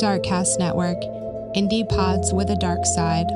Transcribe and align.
Darkcast 0.00 0.58
Network, 0.58 0.96
indie 1.54 1.86
pods 1.86 2.32
with 2.32 2.48
a 2.48 2.56
dark 2.56 2.86
side. 2.86 3.26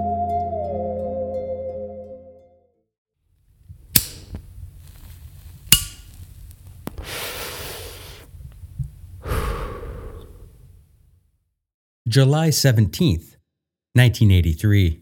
July 12.08 12.48
17th, 12.48 13.36
1983. 13.92 15.00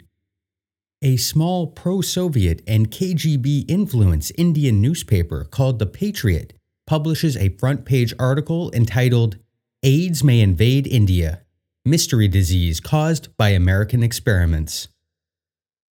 A 1.03 1.17
small 1.17 1.69
pro 1.69 2.01
Soviet 2.01 2.61
and 2.67 2.91
KGB 2.91 3.71
influenced 3.71 4.33
Indian 4.37 4.81
newspaper 4.81 5.45
called 5.45 5.79
The 5.79 5.87
Patriot 5.87 6.55
publishes 6.89 7.37
a 7.37 7.51
front 7.51 7.85
page 7.85 8.13
article 8.19 8.73
entitled 8.73 9.37
AIDS 9.85 10.25
May 10.25 10.41
Invade 10.41 10.89
India 10.89 11.43
Mystery 11.85 12.29
Disease 12.29 12.79
Caused 12.79 13.36
by 13.36 13.49
American 13.49 14.04
Experiments. 14.04 14.86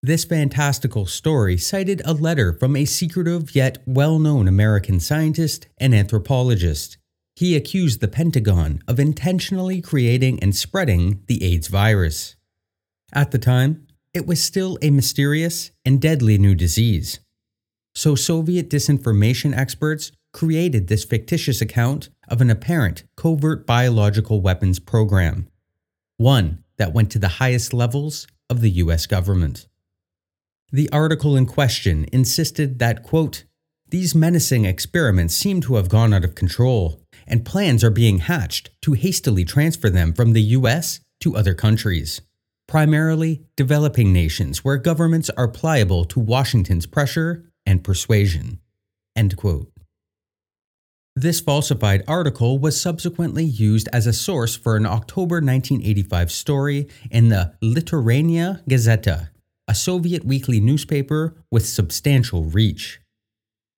This 0.04 0.24
fantastical 0.24 1.04
story 1.04 1.56
cited 1.56 2.00
a 2.04 2.12
letter 2.12 2.52
from 2.52 2.76
a 2.76 2.84
secretive 2.84 3.56
yet 3.56 3.78
well 3.86 4.20
known 4.20 4.46
American 4.46 5.00
scientist 5.00 5.66
and 5.78 5.92
anthropologist. 5.92 6.96
He 7.34 7.56
accused 7.56 8.00
the 8.00 8.06
Pentagon 8.06 8.84
of 8.86 9.00
intentionally 9.00 9.80
creating 9.80 10.40
and 10.40 10.54
spreading 10.54 11.24
the 11.26 11.42
AIDS 11.42 11.66
virus. 11.66 12.36
At 13.12 13.32
the 13.32 13.38
time, 13.38 13.88
it 14.14 14.28
was 14.28 14.40
still 14.40 14.78
a 14.80 14.90
mysterious 14.90 15.72
and 15.84 16.00
deadly 16.00 16.38
new 16.38 16.54
disease. 16.54 17.18
So, 17.96 18.14
Soviet 18.14 18.70
disinformation 18.70 19.56
experts 19.56 20.12
created 20.32 20.86
this 20.86 21.02
fictitious 21.02 21.60
account 21.60 22.10
of 22.28 22.40
an 22.40 22.48
apparent 22.48 23.02
covert 23.16 23.66
biological 23.66 24.40
weapons 24.40 24.78
program, 24.78 25.48
one 26.20 26.62
that 26.76 26.92
went 26.92 27.10
to 27.10 27.18
the 27.18 27.40
highest 27.40 27.72
levels 27.72 28.26
of 28.50 28.60
the 28.60 28.70
US 28.72 29.06
government. 29.06 29.66
The 30.70 30.90
article 30.92 31.34
in 31.34 31.46
question 31.46 32.06
insisted 32.12 32.78
that, 32.78 33.02
quote, 33.02 33.44
these 33.88 34.14
menacing 34.14 34.66
experiments 34.66 35.34
seem 35.34 35.62
to 35.62 35.76
have 35.76 35.88
gone 35.88 36.12
out 36.12 36.24
of 36.24 36.34
control, 36.34 37.00
and 37.26 37.46
plans 37.46 37.82
are 37.82 37.90
being 37.90 38.18
hatched 38.18 38.70
to 38.82 38.92
hastily 38.92 39.46
transfer 39.46 39.88
them 39.88 40.12
from 40.12 40.34
the 40.34 40.42
US 40.58 41.00
to 41.20 41.36
other 41.36 41.54
countries, 41.54 42.20
primarily 42.68 43.46
developing 43.56 44.12
nations 44.12 44.62
where 44.62 44.76
governments 44.76 45.30
are 45.38 45.48
pliable 45.48 46.04
to 46.04 46.20
Washington's 46.20 46.86
pressure 46.86 47.50
and 47.64 47.82
persuasion. 47.82 48.60
End 49.16 49.38
quote. 49.38 49.72
This 51.16 51.40
falsified 51.40 52.04
article 52.06 52.58
was 52.58 52.80
subsequently 52.80 53.44
used 53.44 53.88
as 53.92 54.06
a 54.06 54.12
source 54.12 54.54
for 54.54 54.76
an 54.76 54.86
October 54.86 55.36
1985 55.36 56.30
story 56.30 56.88
in 57.10 57.30
the 57.30 57.54
Literaturnaya 57.60 58.62
Gazeta, 58.68 59.30
a 59.66 59.74
Soviet 59.74 60.24
weekly 60.24 60.60
newspaper 60.60 61.34
with 61.50 61.66
substantial 61.66 62.44
reach. 62.44 63.00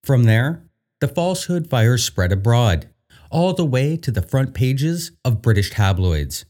From 0.05 0.25
there, 0.25 0.65
the 1.01 1.09
falsehood 1.09 1.71
fires 1.71 2.05
spread 2.05 2.33
abroad, 2.33 2.91
all 3.31 3.55
the 3.55 3.65
way 3.65 3.97
to 3.97 4.11
the 4.11 4.23
front 4.23 4.53
pages 4.53 5.13
of 5.25 5.41
British 5.41 5.71
tabloids. 5.71 6.45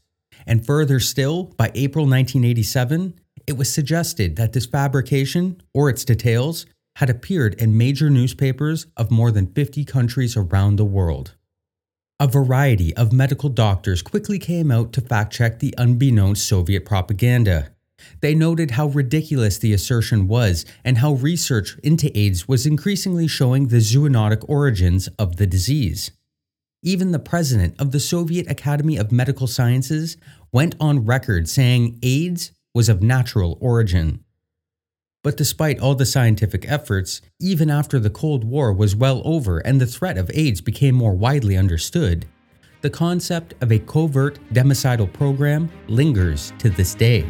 And 0.45 0.65
further 0.65 0.99
still, 0.99 1.45
by 1.57 1.71
April 1.75 2.03
1987, 2.05 3.13
it 3.47 3.57
was 3.57 3.71
suggested 3.71 4.35
that 4.35 4.51
this 4.51 4.65
fabrication, 4.65 5.61
or 5.73 5.89
its 5.89 6.03
details, 6.03 6.65
had 6.97 7.09
appeared 7.09 7.55
in 7.55 7.77
major 7.77 8.09
newspapers 8.09 8.85
of 8.95 9.11
more 9.11 9.31
than 9.31 9.47
50 9.47 9.83
countries 9.85 10.37
around 10.37 10.75
the 10.75 10.85
world. 10.85 11.35
A 12.19 12.27
variety 12.27 12.95
of 12.95 13.11
medical 13.11 13.49
doctors 13.49 14.01
quickly 14.01 14.39
came 14.39 14.71
out 14.71 14.93
to 14.93 15.01
fact 15.01 15.33
check 15.33 15.59
the 15.59 15.73
unbeknownst 15.77 16.47
Soviet 16.47 16.85
propaganda. 16.85 17.71
They 18.21 18.35
noted 18.35 18.71
how 18.71 18.87
ridiculous 18.87 19.57
the 19.57 19.73
assertion 19.73 20.27
was 20.27 20.65
and 20.83 20.99
how 20.99 21.13
research 21.13 21.77
into 21.83 22.15
AIDS 22.17 22.47
was 22.47 22.65
increasingly 22.65 23.27
showing 23.27 23.67
the 23.67 23.77
zoonotic 23.77 24.47
origins 24.47 25.07
of 25.19 25.37
the 25.37 25.47
disease. 25.47 26.11
Even 26.83 27.11
the 27.11 27.19
president 27.19 27.79
of 27.79 27.91
the 27.91 27.99
Soviet 27.99 28.49
Academy 28.49 28.97
of 28.97 29.11
Medical 29.11 29.47
Sciences 29.47 30.17
went 30.51 30.75
on 30.79 31.05
record 31.05 31.47
saying 31.47 31.97
AIDS 32.03 32.51
was 32.75 32.89
of 32.89 33.01
natural 33.01 33.57
origin. 33.61 34.23
But 35.23 35.37
despite 35.37 35.79
all 35.79 35.95
the 35.95 36.05
scientific 36.05 36.69
efforts, 36.69 37.21
even 37.39 37.69
after 37.69 37.97
the 37.97 38.09
Cold 38.09 38.43
War 38.43 38.73
was 38.73 38.93
well 38.93 39.21
over 39.23 39.59
and 39.59 39.79
the 39.79 39.87
threat 39.87 40.17
of 40.17 40.29
AIDS 40.33 40.59
became 40.59 40.93
more 40.93 41.13
widely 41.13 41.55
understood, 41.55 42.25
the 42.81 42.89
concept 42.89 43.53
of 43.61 43.71
a 43.71 43.79
covert 43.79 44.37
democidal 44.51 45.07
program 45.07 45.71
lingers 45.87 46.51
to 46.59 46.69
this 46.69 46.93
day, 46.93 47.25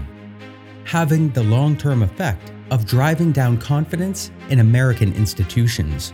having 0.85 1.29
the 1.29 1.43
long 1.43 1.77
term 1.77 2.01
effect 2.01 2.51
of 2.71 2.87
driving 2.87 3.31
down 3.31 3.59
confidence 3.59 4.31
in 4.49 4.59
American 4.59 5.13
institutions. 5.13 6.13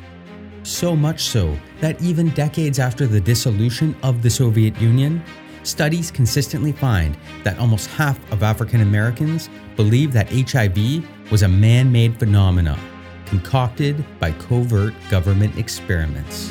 So 0.63 0.97
much 0.97 1.23
so 1.23 1.57
that 1.79 2.01
even 2.01 2.29
decades 2.31 2.79
after 2.79 3.07
the 3.07 3.21
dissolution 3.21 3.95
of 4.03 4.21
the 4.21 4.29
Soviet 4.29 4.79
Union, 4.81 5.23
studies 5.63 6.11
consistently 6.11 6.73
find 6.73 7.17
that 7.43 7.57
almost 7.57 7.87
half 7.91 8.19
of 8.33 8.43
African 8.43 8.81
Americans 8.81 9.49
believe 9.77 10.11
that 10.11 10.29
HIV 10.29 11.05
was 11.31 11.43
a 11.43 11.47
man 11.47 11.91
made 11.91 12.17
phenomenon 12.17 12.79
concocted 13.27 14.03
by 14.19 14.31
covert 14.31 14.93
government 15.11 15.55
experiments. 15.59 16.49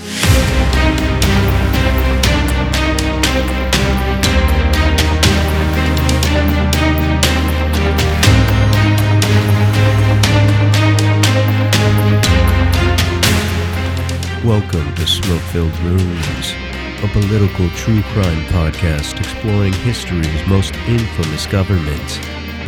Welcome 14.45 14.95
to 14.95 15.07
Smoke 15.09 15.41
Filled 15.51 15.77
Rooms, 15.81 16.55
a 17.03 17.09
political 17.09 17.69
true 17.71 18.03
crime 18.03 18.45
podcast 18.45 19.19
exploring 19.19 19.73
history's 19.73 20.47
most 20.47 20.73
infamous 20.87 21.47
governments, 21.47 22.19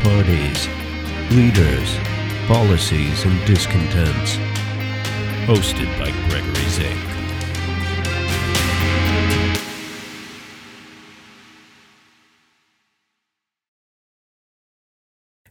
parties, 0.02 0.68
leaders, 1.30 1.96
policies, 2.48 3.24
and 3.24 3.46
discontents. 3.46 4.36
Hosted 5.46 5.86
by 5.96 6.10
Gregory 6.28 6.68
Zink. 6.68 6.98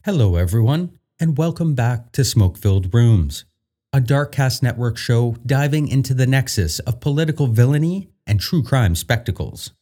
Hello, 0.04 0.36
everyone, 0.36 0.98
and 1.18 1.38
welcome 1.38 1.74
back 1.74 2.12
to 2.12 2.26
Smoke 2.26 2.58
Filled 2.58 2.92
Rooms, 2.92 3.46
a 3.94 4.00
Darkcast 4.00 4.62
Network 4.62 4.98
show 4.98 5.36
diving 5.46 5.88
into 5.88 6.12
the 6.12 6.26
nexus 6.26 6.78
of 6.80 7.00
political 7.00 7.46
villainy 7.46 8.10
and 8.26 8.38
true 8.38 8.62
crime 8.62 8.94
spectacles. 8.94 9.72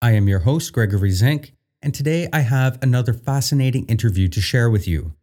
I 0.00 0.12
am 0.12 0.26
your 0.26 0.40
host, 0.40 0.72
Gregory 0.72 1.10
Zink, 1.10 1.52
and 1.82 1.92
today 1.92 2.28
I 2.32 2.40
have 2.40 2.78
another 2.80 3.12
fascinating 3.12 3.86
interview 3.86 4.28
to 4.28 4.40
share 4.40 4.70
with 4.70 4.86
you. 4.86 5.14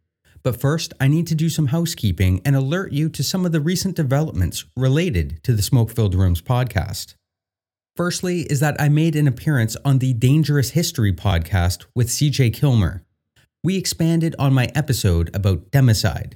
But 0.42 0.60
first, 0.60 0.92
I 1.00 1.08
need 1.08 1.26
to 1.28 1.34
do 1.34 1.48
some 1.48 1.68
housekeeping 1.68 2.40
and 2.44 2.54
alert 2.54 2.92
you 2.92 3.08
to 3.10 3.22
some 3.22 3.44
of 3.44 3.52
the 3.52 3.60
recent 3.60 3.96
developments 3.96 4.64
related 4.76 5.42
to 5.44 5.52
the 5.52 5.62
Smoke 5.62 5.90
Filled 5.90 6.14
Rooms 6.14 6.40
podcast. 6.40 7.14
Firstly, 7.96 8.42
is 8.42 8.60
that 8.60 8.80
I 8.80 8.88
made 8.88 9.16
an 9.16 9.26
appearance 9.26 9.76
on 9.84 9.98
the 9.98 10.12
Dangerous 10.14 10.70
History 10.70 11.12
podcast 11.12 11.84
with 11.94 12.08
CJ 12.08 12.54
Kilmer. 12.54 13.04
We 13.62 13.76
expanded 13.76 14.34
on 14.38 14.54
my 14.54 14.70
episode 14.74 15.34
about 15.34 15.70
democide. 15.70 16.34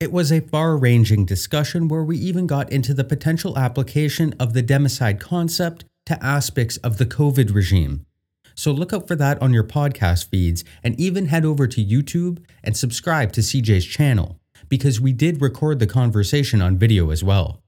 It 0.00 0.10
was 0.10 0.32
a 0.32 0.40
far 0.40 0.76
ranging 0.76 1.24
discussion 1.24 1.86
where 1.86 2.02
we 2.02 2.18
even 2.18 2.48
got 2.48 2.72
into 2.72 2.94
the 2.94 3.04
potential 3.04 3.56
application 3.56 4.34
of 4.40 4.52
the 4.52 4.62
democide 4.62 5.20
concept 5.20 5.84
to 6.06 6.22
aspects 6.24 6.76
of 6.78 6.98
the 6.98 7.06
COVID 7.06 7.54
regime 7.54 8.04
so 8.54 8.72
look 8.72 8.92
out 8.92 9.08
for 9.08 9.16
that 9.16 9.40
on 9.42 9.52
your 9.52 9.64
podcast 9.64 10.28
feeds 10.28 10.64
and 10.82 10.98
even 10.98 11.26
head 11.26 11.44
over 11.44 11.66
to 11.66 11.84
YouTube 11.84 12.44
and 12.62 12.76
subscribe 12.76 13.32
to 13.32 13.40
CJ's 13.40 13.84
channel 13.84 14.38
because 14.68 15.00
we 15.00 15.12
did 15.12 15.42
record 15.42 15.78
the 15.78 15.86
conversation 15.86 16.62
on 16.62 16.78
video 16.78 17.10
as 17.10 17.22
well. 17.22 17.62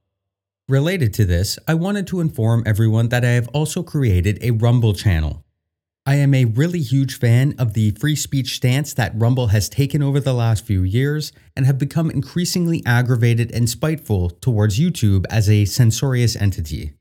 Related 0.69 1.15
to 1.15 1.25
this, 1.25 1.59
I 1.69 1.75
wanted 1.75 2.06
to 2.09 2.21
inform 2.21 2.65
everyone 2.67 3.11
that 3.11 3.25
I 3.25 3.31
have 3.31 3.49
also 3.49 3.83
created 3.83 4.38
a 4.43 4.50
Rumble 4.50 4.94
channel. 4.94 5.44
I 6.05 6.17
am 6.17 6.35
a 6.35 6.44
really 6.44 6.83
huge 6.83 7.19
fan 7.19 7.55
of 7.59 7.75
the 7.75 7.91
free 7.93 8.15
speech 8.15 8.55
stance 8.55 8.94
that 8.94 9.12
Rumble 9.15 9.49
has 9.49 9.69
taken 9.69 10.03
over 10.03 10.21
the 10.21 10.35
last 10.35 10.65
few 10.65 10.82
years 10.82 11.32
and 11.56 11.67
have 11.67 11.79
become 11.79 12.11
increasingly 12.11 12.82
aggravated 12.87 13.53
and 13.53 13.69
spiteful 13.69 14.31
towards 14.31 14.79
YouTube 14.79 15.25
as 15.31 15.50
a 15.50 15.65
censorious 15.65 16.37
entity. 16.37 16.93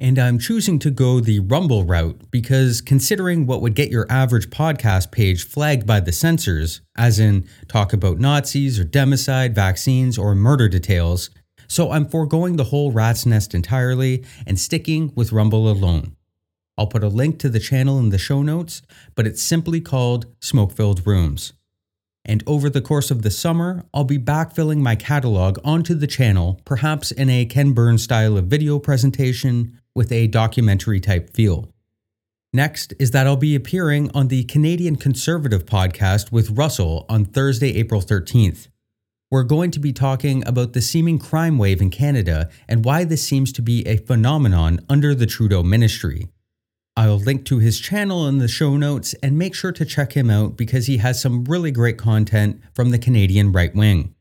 And 0.00 0.18
I'm 0.18 0.40
choosing 0.40 0.80
to 0.80 0.90
go 0.90 1.20
the 1.20 1.38
Rumble 1.38 1.84
route 1.84 2.20
because 2.32 2.80
considering 2.80 3.46
what 3.46 3.62
would 3.62 3.76
get 3.76 3.90
your 3.90 4.10
average 4.10 4.50
podcast 4.50 5.12
page 5.12 5.46
flagged 5.46 5.86
by 5.86 6.00
the 6.00 6.10
censors, 6.10 6.80
as 6.96 7.20
in 7.20 7.48
talk 7.68 7.92
about 7.92 8.18
Nazis 8.18 8.80
or 8.80 8.84
democide, 8.84 9.54
vaccines, 9.54 10.18
or 10.18 10.34
murder 10.34 10.68
details, 10.68 11.30
so 11.68 11.92
I'm 11.92 12.06
foregoing 12.06 12.56
the 12.56 12.64
whole 12.64 12.90
rat's 12.90 13.24
nest 13.24 13.54
entirely 13.54 14.24
and 14.46 14.58
sticking 14.58 15.12
with 15.14 15.32
Rumble 15.32 15.70
alone. 15.70 16.16
I'll 16.76 16.88
put 16.88 17.04
a 17.04 17.08
link 17.08 17.38
to 17.38 17.48
the 17.48 17.60
channel 17.60 18.00
in 18.00 18.08
the 18.08 18.18
show 18.18 18.42
notes, 18.42 18.82
but 19.14 19.28
it's 19.28 19.42
simply 19.42 19.80
called 19.80 20.26
Smoke 20.40 20.72
Filled 20.72 21.06
Rooms. 21.06 21.52
And 22.24 22.42
over 22.46 22.68
the 22.68 22.80
course 22.80 23.12
of 23.12 23.22
the 23.22 23.30
summer, 23.30 23.84
I'll 23.94 24.04
be 24.04 24.18
backfilling 24.18 24.78
my 24.78 24.96
catalog 24.96 25.58
onto 25.62 25.94
the 25.94 26.06
channel, 26.06 26.60
perhaps 26.64 27.12
in 27.12 27.30
a 27.30 27.44
Ken 27.44 27.72
Burns 27.72 28.02
style 28.02 28.36
of 28.36 28.46
video 28.46 28.80
presentation 28.80 29.78
with 29.94 30.10
a 30.10 30.26
documentary 30.26 31.00
type 31.00 31.30
feel. 31.30 31.68
Next 32.52 32.94
is 33.00 33.10
that 33.10 33.26
I'll 33.26 33.36
be 33.36 33.56
appearing 33.56 34.10
on 34.14 34.28
the 34.28 34.44
Canadian 34.44 34.96
Conservative 34.96 35.66
podcast 35.66 36.30
with 36.30 36.50
Russell 36.50 37.04
on 37.08 37.24
Thursday, 37.24 37.74
April 37.76 38.00
13th. 38.00 38.68
We're 39.30 39.42
going 39.42 39.72
to 39.72 39.80
be 39.80 39.92
talking 39.92 40.46
about 40.46 40.72
the 40.72 40.80
seeming 40.80 41.18
crime 41.18 41.58
wave 41.58 41.80
in 41.80 41.90
Canada 41.90 42.48
and 42.68 42.84
why 42.84 43.02
this 43.02 43.24
seems 43.24 43.52
to 43.54 43.62
be 43.62 43.84
a 43.86 43.96
phenomenon 43.96 44.78
under 44.88 45.14
the 45.14 45.26
Trudeau 45.26 45.64
ministry. 45.64 46.28
I'll 46.96 47.18
link 47.18 47.44
to 47.46 47.58
his 47.58 47.80
channel 47.80 48.28
in 48.28 48.38
the 48.38 48.46
show 48.46 48.76
notes 48.76 49.14
and 49.14 49.36
make 49.36 49.56
sure 49.56 49.72
to 49.72 49.84
check 49.84 50.12
him 50.12 50.30
out 50.30 50.56
because 50.56 50.86
he 50.86 50.98
has 50.98 51.20
some 51.20 51.44
really 51.44 51.72
great 51.72 51.98
content 51.98 52.62
from 52.72 52.90
the 52.90 52.98
Canadian 52.98 53.50
right 53.50 53.74
wing. 53.74 54.13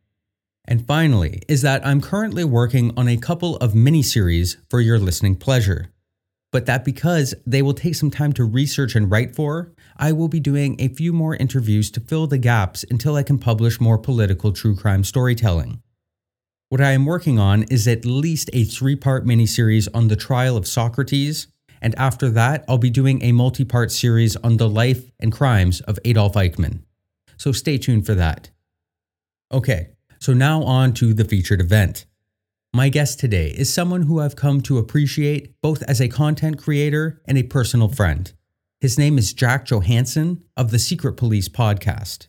And 0.66 0.86
finally, 0.86 1.42
is 1.48 1.62
that 1.62 1.86
I'm 1.86 2.02
currently 2.02 2.44
working 2.44 2.94
on 2.96 3.08
a 3.08 3.18
couple 3.18 3.58
of 3.58 3.76
mini 3.76 4.02
series 4.02 4.58
for 4.70 4.80
your 4.80 4.98
listening 4.98 5.36
pleasure. 5.36 5.90
But 6.52 6.68
that 6.68 6.86
because 6.86 7.34
they 7.46 7.62
will 7.62 7.74
take 7.74 7.96
some 7.96 8.12
time 8.12 8.32
to 8.34 8.44
research 8.44 8.96
and 8.96 9.10
write 9.12 9.36
for, 9.36 9.74
I 9.98 10.12
will 10.12 10.28
be 10.28 10.40
doing 10.40 10.80
a 10.80 10.88
few 10.88 11.12
more 11.12 11.36
interviews 11.36 11.90
to 11.92 12.00
fill 12.00 12.28
the 12.28 12.38
gaps 12.38 12.86
until 12.90 13.16
I 13.16 13.24
can 13.24 13.40
publish 13.40 13.82
more 13.82 13.98
political 13.98 14.52
true 14.54 14.76
crime 14.76 15.04
storytelling. 15.04 15.82
What 16.70 16.82
I 16.82 16.92
am 16.92 17.06
working 17.06 17.40
on 17.40 17.64
is 17.64 17.88
at 17.88 18.06
least 18.06 18.50
a 18.54 18.64
three 18.64 18.96
part 18.96 19.26
miniseries 19.26 19.88
on 19.94 20.08
the 20.08 20.16
trial 20.16 20.56
of 20.56 20.68
Socrates, 20.68 21.48
and 21.82 21.94
after 22.00 22.30
that, 22.30 22.64
I'll 22.68 22.78
be 22.78 22.90
doing 22.90 23.22
a 23.24 23.32
multi 23.32 23.66
part 23.66 23.92
series 23.92 24.36
on 24.38 24.58
the 24.58 24.70
life 24.70 25.12
and 25.20 25.32
crimes 25.32 25.82
of 25.82 26.00
Adolf 26.06 26.34
Eichmann. 26.34 26.80
So 27.38 27.52
stay 27.52 27.78
tuned 27.78 28.06
for 28.06 28.16
that. 28.16 28.50
Okay, 29.52 29.90
so 30.24 30.32
now 30.32 30.64
on 30.64 30.94
to 30.94 31.14
the 31.14 31.26
featured 31.26 31.60
event. 31.60 32.06
My 32.74 32.88
guest 32.88 33.20
today 33.20 33.50
is 33.50 33.72
someone 33.72 34.04
who 34.04 34.22
I've 34.22 34.38
come 34.38 34.62
to 34.62 34.78
appreciate 34.78 35.54
both 35.62 35.84
as 35.84 36.00
a 36.00 36.08
content 36.08 36.58
creator 36.58 37.22
and 37.26 37.38
a 37.38 37.44
personal 37.44 37.90
friend. 37.90 38.32
His 38.80 38.98
name 38.98 39.18
is 39.18 39.34
Jack 39.34 39.66
Johannsen 39.66 40.44
of 40.56 40.72
the 40.72 40.80
Secret 40.80 41.18
Police 41.18 41.50
podcast. 41.50 42.28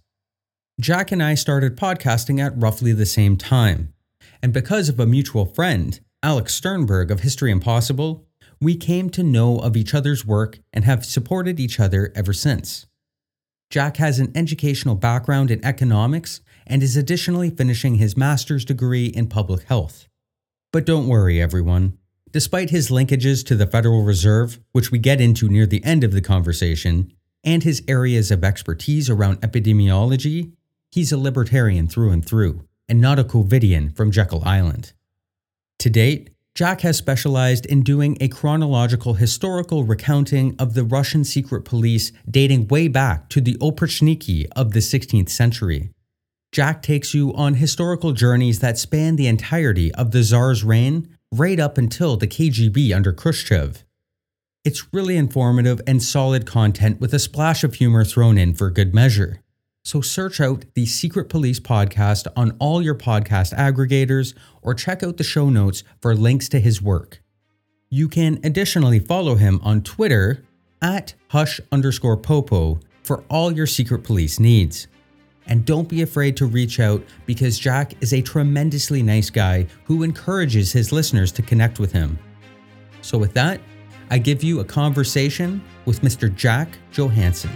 Jack 0.80 1.12
and 1.12 1.22
I 1.22 1.36
started 1.36 1.76
podcasting 1.76 2.44
at 2.44 2.60
roughly 2.60 2.92
the 2.92 3.06
same 3.06 3.36
time. 3.36 3.94
And 4.42 4.52
because 4.52 4.88
of 4.88 4.98
a 4.98 5.06
mutual 5.06 5.46
friend, 5.46 6.00
Alex 6.20 6.52
Sternberg 6.52 7.12
of 7.12 7.20
History 7.20 7.52
Impossible, 7.52 8.26
we 8.60 8.74
came 8.74 9.08
to 9.10 9.22
know 9.22 9.60
of 9.60 9.76
each 9.76 9.94
other's 9.94 10.26
work 10.26 10.58
and 10.72 10.84
have 10.84 11.06
supported 11.06 11.60
each 11.60 11.78
other 11.78 12.12
ever 12.16 12.32
since. 12.32 12.86
Jack 13.70 13.98
has 13.98 14.18
an 14.18 14.32
educational 14.34 14.96
background 14.96 15.52
in 15.52 15.64
economics 15.64 16.40
and 16.66 16.82
is 16.82 16.96
additionally 16.96 17.50
finishing 17.50 17.96
his 17.96 18.16
master's 18.16 18.64
degree 18.64 19.06
in 19.06 19.26
public 19.26 19.64
health. 19.64 20.08
But 20.72 20.86
don't 20.86 21.08
worry, 21.08 21.40
everyone. 21.40 21.98
Despite 22.32 22.70
his 22.70 22.90
linkages 22.90 23.46
to 23.46 23.54
the 23.54 23.66
Federal 23.66 24.02
Reserve, 24.02 24.58
which 24.72 24.90
we 24.90 24.98
get 24.98 25.20
into 25.20 25.48
near 25.48 25.66
the 25.66 25.84
end 25.84 26.02
of 26.02 26.12
the 26.12 26.20
conversation, 26.20 27.12
and 27.44 27.62
his 27.62 27.82
areas 27.86 28.30
of 28.30 28.42
expertise 28.42 29.08
around 29.08 29.40
epidemiology, 29.40 30.52
he's 30.90 31.12
a 31.12 31.18
libertarian 31.18 31.86
through 31.86 32.10
and 32.10 32.26
through, 32.26 32.66
and 32.88 33.00
not 33.00 33.18
a 33.18 33.24
COVIDian 33.24 33.94
from 33.94 34.10
Jekyll 34.10 34.42
Island. 34.44 34.92
To 35.78 35.90
date, 35.90 36.30
Jack 36.54 36.82
has 36.82 36.96
specialized 36.96 37.66
in 37.66 37.82
doing 37.82 38.16
a 38.20 38.28
chronological 38.28 39.14
historical 39.14 39.82
recounting 39.82 40.54
of 40.58 40.74
the 40.74 40.84
Russian 40.84 41.24
secret 41.24 41.64
police 41.64 42.12
dating 42.30 42.68
way 42.68 42.86
back 42.86 43.28
to 43.30 43.40
the 43.40 43.54
Oprichniki 43.56 44.46
of 44.54 44.72
the 44.72 44.78
16th 44.78 45.30
century. 45.30 45.90
Jack 46.54 46.82
takes 46.82 47.12
you 47.12 47.34
on 47.34 47.54
historical 47.54 48.12
journeys 48.12 48.60
that 48.60 48.78
span 48.78 49.16
the 49.16 49.26
entirety 49.26 49.92
of 49.96 50.12
the 50.12 50.22
Tsar's 50.22 50.62
reign, 50.62 51.08
right 51.32 51.58
up 51.58 51.76
until 51.76 52.16
the 52.16 52.28
KGB 52.28 52.94
under 52.94 53.12
Khrushchev. 53.12 53.84
It's 54.64 54.94
really 54.94 55.16
informative 55.16 55.80
and 55.84 56.00
solid 56.00 56.46
content 56.46 57.00
with 57.00 57.12
a 57.12 57.18
splash 57.18 57.64
of 57.64 57.74
humor 57.74 58.04
thrown 58.04 58.38
in 58.38 58.54
for 58.54 58.70
good 58.70 58.94
measure. 58.94 59.40
So 59.84 60.00
search 60.00 60.40
out 60.40 60.64
the 60.74 60.86
Secret 60.86 61.28
Police 61.28 61.58
podcast 61.58 62.28
on 62.36 62.52
all 62.60 62.80
your 62.80 62.94
podcast 62.94 63.52
aggregators 63.52 64.32
or 64.62 64.74
check 64.74 65.02
out 65.02 65.16
the 65.16 65.24
show 65.24 65.50
notes 65.50 65.82
for 66.00 66.14
links 66.14 66.48
to 66.50 66.60
his 66.60 66.80
work. 66.80 67.20
You 67.90 68.08
can 68.08 68.38
additionally 68.44 69.00
follow 69.00 69.34
him 69.34 69.58
on 69.64 69.82
Twitter 69.82 70.44
at 70.80 71.14
hush 71.30 71.60
underscore 71.72 72.16
popo 72.16 72.78
for 73.02 73.24
all 73.28 73.50
your 73.50 73.66
Secret 73.66 74.04
Police 74.04 74.38
needs. 74.38 74.86
And 75.46 75.64
don't 75.64 75.88
be 75.88 76.02
afraid 76.02 76.36
to 76.38 76.46
reach 76.46 76.80
out 76.80 77.02
because 77.26 77.58
Jack 77.58 77.94
is 78.00 78.12
a 78.12 78.22
tremendously 78.22 79.02
nice 79.02 79.30
guy 79.30 79.66
who 79.84 80.02
encourages 80.02 80.72
his 80.72 80.92
listeners 80.92 81.32
to 81.32 81.42
connect 81.42 81.78
with 81.78 81.92
him. 81.92 82.18
So, 83.02 83.18
with 83.18 83.34
that, 83.34 83.60
I 84.10 84.18
give 84.18 84.42
you 84.42 84.60
a 84.60 84.64
conversation 84.64 85.62
with 85.84 86.00
Mr. 86.00 86.34
Jack 86.34 86.78
Johannsen. 86.92 87.50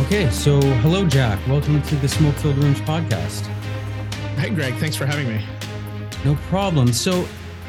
Okay, 0.00 0.30
so 0.30 0.60
hello, 0.60 1.04
Jack. 1.06 1.44
Welcome 1.48 1.82
to 1.82 1.96
the 1.96 2.08
Smoke 2.08 2.34
Filled 2.36 2.58
Rooms 2.58 2.80
podcast. 2.80 3.46
Hey, 4.36 4.50
Greg. 4.50 4.74
Thanks 4.74 4.94
for 4.94 5.06
having 5.06 5.28
me. 5.28 5.44
No 6.24 6.36
problem. 6.48 6.92
So, 6.92 7.26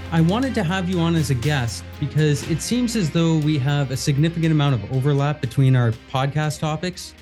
I 0.10 0.22
wanted 0.22 0.56
to 0.56 0.64
have 0.64 0.90
you 0.90 1.02
on 1.02 1.16
as 1.16 1.32
a 1.32 1.36
guest 1.36 1.84
because 2.00 2.50
it 2.50 2.62
seems 2.62 2.96
as 2.96 3.10
though 3.10 3.40
we 3.40 3.58
have 3.58 3.92
a 3.92 3.98
significant 3.98 4.54
amount 4.54 4.76
of 4.76 4.94
overlap 4.94 5.42
between 5.42 5.76
our 5.76 5.92
podcast 6.10 6.60
topics. 6.60 7.14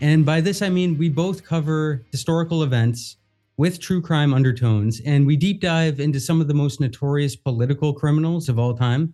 And 0.00 0.24
by 0.24 0.40
this, 0.40 0.62
I 0.62 0.70
mean 0.70 0.96
we 0.96 1.10
both 1.10 1.44
cover 1.44 2.06
historical 2.10 2.62
events 2.62 3.18
with 3.58 3.80
true 3.80 4.00
crime 4.00 4.32
undertones, 4.32 5.02
and 5.04 5.26
we 5.26 5.36
deep 5.36 5.60
dive 5.60 6.00
into 6.00 6.18
some 6.18 6.40
of 6.40 6.48
the 6.48 6.54
most 6.54 6.80
notorious 6.80 7.36
political 7.36 7.92
criminals 7.92 8.48
of 8.48 8.58
all 8.58 8.72
time. 8.72 9.12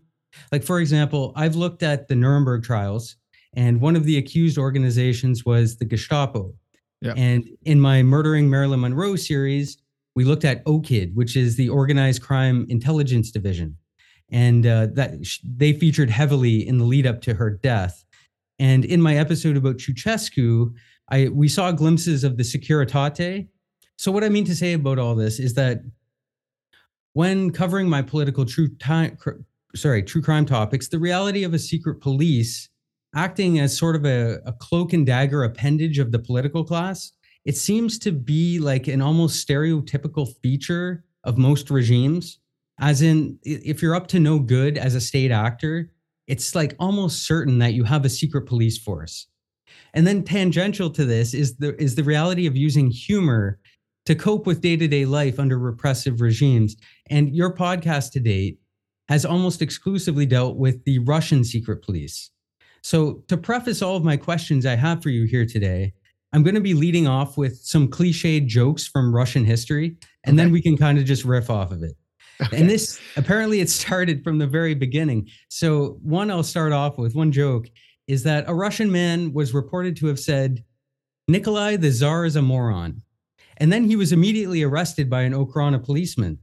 Like, 0.52 0.62
for 0.62 0.78
example, 0.78 1.32
I've 1.34 1.56
looked 1.56 1.82
at 1.82 2.06
the 2.06 2.14
Nuremberg 2.14 2.62
trials 2.62 3.16
and 3.54 3.80
one 3.80 3.96
of 3.96 4.04
the 4.04 4.16
accused 4.16 4.58
organizations 4.58 5.44
was 5.44 5.76
the 5.76 5.84
Gestapo. 5.84 6.54
Yeah. 7.00 7.14
And 7.16 7.48
in 7.64 7.80
my 7.80 8.04
Murdering 8.04 8.48
Marilyn 8.48 8.80
Monroe 8.80 9.16
series, 9.16 9.78
we 10.18 10.24
looked 10.24 10.44
at 10.44 10.64
OCID, 10.64 11.14
which 11.14 11.36
is 11.36 11.54
the 11.54 11.68
Organized 11.68 12.22
Crime 12.22 12.66
Intelligence 12.68 13.30
Division, 13.30 13.76
and 14.32 14.66
uh, 14.66 14.88
that 14.94 15.12
they 15.44 15.72
featured 15.72 16.10
heavily 16.10 16.66
in 16.66 16.78
the 16.78 16.84
lead 16.84 17.06
up 17.06 17.20
to 17.20 17.34
her 17.34 17.50
death. 17.50 18.04
And 18.58 18.84
in 18.84 19.00
my 19.00 19.16
episode 19.16 19.56
about 19.56 19.76
Ceausescu, 19.76 20.74
I 21.08 21.28
we 21.28 21.46
saw 21.46 21.70
glimpses 21.70 22.24
of 22.24 22.36
the 22.36 22.42
Securitate. 22.42 23.46
So 23.96 24.10
what 24.10 24.24
I 24.24 24.28
mean 24.28 24.44
to 24.46 24.56
say 24.56 24.72
about 24.72 24.98
all 24.98 25.14
this 25.14 25.38
is 25.38 25.54
that 25.54 25.82
when 27.12 27.52
covering 27.52 27.88
my 27.88 28.02
political 28.02 28.44
true 28.44 28.74
time, 28.74 29.16
sorry, 29.76 30.02
true 30.02 30.20
crime 30.20 30.46
topics, 30.46 30.88
the 30.88 30.98
reality 30.98 31.44
of 31.44 31.54
a 31.54 31.60
secret 31.60 32.00
police 32.00 32.68
acting 33.14 33.60
as 33.60 33.78
sort 33.78 33.94
of 33.94 34.04
a, 34.04 34.40
a 34.44 34.52
cloak 34.52 34.92
and 34.92 35.06
dagger 35.06 35.44
appendage 35.44 36.00
of 36.00 36.10
the 36.10 36.18
political 36.18 36.64
class, 36.64 37.12
it 37.48 37.56
seems 37.56 37.98
to 37.98 38.12
be 38.12 38.58
like 38.58 38.88
an 38.88 39.00
almost 39.00 39.48
stereotypical 39.48 40.28
feature 40.42 41.02
of 41.24 41.38
most 41.38 41.70
regimes. 41.70 42.40
As 42.78 43.00
in, 43.00 43.38
if 43.42 43.80
you're 43.80 43.94
up 43.94 44.06
to 44.08 44.20
no 44.20 44.38
good 44.38 44.76
as 44.76 44.94
a 44.94 45.00
state 45.00 45.30
actor, 45.30 45.90
it's 46.26 46.54
like 46.54 46.76
almost 46.78 47.26
certain 47.26 47.58
that 47.60 47.72
you 47.72 47.84
have 47.84 48.04
a 48.04 48.10
secret 48.10 48.42
police 48.42 48.76
force. 48.76 49.28
And 49.94 50.06
then 50.06 50.24
tangential 50.24 50.90
to 50.90 51.06
this 51.06 51.32
is 51.32 51.56
the 51.56 51.74
is 51.82 51.94
the 51.94 52.04
reality 52.04 52.46
of 52.46 52.54
using 52.54 52.90
humor 52.90 53.58
to 54.04 54.14
cope 54.14 54.46
with 54.46 54.60
day-to-day 54.60 55.06
life 55.06 55.40
under 55.40 55.58
repressive 55.58 56.20
regimes. 56.20 56.76
And 57.08 57.34
your 57.34 57.54
podcast 57.54 58.12
to 58.12 58.20
date 58.20 58.58
has 59.08 59.24
almost 59.24 59.62
exclusively 59.62 60.26
dealt 60.26 60.58
with 60.58 60.84
the 60.84 60.98
Russian 60.98 61.44
secret 61.44 61.82
police. 61.82 62.30
So, 62.82 63.24
to 63.28 63.38
preface 63.38 63.80
all 63.80 63.96
of 63.96 64.04
my 64.04 64.18
questions 64.18 64.66
I 64.66 64.76
have 64.76 65.02
for 65.02 65.08
you 65.08 65.24
here 65.24 65.46
today, 65.46 65.94
I'm 66.32 66.42
going 66.42 66.54
to 66.54 66.60
be 66.60 66.74
leading 66.74 67.06
off 67.06 67.38
with 67.38 67.56
some 67.58 67.88
cliched 67.88 68.46
jokes 68.46 68.86
from 68.86 69.14
Russian 69.14 69.44
history, 69.44 69.96
and 70.24 70.34
okay. 70.34 70.44
then 70.44 70.52
we 70.52 70.60
can 70.60 70.76
kind 70.76 70.98
of 70.98 71.04
just 71.04 71.24
riff 71.24 71.48
off 71.50 71.70
of 71.70 71.82
it. 71.82 71.96
Okay. 72.40 72.60
And 72.60 72.70
this 72.70 73.00
apparently 73.16 73.60
it 73.60 73.70
started 73.70 74.22
from 74.22 74.38
the 74.38 74.46
very 74.46 74.74
beginning. 74.74 75.28
So, 75.48 75.98
one 76.02 76.30
I'll 76.30 76.42
start 76.42 76.72
off 76.72 76.98
with 76.98 77.14
one 77.14 77.32
joke 77.32 77.68
is 78.06 78.22
that 78.22 78.48
a 78.48 78.54
Russian 78.54 78.90
man 78.92 79.32
was 79.32 79.54
reported 79.54 79.96
to 79.96 80.06
have 80.06 80.20
said, 80.20 80.64
Nikolai 81.28 81.76
the 81.76 81.90
Tsar 81.90 82.24
is 82.24 82.36
a 82.36 82.42
moron. 82.42 83.02
And 83.58 83.72
then 83.72 83.84
he 83.84 83.96
was 83.96 84.12
immediately 84.12 84.62
arrested 84.62 85.10
by 85.10 85.22
an 85.22 85.34
Okhrana 85.34 85.84
policeman. 85.84 86.38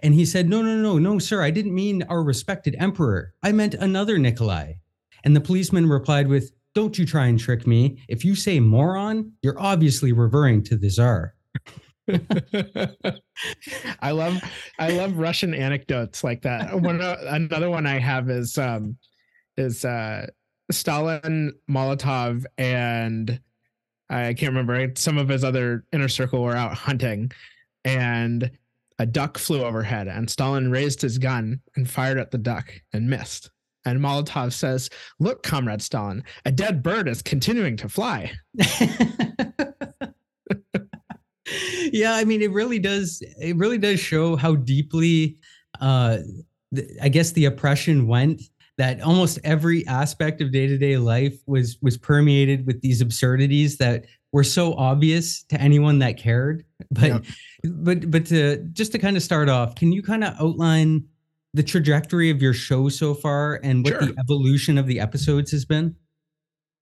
And 0.00 0.14
he 0.14 0.24
said, 0.24 0.48
No, 0.48 0.62
no, 0.62 0.76
no, 0.76 0.98
no, 0.98 1.18
sir, 1.18 1.42
I 1.42 1.50
didn't 1.50 1.74
mean 1.74 2.02
our 2.04 2.22
respected 2.22 2.76
emperor. 2.78 3.34
I 3.42 3.52
meant 3.52 3.74
another 3.74 4.18
Nikolai. 4.18 4.74
And 5.24 5.34
the 5.34 5.40
policeman 5.40 5.88
replied 5.88 6.28
with, 6.28 6.52
Don't 6.74 6.98
you 6.98 7.04
try 7.04 7.26
and 7.26 7.38
trick 7.38 7.66
me. 7.66 7.98
If 8.08 8.24
you 8.24 8.34
say 8.34 8.60
moron, 8.60 9.32
you're 9.42 9.60
obviously 9.60 10.12
referring 10.12 10.62
to 10.64 10.76
the 10.76 10.88
czar. 10.88 11.34
I 14.00 14.10
love 14.10 14.40
I 14.78 14.90
love 14.90 15.16
Russian 15.16 15.54
anecdotes 15.54 16.24
like 16.24 16.42
that. 16.42 16.80
One 16.80 17.00
uh, 17.00 17.16
another 17.28 17.70
one 17.70 17.86
I 17.86 17.98
have 17.98 18.30
is 18.30 18.56
um 18.58 18.96
is 19.56 19.84
uh 19.84 20.26
Stalin, 20.70 21.52
Molotov, 21.68 22.44
and 22.58 23.40
I 24.08 24.34
can't 24.34 24.54
remember 24.54 24.92
some 24.96 25.18
of 25.18 25.28
his 25.28 25.44
other 25.44 25.84
inner 25.92 26.08
circle 26.08 26.42
were 26.42 26.56
out 26.56 26.74
hunting, 26.74 27.32
and 27.84 28.50
a 28.98 29.06
duck 29.06 29.38
flew 29.38 29.64
overhead, 29.64 30.08
and 30.08 30.28
Stalin 30.28 30.70
raised 30.70 31.00
his 31.00 31.18
gun 31.18 31.60
and 31.76 31.88
fired 31.88 32.18
at 32.18 32.30
the 32.30 32.38
duck 32.38 32.72
and 32.92 33.08
missed. 33.08 33.50
And 33.84 34.00
Molotov 34.00 34.52
says, 34.52 34.90
"Look, 35.18 35.42
comrade 35.42 35.82
Stalin, 35.82 36.22
a 36.44 36.52
dead 36.52 36.82
bird 36.82 37.08
is 37.08 37.22
continuing 37.22 37.76
to 37.78 37.88
fly." 37.88 38.32
yeah, 41.92 42.14
I 42.14 42.24
mean, 42.24 42.42
it 42.42 42.52
really 42.52 42.78
does. 42.78 43.22
It 43.40 43.56
really 43.56 43.78
does 43.78 44.00
show 44.00 44.36
how 44.36 44.54
deeply, 44.56 45.38
uh, 45.80 46.18
I 47.00 47.08
guess, 47.08 47.32
the 47.32 47.46
oppression 47.46 48.06
went. 48.06 48.42
That 48.78 49.02
almost 49.02 49.38
every 49.44 49.86
aspect 49.86 50.40
of 50.40 50.52
day 50.52 50.66
to 50.66 50.78
day 50.78 50.96
life 50.96 51.38
was 51.46 51.76
was 51.82 51.98
permeated 51.98 52.66
with 52.66 52.80
these 52.80 53.02
absurdities 53.02 53.76
that 53.76 54.06
were 54.32 54.44
so 54.44 54.74
obvious 54.74 55.42
to 55.44 55.60
anyone 55.60 55.98
that 55.98 56.16
cared. 56.16 56.64
But 56.90 57.08
yep. 57.08 57.24
but 57.64 58.10
but 58.10 58.26
to 58.26 58.56
just 58.72 58.92
to 58.92 58.98
kind 58.98 59.16
of 59.16 59.22
start 59.22 59.48
off, 59.48 59.74
can 59.74 59.92
you 59.92 60.02
kind 60.02 60.24
of 60.24 60.34
outline 60.40 61.04
the 61.54 61.62
trajectory 61.62 62.30
of 62.30 62.40
your 62.40 62.52
show 62.52 62.88
so 62.88 63.14
far 63.14 63.60
and 63.62 63.84
what 63.84 63.94
sure. 63.94 64.00
the 64.02 64.14
evolution 64.18 64.78
of 64.78 64.86
the 64.86 65.00
episodes 65.00 65.50
has 65.50 65.64
been? 65.64 65.96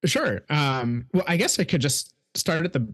Sure. 0.04 0.42
Um, 0.50 1.06
well, 1.12 1.24
I 1.26 1.36
guess 1.36 1.58
I 1.58 1.64
could 1.64 1.80
just 1.80 2.14
start 2.34 2.64
at 2.64 2.72
the 2.72 2.92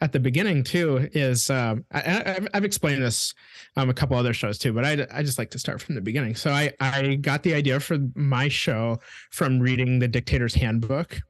at 0.00 0.12
the 0.12 0.18
beginning 0.18 0.64
too 0.64 1.08
is 1.12 1.50
um, 1.50 1.84
I, 1.92 2.00
have 2.00 2.48
I've 2.54 2.64
explained 2.64 3.02
this 3.02 3.34
um, 3.76 3.90
a 3.90 3.94
couple 3.94 4.16
other 4.16 4.34
shows 4.34 4.58
too, 4.58 4.72
but 4.72 4.84
I, 4.84 5.06
I 5.12 5.22
just 5.22 5.38
like 5.38 5.50
to 5.50 5.58
start 5.58 5.80
from 5.80 5.94
the 5.94 6.00
beginning. 6.00 6.34
So 6.34 6.50
I, 6.50 6.72
I 6.80 7.16
got 7.16 7.42
the 7.42 7.54
idea 7.54 7.78
for 7.80 7.98
my 8.14 8.48
show 8.48 8.98
from 9.30 9.60
reading 9.60 9.98
the 9.98 10.08
Dictator's 10.08 10.54
Handbook, 10.54 11.20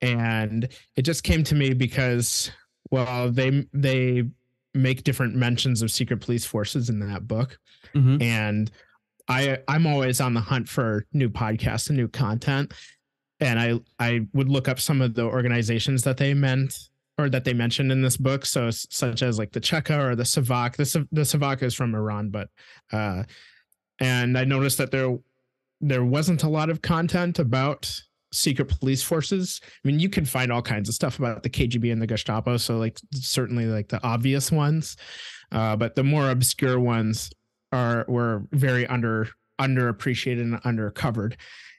and 0.00 0.68
it 0.96 1.02
just 1.02 1.22
came 1.22 1.44
to 1.44 1.54
me 1.54 1.74
because 1.74 2.50
well 2.90 3.30
they 3.30 3.66
they 3.72 4.24
make 4.74 5.04
different 5.04 5.34
mentions 5.34 5.80
of 5.82 5.90
secret 5.90 6.20
police 6.20 6.44
forces 6.44 6.88
in 6.88 6.98
that 7.00 7.28
book, 7.28 7.58
mm-hmm. 7.94 8.20
and 8.20 8.70
I 9.28 9.58
I'm 9.68 9.86
always 9.86 10.20
on 10.20 10.34
the 10.34 10.40
hunt 10.40 10.68
for 10.68 11.06
new 11.12 11.28
podcasts 11.28 11.88
and 11.88 11.96
new 11.96 12.08
content. 12.08 12.72
And 13.40 13.58
I 13.58 13.80
I 13.98 14.26
would 14.32 14.48
look 14.48 14.68
up 14.68 14.80
some 14.80 15.00
of 15.02 15.14
the 15.14 15.24
organizations 15.24 16.02
that 16.02 16.16
they 16.16 16.34
meant 16.34 16.78
or 17.18 17.30
that 17.30 17.44
they 17.44 17.54
mentioned 17.54 17.90
in 17.90 18.02
this 18.02 18.16
book. 18.16 18.46
So 18.46 18.70
such 18.70 19.22
as 19.22 19.38
like 19.38 19.52
the 19.52 19.60
Cheka 19.60 19.98
or 19.98 20.14
the 20.14 20.22
Savak. 20.22 20.76
The 20.76 21.06
the 21.12 21.22
Savak 21.22 21.62
is 21.62 21.74
from 21.74 21.94
Iran, 21.94 22.30
but 22.30 22.48
uh, 22.92 23.24
and 23.98 24.38
I 24.38 24.44
noticed 24.44 24.78
that 24.78 24.90
there 24.90 25.16
there 25.80 26.04
wasn't 26.04 26.42
a 26.42 26.48
lot 26.48 26.70
of 26.70 26.82
content 26.82 27.38
about 27.38 27.92
secret 28.32 28.66
police 28.78 29.02
forces. 29.02 29.60
I 29.64 29.88
mean, 29.88 29.98
you 29.98 30.08
can 30.08 30.24
find 30.24 30.52
all 30.52 30.62
kinds 30.62 30.88
of 30.88 30.94
stuff 30.94 31.18
about 31.18 31.42
the 31.42 31.50
KGB 31.50 31.92
and 31.92 32.02
the 32.02 32.06
Gestapo. 32.06 32.56
So 32.56 32.76
like 32.76 32.98
certainly 33.14 33.66
like 33.66 33.88
the 33.88 34.02
obvious 34.04 34.50
ones, 34.50 34.96
uh, 35.52 35.76
but 35.76 35.94
the 35.94 36.04
more 36.04 36.30
obscure 36.30 36.78
ones 36.78 37.30
are 37.76 38.04
were 38.08 38.42
very 38.52 38.86
under 38.86 39.28
underappreciated 39.60 40.40
and 40.40 40.62
undercovered 40.62 41.34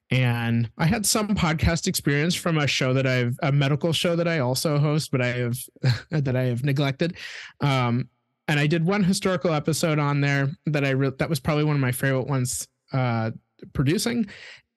and 0.09 0.69
I 0.77 0.85
had 0.85 1.05
some 1.05 1.29
podcast 1.29 1.87
experience 1.87 2.33
from 2.33 2.57
a 2.57 2.67
show 2.67 2.93
that 2.93 3.05
I've 3.05 3.37
a 3.43 3.51
medical 3.51 3.91
show 3.91 4.15
that 4.15 4.27
I 4.27 4.39
also 4.39 4.77
host, 4.77 5.11
but 5.11 5.21
I 5.21 5.27
have 5.27 5.57
that 6.11 6.35
I 6.35 6.43
have 6.43 6.63
neglected. 6.63 7.17
Um, 7.61 8.07
and 8.47 8.59
I 8.59 8.67
did 8.67 8.85
one 8.85 9.03
historical 9.03 9.53
episode 9.53 9.99
on 9.99 10.21
there 10.21 10.49
that 10.67 10.85
I 10.85 10.91
re- 10.91 11.11
that 11.19 11.29
was 11.29 11.39
probably 11.39 11.65
one 11.65 11.75
of 11.75 11.81
my 11.81 11.91
favorite 11.91 12.27
ones 12.27 12.67
uh, 12.93 13.31
producing, 13.73 14.27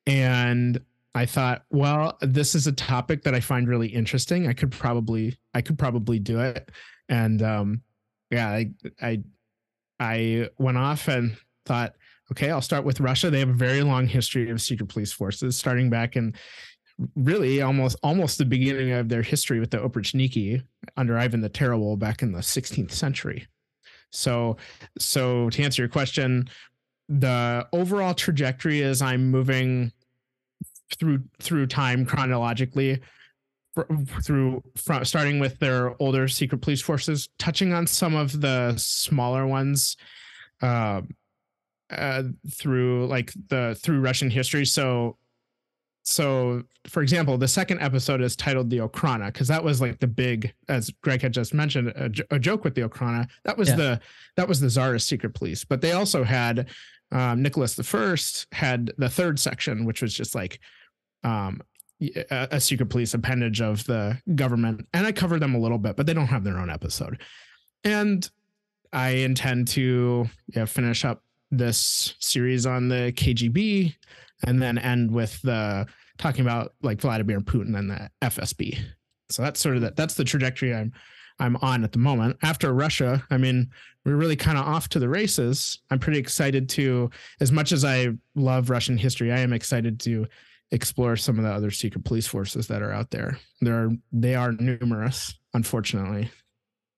and 0.06 0.80
I 1.14 1.26
thought, 1.26 1.62
well, 1.70 2.18
this 2.20 2.56
is 2.56 2.66
a 2.66 2.72
topic 2.72 3.22
that 3.22 3.34
I 3.34 3.40
find 3.40 3.68
really 3.68 3.88
interesting. 3.88 4.48
I 4.48 4.52
could 4.52 4.72
probably 4.72 5.38
I 5.54 5.60
could 5.60 5.78
probably 5.78 6.18
do 6.18 6.40
it, 6.40 6.70
and 7.08 7.40
um, 7.42 7.82
yeah, 8.30 8.48
I 8.48 8.70
I 9.00 9.22
I 10.00 10.48
went 10.58 10.78
off 10.78 11.06
and 11.06 11.36
thought 11.66 11.94
Okay, 12.32 12.50
I'll 12.50 12.62
start 12.62 12.84
with 12.84 13.00
Russia. 13.00 13.28
They 13.28 13.40
have 13.40 13.48
a 13.48 13.54
very 13.54 13.82
long 13.82 14.06
history 14.06 14.50
of 14.50 14.60
secret 14.60 14.88
police 14.88 15.12
forces, 15.12 15.56
starting 15.56 15.90
back 15.90 16.16
in 16.16 16.34
really 17.16 17.62
almost 17.62 17.96
almost 18.02 18.38
the 18.38 18.44
beginning 18.44 18.92
of 18.92 19.08
their 19.08 19.22
history 19.22 19.58
with 19.58 19.70
the 19.70 19.78
Oprichniki 19.78 20.62
under 20.96 21.18
Ivan 21.18 21.40
the 21.40 21.48
Terrible 21.48 21.96
back 21.96 22.22
in 22.22 22.32
the 22.32 22.38
16th 22.38 22.92
century. 22.92 23.46
So, 24.12 24.58
so 24.98 25.50
to 25.50 25.62
answer 25.62 25.82
your 25.82 25.88
question, 25.88 26.48
the 27.08 27.66
overall 27.72 28.14
trajectory 28.14 28.80
is 28.80 29.02
I'm 29.02 29.30
moving 29.30 29.92
through 30.98 31.24
through 31.40 31.66
time 31.66 32.04
chronologically 32.06 33.00
through 34.22 34.62
from, 34.76 35.04
starting 35.04 35.38
with 35.38 35.58
their 35.58 35.94
older 36.02 36.28
secret 36.28 36.60
police 36.60 36.82
forces 36.82 37.28
touching 37.38 37.72
on 37.72 37.86
some 37.86 38.14
of 38.14 38.40
the 38.40 38.74
smaller 38.76 39.46
ones 39.46 39.96
uh, 40.62 41.02
uh, 41.90 42.22
through 42.52 43.06
like 43.06 43.32
the 43.48 43.76
through 43.80 44.00
Russian 44.00 44.30
history. 44.30 44.66
So, 44.66 45.16
so 46.02 46.64
for 46.88 47.02
example, 47.02 47.38
the 47.38 47.48
second 47.48 47.80
episode 47.80 48.20
is 48.20 48.34
titled 48.34 48.70
the 48.70 48.78
Okhrana 48.78 49.26
because 49.26 49.48
that 49.48 49.62
was 49.62 49.80
like 49.80 50.00
the 50.00 50.06
big, 50.06 50.52
as 50.68 50.90
Greg 51.02 51.22
had 51.22 51.32
just 51.32 51.54
mentioned, 51.54 51.88
a, 51.88 52.10
a 52.34 52.38
joke 52.38 52.64
with 52.64 52.74
the 52.74 52.82
Okhrana. 52.82 53.28
That 53.44 53.56
was 53.56 53.68
yeah. 53.70 53.76
the 53.76 54.00
that 54.36 54.48
was 54.48 54.60
the 54.60 54.68
Tsarist 54.68 55.06
secret 55.06 55.34
police, 55.34 55.64
but 55.64 55.80
they 55.80 55.92
also 55.92 56.24
had 56.24 56.68
um, 57.12 57.42
Nicholas 57.42 57.74
the 57.74 57.84
First 57.84 58.46
had 58.52 58.92
the 58.98 59.08
third 59.08 59.38
section, 59.38 59.84
which 59.84 60.02
was 60.02 60.14
just 60.14 60.34
like 60.34 60.60
um, 61.22 61.60
a, 62.30 62.60
secret 62.60 62.88
police 62.88 63.14
appendage 63.14 63.60
of 63.60 63.84
the 63.84 64.18
government, 64.34 64.86
and 64.92 65.06
I 65.06 65.12
cover 65.12 65.38
them 65.38 65.54
a 65.54 65.58
little 65.58 65.78
bit, 65.78 65.96
but 65.96 66.06
they 66.06 66.14
don't 66.14 66.26
have 66.26 66.44
their 66.44 66.58
own 66.58 66.70
episode. 66.70 67.20
And 67.84 68.28
I 68.92 69.10
intend 69.10 69.68
to 69.68 70.26
yeah, 70.48 70.64
finish 70.64 71.04
up 71.04 71.22
this 71.50 72.14
series 72.20 72.66
on 72.66 72.88
the 72.88 73.12
KGB 73.16 73.94
and 74.44 74.62
then 74.62 74.78
end 74.78 75.10
with 75.10 75.40
the 75.42 75.86
talking 76.18 76.42
about 76.42 76.74
like 76.82 77.00
Vladimir 77.00 77.40
Putin 77.40 77.76
and 77.76 77.90
the 77.90 78.10
FSB. 78.22 78.78
So 79.30 79.42
that's 79.42 79.60
sort 79.60 79.76
of 79.76 79.82
that 79.82 79.96
that's 79.96 80.14
the 80.14 80.24
trajectory 80.24 80.74
I'm 80.74 80.92
I'm 81.38 81.56
on 81.56 81.84
at 81.84 81.92
the 81.92 81.98
moment. 81.98 82.36
After 82.42 82.72
Russia, 82.72 83.24
I 83.30 83.38
mean, 83.38 83.70
we're 84.04 84.16
really 84.16 84.36
kind 84.36 84.58
of 84.58 84.66
off 84.66 84.88
to 84.90 84.98
the 84.98 85.08
races. 85.08 85.78
I'm 85.90 85.98
pretty 85.98 86.18
excited 86.18 86.68
to 86.70 87.10
as 87.40 87.50
much 87.50 87.72
as 87.72 87.84
I 87.84 88.08
love 88.34 88.70
Russian 88.70 88.98
history, 88.98 89.32
I 89.32 89.38
am 89.38 89.52
excited 89.52 89.98
to 90.00 90.26
explore 90.72 91.16
some 91.16 91.38
of 91.38 91.44
the 91.44 91.50
other 91.50 91.70
secret 91.70 92.04
police 92.04 92.26
forces 92.26 92.68
that 92.68 92.82
are 92.82 92.92
out 92.92 93.10
there. 93.10 93.38
There 93.60 93.74
are 93.74 93.90
they 94.12 94.34
are 94.34 94.52
numerous, 94.52 95.34
unfortunately. 95.54 96.30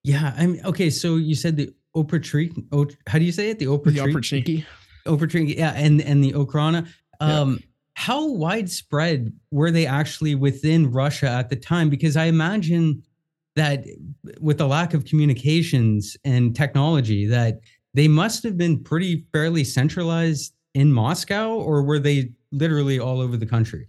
Yeah, 0.04 0.34
I 0.36 0.46
mean, 0.46 0.60
okay. 0.64 0.90
So 0.90 1.16
you 1.16 1.34
said 1.34 1.56
the 1.56 1.70
Opritrik. 1.96 2.52
O, 2.72 2.86
how 3.06 3.18
do 3.18 3.24
you 3.24 3.32
say 3.32 3.50
it? 3.50 3.58
The 3.58 3.66
Oprichniki. 3.66 4.64
Oprichniki. 5.06 5.56
Yeah, 5.56 5.72
and 5.76 6.00
and 6.02 6.22
the 6.22 6.32
Okhrana. 6.32 6.88
Um, 7.20 7.52
yeah. 7.52 7.66
How 7.94 8.26
widespread 8.26 9.32
were 9.50 9.70
they 9.70 9.86
actually 9.86 10.34
within 10.34 10.90
Russia 10.90 11.28
at 11.28 11.50
the 11.50 11.56
time? 11.56 11.90
Because 11.90 12.16
I 12.16 12.24
imagine 12.24 13.02
that 13.54 13.84
with 14.40 14.58
the 14.58 14.66
lack 14.66 14.94
of 14.94 15.04
communications 15.04 16.16
and 16.24 16.56
technology, 16.56 17.26
that 17.26 17.60
they 17.92 18.08
must 18.08 18.42
have 18.44 18.56
been 18.56 18.82
pretty 18.82 19.26
fairly 19.32 19.62
centralized 19.62 20.54
in 20.74 20.90
Moscow, 20.90 21.52
or 21.52 21.82
were 21.82 21.98
they 21.98 22.30
literally 22.52 22.98
all 22.98 23.20
over 23.20 23.36
the 23.36 23.46
country? 23.46 23.88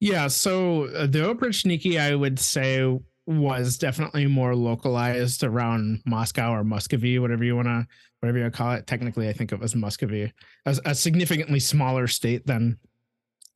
Yeah, 0.00 0.28
so 0.28 0.84
uh, 0.84 1.06
the 1.06 1.20
Oprichniki, 1.20 2.00
I 2.00 2.14
would 2.14 2.38
say, 2.38 2.98
was 3.26 3.78
definitely 3.78 4.26
more 4.26 4.54
localized 4.54 5.44
around 5.44 6.02
Moscow 6.06 6.52
or 6.52 6.64
Muscovy, 6.64 7.18
whatever 7.18 7.44
you 7.44 7.54
want 7.54 7.68
to, 7.68 7.86
whatever 8.20 8.38
you 8.38 8.50
call 8.50 8.72
it. 8.72 8.86
Technically, 8.86 9.28
I 9.28 9.32
think 9.32 9.52
it 9.52 9.60
was 9.60 9.76
Muscovy, 9.76 10.32
as 10.66 10.80
a 10.84 10.94
significantly 10.94 11.60
smaller 11.60 12.06
state 12.06 12.46
than 12.46 12.78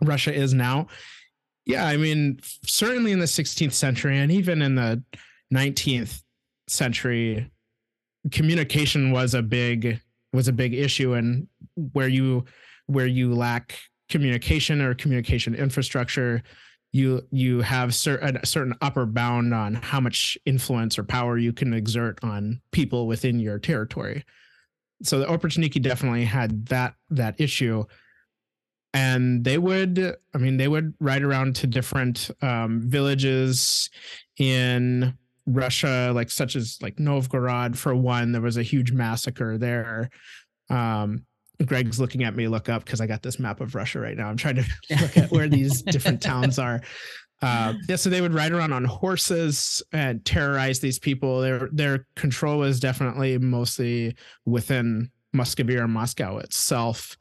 Russia 0.03 0.33
is 0.33 0.55
now. 0.55 0.87
Yeah, 1.67 1.87
I 1.87 1.97
mean, 1.97 2.41
certainly 2.67 3.13
in 3.13 3.21
the 3.21 3.27
16th 3.27 3.73
century 3.73 4.19
and 4.19 4.31
even 4.31 4.61
in 4.61 4.75
the 4.75 5.03
19th 5.53 6.23
century, 6.69 7.51
communication 8.31 9.13
was 9.13 9.35
a 9.35 9.43
big 9.43 10.01
was 10.33 10.49
a 10.49 10.53
big 10.53 10.75
issue, 10.75 11.15
and 11.15 11.47
where 11.93 12.09
you 12.09 12.45
where 12.87 13.07
you 13.07 13.35
lack 13.35 13.79
communication 14.09 14.81
or 14.81 14.95
communication 14.95 15.55
infrastructure, 15.55 16.43
you 16.93 17.27
you 17.31 17.61
have 17.61 17.95
certain 17.95 18.37
a 18.37 18.47
certain 18.47 18.75
upper 18.81 19.07
bound 19.07 19.53
on 19.53 19.75
how 19.75 20.01
much 20.01 20.39
influence 20.47 20.99
or 20.99 21.05
power 21.05 21.37
you 21.37 21.53
can 21.53 21.75
exert 21.75 22.23
on 22.23 22.61
people 22.71 23.07
within 23.07 23.41
your 23.41 23.59
territory. 23.59 24.25
So 25.03 25.19
the 25.19 25.27
Oprichniki 25.27 25.83
definitely 25.83 26.25
had 26.25 26.67
that 26.67 26.95
that 27.11 27.41
issue, 27.41 27.85
and 28.93 29.45
they 29.45 29.59
would, 29.59 30.17
I 30.35 30.39
mean, 30.39 30.57
they 30.57 30.69
would 30.69 30.95
ride 31.01 31.23
around 31.23 31.57
to 31.57 31.67
different 31.67 32.31
um, 32.41 32.81
villages 32.83 33.91
in 34.39 35.19
Russia, 35.47 36.13
like 36.15 36.31
such 36.31 36.57
as 36.57 36.79
like 36.81 36.99
Novgorod, 36.99 37.77
for 37.77 37.95
one, 37.95 38.33
there 38.33 38.41
was 38.41 38.57
a 38.57 38.63
huge 38.63 38.93
massacre 38.93 39.59
there. 39.59 40.11
Um, 40.71 41.27
Greg's 41.67 42.01
looking 42.01 42.25
at 42.25 42.35
me 42.35 42.49
look 42.49 42.69
up 42.69 42.85
because 42.85 43.01
I 43.01 43.07
got 43.07 43.23
this 43.23 43.39
map 43.39 43.61
of 43.61 43.75
Russia 43.75 44.01
right 44.01 44.17
now. 44.17 44.29
I'm 44.29 44.37
trying 44.37 44.57
to 44.57 44.65
look 45.01 45.17
at 45.17 45.31
where 45.31 45.49
these 45.49 45.83
different 45.83 46.23
towns 46.23 46.59
are. 46.59 46.81
Uh, 47.43 47.75
yeah, 47.89 47.97
so 47.97 48.09
they 48.09 48.21
would 48.21 48.33
ride 48.33 48.53
around 48.53 48.73
on 48.73 48.85
horses 48.85 49.83
and 49.93 50.25
terrorize 50.25 50.81
these 50.81 50.99
people. 50.99 51.41
Their 51.41 51.69
their 51.73 52.07
control 52.17 52.59
was 52.59 52.81
definitely 52.81 53.37
mostly 53.39 54.17
within 54.47 55.11
Muscovy 55.33 55.77
or 55.77 55.89
Moscow 55.89 56.39
itself. 56.39 57.17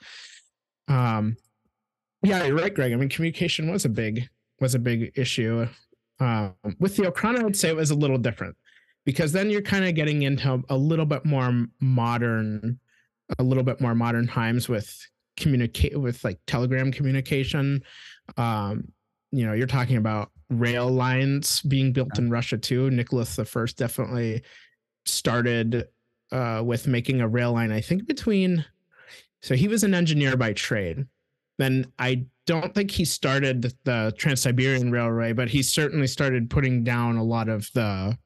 Um, 0.88 1.36
yeah, 2.22 2.46
you're 2.46 2.56
right, 2.56 2.74
Greg. 2.74 2.94
I 2.94 2.96
mean, 2.96 3.10
communication 3.10 3.70
was 3.70 3.86
a 3.86 3.90
big 3.90 4.30
was 4.60 4.76
a 4.76 4.80
big 4.80 5.12
issue. 5.16 5.68
Um, 6.20 6.56
with 6.80 6.96
the 6.96 7.04
Okhrana, 7.04 7.44
I'd 7.44 7.56
say 7.56 7.70
it 7.70 7.76
was 7.76 7.92
a 7.92 7.96
little 7.96 8.18
different 8.18 8.56
because 9.06 9.32
then 9.32 9.50
you're 9.50 9.62
kind 9.62 9.86
of 9.86 9.96
getting 9.96 10.22
into 10.22 10.64
a 10.70 10.78
little 10.78 11.06
bit 11.06 11.26
more 11.26 11.68
modern, 11.82 12.80
a 13.40 13.44
little 13.44 13.64
bit 13.64 13.82
more 13.82 13.96
modern 13.96 14.28
times 14.28 14.70
with 14.70 14.98
communicate 15.38 16.00
with 16.00 16.24
like 16.24 16.40
telegram 16.48 16.92
communication. 16.92 17.82
Um, 18.38 18.92
you 19.32 19.46
know, 19.46 19.54
you're 19.54 19.68
talking 19.68 19.98
about 19.98 20.32
rail 20.50 20.90
lines 20.90 21.62
being 21.62 21.92
built 21.92 22.18
in 22.18 22.30
Russia 22.30 22.58
too. 22.58 22.92
Nicholas 22.92 23.36
the 23.36 23.46
First 23.46 23.78
definitely 23.78 24.44
started 25.06 25.88
uh, 26.32 26.62
with 26.64 26.88
making 26.88 27.22
a 27.22 27.28
rail 27.28 27.54
line. 27.54 27.72
I 27.72 27.82
think 27.82 28.08
between, 28.08 28.64
so 29.42 29.56
he 29.56 29.68
was 29.68 29.84
an 29.84 29.94
engineer 29.94 30.38
by 30.38 30.54
trade. 30.54 31.06
Then 31.58 31.92
I 32.00 32.26
don't 32.46 32.74
think 32.74 32.92
he 32.92 33.06
started 33.06 33.74
the 33.84 34.14
Trans-Siberian 34.18 34.92
Railway, 34.92 35.34
but 35.34 35.50
he 35.50 35.64
certainly 35.64 36.08
started 36.08 36.50
putting 36.50 36.84
down 36.84 37.18
a 37.18 37.24
lot 37.24 37.50
of 37.50 37.70
the 37.74 38.18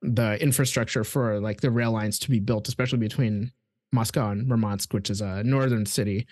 the 0.00 0.40
infrastructure 0.40 1.02
for 1.02 1.40
like 1.40 1.60
the 1.60 1.72
rail 1.72 1.90
lines 1.90 2.20
to 2.20 2.30
be 2.30 2.38
built, 2.38 2.68
especially 2.68 2.98
between 2.98 3.50
Moscow 3.92 4.30
and 4.30 4.46
Murmansk, 4.46 4.92
which 4.92 5.10
is 5.10 5.20
a 5.20 5.42
northern 5.44 5.86
city. 5.86 6.26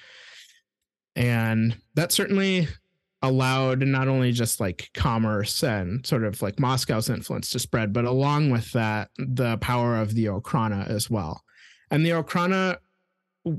And 1.15 1.77
that 1.95 2.13
certainly 2.13 2.69
allowed 3.23 3.81
not 3.81 4.09
only 4.09 4.33
just 4.33 4.61
like 4.61 4.91
commerce 4.95 5.63
and 5.63 6.07
sort 6.07 6.25
of 6.25 6.43
like 6.43 6.61
Moscow's 6.61 7.09
influence 7.09 7.51
to 7.51 7.59
spread, 7.59 7.93
but 7.93 8.05
along 8.05 8.51
with 8.51 8.71
that, 8.73 9.11
the 9.17 9.57
power 9.59 9.97
of 9.97 10.15
the 10.15 10.27
Okhrana 10.27 10.89
as 10.89 11.11
well. 11.11 11.43
And 11.91 12.05
the 12.05 12.11
Okhrana 12.11 12.77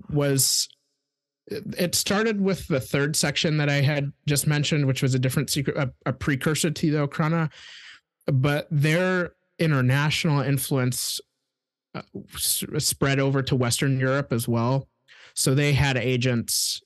was 0.09 0.69
it 1.49 1.95
started 1.95 2.41
with 2.41 2.67
the 2.67 2.79
third 2.79 3.15
section 3.15 3.57
that 3.57 3.69
I 3.69 3.81
had 3.81 4.11
just 4.25 4.47
mentioned, 4.47 4.85
which 4.85 5.01
was 5.01 5.15
a 5.15 5.19
different 5.19 5.49
secret, 5.49 5.77
a, 5.77 5.91
a 6.05 6.13
precursor 6.13 6.71
to 6.71 6.91
the 6.91 7.07
Okhrana, 7.07 7.49
but 8.25 8.67
their 8.69 9.31
international 9.57 10.41
influence 10.41 11.21
spread 12.37 13.19
over 13.19 13.41
to 13.43 13.55
Western 13.55 13.99
Europe 13.99 14.33
as 14.33 14.47
well. 14.47 14.87
So 15.33 15.53
they 15.53 15.73
had 15.73 15.97
agents 15.97 16.81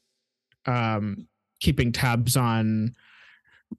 um, 0.65 1.27
keeping 1.59 1.91
tabs 1.91 2.35
on 2.35 2.95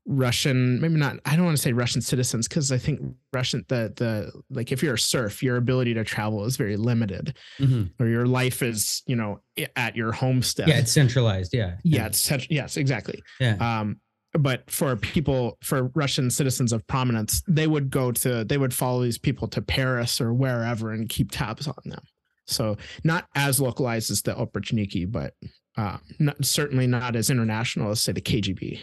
Russian, 0.06 0.80
maybe 0.80 0.94
not, 0.94 1.16
I 1.26 1.36
don't 1.36 1.44
want 1.44 1.56
to 1.56 1.62
say 1.62 1.72
Russian 1.72 2.00
citizens 2.00 2.48
because 2.48 2.72
I 2.72 2.78
think 2.78 3.00
Russian, 3.34 3.64
the, 3.68 3.92
the, 3.94 4.32
like 4.48 4.72
if 4.72 4.82
you're 4.82 4.94
a 4.94 4.98
serf, 4.98 5.42
your 5.42 5.56
ability 5.56 5.92
to 5.94 6.04
travel 6.04 6.44
is 6.46 6.56
very 6.56 6.76
limited 6.76 7.36
Mm-hmm. 7.58 8.02
or 8.02 8.08
your 8.08 8.24
life 8.24 8.62
is, 8.62 9.02
you 9.06 9.16
know, 9.16 9.40
at 9.76 9.94
your 9.94 10.12
homestead. 10.12 10.68
Yeah, 10.68 10.78
it's 10.78 10.92
centralized. 10.92 11.52
Yeah. 11.52 11.76
yeah, 11.84 12.06
it's 12.06 12.30
yes, 12.48 12.78
exactly. 12.78 13.22
Yeah. 13.38 13.56
Um, 13.60 14.00
but 14.38 14.70
for 14.70 14.96
people, 14.96 15.58
for 15.62 15.90
Russian 15.94 16.30
citizens 16.30 16.72
of 16.72 16.86
prominence, 16.86 17.42
they 17.46 17.66
would 17.66 17.90
go 17.90 18.12
to, 18.12 18.44
they 18.44 18.58
would 18.58 18.72
follow 18.74 19.02
these 19.02 19.18
people 19.18 19.48
to 19.48 19.62
Paris 19.62 20.20
or 20.20 20.32
wherever 20.32 20.92
and 20.92 21.08
keep 21.08 21.30
tabs 21.30 21.66
on 21.66 21.74
them. 21.84 22.02
So 22.46 22.76
not 23.04 23.28
as 23.34 23.60
localized 23.60 24.10
as 24.10 24.22
the 24.22 24.34
Oprichniki, 24.34 25.10
but 25.10 25.34
uh, 25.76 25.98
not, 26.18 26.44
certainly 26.44 26.86
not 26.86 27.16
as 27.16 27.30
international 27.30 27.90
as 27.90 28.02
say 28.02 28.12
the 28.12 28.20
KGB. 28.20 28.82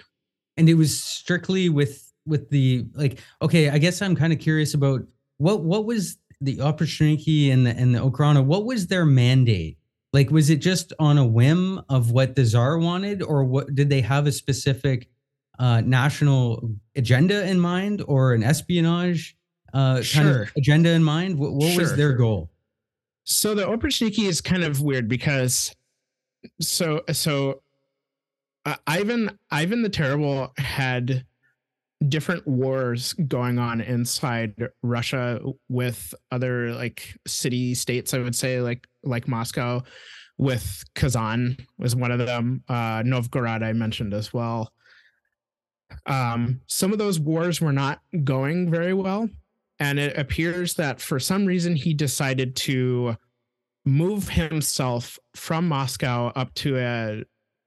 and 0.60 0.69
it 0.69 0.76
was 0.76 1.00
strictly 1.00 1.69
with 1.69 2.12
with 2.26 2.50
the 2.50 2.86
like 2.93 3.19
okay 3.41 3.69
i 3.69 3.78
guess 3.78 4.02
i'm 4.02 4.15
kind 4.15 4.34
of 4.34 4.39
curious 4.39 4.74
about 4.74 5.02
what 5.38 5.62
what 5.62 5.86
was 5.86 6.17
the 6.41 6.58
oprichniki 6.58 7.52
and 7.52 7.65
the 7.65 7.71
and 7.71 7.95
the 7.95 8.00
Okhrana, 8.00 8.43
what 8.43 8.65
was 8.65 8.88
their 8.88 9.06
mandate 9.06 9.78
like 10.13 10.30
was 10.30 10.50
it 10.50 10.58
just 10.58 10.93
on 11.00 11.17
a 11.17 11.26
whim 11.26 11.82
of 11.89 12.12
what 12.12 12.36
the 12.36 12.45
czar 12.45 12.78
wanted 12.78 13.21
or 13.24 13.43
what 13.43 13.74
did 13.74 13.89
they 13.89 14.02
have 14.02 14.28
a 14.28 14.32
specific 14.32 15.10
uh 15.60 15.82
national 15.82 16.72
agenda 16.95 17.48
in 17.48 17.60
mind 17.60 18.04
or 18.08 18.34
an 18.34 18.43
espionage 18.43 19.36
uh 19.74 20.02
kind 20.13 20.30
of 20.30 20.52
agenda 20.58 20.89
in 20.89 21.04
mind? 21.04 21.38
What, 21.38 21.54
what 21.54 21.78
was 21.78 21.95
their 21.95 22.13
goal? 22.13 22.50
So 23.26 23.54
the 23.54 23.63
Oprichniki 23.63 24.28
is 24.28 24.41
kind 24.41 24.63
of 24.63 24.82
weird 24.82 25.08
because 25.08 25.76
so 26.60 27.02
so 27.12 27.62
uh, 28.65 28.76
Ivan 28.88 29.38
Ivan 29.52 29.84
the 29.84 29.89
Terrible 29.89 30.52
had 30.58 31.26
different 32.08 32.48
wars 32.48 33.13
going 33.28 33.60
on 33.60 33.82
inside 33.82 34.56
Russia 34.82 35.41
with 35.67 36.13
other 36.32 36.74
like 36.74 37.13
city 37.28 37.76
states 37.76 38.13
I 38.13 38.19
would 38.19 38.36
say 38.36 38.62
like 38.62 38.88
like 39.04 39.28
Moscow 39.28 39.84
with 40.38 40.84
Kazan 40.95 41.58
was 41.78 41.95
one 41.95 42.12
of 42.12 42.19
them. 42.19 42.63
Uh 42.69 43.04
Novgorod 43.06 43.62
I 43.62 43.74
mentioned 43.74 44.13
as 44.13 44.34
well 44.34 44.72
um 46.06 46.62
some 46.67 46.91
of 46.91 46.99
those 46.99 47.19
wars 47.19 47.60
were 47.62 47.73
not 47.73 48.02
going 48.23 48.69
very 48.69 48.93
well 48.93 49.28
and 49.80 49.97
it 49.97 50.17
appears 50.17 50.73
that 50.75 50.99
for 50.99 51.19
some 51.19 51.45
reason 51.45 51.75
he 51.75 51.93
decided 51.93 52.56
to 52.56 53.15
move 53.86 54.30
himself 54.30 55.17
from 55.36 55.67
Moscow 55.67 56.32
up 56.36 56.54
to 56.56 56.78
a 56.78 57.23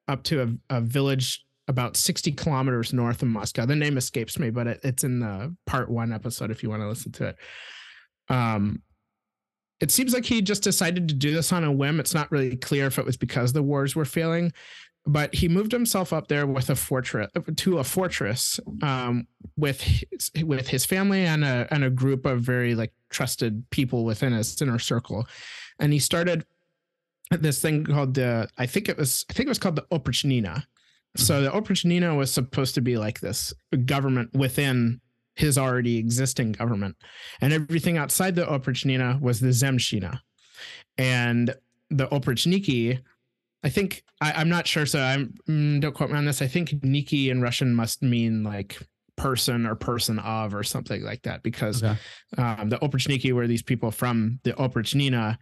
up 0.08 0.22
to 0.24 0.42
a, 0.42 0.76
a 0.76 0.80
village 0.80 1.44
about 1.68 1.96
60 1.96 2.32
kilometers 2.32 2.92
north 2.92 3.22
of 3.22 3.28
Moscow. 3.28 3.64
The 3.64 3.76
name 3.76 3.96
escapes 3.96 4.38
me, 4.38 4.50
but 4.50 4.66
it, 4.66 4.80
it's 4.82 5.04
in 5.04 5.20
the 5.20 5.54
part 5.64 5.88
one 5.88 6.12
episode 6.12 6.50
if 6.50 6.62
you 6.62 6.68
want 6.68 6.82
to 6.82 6.88
listen 6.88 7.12
to 7.12 7.26
it. 7.28 7.36
Um, 8.28 8.82
it 9.80 9.90
seems 9.90 10.12
like 10.12 10.24
he 10.24 10.42
just 10.42 10.62
decided 10.62 11.08
to 11.08 11.14
do 11.14 11.32
this 11.32 11.52
on 11.52 11.64
a 11.64 11.72
whim. 11.72 11.98
It's 11.98 12.14
not 12.14 12.30
really 12.30 12.56
clear 12.56 12.86
if 12.86 12.98
it 12.98 13.06
was 13.06 13.16
because 13.16 13.52
the 13.52 13.62
wars 13.62 13.96
were 13.96 14.04
failing, 14.04 14.52
but 15.06 15.34
he 15.34 15.48
moved 15.48 15.72
himself 15.72 16.12
up 16.12 16.28
there 16.28 16.46
with 16.46 16.70
a 16.70 16.76
fortress 16.76 17.30
to 17.56 17.78
a 17.78 17.84
fortress 17.84 18.60
um, 18.82 19.26
with 19.56 19.80
his, 19.80 20.30
with 20.44 20.68
his 20.68 20.84
family 20.84 21.24
and 21.26 21.44
a 21.44 21.66
and 21.70 21.82
a 21.84 21.90
group 21.90 22.24
of 22.24 22.40
very 22.40 22.74
like 22.74 22.92
trusted 23.10 23.68
people 23.70 24.04
within 24.04 24.32
his 24.32 24.60
inner 24.62 24.78
circle, 24.78 25.26
and 25.78 25.92
he 25.92 25.98
started 25.98 26.46
this 27.30 27.60
thing 27.60 27.84
called 27.84 28.14
the 28.14 28.48
I 28.58 28.66
think 28.66 28.88
it 28.88 28.96
was 28.96 29.24
I 29.28 29.32
think 29.32 29.46
it 29.46 29.50
was 29.50 29.58
called 29.58 29.76
the 29.76 29.86
Oprichnina. 29.90 30.64
So 31.16 31.42
the 31.42 31.50
Oprichnina 31.50 32.16
was 32.16 32.30
supposed 32.30 32.74
to 32.76 32.80
be 32.80 32.96
like 32.96 33.20
this 33.20 33.52
government 33.84 34.32
within 34.34 35.00
his 35.34 35.58
already 35.58 35.96
existing 35.96 36.52
government, 36.52 36.96
and 37.40 37.52
everything 37.52 37.98
outside 37.98 38.36
the 38.36 38.44
Oprichnina 38.44 39.20
was 39.20 39.40
the 39.40 39.48
Zemshchina, 39.48 40.20
and 40.96 41.54
the 41.90 42.06
Oprichniki. 42.08 43.00
I 43.64 43.68
think 43.68 44.02
I, 44.20 44.32
I'm 44.32 44.48
not 44.48 44.66
sure, 44.66 44.86
so 44.86 45.00
I'm 45.00 45.34
mm, 45.48 45.80
don't 45.80 45.94
quote 45.94 46.10
me 46.10 46.16
on 46.18 46.24
this. 46.24 46.42
I 46.42 46.48
think 46.48 46.70
Niki 46.82 47.28
in 47.28 47.40
Russian 47.40 47.74
must 47.74 48.02
mean 48.02 48.42
like 48.42 48.78
person 49.16 49.66
or 49.66 49.74
person 49.74 50.18
of 50.18 50.54
or 50.54 50.62
something 50.62 51.02
like 51.02 51.22
that 51.22 51.42
because 51.42 51.82
Okay. 51.82 51.96
um, 52.38 52.68
the 52.70 52.78
Oprichniki 52.78 53.32
were 53.32 53.46
these 53.46 53.62
people 53.62 53.90
from 53.90 54.40
the 54.42 54.52
Oprichnina, 54.54 55.36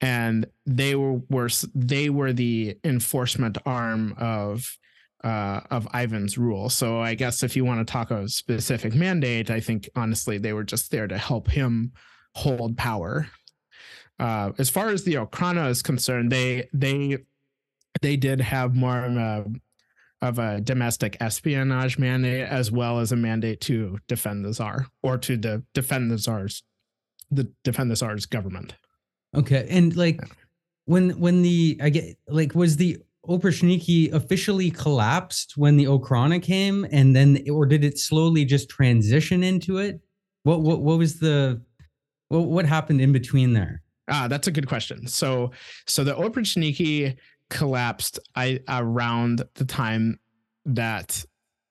and 0.00 0.46
they 0.64 0.94
were, 0.94 1.20
were 1.28 1.50
they 1.74 2.08
were 2.10 2.32
the 2.32 2.76
enforcement 2.84 3.58
arm 3.66 4.14
of 4.18 4.66
uh, 5.24 5.60
of 5.70 5.86
Ivan's 5.92 6.38
rule. 6.38 6.70
So 6.70 7.00
I 7.00 7.14
guess 7.14 7.42
if 7.42 7.56
you 7.56 7.64
want 7.64 7.86
to 7.86 7.92
talk 7.92 8.10
a 8.10 8.28
specific 8.28 8.94
mandate, 8.94 9.50
I 9.50 9.60
think 9.60 9.88
honestly 9.96 10.38
they 10.38 10.52
were 10.52 10.64
just 10.64 10.90
there 10.90 11.08
to 11.08 11.18
help 11.18 11.50
him 11.50 11.92
hold 12.34 12.76
power. 12.78 13.26
Uh, 14.20 14.52
as 14.58 14.70
far 14.70 14.88
as 14.90 15.04
the 15.04 15.14
Okhrana 15.14 15.68
is 15.70 15.82
concerned, 15.82 16.30
they 16.32 16.68
they 16.72 17.18
they 18.02 18.16
did 18.16 18.40
have 18.40 18.74
more 18.74 19.04
of 19.04 19.16
a 19.16 19.44
of 20.20 20.38
a 20.38 20.60
domestic 20.60 21.16
espionage 21.20 21.96
mandate 21.96 22.46
as 22.48 22.72
well 22.72 22.98
as 22.98 23.12
a 23.12 23.16
mandate 23.16 23.60
to 23.60 23.98
defend 24.08 24.44
the 24.44 24.52
czar 24.52 24.86
or 25.02 25.16
to 25.16 25.36
de- 25.36 25.62
defend 25.74 26.10
the 26.10 26.18
czar's 26.18 26.62
the 27.30 27.50
defend 27.62 27.90
the 27.90 27.96
czar's 27.96 28.26
government. 28.26 28.74
Okay, 29.36 29.66
and 29.70 29.96
like 29.96 30.20
when 30.86 31.10
when 31.20 31.42
the 31.42 31.78
I 31.82 31.90
get 31.90 32.16
like 32.28 32.54
was 32.54 32.76
the 32.76 32.98
Oprichniki 33.28 34.12
officially 34.12 34.70
collapsed 34.70 35.56
when 35.56 35.76
the 35.76 35.84
Okhrana 35.84 36.42
came, 36.42 36.86
and 36.90 37.14
then 37.14 37.44
or 37.52 37.66
did 37.66 37.84
it 37.84 37.98
slowly 37.98 38.44
just 38.44 38.70
transition 38.70 39.42
into 39.42 39.78
it? 39.78 40.00
What 40.44 40.62
what 40.62 40.80
what 40.80 40.98
was 40.98 41.18
the 41.18 41.60
what 42.28 42.46
what 42.46 42.64
happened 42.64 43.00
in 43.00 43.12
between 43.12 43.52
there? 43.52 43.82
Ah, 44.10 44.26
that's 44.28 44.48
a 44.48 44.50
good 44.50 44.66
question. 44.66 45.06
So, 45.06 45.50
so 45.86 46.02
the 46.02 46.14
Oprichniki 46.14 47.16
collapsed 47.50 48.18
I, 48.34 48.60
around 48.68 49.42
the 49.54 49.64
time 49.64 50.18
that 50.66 51.24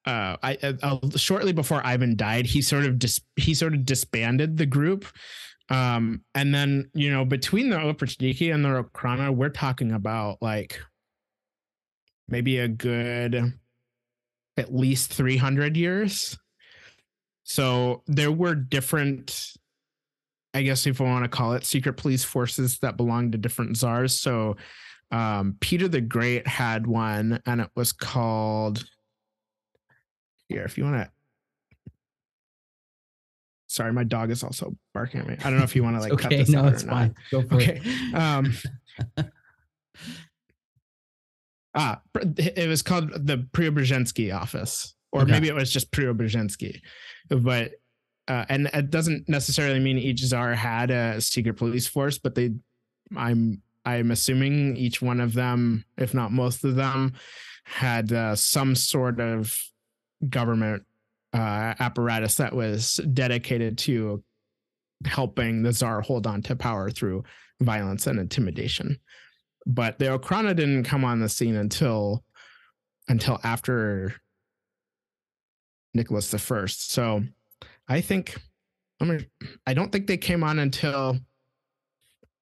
uh, 0.04 0.36
I 0.42 0.58
uh, 0.62 0.98
shortly 1.16 1.52
before 1.52 1.84
Ivan 1.84 2.16
died, 2.16 2.46
he 2.46 2.62
sort 2.62 2.84
of 2.84 2.98
dis- 2.98 3.20
he 3.36 3.52
sort 3.54 3.74
of 3.74 3.84
disbanded 3.84 4.56
the 4.56 4.66
group. 4.66 5.06
Um, 5.68 6.22
and 6.34 6.54
then 6.54 6.90
you 6.94 7.10
know 7.10 7.24
between 7.24 7.68
the 7.68 7.76
Oprichniki 7.76 8.52
and 8.54 8.64
the 8.64 8.84
Okhrana, 8.84 9.34
we're 9.34 9.50
talking 9.50 9.92
about 9.92 10.38
like 10.40 10.80
maybe 12.28 12.58
a 12.58 12.68
good 12.68 13.52
at 14.56 14.74
least 14.74 15.12
300 15.12 15.76
years. 15.76 16.36
So 17.44 18.02
there 18.06 18.32
were 18.32 18.54
different, 18.54 19.52
I 20.52 20.62
guess 20.62 20.86
if 20.86 21.00
I 21.00 21.04
want 21.04 21.24
to 21.24 21.28
call 21.28 21.54
it, 21.54 21.64
secret 21.64 21.94
police 21.94 22.24
forces 22.24 22.78
that 22.80 22.96
belonged 22.96 23.32
to 23.32 23.38
different 23.38 23.76
czars. 23.76 24.18
So 24.18 24.56
um, 25.10 25.56
Peter 25.60 25.88
the 25.88 26.00
Great 26.00 26.46
had 26.46 26.86
one, 26.86 27.40
and 27.46 27.60
it 27.60 27.70
was 27.74 27.92
called. 27.92 28.84
Here, 30.48 30.62
if 30.62 30.78
you 30.78 30.84
want 30.84 30.96
to. 30.96 31.10
Sorry, 33.66 33.92
my 33.92 34.04
dog 34.04 34.30
is 34.30 34.42
also 34.42 34.76
barking 34.94 35.20
at 35.20 35.26
me. 35.26 35.36
I 35.40 35.50
don't 35.50 35.58
know 35.58 35.64
if 35.64 35.76
you 35.76 35.82
want 35.82 35.96
to 35.96 36.00
like 36.00 36.18
cut 36.18 36.26
okay, 36.32 36.38
this 36.38 36.48
no, 36.48 36.64
out 36.64 36.72
it's 36.72 36.84
or 36.84 36.88
fine. 36.88 37.14
not. 37.30 37.42
Go 37.42 37.42
for 37.48 37.56
Okay. 37.56 37.82
it. 37.84 38.14
Um, 38.14 38.52
ah, 41.74 42.00
it 42.14 42.68
was 42.68 42.82
called 42.82 43.10
the 43.26 43.46
Preobrazhensky 43.52 44.34
office, 44.34 44.94
or 45.12 45.22
Okay. 45.22 45.32
maybe 45.32 45.48
it 45.48 45.54
was 45.54 45.70
just 45.70 45.90
Preobrazhensky, 45.92 46.80
but 47.28 47.72
uh, 48.26 48.44
and 48.48 48.70
it 48.74 48.90
doesn't 48.90 49.28
necessarily 49.28 49.80
mean 49.80 49.98
each 49.98 50.20
czar 50.20 50.54
had 50.54 50.90
a 50.90 51.20
secret 51.20 51.54
police 51.54 51.86
force, 51.86 52.18
but 52.18 52.34
they, 52.34 52.52
I'm 53.16 53.62
I'm 53.88 54.10
assuming 54.10 54.76
each 54.76 55.00
one 55.00 55.20
of 55.20 55.32
them, 55.32 55.84
if 55.96 56.12
not 56.12 56.30
most 56.30 56.62
of 56.64 56.74
them, 56.74 57.14
had 57.64 58.12
uh, 58.12 58.36
some 58.36 58.74
sort 58.74 59.18
of 59.18 59.56
government 60.28 60.84
uh, 61.32 61.74
apparatus 61.78 62.34
that 62.36 62.54
was 62.54 62.96
dedicated 63.12 63.78
to 63.78 64.22
helping 65.06 65.62
the 65.62 65.72
czar 65.72 66.02
hold 66.02 66.26
on 66.26 66.42
to 66.42 66.56
power 66.56 66.90
through 66.90 67.24
violence 67.60 68.06
and 68.06 68.18
intimidation. 68.18 68.98
But 69.66 69.98
the 69.98 70.06
Okhrana 70.06 70.54
didn't 70.54 70.84
come 70.84 71.04
on 71.04 71.20
the 71.20 71.28
scene 71.28 71.56
until 71.56 72.24
until 73.08 73.40
after 73.42 74.14
Nicholas 75.94 76.30
the 76.30 76.38
First. 76.38 76.92
So 76.92 77.22
I 77.88 78.02
think 78.02 78.36
I 79.00 79.04
mean 79.04 79.26
I 79.66 79.72
don't 79.72 79.90
think 79.90 80.06
they 80.06 80.18
came 80.18 80.44
on 80.44 80.58
until 80.58 81.18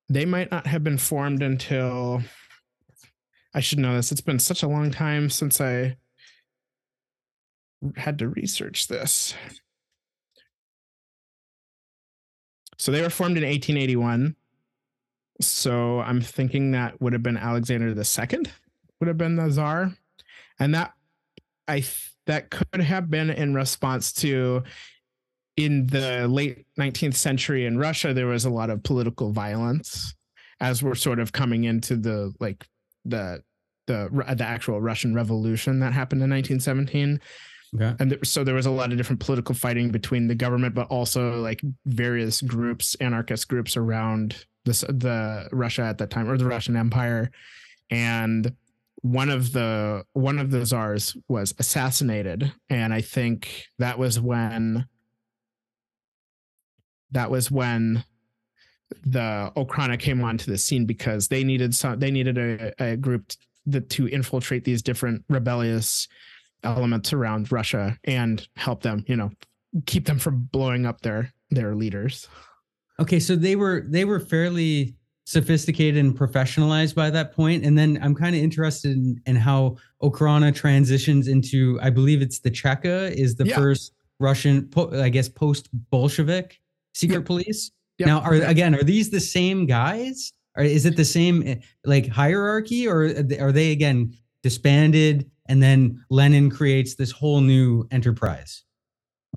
they 0.09 0.25
might 0.25 0.51
not 0.51 0.66
have 0.66 0.85
been 0.85 0.99
formed 0.99 1.42
until 1.42 2.23
I 3.55 3.61
should 3.61 3.79
know 3.79 3.97
this. 3.97 4.12
It's 4.12 4.21
been 4.21 4.38
such 4.38 4.62
a 4.62 4.69
long 4.69 4.90
time 4.90 5.31
since 5.31 5.61
I 5.61 5.97
had 7.97 8.19
to 8.19 8.29
research 8.29 8.88
this. 8.88 9.35
So 12.79 12.92
they 12.92 13.03
were 13.03 13.11
formed 13.11 13.37
in 13.37 13.45
1881. 13.45 14.37
So 15.40 16.01
I'm 16.01 16.21
thinking 16.21 16.71
that 16.71 17.01
would 17.01 17.12
have 17.12 17.23
been 17.23 17.37
Alexander 17.37 17.88
II 17.88 18.47
would 19.01 19.09
have 19.09 19.19
been 19.19 19.37
the 19.37 19.51
czar, 19.51 19.92
and 20.59 20.75
that 20.75 20.95
I 21.69 21.81
th- 21.81 22.12
that 22.27 22.51
could 22.51 22.81
have 22.81 23.11
been 23.11 23.31
in 23.31 23.55
response 23.55 24.12
to 24.14 24.62
in 25.57 25.87
the 25.87 26.29
late 26.29 26.66
19th 26.79 27.14
century 27.14 27.66
in 27.66 27.79
Russia 27.79 28.12
there 28.12 28.27
was 28.27 28.45
a 28.45 28.51
lot 28.51 28.71
of 28.71 28.83
political 28.83 29.33
violence 29.33 30.14
as 30.61 30.83
we're 30.83 30.95
sort 30.95 31.19
of 31.19 31.33
coming 31.33 31.64
into 31.64 31.97
the 31.97 32.33
like 32.40 32.66
the 33.05 33.42
the 33.87 34.09
the 34.37 34.45
actual 34.45 34.81
Russian 34.81 35.14
Revolution 35.14 35.81
that 35.81 35.92
happened 35.92 36.23
in 36.23 36.31
1917 36.31 37.21
Okay. 37.75 37.95
and 37.99 38.12
there, 38.12 38.19
so 38.25 38.45
there 38.45 38.55
was 38.55 38.66
a 38.66 38.71
lot 38.71 38.92
of 38.92 38.97
different 38.97 39.21
political 39.21 39.55
fighting 39.55 39.90
between 39.90 40.29
the 40.29 40.35
government 40.37 40.75
but 40.75 40.87
also 40.87 41.40
like 41.42 41.61
various 41.85 42.40
groups 42.40 42.95
anarchist 43.01 43.49
groups 43.49 43.77
around 43.77 44.47
this 44.64 44.81
the 44.83 45.49
russia 45.53 45.83
at 45.83 45.99
that 45.99 46.11
time 46.11 46.31
or 46.31 46.38
the 46.38 46.47
russian 46.47 46.77
empire. 46.77 47.31
And 47.90 48.55
one 49.03 49.31
of 49.31 49.53
the 49.53 50.05
one 50.12 50.38
of 50.38 50.51
the 50.51 50.64
czars 50.64 51.16
was 51.29 51.55
assassinated. 51.59 52.53
And 52.71 52.95
i 52.95 53.01
think 53.01 53.66
that 53.79 53.99
was 53.99 54.19
when 54.21 54.87
that 57.12 57.31
was 57.31 57.51
when 57.51 58.05
the 59.05 59.53
Okhrana 59.57 59.99
came 59.99 60.23
onto 60.23 60.51
the 60.51 60.59
scene 60.59 60.87
because 60.87 61.29
they 61.29 61.42
needed 61.42 61.75
some 61.75 61.99
they 61.99 62.11
needed 62.11 62.38
a, 62.38 62.73
a 62.92 62.97
group 62.97 63.33
that 63.66 63.90
to 63.90 64.07
infiltrate 64.09 64.64
these 64.64 64.81
different 64.83 65.25
rebellious 65.29 66.07
elements 66.62 67.12
around 67.12 67.51
Russia 67.51 67.97
and 68.05 68.47
help 68.57 68.83
them, 68.83 69.05
you 69.09 69.16
know, 69.16 69.31
keep 69.87 70.07
them 70.07 70.19
from 70.19 70.49
blowing 70.53 70.87
up 70.87 71.01
their 71.01 71.33
their 71.51 71.75
leaders. 71.75 72.29
Okay, 73.01 73.21
so 73.21 73.37
they 73.37 73.57
were 73.57 73.85
they 73.88 74.05
were 74.05 74.21
fairly 74.21 74.95
sophisticated 75.25 76.03
and 76.05 76.16
professionalized 76.16 76.95
by 76.95 77.11
that 77.11 77.33
point. 77.33 77.64
and 77.64 77.77
then 77.77 77.99
I'm 78.01 78.14
kind 78.14 78.37
of 78.37 78.40
interested 78.42 78.92
in, 78.92 79.21
in 79.27 79.35
how 79.35 79.77
Okhrana 80.01 80.55
transitions 80.55 81.27
into. 81.27 81.79
I 81.83 81.90
believe 81.90 82.23
it's 82.23 82.38
the 82.38 82.51
Cheka 82.51 83.11
is 83.12 83.35
the 83.35 83.47
Yeah. 83.47 83.57
first 83.57 83.92
Russian, 84.21 84.69
po- 84.69 84.92
I 85.03 85.09
guess, 85.09 85.29
post 85.29 85.69
Bolshevik 85.90 86.59
secret 86.96 87.18
Yep. 87.18 87.24
police. 87.26 87.70
Yep. 87.98 88.06
Now, 88.06 88.20
are 88.20 88.35
again, 88.35 88.74
are 88.74 88.82
these 88.82 89.11
the 89.11 89.20
same 89.20 89.66
guys? 89.66 90.32
Or 90.56 90.64
is 90.64 90.87
it 90.87 90.96
the 90.96 91.04
same 91.04 91.42
eh, 91.46 91.56
like 91.85 92.06
hierarchy, 92.09 92.88
or 92.88 93.00
are 93.02 93.22
they- 93.22 93.38
are 93.38 93.52
they 93.52 93.72
again 93.72 94.14
disbanded 94.42 95.30
and 95.48 95.62
then 95.62 96.02
Lenin 96.11 96.50
creates 96.50 96.94
this 96.94 97.11
whole 97.11 97.40
new 97.42 97.87
enterprise? 97.90 98.64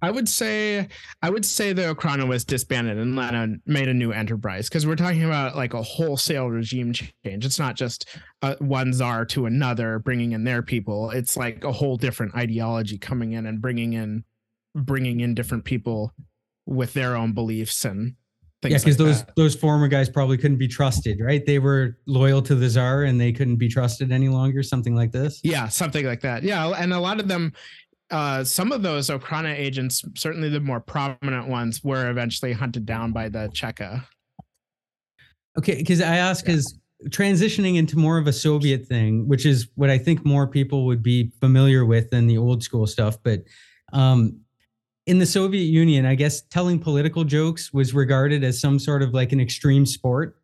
I 0.02 0.12
would 0.12 0.30
say 0.30 0.88
I 1.22 1.30
would 1.30 1.44
say 1.44 1.74
the 1.74 1.94
Okhrana 1.94 2.26
was 2.26 2.46
disbanded 2.46 2.98
and 2.98 3.18
Lenin 3.18 3.62
made 3.66 3.90
a 3.90 3.94
new 3.94 4.14
enterprise 4.14 4.70
because 4.70 4.88
we're 4.88 4.96
talking 4.96 5.26
about 5.26 5.58
like 5.58 5.74
a 5.74 5.82
wholesale 5.82 6.48
regime 6.50 6.94
change. 6.94 7.46
It's 7.46 7.60
not 7.60 7.76
just 7.76 8.06
uh, 8.42 8.56
one 8.60 8.94
czar 8.94 9.26
to 9.26 9.46
another 9.46 10.00
bringing 10.00 10.32
in 10.32 10.46
their 10.46 10.62
people. 10.62 11.12
It's 11.12 11.36
like 11.36 11.66
a 11.66 11.72
whole 11.74 11.98
different 11.98 12.34
ideology 12.36 12.98
coming 12.98 13.34
in 13.34 13.46
and 13.46 13.62
bringing 13.62 13.92
in 13.94 14.24
bringing 14.74 15.20
in 15.20 15.34
different 15.36 15.66
people 15.66 16.14
with 16.70 16.94
their 16.94 17.16
own 17.16 17.34
beliefs 17.34 17.84
and 17.84 18.16
things. 18.62 18.72
yeah, 18.72 18.78
because 18.78 19.00
like 19.00 19.08
those 19.08 19.24
that. 19.24 19.36
those 19.36 19.56
former 19.56 19.88
guys 19.88 20.10
probably 20.10 20.38
couldn't 20.38 20.58
be 20.58 20.68
trusted, 20.68 21.20
right? 21.20 21.46
They 21.46 21.60
were 21.60 21.98
loyal 22.06 22.42
to 22.44 22.56
the 22.56 22.70
czar 22.70 23.04
and 23.04 23.20
they 23.20 23.32
couldn't 23.32 23.58
be 23.58 23.68
trusted 23.68 24.12
any 24.12 24.30
longer. 24.30 24.62
Something 24.64 24.96
like 24.96 25.12
this. 25.12 25.42
Yeah, 25.44 25.68
something 25.68 26.06
like 26.06 26.22
that. 26.22 26.44
Yeah, 26.44 26.70
and 26.70 26.94
a 26.94 27.00
lot 27.00 27.20
of 27.20 27.28
them, 27.28 27.54
uh, 28.12 28.44
some 28.44 28.72
of 28.72 28.84
those 28.84 29.10
Okhrana 29.10 29.54
agents, 29.54 30.04
certainly 30.16 30.50
the 30.50 30.60
more 30.60 30.80
prominent 30.80 31.48
ones, 31.48 31.84
were 31.84 32.10
eventually 32.10 32.54
hunted 32.54 32.86
down 32.86 33.12
by 33.12 33.30
the 33.30 33.50
Cheka. 33.54 34.06
Okay, 35.58 35.76
because 35.76 36.02
I 36.02 36.18
ask 36.18 36.46
because 36.46 36.78
transitioning 37.08 37.78
into 37.78 37.98
more 37.98 38.18
of 38.18 38.28
a 38.28 38.34
Soviet 38.34 38.86
thing, 38.86 39.28
which 39.28 39.46
is 39.46 39.70
what 39.76 39.90
I 39.90 39.98
think 39.98 40.24
more 40.24 40.48
people 40.48 40.86
would 40.86 41.02
be 41.02 41.32
familiar 41.40 41.86
with 41.86 42.12
than 42.12 42.28
the 42.28 42.38
old 42.38 42.62
school 42.62 42.86
stuff. 42.86 43.18
But 43.24 43.42
um, 43.92 44.42
in 45.10 45.18
the 45.18 45.26
Soviet 45.26 45.64
Union, 45.64 46.06
I 46.06 46.14
guess 46.14 46.42
telling 46.52 46.78
political 46.78 47.24
jokes 47.24 47.74
was 47.74 47.96
regarded 47.96 48.44
as 48.44 48.62
some 48.62 48.78
sort 48.78 49.02
of 49.02 49.12
like 49.12 49.32
an 49.32 49.40
extreme 49.40 49.84
sport. 49.84 50.38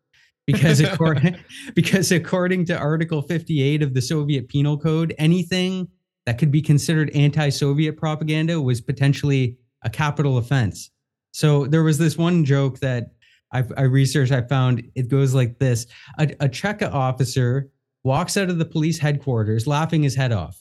Because 0.48 0.80
according, 0.82 1.38
because 1.76 2.12
according 2.12 2.66
to 2.66 2.78
Article 2.78 3.22
58 3.22 3.84
of 3.84 3.94
the 3.94 4.02
Soviet 4.02 4.48
Penal 4.48 4.76
Code, 4.76 5.14
anything 5.20 5.88
that 6.26 6.40
could 6.40 6.50
be 6.50 6.64
considered 6.64 7.12
anti-Soviet 7.12 7.96
propaganda 7.96 8.60
was 8.60 8.82
potentially 8.82 9.56
a 9.84 9.90
capital 9.90 10.40
offense. 10.40 10.90
So 11.32 11.68
there 11.68 11.84
was 11.84 12.00
this 12.00 12.18
one 12.18 12.44
joke 12.44 12.80
that 12.80 13.12
I've, 13.52 13.72
I 13.78 13.84
researched, 13.84 14.32
I 14.32 14.42
found 14.42 14.82
it 14.96 15.10
goes 15.10 15.36
like 15.36 15.60
this 15.60 15.86
a, 16.18 16.24
a 16.40 16.50
Cheka 16.50 16.92
officer 16.92 17.70
walks 18.04 18.36
out 18.36 18.50
of 18.50 18.58
the 18.58 18.66
police 18.66 18.98
headquarters 18.98 19.68
laughing 19.68 20.02
his 20.02 20.16
head 20.16 20.32
off. 20.32 20.60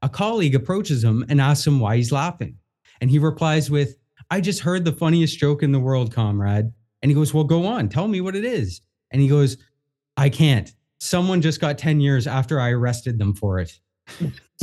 A 0.00 0.08
colleague 0.08 0.54
approaches 0.54 1.04
him 1.04 1.22
and 1.28 1.38
asks 1.38 1.66
him 1.66 1.80
why 1.80 1.98
he's 1.98 2.12
laughing. 2.12 2.56
And 3.02 3.10
he 3.10 3.18
replies 3.18 3.68
with, 3.68 3.96
I 4.30 4.40
just 4.40 4.60
heard 4.60 4.84
the 4.84 4.92
funniest 4.92 5.36
joke 5.36 5.64
in 5.64 5.72
the 5.72 5.80
world, 5.80 6.14
comrade. 6.14 6.70
And 7.02 7.10
he 7.10 7.16
goes, 7.16 7.34
Well, 7.34 7.42
go 7.42 7.66
on, 7.66 7.88
tell 7.88 8.06
me 8.06 8.20
what 8.20 8.36
it 8.36 8.44
is. 8.44 8.80
And 9.10 9.20
he 9.20 9.26
goes, 9.26 9.56
I 10.16 10.28
can't. 10.28 10.72
Someone 11.00 11.42
just 11.42 11.60
got 11.60 11.78
10 11.78 12.00
years 12.00 12.28
after 12.28 12.60
I 12.60 12.70
arrested 12.70 13.18
them 13.18 13.34
for 13.34 13.58
it. 13.58 13.76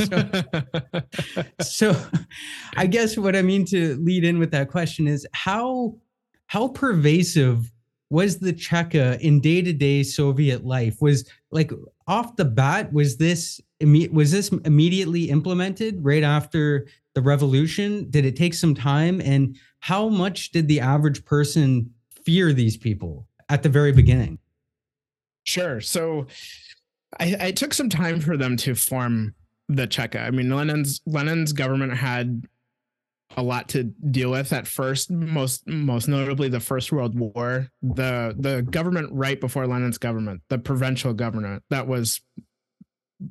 so 1.60 1.94
I 2.76 2.86
guess 2.86 3.18
what 3.18 3.36
I 3.36 3.42
mean 3.42 3.66
to 3.66 3.96
lead 3.96 4.24
in 4.24 4.38
with 4.38 4.52
that 4.52 4.70
question 4.70 5.06
is 5.06 5.26
how 5.32 5.98
how 6.46 6.68
pervasive 6.68 7.70
was 8.08 8.38
the 8.38 8.54
Cheka 8.54 9.20
in 9.20 9.40
day-to-day 9.40 10.02
Soviet 10.02 10.64
life? 10.64 11.02
Was 11.02 11.28
like 11.50 11.72
off 12.06 12.36
the 12.36 12.46
bat, 12.46 12.90
was 12.90 13.18
this 13.18 13.60
was 13.82 14.32
this 14.32 14.48
immediately 14.64 15.30
implemented 15.30 16.02
right 16.02 16.22
after 16.22 16.86
the 17.14 17.22
revolution? 17.22 18.08
Did 18.10 18.24
it 18.24 18.36
take 18.36 18.54
some 18.54 18.74
time? 18.74 19.20
And 19.20 19.56
how 19.80 20.08
much 20.08 20.50
did 20.52 20.68
the 20.68 20.80
average 20.80 21.24
person 21.24 21.92
fear 22.24 22.52
these 22.52 22.76
people 22.76 23.26
at 23.48 23.62
the 23.62 23.68
very 23.68 23.92
beginning? 23.92 24.38
Sure. 25.44 25.80
So 25.80 26.26
I, 27.18 27.36
I 27.40 27.50
took 27.50 27.74
some 27.74 27.88
time 27.88 28.20
for 28.20 28.36
them 28.36 28.56
to 28.58 28.74
form 28.74 29.34
the 29.68 29.86
Cheka. 29.86 30.24
I 30.24 30.30
mean, 30.30 30.50
Lenin's 30.50 31.00
Lenin's 31.06 31.52
government 31.52 31.94
had 31.94 32.46
a 33.36 33.42
lot 33.42 33.68
to 33.70 33.84
deal 33.84 34.30
with 34.32 34.52
at 34.52 34.66
first, 34.66 35.10
most 35.10 35.66
most 35.66 36.08
notably 36.08 36.48
the 36.48 36.60
First 36.60 36.92
World 36.92 37.18
War. 37.18 37.68
The 37.82 38.34
the 38.38 38.62
government 38.62 39.10
right 39.12 39.40
before 39.40 39.66
Lenin's 39.66 39.98
government, 39.98 40.42
the 40.48 40.58
provincial 40.58 41.14
government 41.14 41.62
that 41.70 41.86
was 41.86 42.20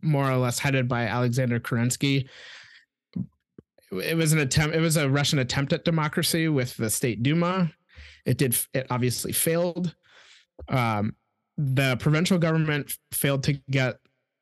more 0.01 0.29
or 0.29 0.37
less 0.37 0.59
headed 0.59 0.87
by 0.87 1.03
Alexander 1.05 1.59
Kerensky. 1.59 2.27
It 3.91 4.15
was 4.17 4.34
an 4.34 4.39
attempt. 4.39 4.75
It 4.75 4.80
was 4.82 4.97
a 4.97 5.10
Russian 5.10 5.39
attempt 5.39 5.73
at 5.73 5.84
democracy 5.86 6.47
with 6.47 6.78
the 6.78 6.89
State 6.89 7.23
Duma. 7.23 7.71
It 8.25 8.38
did. 8.38 8.58
It 8.73 8.88
obviously 8.89 9.32
failed. 9.32 9.95
Um, 10.67 11.15
the 11.58 11.97
provincial 11.97 12.38
government 12.38 12.95
failed 13.12 13.43
to 13.43 13.54
get 13.69 13.97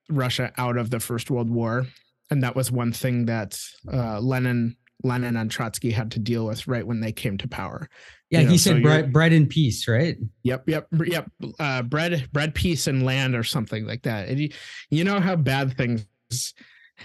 Russia 0.09 0.51
out 0.57 0.77
of 0.77 0.89
the 0.89 0.99
First 0.99 1.31
World 1.31 1.49
War, 1.49 1.85
and 2.29 2.43
that 2.43 2.55
was 2.55 2.71
one 2.71 2.91
thing 2.91 3.25
that 3.27 3.59
uh, 3.91 4.19
Lenin, 4.19 4.75
Lenin 5.03 5.35
and 5.37 5.49
Trotsky 5.49 5.91
had 5.91 6.11
to 6.11 6.19
deal 6.19 6.45
with 6.45 6.67
right 6.67 6.85
when 6.85 6.99
they 6.99 7.11
came 7.11 7.37
to 7.37 7.47
power. 7.47 7.89
Yeah, 8.29 8.39
You 8.41 8.45
know, 8.45 8.51
he 8.51 8.57
said 8.57 8.71
you're- 8.77 8.83
bread, 8.83 9.13
bread 9.13 9.33
and 9.33 9.49
peace, 9.49 9.87
right? 9.87 10.17
Yep, 10.43 10.67
yep, 10.67 10.87
yep. 11.05 11.31
Uh, 11.59 11.81
bread, 11.83 12.27
bread, 12.33 12.53
peace, 12.53 12.87
and 12.87 13.03
land, 13.03 13.35
or 13.35 13.43
something 13.43 13.85
like 13.87 14.03
that. 14.03 14.27
And 14.27 14.39
you, 14.39 14.49
you 14.89 15.03
know 15.05 15.19
how 15.21 15.35
bad 15.37 15.77
things 15.77 16.05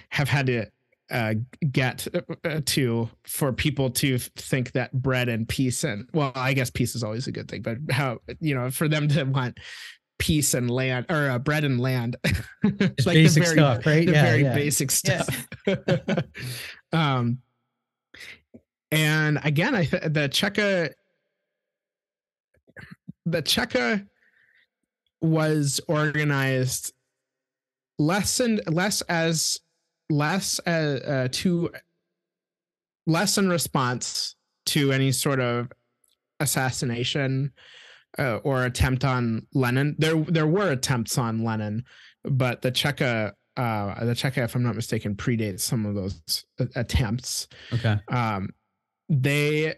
have 0.08 0.28
had 0.28 0.46
to 0.46 0.66
uh, 1.10 1.34
get 1.70 2.06
uh, 2.44 2.60
to 2.66 3.08
for 3.24 3.52
people 3.52 3.90
to 3.90 4.18
think 4.18 4.72
that 4.72 4.92
bread 4.92 5.28
and 5.28 5.48
peace 5.48 5.84
and 5.84 6.08
well, 6.14 6.32
I 6.34 6.54
guess 6.54 6.70
peace 6.70 6.94
is 6.94 7.02
always 7.04 7.26
a 7.26 7.32
good 7.32 7.48
thing, 7.50 7.62
but 7.62 7.78
how 7.90 8.18
you 8.40 8.54
know 8.54 8.70
for 8.70 8.88
them 8.88 9.08
to 9.08 9.24
want 9.24 9.58
peace 10.18 10.54
and 10.54 10.70
land 10.70 11.06
or 11.10 11.28
uh, 11.30 11.38
bread 11.38 11.64
and 11.64 11.80
land, 11.80 12.16
Just 12.24 12.40
Like 12.64 12.88
the 12.90 13.24
basic 13.24 13.42
very- 13.42 13.56
stuff, 13.56 13.84
right? 13.86 14.06
the 14.06 14.12
yeah, 14.12 14.22
very 14.24 14.42
yeah. 14.42 14.54
basic 14.54 14.90
stuff. 14.90 15.46
um, 16.92 17.38
and 18.92 19.40
again, 19.42 19.74
I 19.74 19.84
th- 19.86 20.02
the 20.04 20.28
Cheka, 20.28 20.92
the 23.26 23.42
Cheka 23.42 24.06
was 25.20 25.80
organized 25.88 26.92
less 27.98 28.40
and 28.40 28.60
less 28.68 29.00
as 29.02 29.58
less 30.12 30.58
as 30.60 31.00
uh, 31.02 31.28
to 31.32 31.70
less 33.06 33.38
in 33.38 33.48
response 33.48 34.36
to 34.66 34.92
any 34.92 35.10
sort 35.10 35.40
of 35.40 35.72
assassination 36.38 37.52
uh, 38.18 38.36
or 38.36 38.64
attempt 38.64 39.04
on 39.04 39.46
Lenin. 39.54 39.96
There 39.98 40.16
there 40.16 40.46
were 40.46 40.70
attempts 40.70 41.18
on 41.18 41.44
Lenin, 41.44 41.84
but 42.24 42.62
the 42.62 42.70
Cheka 42.70 43.32
uh 43.56 44.04
the 44.04 44.14
Cheka, 44.14 44.44
if 44.44 44.54
I'm 44.54 44.62
not 44.62 44.76
mistaken, 44.76 45.14
predates 45.14 45.60
some 45.60 45.86
of 45.86 45.94
those 45.94 46.44
attempts. 46.76 47.48
Okay. 47.72 47.96
Um 48.08 48.50
they 49.08 49.74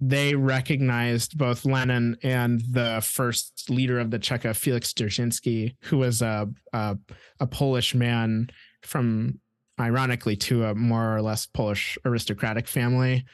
they 0.00 0.34
recognized 0.34 1.36
both 1.36 1.64
Lenin 1.64 2.16
and 2.22 2.60
the 2.70 3.00
first 3.02 3.68
leader 3.68 3.98
of 3.98 4.10
the 4.10 4.18
Cheka, 4.18 4.54
Felix 4.54 4.92
Dzerzhinsky, 4.92 5.74
who 5.82 5.98
was 5.98 6.22
a, 6.22 6.48
a 6.72 6.96
a 7.40 7.46
Polish 7.46 7.94
man 7.94 8.50
from, 8.82 9.40
ironically, 9.78 10.36
to 10.36 10.64
a 10.64 10.74
more 10.74 11.16
or 11.16 11.22
less 11.22 11.46
Polish 11.46 11.98
aristocratic 12.04 12.66
family. 12.66 13.24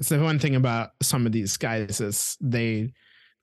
So 0.00 0.16
the 0.16 0.24
one 0.24 0.38
thing 0.38 0.54
about 0.54 0.90
some 1.02 1.26
of 1.26 1.32
these 1.32 1.56
guys 1.56 2.00
is 2.00 2.36
they 2.40 2.92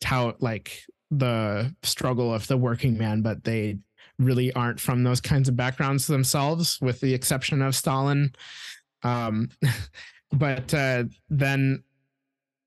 tout 0.02 0.42
like 0.42 0.80
the 1.12 1.74
struggle 1.84 2.34
of 2.34 2.48
the 2.48 2.58
working 2.58 2.98
man, 2.98 3.22
but 3.22 3.44
they 3.44 3.78
really 4.20 4.54
aren't 4.54 4.80
from 4.80 5.04
those 5.04 5.22
kinds 5.22 5.50
of 5.50 5.56
backgrounds 5.56 6.08
themselves, 6.08 6.80
with 6.82 7.00
the 7.02 7.14
exception 7.14 7.62
of 7.62 7.76
Stalin. 7.76 8.34
Um, 9.04 9.50
but 10.32 10.74
uh, 10.74 11.06
then 11.30 11.84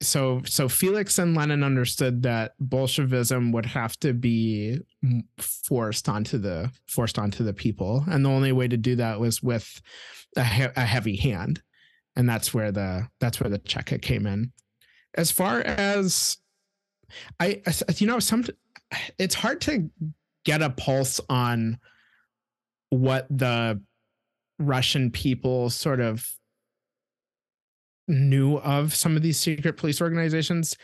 so 0.01 0.43
so 0.45 0.69
Felix 0.69 1.19
and 1.19 1.37
Lenin 1.37 1.65
understood 1.65 2.23
that 2.23 2.53
Bolshevism 2.61 3.53
would 3.53 3.67
have 3.67 3.99
to 4.01 4.13
be 4.13 4.79
forced 5.39 6.09
onto 6.09 6.39
the 6.39 6.71
forced 6.87 7.19
onto 7.19 7.43
the 7.45 7.53
people, 7.53 8.05
and 8.09 8.25
the 8.25 8.31
only 8.31 8.53
way 8.53 8.69
to 8.69 8.77
do 8.77 8.97
that 8.97 9.19
was 9.19 9.43
with 9.43 9.81
a, 10.37 10.45
he- 10.45 10.63
a 10.77 10.85
heavy 10.85 11.17
hand, 11.17 11.63
and 12.15 12.29
that's 12.29 12.55
where 12.55 12.71
the 12.71 13.09
that's 13.21 13.41
where 13.41 13.51
the 13.51 13.59
Cheka 13.59 14.01
came 14.01 14.27
in. 14.27 14.53
As 15.15 15.31
far 15.31 15.61
as 15.61 16.37
I, 17.41 17.63
you 17.97 18.07
know, 18.07 18.21
some 18.21 18.45
it's 19.19 19.35
hard 19.35 19.61
to 19.63 19.91
get 20.45 20.63
a 20.63 20.71
pulse 20.71 21.21
on 21.29 21.79
what 22.91 23.27
the 23.31 23.83
Russian 24.59 25.11
people 25.11 25.71
sort 25.71 26.01
of 26.01 26.38
knew 28.09 28.57
of 28.59 28.95
some 28.95 29.17
of 29.17 29.23
these 29.23 29.39
secret 29.39 29.77
police 29.77 30.01
organizations 30.01 30.77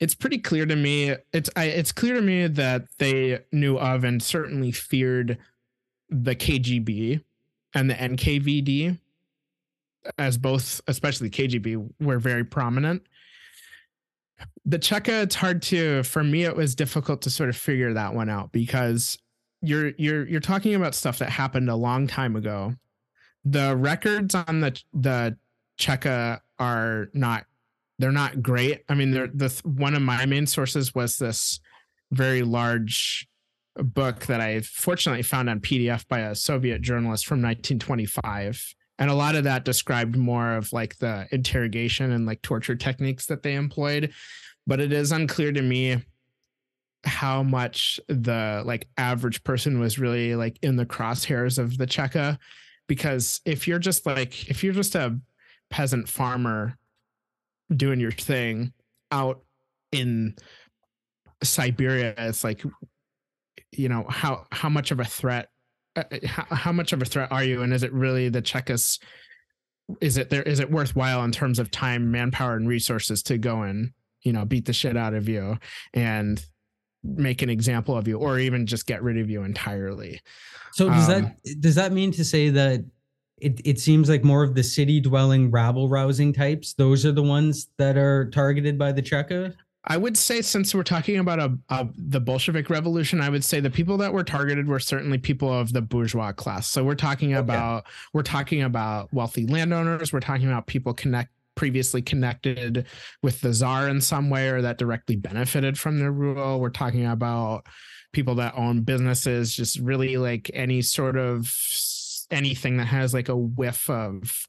it's 0.00 0.14
pretty 0.14 0.38
clear 0.38 0.66
to 0.66 0.76
me 0.76 1.14
it's 1.32 1.50
I, 1.56 1.66
it's 1.66 1.92
clear 1.92 2.14
to 2.14 2.20
me 2.20 2.46
that 2.46 2.86
they 2.98 3.40
knew 3.52 3.78
of 3.78 4.04
and 4.04 4.22
certainly 4.22 4.72
feared 4.72 5.38
the 6.10 6.34
KGB 6.34 7.22
and 7.74 7.90
the 7.90 7.94
NKVD 7.94 8.98
as 10.18 10.36
both 10.36 10.80
especially 10.86 11.30
KGB 11.30 11.90
were 12.00 12.18
very 12.18 12.44
prominent. 12.44 13.02
The 14.66 14.78
Cheka 14.78 15.22
it's 15.22 15.34
hard 15.34 15.62
to 15.62 16.02
for 16.02 16.24
me 16.24 16.44
it 16.44 16.56
was 16.56 16.74
difficult 16.74 17.22
to 17.22 17.30
sort 17.30 17.48
of 17.48 17.56
figure 17.56 17.92
that 17.92 18.14
one 18.14 18.28
out 18.28 18.52
because 18.52 19.18
you're 19.62 19.92
you're 19.96 20.26
you're 20.26 20.40
talking 20.40 20.74
about 20.74 20.94
stuff 20.94 21.18
that 21.18 21.30
happened 21.30 21.70
a 21.70 21.76
long 21.76 22.06
time 22.06 22.36
ago. 22.36 22.74
The 23.44 23.76
records 23.76 24.34
on 24.34 24.60
the 24.60 24.78
the 24.92 25.36
Cheka 25.78 26.40
are 26.58 27.08
not 27.12 27.44
they're 27.98 28.12
not 28.12 28.42
great. 28.42 28.82
I 28.88 28.94
mean, 28.94 29.12
they're 29.12 29.28
the 29.28 29.60
one 29.64 29.94
of 29.94 30.02
my 30.02 30.26
main 30.26 30.46
sources 30.46 30.94
was 30.94 31.18
this 31.18 31.60
very 32.10 32.42
large 32.42 33.28
book 33.76 34.26
that 34.26 34.40
I 34.40 34.60
fortunately 34.60 35.22
found 35.22 35.50
on 35.50 35.60
PDF 35.60 36.06
by 36.08 36.20
a 36.20 36.34
Soviet 36.34 36.80
journalist 36.80 37.26
from 37.26 37.38
1925. 37.38 38.74
And 38.98 39.10
a 39.10 39.14
lot 39.14 39.34
of 39.34 39.44
that 39.44 39.64
described 39.64 40.16
more 40.16 40.54
of 40.54 40.72
like 40.72 40.98
the 40.98 41.26
interrogation 41.32 42.12
and 42.12 42.26
like 42.26 42.42
torture 42.42 42.76
techniques 42.76 43.26
that 43.26 43.42
they 43.42 43.54
employed. 43.54 44.12
But 44.66 44.80
it 44.80 44.92
is 44.92 45.12
unclear 45.12 45.52
to 45.52 45.62
me 45.62 46.02
how 47.04 47.42
much 47.42 48.00
the 48.08 48.62
like 48.64 48.88
average 48.96 49.42
person 49.44 49.78
was 49.78 49.98
really 49.98 50.36
like 50.36 50.58
in 50.62 50.76
the 50.76 50.86
crosshairs 50.86 51.58
of 51.58 51.76
the 51.76 51.86
Cheka. 51.86 52.38
Because 52.86 53.40
if 53.44 53.66
you're 53.66 53.78
just 53.78 54.06
like, 54.06 54.48
if 54.48 54.62
you're 54.62 54.72
just 54.72 54.94
a 54.94 55.18
peasant 55.70 56.08
farmer 56.08 56.76
doing 57.74 58.00
your 58.00 58.12
thing 58.12 58.72
out 59.10 59.42
in 59.92 60.34
Siberia, 61.42 62.14
it's 62.16 62.44
like, 62.44 62.62
you 63.72 63.88
know, 63.88 64.04
how 64.08 64.46
how 64.52 64.68
much 64.68 64.90
of 64.90 65.00
a 65.00 65.04
threat, 65.04 65.48
uh, 65.96 66.04
how, 66.24 66.44
how 66.54 66.72
much 66.72 66.92
of 66.92 67.02
a 67.02 67.04
threat 67.04 67.30
are 67.30 67.44
you, 67.44 67.62
and 67.62 67.72
is 67.72 67.82
it 67.82 67.92
really 67.92 68.28
the 68.28 68.42
Czechos? 68.42 68.98
Is 70.00 70.16
it 70.16 70.30
there? 70.30 70.42
Is 70.42 70.60
it 70.60 70.70
worthwhile 70.70 71.24
in 71.24 71.32
terms 71.32 71.58
of 71.58 71.70
time, 71.70 72.10
manpower, 72.10 72.56
and 72.56 72.68
resources 72.68 73.22
to 73.24 73.38
go 73.38 73.62
and 73.62 73.92
you 74.22 74.32
know 74.32 74.44
beat 74.44 74.64
the 74.64 74.72
shit 74.72 74.96
out 74.96 75.14
of 75.14 75.28
you 75.28 75.58
and 75.92 76.44
make 77.02 77.42
an 77.42 77.50
example 77.50 77.96
of 77.96 78.08
you, 78.08 78.18
or 78.18 78.38
even 78.38 78.66
just 78.66 78.86
get 78.86 79.02
rid 79.02 79.18
of 79.18 79.28
you 79.28 79.42
entirely? 79.42 80.20
So 80.72 80.88
does 80.88 81.08
Um, 81.08 81.22
that 81.44 81.60
does 81.60 81.74
that 81.74 81.92
mean 81.92 82.12
to 82.12 82.24
say 82.24 82.48
that 82.50 82.80
it, 83.44 83.60
it 83.64 83.78
seems 83.78 84.08
like 84.08 84.24
more 84.24 84.42
of 84.42 84.54
the 84.54 84.62
city 84.62 85.00
dwelling 85.00 85.50
rabble 85.50 85.88
rousing 85.88 86.32
types, 86.32 86.72
those 86.72 87.04
are 87.04 87.12
the 87.12 87.22
ones 87.22 87.68
that 87.76 87.98
are 87.98 88.30
targeted 88.30 88.78
by 88.78 88.90
the 88.90 89.02
Cheka? 89.02 89.54
I 89.86 89.98
would 89.98 90.16
say 90.16 90.40
since 90.40 90.74
we're 90.74 90.82
talking 90.82 91.18
about 91.18 91.38
a, 91.40 91.58
a 91.68 91.86
the 91.96 92.20
Bolshevik 92.20 92.70
Revolution, 92.70 93.20
I 93.20 93.28
would 93.28 93.44
say 93.44 93.60
the 93.60 93.68
people 93.68 93.98
that 93.98 94.14
were 94.14 94.24
targeted 94.24 94.66
were 94.66 94.78
certainly 94.78 95.18
people 95.18 95.52
of 95.52 95.74
the 95.74 95.82
bourgeois 95.82 96.32
class. 96.32 96.68
So 96.68 96.82
we're 96.82 96.94
talking 96.94 97.34
oh, 97.34 97.40
about 97.40 97.84
we're 98.14 98.22
talking 98.22 98.62
about 98.62 99.12
wealthy 99.12 99.46
landowners. 99.46 100.10
We're 100.10 100.20
talking 100.20 100.46
about 100.46 100.66
people 100.66 100.94
connect 100.94 101.30
previously 101.54 102.00
connected 102.00 102.86
with 103.22 103.42
the 103.42 103.52
czar 103.52 103.88
in 103.88 104.00
some 104.00 104.30
way 104.30 104.48
or 104.48 104.62
that 104.62 104.78
directly 104.78 105.16
benefited 105.16 105.78
from 105.78 105.98
the 105.98 106.10
rule. 106.10 106.60
We're 106.60 106.70
talking 106.70 107.04
about 107.04 107.66
people 108.12 108.36
that 108.36 108.54
own 108.56 108.80
businesses, 108.80 109.54
just 109.54 109.78
really 109.80 110.16
like 110.16 110.50
any 110.54 110.80
sort 110.80 111.18
of 111.18 111.54
anything 112.30 112.76
that 112.78 112.86
has 112.86 113.14
like 113.14 113.28
a 113.28 113.36
whiff 113.36 113.88
of 113.88 114.46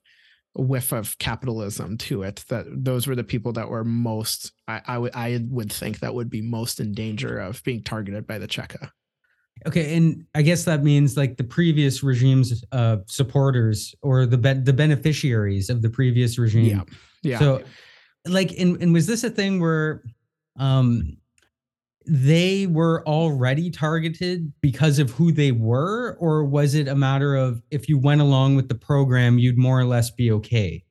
a 0.58 0.62
whiff 0.62 0.94
of 0.94 1.18
capitalism 1.18 1.98
to 1.98 2.24
it 2.24 2.46
that 2.48 2.66
those 2.72 3.08
were 3.08 3.16
the 3.16 3.24
people 3.24 3.52
that 3.52 3.70
were 3.70 3.84
most 3.84 4.54
I, 4.68 4.82
I 4.88 4.98
would 4.98 5.16
I 5.16 5.40
would 5.50 5.72
think 5.72 6.00
that 6.00 6.14
would 6.14 6.30
be 6.30 6.42
most 6.42 6.80
in 6.80 6.94
danger 6.94 7.40
of 7.40 7.62
being 7.64 7.84
targeted 7.84 8.26
by 8.26 8.38
the 8.38 8.48
Cheka. 8.48 8.90
Okay, 9.66 9.96
and 9.96 10.26
I 10.36 10.42
guess 10.42 10.66
that 10.66 10.84
means 10.84 11.16
like 11.16 11.38
the 11.38 11.44
previous 11.44 12.04
regime's 12.04 12.64
uh, 12.72 12.98
supporters 13.08 13.96
or 14.02 14.26
the 14.26 14.38
be- 14.38 14.54
the 14.54 14.74
beneficiaries 14.74 15.70
of 15.70 15.82
the 15.82 15.90
previous 15.90 16.38
regime. 16.38 16.66
Yeah. 16.66 16.84
Yeah. 17.24 17.40
So, 17.40 17.64
like, 18.26 18.52
and, 18.60 18.82
and 18.82 18.94
was 18.94 19.08
this 19.08 19.24
a 19.24 19.30
thing 19.30 19.60
where, 19.60 20.04
um, 20.58 21.18
they 22.08 22.68
were 22.68 23.04
already 23.08 23.70
targeted 23.70 24.52
because 24.62 25.00
of 25.00 25.12
who 25.12 25.32
they 25.32 25.52
were, 25.52 26.16
or 26.20 26.44
was 26.44 26.76
it 26.76 26.88
a 26.88 26.96
matter 26.96 27.36
of 27.36 27.62
if 27.72 27.90
you 27.90 27.98
went 27.98 28.22
along 28.22 28.56
with 28.56 28.70
the 28.70 28.76
program, 28.76 29.40
you'd 29.40 29.58
more 29.58 29.80
or 29.80 29.86
less 29.86 30.12
be 30.12 30.32
okay? 30.32 30.84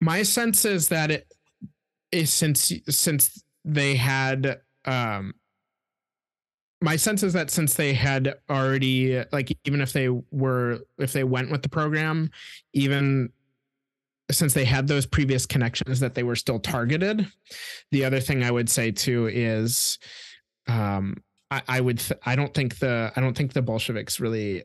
My 0.00 0.22
sense 0.22 0.64
is 0.64 0.88
that 0.88 1.10
it 1.10 1.32
is 2.12 2.32
since 2.32 2.72
since 2.88 3.42
they 3.64 3.96
had 3.96 4.60
um 4.84 5.34
my 6.80 6.96
sense 6.96 7.22
is 7.22 7.32
that 7.32 7.50
since 7.50 7.74
they 7.74 7.94
had 7.94 8.34
already 8.48 9.24
like 9.32 9.56
even 9.64 9.80
if 9.80 9.92
they 9.92 10.08
were 10.08 10.78
if 10.98 11.12
they 11.12 11.24
went 11.24 11.50
with 11.50 11.62
the 11.62 11.68
program 11.68 12.30
even 12.74 13.30
since 14.30 14.54
they 14.54 14.64
had 14.64 14.88
those 14.88 15.06
previous 15.06 15.46
connections 15.46 16.00
that 16.00 16.14
they 16.14 16.22
were 16.22 16.36
still 16.36 16.58
targeted 16.58 17.26
the 17.90 18.04
other 18.04 18.20
thing 18.20 18.42
i 18.42 18.50
would 18.50 18.68
say 18.68 18.90
too 18.90 19.28
is 19.32 19.98
um 20.68 21.14
i, 21.50 21.62
I 21.68 21.80
would 21.80 21.98
th- 21.98 22.20
i 22.24 22.36
don't 22.36 22.54
think 22.54 22.78
the 22.78 23.12
i 23.14 23.20
don't 23.20 23.36
think 23.36 23.52
the 23.52 23.62
bolsheviks 23.62 24.20
really 24.20 24.64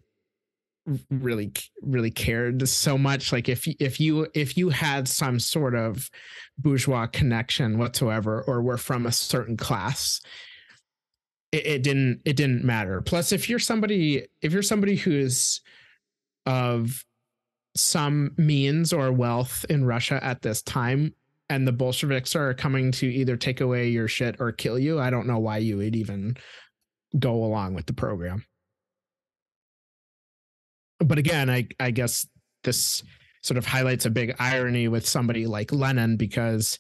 really 1.12 1.52
really 1.84 2.10
cared 2.10 2.68
so 2.68 2.98
much 2.98 3.32
like 3.32 3.48
if 3.48 3.68
if 3.80 4.00
you 4.00 4.28
if 4.34 4.58
you 4.58 4.70
had 4.70 5.08
some 5.08 5.40
sort 5.40 5.76
of 5.76 6.10
bourgeois 6.58 7.06
connection 7.06 7.78
whatsoever 7.78 8.44
or 8.48 8.64
were 8.64 8.78
from 8.78 9.06
a 9.06 9.12
certain 9.12 9.56
class 9.56 10.22
it, 11.52 11.66
it 11.66 11.84
didn't 11.84 12.22
it 12.26 12.36
didn't 12.36 12.64
matter. 12.64 13.02
Plus, 13.02 13.32
if 13.32 13.50
you're 13.50 13.60
somebody 13.60 14.26
if 14.42 14.54
you're 14.54 14.62
somebody 14.62 14.96
who's 14.96 15.62
of 16.46 17.06
some 17.76 18.34
means 18.38 18.94
or 18.94 19.12
wealth 19.12 19.66
in 19.70 19.86
Russia 19.86 20.24
at 20.24 20.42
this 20.42 20.62
time, 20.62 21.14
and 21.50 21.68
the 21.68 21.72
Bolsheviks 21.72 22.36
are 22.36 22.54
coming 22.54 22.92
to 22.94 23.08
either 23.08 23.36
take 23.36 23.62
away 23.62 23.90
your 23.90 24.08
shit 24.08 24.38
or 24.40 24.52
kill 24.52 24.80
you, 24.80 25.00
I 25.00 25.10
don't 25.10 25.28
know 25.28 25.40
why 25.40 25.58
you 25.58 25.78
would 25.78 25.96
even 25.96 26.38
go 27.20 27.44
along 27.44 27.74
with 27.74 27.86
the 27.86 27.94
program. 27.94 28.46
But 31.00 31.18
again, 31.18 31.50
I 31.50 31.68
I 31.80 31.92
guess 31.92 32.28
this 32.64 33.04
sort 33.42 33.58
of 33.58 33.66
highlights 33.66 34.06
a 34.06 34.10
big 34.10 34.36
irony 34.40 34.88
with 34.88 35.08
somebody 35.08 35.48
like 35.48 35.72
Lenin 35.72 36.16
because 36.16 36.78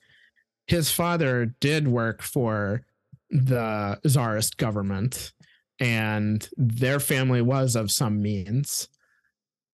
his 0.67 0.91
father 0.91 1.53
did 1.59 1.87
work 1.87 2.21
for 2.21 2.85
the 3.31 3.99
czarist 4.07 4.57
government 4.57 5.33
and 5.79 6.47
their 6.57 6.99
family 6.99 7.41
was 7.41 7.75
of 7.75 7.89
some 7.89 8.21
means 8.21 8.87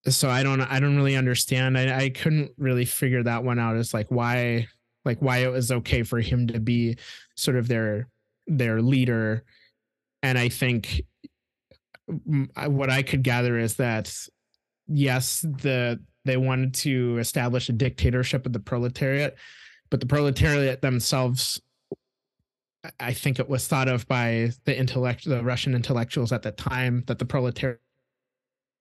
so 0.10 0.30
i 0.30 0.43
don't 0.43 0.62
i 0.62 0.80
don't 0.80 0.96
really 0.96 1.15
understand 1.15 1.78
I, 1.78 2.06
I 2.06 2.10
couldn't 2.10 2.52
really 2.58 2.86
figure 2.86 3.24
that 3.24 3.43
one 3.43 3.60
out 3.60 3.76
as 3.76 3.93
like 3.93 4.08
why 4.10 4.67
like 5.06 5.22
why 5.22 5.39
it 5.39 5.52
was 5.52 5.72
okay 5.72 6.04
for 6.04 6.20
him 6.20 6.48
to 6.48 6.60
be 6.60 6.98
sort 7.36 7.58
of 7.58 7.67
their 7.67 8.08
their 8.48 8.82
leader 8.82 9.43
and 10.24 10.38
i 10.38 10.50
think 10.50 11.02
mm, 12.10 12.70
what 12.70 12.89
i 12.89 13.02
could 13.04 13.24
gather 13.24 13.58
is 13.58 13.76
that 13.76 14.13
yes 14.88 15.41
the 15.41 16.00
they 16.26 16.38
wanted 16.38 16.74
to 16.74 17.17
establish 17.20 17.70
a 17.70 17.74
dictatorship 17.74 18.46
of 18.46 18.54
the 18.54 18.60
proletariat 18.60 19.36
but 19.89 20.00
the 20.00 20.06
proletariat 20.06 20.82
themselves 20.82 21.62
I 23.00 23.12
think 23.12 23.39
it 23.39 23.50
was 23.50 23.67
thought 23.67 23.89
of 23.89 24.08
by 24.08 24.52
the 24.63 24.78
intellect, 24.78 25.26
the 25.26 25.43
Russian 25.43 25.76
intellectuals 25.76 26.32
at 26.32 26.43
the 26.43 26.52
time 26.52 27.04
that 27.08 27.20
the 27.20 27.26
proletariat. 27.26 27.82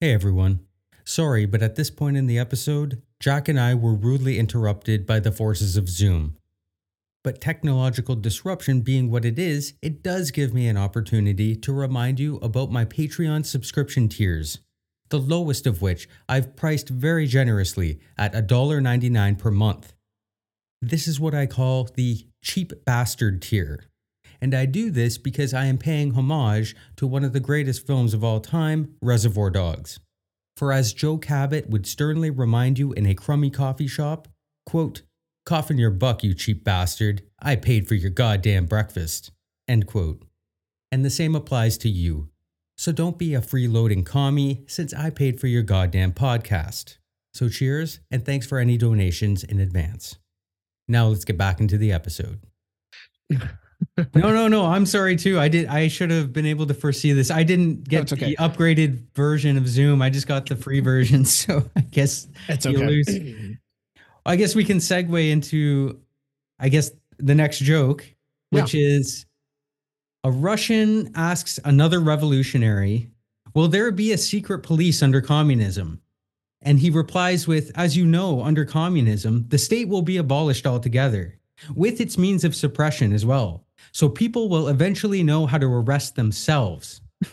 Hey 0.00 0.12
everyone. 0.12 0.60
Sorry, 1.06 1.46
but 1.46 1.62
at 1.62 1.76
this 1.76 1.88
point 1.88 2.16
in 2.16 2.26
the 2.26 2.38
episode, 2.38 3.00
Jack 3.20 3.48
and 3.48 3.60
I 3.60 3.76
were 3.76 3.94
rudely 3.94 4.40
interrupted 4.40 5.06
by 5.06 5.20
the 5.20 5.30
forces 5.30 5.76
of 5.76 5.88
Zoom. 5.88 6.36
But 7.22 7.40
technological 7.40 8.16
disruption 8.16 8.80
being 8.80 9.08
what 9.08 9.24
it 9.24 9.38
is, 9.38 9.74
it 9.80 10.02
does 10.02 10.32
give 10.32 10.52
me 10.52 10.66
an 10.66 10.76
opportunity 10.76 11.54
to 11.54 11.72
remind 11.72 12.18
you 12.18 12.36
about 12.38 12.72
my 12.72 12.84
Patreon 12.84 13.46
subscription 13.46 14.08
tiers, 14.08 14.58
the 15.08 15.20
lowest 15.20 15.64
of 15.64 15.80
which 15.80 16.08
I've 16.28 16.56
priced 16.56 16.88
very 16.88 17.28
generously 17.28 18.00
at 18.18 18.34
$1.99 18.34 19.38
per 19.38 19.50
month. 19.52 19.94
This 20.82 21.06
is 21.06 21.20
what 21.20 21.34
I 21.34 21.46
call 21.46 21.84
the 21.94 22.26
cheap 22.42 22.72
bastard 22.84 23.42
tier 23.42 23.84
and 24.40 24.54
I 24.54 24.66
do 24.66 24.90
this 24.90 25.18
because 25.18 25.54
I 25.54 25.64
am 25.64 25.78
paying 25.78 26.12
homage 26.12 26.76
to 26.96 27.06
one 27.06 27.24
of 27.24 27.32
the 27.32 27.40
greatest 27.40 27.86
films 27.86 28.12
of 28.12 28.22
all 28.22 28.40
time, 28.40 28.94
Reservoir 29.00 29.50
Dogs. 29.50 29.98
For 30.56 30.72
as 30.72 30.94
Joe 30.94 31.18
Cabot 31.18 31.68
would 31.68 31.86
sternly 31.86 32.30
remind 32.30 32.78
you 32.78 32.92
in 32.94 33.06
a 33.06 33.14
crummy 33.14 33.50
coffee 33.50 33.86
shop, 33.86 34.28
quote, 34.64 35.02
Cough 35.44 35.70
your 35.70 35.90
buck, 35.90 36.24
you 36.24 36.34
cheap 36.34 36.64
bastard. 36.64 37.22
I 37.40 37.54
paid 37.56 37.86
for 37.86 37.94
your 37.94 38.10
goddamn 38.10 38.66
breakfast. 38.66 39.30
End 39.68 39.86
quote. 39.86 40.24
And 40.90 41.04
the 41.04 41.10
same 41.10 41.36
applies 41.36 41.78
to 41.78 41.88
you. 41.88 42.30
So 42.76 42.90
don't 42.90 43.18
be 43.18 43.34
a 43.34 43.40
freeloading 43.40 44.04
commie 44.04 44.64
since 44.66 44.92
I 44.92 45.10
paid 45.10 45.40
for 45.40 45.46
your 45.46 45.62
goddamn 45.62 46.12
podcast. 46.12 46.98
So 47.32 47.48
cheers 47.48 48.00
and 48.10 48.24
thanks 48.24 48.46
for 48.46 48.58
any 48.58 48.76
donations 48.76 49.44
in 49.44 49.60
advance. 49.60 50.16
Now 50.88 51.06
let's 51.06 51.24
get 51.24 51.38
back 51.38 51.60
into 51.60 51.78
the 51.78 51.92
episode. 51.92 52.40
no, 54.14 54.30
no, 54.30 54.48
no. 54.48 54.66
I'm 54.66 54.86
sorry 54.86 55.16
too. 55.16 55.38
I 55.38 55.48
did. 55.48 55.66
I 55.66 55.88
should 55.88 56.10
have 56.10 56.32
been 56.32 56.46
able 56.46 56.66
to 56.66 56.74
foresee 56.74 57.12
this. 57.12 57.30
I 57.30 57.42
didn't 57.42 57.84
get 57.84 58.12
okay. 58.12 58.30
the 58.30 58.36
upgraded 58.36 59.04
version 59.14 59.56
of 59.56 59.68
Zoom. 59.68 60.02
I 60.02 60.10
just 60.10 60.26
got 60.26 60.46
the 60.46 60.56
free 60.56 60.80
version. 60.80 61.24
So 61.36 61.68
I 61.76 61.80
guess 61.80 62.28
it's 62.48 62.66
okay. 62.66 62.76
Lose. 62.76 63.58
I 64.24 64.36
guess 64.36 64.54
we 64.54 64.64
can 64.64 64.78
segue 64.78 65.30
into, 65.30 66.00
I 66.58 66.68
guess 66.68 66.90
the 67.18 67.34
next 67.34 67.58
joke, 67.58 68.04
which 68.50 68.74
yeah. 68.74 68.86
is 68.86 69.26
a 70.24 70.30
Russian 70.30 71.12
asks 71.14 71.58
another 71.64 72.00
revolutionary, 72.00 73.10
"Will 73.54 73.68
there 73.68 73.90
be 73.90 74.12
a 74.12 74.18
secret 74.18 74.60
police 74.60 75.02
under 75.02 75.20
communism?" 75.20 76.00
And 76.62 76.78
he 76.78 76.90
replies 76.90 77.46
with, 77.46 77.70
"As 77.74 77.96
you 77.96 78.06
know, 78.06 78.42
under 78.42 78.64
communism, 78.64 79.46
the 79.48 79.58
state 79.58 79.88
will 79.88 80.02
be 80.02 80.16
abolished 80.16 80.66
altogether." 80.66 81.38
with 81.74 82.00
its 82.00 82.18
means 82.18 82.44
of 82.44 82.54
suppression 82.54 83.12
as 83.12 83.24
well. 83.24 83.65
So 83.92 84.08
people 84.08 84.48
will 84.48 84.68
eventually 84.68 85.22
know 85.22 85.46
how 85.46 85.58
to 85.58 85.66
arrest 85.66 86.16
themselves. 86.16 87.00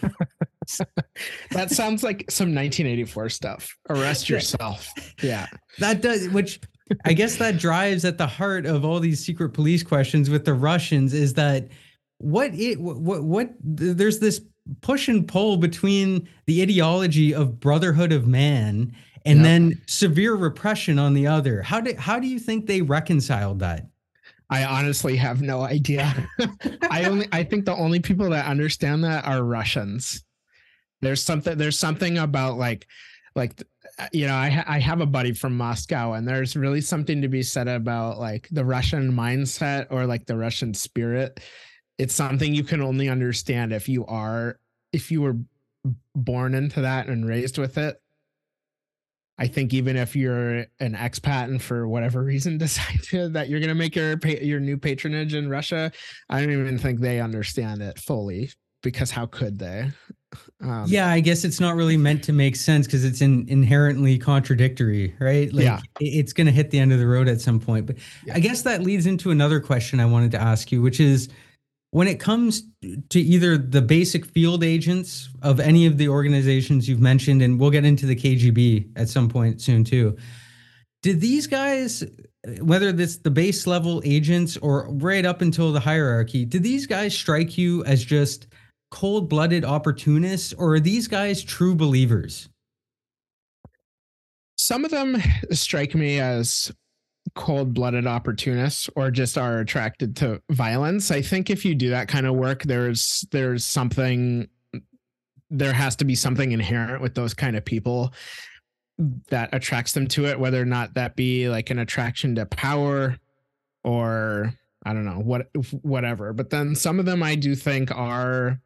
that 1.52 1.72
sounds 1.72 2.04
like 2.04 2.26
some 2.30 2.54
1984 2.54 3.30
stuff. 3.30 3.78
Arrest 3.90 4.30
yourself. 4.30 4.90
Yeah. 5.22 5.48
That 5.80 6.02
does, 6.02 6.30
which 6.30 6.60
I 7.06 7.14
guess 7.14 7.38
that 7.38 7.58
drives 7.58 8.06
at 8.06 8.18
the 8.18 8.28
heart 8.28 8.66
of 8.66 8.86
all 8.86 9.00
these 9.00 9.24
secret 9.24 9.50
police 9.50 9.84
questions 9.84 10.30
with 10.30 10.46
the 10.46 10.54
Russians 10.54 11.14
is 11.14 11.34
that 11.36 11.68
what 12.20 12.54
it, 12.54 12.80
what, 12.80 13.24
what, 13.24 13.50
there's 13.62 14.20
this 14.20 14.42
push 14.82 15.08
and 15.08 15.28
pull 15.28 15.58
between 15.58 16.28
the 16.46 16.62
ideology 16.62 17.34
of 17.34 17.60
brotherhood 17.60 18.12
of 18.12 18.28
man 18.28 18.96
and 19.26 19.40
yep. 19.40 19.44
then 19.44 19.82
severe 19.88 20.36
repression 20.36 21.00
on 21.00 21.14
the 21.14 21.28
other. 21.28 21.62
How 21.62 21.82
do, 21.82 21.94
how 21.98 22.20
do 22.20 22.28
you 22.28 22.40
think 22.40 22.66
they 22.66 22.82
reconciled 22.82 23.60
that? 23.60 23.88
I 24.54 24.66
honestly 24.66 25.16
have 25.16 25.42
no 25.42 25.62
idea. 25.62 26.30
I 26.92 27.06
only 27.06 27.28
I 27.32 27.44
think 27.44 27.66
the 27.66 27.76
only 27.76 28.00
people 28.00 28.30
that 28.30 28.46
understand 28.46 29.04
that 29.04 29.26
are 29.26 29.44
Russians. 29.44 30.24
There's 31.02 31.24
something 31.24 31.58
there's 31.58 31.80
something 31.80 32.20
about 32.20 32.60
like 32.60 32.86
like 33.36 33.64
uh, 33.98 34.10
you 34.12 34.28
know 34.28 34.36
I 34.36 34.64
I 34.68 34.78
have 34.78 35.02
a 35.02 35.08
buddy 35.08 35.34
from 35.34 35.58
Moscow 35.58 36.14
and 36.14 36.28
there's 36.28 36.56
really 36.56 36.82
something 36.82 37.24
to 37.24 37.28
be 37.28 37.42
said 37.42 37.68
about 37.68 38.20
like 38.20 38.48
the 38.52 38.64
Russian 38.64 39.12
mindset 39.12 39.88
or 39.90 40.06
like 40.06 40.28
the 40.28 40.38
Russian 40.38 40.76
spirit. 40.76 41.40
It's 41.98 42.14
something 42.14 42.54
you 42.54 42.64
can 42.64 42.82
only 42.82 43.10
understand 43.10 43.74
if 43.74 43.90
you 43.90 44.06
are 44.06 44.60
if 44.92 45.10
you 45.10 45.24
were 45.24 45.38
born 46.14 46.54
into 46.54 46.82
that 46.82 47.08
and 47.08 47.28
raised 47.28 47.58
with 47.58 47.80
it 47.80 48.03
I 49.38 49.48
think 49.48 49.74
even 49.74 49.98
if 49.98 50.16
you're 50.16 50.60
an 50.80 50.94
expat 50.94 51.46
and 51.46 51.62
for 51.62 51.88
whatever 51.88 52.24
reason 52.24 52.58
decide 52.60 53.02
to, 53.04 53.30
that 53.30 53.50
you're 53.50 53.60
going 53.60 53.70
to 53.70 53.76
make 53.76 53.96
your 53.96 54.18
your 54.24 54.60
new 54.60 54.78
patronage 54.78 55.34
in 55.34 55.50
Russia, 55.50 55.92
I 56.30 56.40
don't 56.40 56.52
even 56.52 56.78
think 56.78 57.00
they 57.00 57.20
understand 57.20 57.82
it 57.82 58.00
fully 58.00 58.52
because 58.82 59.12
how 59.12 59.26
could 59.26 59.60
they? 59.60 59.92
Um, 60.62 60.86
yeah, 60.88 61.10
I 61.10 61.20
guess 61.20 61.44
it's 61.44 61.60
not 61.60 61.76
really 61.76 61.98
meant 61.98 62.24
to 62.26 62.34
make 62.34 62.56
sense 62.56 62.88
because 62.88 63.04
it's 63.04 63.22
in, 63.22 63.48
inherently 63.48 64.18
contradictory, 64.18 65.16
right? 65.20 65.52
Like 65.54 65.66
yeah. 65.66 65.80
it's 66.00 66.34
going 66.34 66.48
to 66.48 66.54
hit 66.54 66.72
the 66.72 66.80
end 66.80 66.92
of 66.92 67.00
the 67.00 67.08
road 67.08 67.28
at 67.28 67.42
some 67.42 67.60
point. 67.60 67.86
But 67.86 67.98
yeah. 68.26 68.34
I 68.36 68.40
guess 68.40 68.64
that 68.64 68.82
leads 68.82 69.06
into 69.06 69.32
another 69.32 69.60
question 69.60 70.00
I 70.00 70.06
wanted 70.06 70.32
to 70.32 70.42
ask 70.42 70.72
you, 70.72 70.82
which 70.82 71.00
is 71.00 71.30
when 71.94 72.08
it 72.08 72.20
comes 72.20 72.64
to 73.10 73.20
either 73.20 73.56
the 73.56 73.82
basic 73.82 74.26
field 74.26 74.64
agents 74.64 75.30
of 75.44 75.60
any 75.60 75.86
of 75.86 76.00
the 76.00 76.10
organizations 76.10 76.90
you've 76.90 77.00
mentioned, 77.00 77.44
and 77.44 77.60
we'll 77.60 77.70
get 77.70 77.86
into 77.86 78.08
the 78.08 78.16
KGB 78.16 78.90
at 78.96 79.10
some 79.10 79.30
point 79.30 79.62
soon 79.62 79.84
too, 79.84 80.18
did 81.04 81.22
these 81.22 81.46
guys, 81.46 82.04
whether 82.62 82.92
this 82.92 83.18
the 83.18 83.30
base 83.30 83.68
level 83.68 84.02
agents 84.04 84.58
or 84.58 84.88
right 84.94 85.24
up 85.24 85.42
until 85.42 85.72
the 85.72 85.80
hierarchy, 85.80 86.46
did 86.46 86.64
these 86.64 86.88
guys 86.88 87.14
strike 87.14 87.60
you 87.60 87.86
as 87.86 88.04
just 88.04 88.48
cold 88.90 89.30
blooded 89.30 89.64
opportunists, 89.64 90.52
or 90.54 90.74
are 90.74 90.80
these 90.80 91.08
guys 91.08 91.44
true 91.44 91.76
believers? 91.76 92.50
Some 94.58 94.84
of 94.84 94.90
them 94.90 95.22
strike 95.52 95.94
me 95.94 96.20
as 96.20 96.72
cold-blooded 97.36 98.06
opportunists 98.06 98.90
or 98.96 99.10
just 99.10 99.38
are 99.38 99.60
attracted 99.60 100.16
to 100.18 100.42
violence. 100.52 101.10
I 101.12 101.22
think 101.22 101.50
if 101.50 101.66
you 101.66 101.74
do 101.74 101.90
that 101.90 102.08
kind 102.08 102.28
of 102.28 102.36
work, 102.36 102.64
there's 102.64 103.26
there's 103.32 103.66
something 103.66 104.48
there 105.50 105.74
has 105.74 105.96
to 105.98 106.06
be 106.06 106.16
something 106.16 106.52
inherent 106.52 107.02
with 107.02 107.16
those 107.16 107.34
kind 107.34 107.56
of 107.56 107.64
people 107.64 108.14
that 109.30 109.50
attracts 109.54 109.94
them 109.94 110.08
to 110.08 110.26
it, 110.26 110.40
whether 110.40 110.62
or 110.62 110.66
not 110.66 110.94
that 110.96 111.16
be 111.16 111.50
like 111.50 111.70
an 111.70 111.80
attraction 111.80 112.36
to 112.36 112.46
power 112.46 113.18
or 113.84 114.54
I 114.86 114.94
don't 114.94 115.06
know 115.06 115.20
what 115.20 115.50
whatever. 115.82 116.34
But 116.34 116.50
then 116.50 116.76
some 116.76 117.00
of 117.00 117.06
them 117.06 117.24
I 117.24 117.36
do 117.36 117.56
think 117.56 117.92
are 117.96 118.60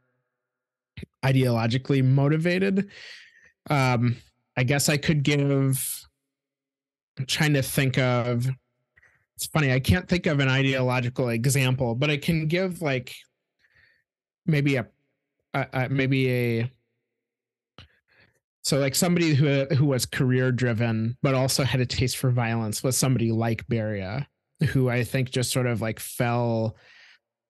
ideologically 1.24 2.03
motivated. 2.03 2.89
Um, 3.70 4.18
I 4.55 4.63
guess 4.63 4.89
I 4.89 4.97
could 4.97 5.24
give. 5.24 6.07
I'm 7.18 7.26
trying 7.26 7.53
to 7.53 7.61
think 7.61 7.97
of. 7.97 8.47
It's 9.36 9.45
funny. 9.47 9.72
I 9.72 9.80
can't 9.80 10.07
think 10.07 10.26
of 10.26 10.39
an 10.39 10.49
ideological 10.49 11.30
example, 11.30 11.93
but 11.95 12.09
I 12.09 12.18
can 12.18 12.47
give 12.47 12.82
like 12.82 13.15
maybe 14.45 14.78
a, 14.78 14.88
a, 15.53 15.68
a 15.74 15.89
maybe 15.89 16.32
a 16.32 16.72
so 18.61 18.80
like 18.80 18.95
somebody 18.95 19.34
who 19.34 19.65
who 19.76 19.86
was 19.86 20.05
career 20.05 20.51
driven 20.51 21.18
but 21.22 21.36
also 21.36 21.63
had 21.63 21.80
a 21.80 21.86
taste 21.86 22.18
for 22.18 22.32
violence 22.32 22.84
was 22.84 22.97
somebody 22.97 23.32
like 23.32 23.68
Beria, 23.68 24.26
who 24.70 24.89
I 24.89 25.03
think 25.03 25.30
just 25.30 25.51
sort 25.51 25.68
of 25.68 25.82
like 25.82 25.99
fell 25.99 26.76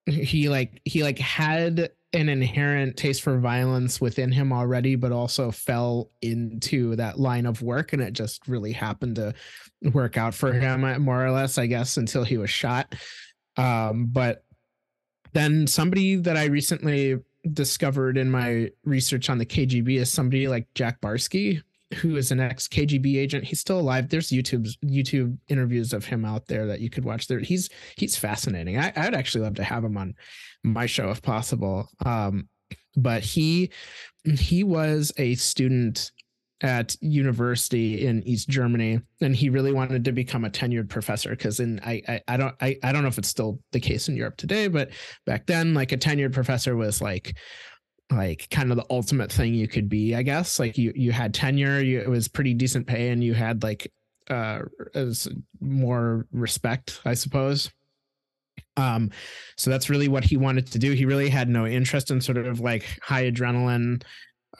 he 0.05 0.49
like 0.49 0.81
he 0.85 1.03
like 1.03 1.19
had 1.19 1.89
an 2.13 2.29
inherent 2.29 2.95
taste 2.95 3.21
for 3.21 3.37
violence 3.37 3.99
within 3.99 4.31
him 4.31 4.53
already 4.53 4.95
but 4.95 5.11
also 5.11 5.51
fell 5.51 6.09
into 6.21 6.95
that 6.95 7.19
line 7.19 7.45
of 7.45 7.61
work 7.61 7.91
and 7.93 8.01
it 8.01 8.13
just 8.13 8.47
really 8.47 8.71
happened 8.71 9.15
to 9.15 9.33
work 9.93 10.17
out 10.17 10.33
for 10.33 10.53
him 10.53 10.83
uh, 10.83 10.97
more 10.99 11.25
or 11.25 11.31
less 11.31 11.57
i 11.57 11.65
guess 11.65 11.97
until 11.97 12.23
he 12.23 12.37
was 12.37 12.49
shot 12.49 12.95
um 13.57 14.05
but 14.05 14.43
then 15.33 15.67
somebody 15.67 16.15
that 16.15 16.37
i 16.37 16.45
recently 16.45 17.19
discovered 17.53 18.17
in 18.17 18.29
my 18.29 18.71
research 18.83 19.29
on 19.29 19.37
the 19.37 19.45
KGB 19.45 19.97
is 19.99 20.11
somebody 20.11 20.47
like 20.47 20.67
Jack 20.73 21.01
Barsky, 21.01 21.61
who 21.95 22.15
is 22.15 22.31
an 22.31 22.39
ex 22.39 22.67
KGB 22.67 23.17
agent. 23.17 23.43
He's 23.45 23.59
still 23.59 23.79
alive. 23.79 24.09
There's 24.09 24.29
YouTube 24.29 24.67
YouTube 24.83 25.37
interviews 25.47 25.93
of 25.93 26.05
him 26.05 26.25
out 26.25 26.47
there 26.47 26.65
that 26.67 26.81
you 26.81 26.89
could 26.89 27.05
watch. 27.05 27.27
There, 27.27 27.39
he's 27.39 27.69
he's 27.95 28.15
fascinating. 28.15 28.77
I, 28.77 28.91
I'd 28.95 29.15
actually 29.15 29.43
love 29.43 29.55
to 29.55 29.63
have 29.63 29.83
him 29.83 29.97
on 29.97 30.15
my 30.73 30.85
show 30.85 31.09
if 31.09 31.21
possible. 31.21 31.89
Um, 32.05 32.49
but 32.95 33.23
he 33.23 33.71
he 34.23 34.63
was 34.63 35.13
a 35.17 35.35
student 35.35 36.11
at 36.61 36.95
university 37.01 38.07
in 38.07 38.23
East 38.23 38.49
Germany, 38.49 38.99
and 39.21 39.35
he 39.35 39.49
really 39.49 39.71
wanted 39.71 40.03
to 40.05 40.11
become 40.11 40.43
a 40.43 40.49
tenured 40.49 40.89
professor. 40.89 41.29
Because 41.29 41.59
in 41.59 41.79
I, 41.85 42.01
I 42.07 42.21
I 42.27 42.37
don't 42.37 42.55
I 42.61 42.77
I 42.83 42.91
don't 42.91 43.03
know 43.03 43.09
if 43.09 43.17
it's 43.17 43.27
still 43.27 43.59
the 43.71 43.79
case 43.79 44.09
in 44.09 44.17
Europe 44.17 44.37
today, 44.37 44.67
but 44.67 44.89
back 45.25 45.45
then, 45.45 45.73
like 45.73 45.91
a 45.91 45.97
tenured 45.97 46.33
professor 46.33 46.75
was 46.75 47.01
like 47.01 47.37
like 48.11 48.47
kind 48.49 48.71
of 48.71 48.77
the 48.77 48.85
ultimate 48.89 49.31
thing 49.31 49.53
you 49.53 49.67
could 49.67 49.89
be, 49.89 50.15
I 50.15 50.23
guess. 50.23 50.59
Like 50.59 50.77
you 50.77 50.91
you 50.95 51.11
had 51.11 51.33
tenure, 51.33 51.79
you, 51.81 51.99
it 51.99 52.09
was 52.09 52.27
pretty 52.27 52.53
decent 52.53 52.87
pay, 52.87 53.09
and 53.09 53.23
you 53.23 53.33
had 53.33 53.63
like 53.63 53.91
uh 54.29 54.61
as 54.95 55.27
more 55.59 56.25
respect, 56.31 57.01
I 57.05 57.13
suppose. 57.13 57.69
Um, 58.75 59.11
so 59.55 59.69
that's 59.69 59.89
really 59.89 60.07
what 60.07 60.23
he 60.23 60.37
wanted 60.37 60.67
to 60.67 60.79
do. 60.79 60.91
He 60.91 61.05
really 61.05 61.29
had 61.29 61.49
no 61.49 61.65
interest 61.65 62.11
in 62.11 62.21
sort 62.21 62.37
of 62.37 62.59
like 62.59 62.99
high 63.01 63.29
adrenaline 63.31 64.03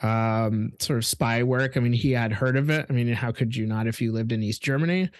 um, 0.02 0.72
sort 0.78 0.98
of 0.98 1.06
spy 1.06 1.42
work. 1.42 1.76
I 1.76 1.80
mean, 1.80 1.92
he 1.92 2.12
had 2.12 2.32
heard 2.32 2.56
of 2.56 2.70
it. 2.70 2.86
I 2.88 2.92
mean, 2.92 3.08
how 3.12 3.32
could 3.32 3.54
you 3.54 3.66
not 3.66 3.86
if 3.86 4.00
you 4.00 4.12
lived 4.12 4.32
in 4.32 4.42
East 4.42 4.62
Germany? 4.62 5.10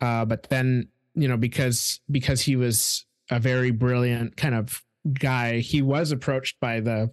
Uh, 0.00 0.24
but 0.24 0.44
then, 0.44 0.88
you 1.14 1.28
know, 1.28 1.36
because 1.36 2.00
because 2.10 2.40
he 2.40 2.56
was 2.56 3.04
a 3.30 3.38
very 3.38 3.70
brilliant 3.70 4.36
kind 4.36 4.54
of 4.54 4.82
guy, 5.12 5.58
he 5.58 5.82
was 5.82 6.12
approached 6.12 6.58
by 6.60 6.80
the 6.80 7.10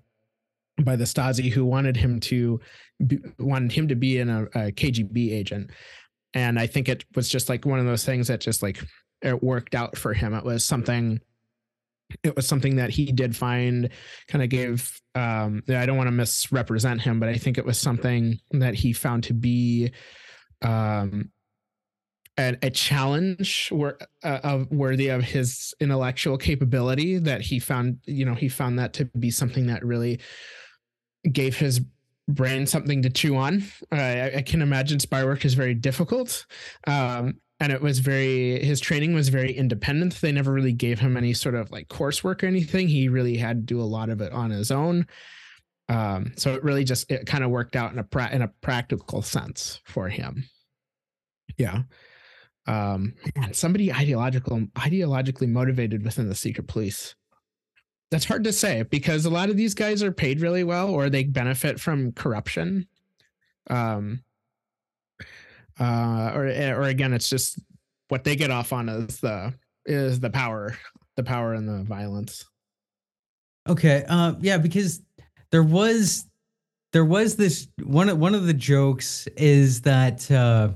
by 0.84 0.96
the 0.96 1.04
Stasi 1.04 1.52
who 1.52 1.66
wanted 1.66 1.98
him 1.98 2.20
to 2.22 2.60
be, 3.06 3.20
wanted 3.38 3.72
him 3.72 3.88
to 3.90 3.96
be 3.96 4.20
in 4.20 4.30
a, 4.30 4.44
a 4.44 4.72
KGB 4.72 5.32
agent. 5.34 5.72
And 6.34 6.60
I 6.60 6.68
think 6.68 6.90
it 6.90 7.06
was 7.16 7.28
just 7.28 7.50
like 7.50 7.66
one 7.66 7.80
of 7.80 7.86
those 7.86 8.06
things 8.06 8.28
that 8.28 8.40
just 8.40 8.62
like 8.62 8.82
it 9.22 9.44
worked 9.44 9.76
out 9.76 9.98
for 9.98 10.14
him. 10.14 10.34
It 10.34 10.44
was 10.44 10.64
something 10.64 11.22
it 12.24 12.36
was 12.36 12.48
something 12.48 12.78
that 12.78 12.90
he 12.90 13.12
did 13.12 13.36
find 13.36 13.90
kind 14.28 14.44
of 14.44 14.50
gave 14.50 15.00
um 15.16 15.62
i 15.70 15.86
don't 15.86 15.98
want 15.98 16.08
to 16.08 16.12
misrepresent 16.12 17.02
him 17.02 17.20
but 17.20 17.30
i 17.30 17.36
think 17.36 17.58
it 17.58 17.66
was 17.66 17.78
something 17.78 18.40
that 18.52 18.74
he 18.74 18.94
found 18.94 19.24
to 19.24 19.34
be 19.34 19.92
um 20.62 21.30
a, 22.38 22.70
challenge 22.70 23.70
wor- 23.70 23.98
uh, 24.24 24.40
of 24.44 24.72
worthy 24.72 25.10
of 25.10 25.22
his 25.22 25.74
intellectual 25.82 26.38
capability 26.38 27.18
that 27.18 27.42
he 27.42 27.60
found 27.60 28.00
you 28.06 28.24
know 28.26 28.34
he 28.34 28.48
found 28.48 28.80
that 28.80 28.94
to 28.94 29.06
be 29.20 29.30
something 29.30 29.68
that 29.68 29.84
really 29.84 30.20
gave 31.30 31.58
his 31.58 31.82
brain 32.30 32.66
something 32.66 33.02
to 33.02 33.10
chew 33.10 33.36
on 33.36 33.64
uh, 33.92 33.96
I, 33.96 34.32
I, 34.38 34.42
can 34.42 34.62
imagine 34.62 35.00
spy 35.00 35.26
work 35.26 35.44
is 35.44 35.54
very 35.54 35.74
difficult 35.74 36.46
um 36.88 37.36
and 37.60 37.72
it 37.74 37.82
was 37.82 38.00
very 38.00 38.64
his 38.64 38.80
training 38.80 39.14
was 39.14 39.30
very 39.30 39.52
independent. 39.52 40.20
They 40.22 40.32
never 40.32 40.54
really 40.54 40.72
gave 40.72 41.00
him 41.00 41.18
any 41.18 41.34
sort 41.34 41.56
of 41.56 41.72
like 41.72 41.88
coursework 41.90 42.44
or 42.44 42.48
anything. 42.48 42.88
He 42.88 43.10
really 43.10 43.38
had 43.38 43.58
to 43.68 43.74
do 43.74 43.82
a 43.82 43.84
lot 43.84 44.10
of 44.10 44.22
it 44.22 44.32
on 44.32 44.50
his 44.50 44.72
own. 44.72 45.08
Um, 45.90 46.34
so 46.38 46.54
it 46.54 46.64
really 46.64 46.84
just 46.84 47.10
it 47.12 47.26
kind 47.26 47.44
of 47.44 47.50
worked 47.50 47.76
out 47.76 47.92
in 47.92 48.00
a 48.00 48.04
pra- 48.04 48.32
in 48.32 48.42
a 48.42 48.52
practical 48.62 49.22
sense 49.22 49.82
for 49.86 50.08
him. 50.08 50.46
Yeah. 51.58 51.84
Um 52.68 53.16
man, 53.36 53.54
somebody 53.54 53.92
ideological 53.92 54.60
ideologically 54.78 55.50
motivated 55.50 56.04
within 56.04 56.30
the 56.30 56.36
secret 56.36 56.68
police. 56.68 57.16
That's 58.12 58.26
hard 58.26 58.44
to 58.46 58.54
say 58.54 58.84
because 58.84 59.26
a 59.26 59.30
lot 59.30 59.50
of 59.50 59.58
these 59.58 59.74
guys 59.74 60.02
are 60.02 60.12
paid 60.12 60.42
really 60.42 60.64
well 60.64 60.90
or 60.90 61.10
they 61.10 61.24
benefit 61.24 61.80
from 61.80 62.12
corruption. 62.14 62.88
Um 63.70 64.24
uh, 65.80 66.32
or 66.36 66.48
eh, 66.48 66.72
or 66.72 66.84
again, 66.84 67.14
it's 67.14 67.30
just 67.30 67.60
what 68.10 68.24
they 68.24 68.36
get 68.36 68.52
off 68.52 68.74
on 68.74 68.90
is 68.90 69.20
the 69.20 69.54
is 69.86 70.20
the 70.20 70.30
power, 70.30 70.78
the 71.16 71.24
power 71.24 71.54
and 71.54 71.68
the 71.68 71.84
violence. 71.84 72.46
Okay, 73.68 74.04
uh, 74.10 74.34
yeah, 74.42 74.58
because 74.58 75.02
there 75.52 75.64
was 75.64 76.26
there 76.92 77.06
was 77.06 77.36
this 77.36 77.68
one 77.84 78.20
one 78.20 78.36
of 78.36 78.46
the 78.46 78.54
jokes 78.54 79.28
is 79.38 79.82
that 79.82 80.30
uh, 80.32 80.70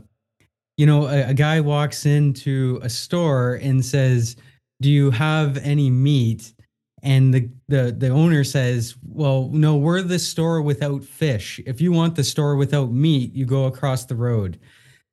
you 0.77 0.85
know 0.85 1.07
a, 1.07 1.29
a 1.29 1.33
guy 1.33 1.59
walks 1.59 2.05
into 2.05 2.79
a 2.83 2.89
store 2.89 3.55
and 3.55 3.83
says, 3.83 4.35
"Do 4.81 4.89
you 4.89 5.11
have 5.11 5.57
any 5.57 5.89
meat?" 5.89 6.53
and 7.03 7.33
the, 7.33 7.49
the 7.67 7.91
the 7.97 8.09
owner 8.09 8.43
says 8.43 8.95
well 9.03 9.49
no 9.51 9.75
we're 9.75 10.01
the 10.01 10.17
store 10.17 10.61
without 10.61 11.03
fish 11.03 11.59
if 11.65 11.81
you 11.81 11.91
want 11.91 12.15
the 12.15 12.23
store 12.23 12.55
without 12.55 12.91
meat 12.91 13.33
you 13.35 13.45
go 13.45 13.65
across 13.65 14.05
the 14.05 14.15
road 14.15 14.57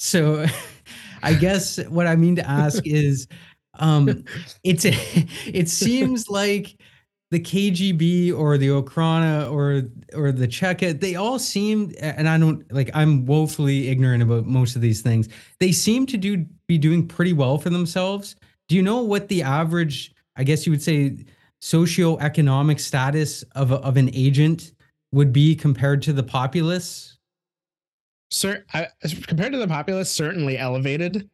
so 0.01 0.47
I 1.23 1.35
guess 1.35 1.79
what 1.89 2.07
I 2.07 2.17
mean 2.17 2.35
to 2.37 2.49
ask 2.49 2.83
is 2.87 3.29
um 3.79 4.25
it's 4.65 4.85
it 4.85 5.69
seems 5.69 6.29
like 6.29 6.81
the 7.31 7.39
KGB 7.39 8.37
or 8.37 8.59
the 8.59 8.69
Okhrana 8.69 9.51
or 9.53 9.83
or 10.19 10.33
the 10.33 10.49
Cheka, 10.49 10.99
they 10.99 11.15
all 11.15 11.39
seem 11.39 11.93
and 12.01 12.29
I 12.29 12.39
don't 12.39 12.71
like 12.73 12.91
I'm 12.95 13.25
woefully 13.27 13.89
ignorant 13.89 14.23
about 14.23 14.47
most 14.47 14.75
of 14.75 14.83
these 14.83 15.01
things. 15.01 15.29
They 15.61 15.71
seem 15.71 16.07
to 16.07 16.17
do 16.17 16.45
be 16.67 16.79
doing 16.79 17.07
pretty 17.07 17.33
well 17.33 17.59
for 17.59 17.71
themselves. 17.71 18.35
Do 18.69 18.77
you 18.77 18.83
know 18.83 19.03
what 19.03 19.29
the 19.29 19.43
average, 19.43 20.13
I 20.37 20.45
guess 20.45 20.67
you 20.67 20.73
would 20.73 20.83
say, 20.83 21.25
socioeconomic 21.63 22.81
status 22.81 23.45
of 23.55 23.73
of 23.73 23.97
an 23.97 24.11
agent 24.13 24.73
would 25.13 25.33
be 25.33 25.55
compared 25.55 26.03
to 26.03 26.13
the 26.13 26.23
populace? 26.23 27.10
Sir, 28.31 28.65
I, 28.73 28.89
compared 29.27 29.53
to 29.53 29.59
the 29.59 29.69
populace, 29.69 30.11
certainly 30.11 30.59
elevated. 30.59 31.29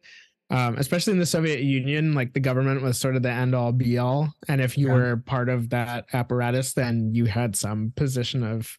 Um, 0.49 0.77
especially 0.77 1.11
in 1.11 1.19
the 1.19 1.25
Soviet 1.25 1.59
Union, 1.59 2.13
like 2.13 2.33
the 2.33 2.39
government 2.39 2.81
was 2.81 2.97
sort 2.97 3.17
of 3.17 3.21
the 3.21 3.29
end 3.29 3.53
all 3.53 3.73
be 3.73 3.97
all. 3.97 4.33
And 4.47 4.61
if 4.61 4.77
you 4.77 4.87
yeah. 4.87 4.93
were 4.93 5.17
part 5.17 5.49
of 5.49 5.69
that 5.71 6.05
apparatus, 6.13 6.71
then 6.71 7.13
you 7.13 7.25
had 7.25 7.53
some 7.53 7.91
position 7.97 8.43
of 8.43 8.77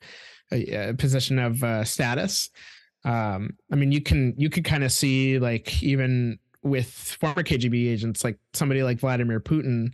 a, 0.50 0.88
a 0.88 0.94
position 0.94 1.38
of 1.38 1.62
uh, 1.62 1.84
status. 1.84 2.48
Um, 3.04 3.50
I 3.70 3.76
mean, 3.76 3.92
you 3.92 4.00
can 4.00 4.34
you 4.38 4.48
could 4.48 4.64
kind 4.64 4.82
of 4.82 4.92
see 4.92 5.38
like 5.38 5.82
even 5.82 6.38
with 6.62 6.90
former 6.90 7.42
KGB 7.42 7.90
agents, 7.90 8.24
like 8.24 8.38
somebody 8.54 8.82
like 8.82 8.98
Vladimir 8.98 9.40
Putin, 9.40 9.92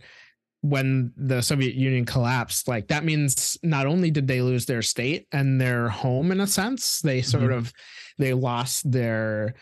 when 0.61 1.11
the 1.15 1.41
Soviet 1.41 1.75
Union 1.75 2.05
collapsed, 2.05 2.67
like 2.67 2.87
that 2.87 3.03
means 3.03 3.57
not 3.61 3.85
only 3.85 4.09
did 4.11 4.27
they 4.27 4.41
lose 4.41 4.65
their 4.65 4.81
state 4.81 5.27
and 5.31 5.61
their 5.61 5.89
home 5.89 6.31
in 6.31 6.39
a 6.41 6.47
sense, 6.47 7.01
they 7.01 7.21
sort 7.21 7.43
mm-hmm. 7.43 7.59
of 7.59 7.73
they 8.17 8.33
lost 8.33 8.89
their 8.91 9.55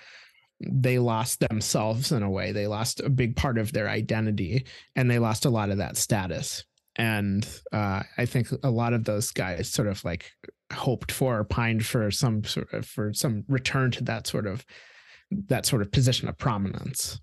they 0.72 1.00
lost 1.00 1.42
themselves 1.42 2.12
in 2.12 2.24
a 2.24 2.30
way. 2.30 2.52
They 2.52 2.68
lost 2.68 3.02
a 3.02 3.10
big 3.10 3.36
part 3.36 3.58
of 3.58 3.74
their 3.74 3.90
identity 3.90 4.66
and 4.96 5.10
they 5.10 5.20
lost 5.20 5.46
a 5.46 5.50
lot 5.50 5.70
of 5.70 5.78
that 5.78 5.98
status. 5.98 6.64
And 6.96 7.48
uh, 7.72 8.04
I 8.18 8.26
think 8.26 8.48
a 8.64 8.70
lot 8.70 8.94
of 8.94 9.04
those 9.04 9.32
guys 9.32 9.70
sort 9.70 9.88
of 9.88 10.04
like 10.06 10.32
hoped 10.72 11.12
for 11.12 11.40
or 11.40 11.44
pined 11.44 11.86
for 11.86 12.12
some 12.12 12.44
sort 12.44 12.72
of 12.74 12.86
for 12.86 13.14
some 13.14 13.44
return 13.48 13.92
to 13.92 14.04
that 14.06 14.28
sort 14.28 14.48
of 14.48 14.66
that 15.48 15.66
sort 15.66 15.82
of 15.82 15.92
position 15.92 16.28
of 16.30 16.38
prominence. 16.38 17.20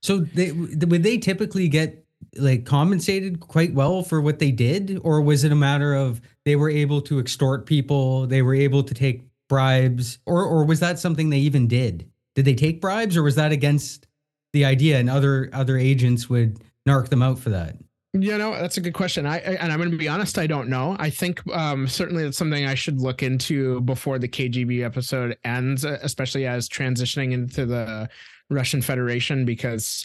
So 0.00 0.18
they 0.18 0.52
would 0.52 1.02
they 1.02 1.18
typically 1.18 1.68
get 1.68 2.04
like 2.36 2.64
compensated 2.64 3.40
quite 3.40 3.74
well 3.74 4.02
for 4.02 4.20
what 4.20 4.38
they 4.38 4.50
did, 4.50 4.98
or 5.02 5.20
was 5.20 5.44
it 5.44 5.52
a 5.52 5.56
matter 5.56 5.94
of 5.94 6.20
they 6.44 6.56
were 6.56 6.70
able 6.70 7.00
to 7.02 7.18
extort 7.18 7.66
people, 7.66 8.26
they 8.26 8.42
were 8.42 8.54
able 8.54 8.82
to 8.82 8.94
take 8.94 9.24
bribes, 9.48 10.18
or 10.26 10.44
or 10.44 10.64
was 10.64 10.80
that 10.80 10.98
something 10.98 11.30
they 11.30 11.38
even 11.38 11.68
did? 11.68 12.08
Did 12.34 12.44
they 12.44 12.54
take 12.54 12.80
bribes, 12.80 13.16
or 13.16 13.22
was 13.22 13.36
that 13.36 13.52
against 13.52 14.06
the 14.52 14.64
idea, 14.64 14.98
and 14.98 15.10
other 15.10 15.50
other 15.52 15.76
agents 15.76 16.28
would 16.28 16.60
narc 16.88 17.08
them 17.08 17.22
out 17.22 17.38
for 17.38 17.50
that? 17.50 17.76
You 18.14 18.36
know, 18.36 18.52
that's 18.52 18.76
a 18.76 18.82
good 18.82 18.92
question. 18.92 19.24
I, 19.24 19.36
I 19.36 19.54
and 19.54 19.72
I'm 19.72 19.78
going 19.78 19.90
to 19.90 19.96
be 19.96 20.08
honest, 20.08 20.38
I 20.38 20.46
don't 20.46 20.68
know. 20.68 20.96
I 20.98 21.08
think 21.08 21.40
um, 21.50 21.88
certainly 21.88 22.24
it's 22.24 22.36
something 22.36 22.66
I 22.66 22.74
should 22.74 23.00
look 23.00 23.22
into 23.22 23.80
before 23.82 24.18
the 24.18 24.28
KGB 24.28 24.84
episode 24.84 25.38
ends, 25.44 25.84
especially 25.84 26.46
as 26.46 26.68
transitioning 26.68 27.32
into 27.32 27.64
the 27.64 28.10
Russian 28.50 28.82
Federation, 28.82 29.46
because 29.46 30.04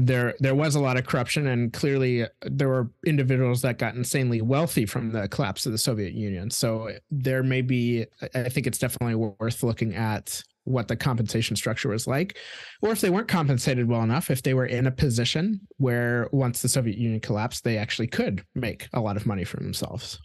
there 0.00 0.34
there 0.40 0.54
was 0.54 0.74
a 0.74 0.80
lot 0.80 0.96
of 0.96 1.06
corruption, 1.06 1.46
and 1.46 1.72
clearly 1.72 2.26
there 2.42 2.68
were 2.68 2.90
individuals 3.06 3.60
that 3.62 3.78
got 3.78 3.94
insanely 3.94 4.40
wealthy 4.40 4.86
from 4.86 5.12
the 5.12 5.28
collapse 5.28 5.66
of 5.66 5.72
the 5.72 5.78
Soviet 5.78 6.14
Union. 6.14 6.50
So 6.50 6.90
there 7.10 7.42
may 7.42 7.60
be. 7.60 8.06
I 8.34 8.48
think 8.48 8.66
it's 8.66 8.78
definitely 8.78 9.14
worth 9.14 9.62
looking 9.62 9.94
at 9.94 10.42
what 10.64 10.88
the 10.88 10.96
compensation 10.96 11.54
structure 11.54 11.88
was 11.88 12.06
like, 12.06 12.38
or 12.80 12.92
if 12.92 13.00
they 13.00 13.10
weren't 13.10 13.28
compensated 13.28 13.88
well 13.88 14.02
enough, 14.02 14.30
if 14.30 14.42
they 14.42 14.54
were 14.54 14.66
in 14.66 14.86
a 14.86 14.90
position 14.90 15.60
where 15.76 16.28
once 16.32 16.62
the 16.62 16.68
Soviet 16.68 16.96
Union 16.96 17.20
collapsed, 17.20 17.64
they 17.64 17.76
actually 17.76 18.06
could 18.06 18.44
make 18.54 18.88
a 18.92 19.00
lot 19.00 19.16
of 19.16 19.26
money 19.26 19.44
for 19.44 19.58
themselves. 19.58 20.18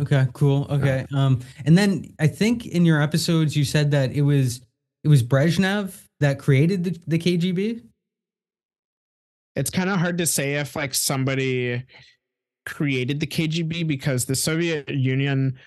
Okay, 0.00 0.26
cool. 0.32 0.66
Okay. 0.70 1.06
Um, 1.14 1.40
and 1.66 1.76
then 1.76 2.14
I 2.18 2.26
think 2.26 2.66
in 2.66 2.84
your 2.84 3.00
episodes 3.02 3.56
you 3.56 3.64
said 3.64 3.90
that 3.92 4.12
it 4.12 4.22
was 4.22 4.60
it 5.04 5.08
was 5.08 5.22
Brezhnev 5.22 6.00
that 6.20 6.38
created 6.38 6.84
the, 6.84 6.98
the 7.06 7.18
KGB. 7.18 7.82
It's 9.54 9.70
kind 9.70 9.90
of 9.90 9.98
hard 9.98 10.18
to 10.18 10.26
say 10.26 10.54
if 10.54 10.76
like 10.76 10.94
somebody 10.94 11.84
created 12.64 13.20
the 13.20 13.26
KGB 13.26 13.86
because 13.86 14.24
the 14.24 14.36
Soviet 14.36 14.88
Union 14.88 15.58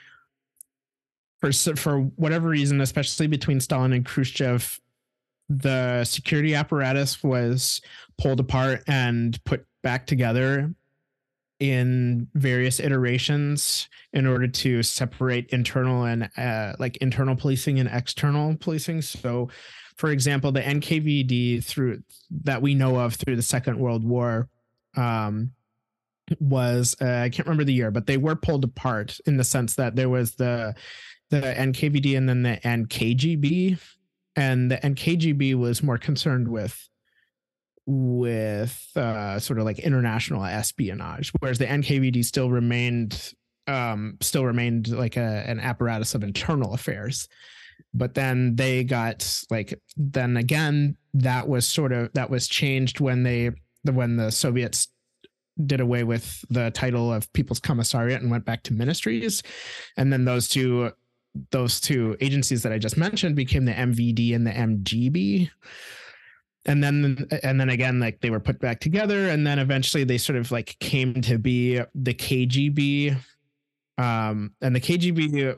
for 1.40 1.52
for 1.76 2.00
whatever 2.16 2.50
reason, 2.50 2.82
especially 2.82 3.28
between 3.28 3.60
Stalin 3.60 3.94
and 3.94 4.06
Khrushchev, 4.06 4.80
the 5.50 6.04
security 6.04 6.56
apparatus 6.56 7.24
was 7.24 7.82
pulled 8.18 8.40
apart 8.40 8.84
and 8.88 9.44
put 9.44 9.66
back 9.84 10.08
together 10.08 10.74
in 11.60 12.28
various 12.34 12.80
iterations 12.80 13.88
in 14.14 14.26
order 14.26 14.48
to 14.48 14.84
separate 14.84 15.50
internal 15.52 16.04
and 16.04 16.30
uh, 16.38 16.74
like 16.80 16.98
internal 16.98 17.36
policing 17.36 17.80
and 17.80 17.90
external 17.92 18.56
policing. 18.58 19.02
So, 19.02 19.50
for 19.96 20.12
example, 20.12 20.52
the 20.52 20.62
NKVD 20.62 21.64
through 21.64 22.04
that 22.44 22.62
we 22.62 22.76
know 22.76 22.98
of 22.98 23.16
through 23.16 23.36
the 23.36 23.42
Second 23.42 23.80
World 23.80 24.04
War 24.04 24.50
um, 24.96 25.52
was 26.40 26.96
uh, 27.02 27.06
I 27.06 27.30
can't 27.30 27.48
remember 27.48 27.64
the 27.64 27.74
year, 27.74 27.92
but 27.92 28.06
they 28.06 28.18
were 28.18 28.36
pulled 28.36 28.64
apart 28.64 29.18
in 29.26 29.38
the 29.38 29.44
sense 29.44 29.76
that 29.76 29.96
there 29.96 30.10
was 30.10 30.36
the 30.36 30.76
the 31.30 31.42
NKVD 31.42 32.18
and 32.18 32.30
then 32.30 32.44
the 32.44 32.60
NKGB, 32.64 33.80
and 34.36 34.70
the 34.70 34.78
NKGB 34.78 35.56
was 35.56 35.82
more 35.82 35.98
concerned 35.98 36.48
with 36.48 36.90
with 37.88 38.90
uh, 38.96 39.40
sort 39.40 39.60
of 39.60 39.66
like 39.66 39.80
international 39.80 40.44
espionage, 40.44 41.32
whereas 41.40 41.58
the 41.58 41.68
NKVD 41.68 42.26
still 42.26 42.50
remained 42.50 43.34
um, 43.68 44.18
still 44.22 44.46
remained 44.46 44.90
like 44.90 45.18
a, 45.18 45.44
an 45.48 45.60
apparatus 45.60 46.16
of 46.16 46.24
internal 46.24 46.74
affairs. 46.74 47.28
But 47.96 48.14
then 48.14 48.56
they 48.56 48.84
got 48.84 49.44
like 49.50 49.80
then 49.96 50.38
again 50.38 50.98
that 51.14 51.48
was 51.48 51.66
sort 51.66 51.94
of 51.94 52.12
that 52.14 52.30
was 52.30 52.48
changed 52.48 53.00
when 53.00 53.24
they 53.24 53.52
when 53.84 54.18
the 54.18 54.32
Soviets 54.32 54.90
did 55.66 55.80
away 55.80 56.04
with 56.04 56.44
the 56.50 56.72
title 56.72 57.14
of 57.14 57.32
People's 57.32 57.62
Commissariat 57.62 58.20
and 58.20 58.30
went 58.30 58.46
back 58.46 58.64
to 58.64 58.74
ministries, 58.74 59.42
and 59.96 60.12
then 60.12 60.26
those 60.26 60.50
two 60.50 60.92
those 61.52 61.80
two 61.80 62.16
agencies 62.22 62.64
that 62.64 62.72
I 62.72 62.78
just 62.78 62.98
mentioned 62.98 63.36
became 63.36 63.66
the 63.66 63.74
MVD 63.74 64.36
and 64.36 64.46
the 64.48 64.52
MGB. 64.52 65.50
And 66.66 66.84
then 66.84 67.28
and 67.44 67.60
then 67.60 67.70
again, 67.70 68.00
like 68.00 68.22
they 68.22 68.32
were 68.32 68.40
put 68.40 68.60
back 68.60 68.80
together, 68.80 69.30
and 69.30 69.46
then 69.46 69.60
eventually 69.60 70.04
they 70.04 70.18
sort 70.18 70.38
of 70.38 70.52
like 70.52 70.78
came 70.80 71.22
to 71.22 71.38
be 71.38 71.80
the 71.94 72.14
KGB. 72.14 73.18
Um, 73.98 74.52
and 74.62 74.76
the 74.76 74.82
KGB 74.82 75.58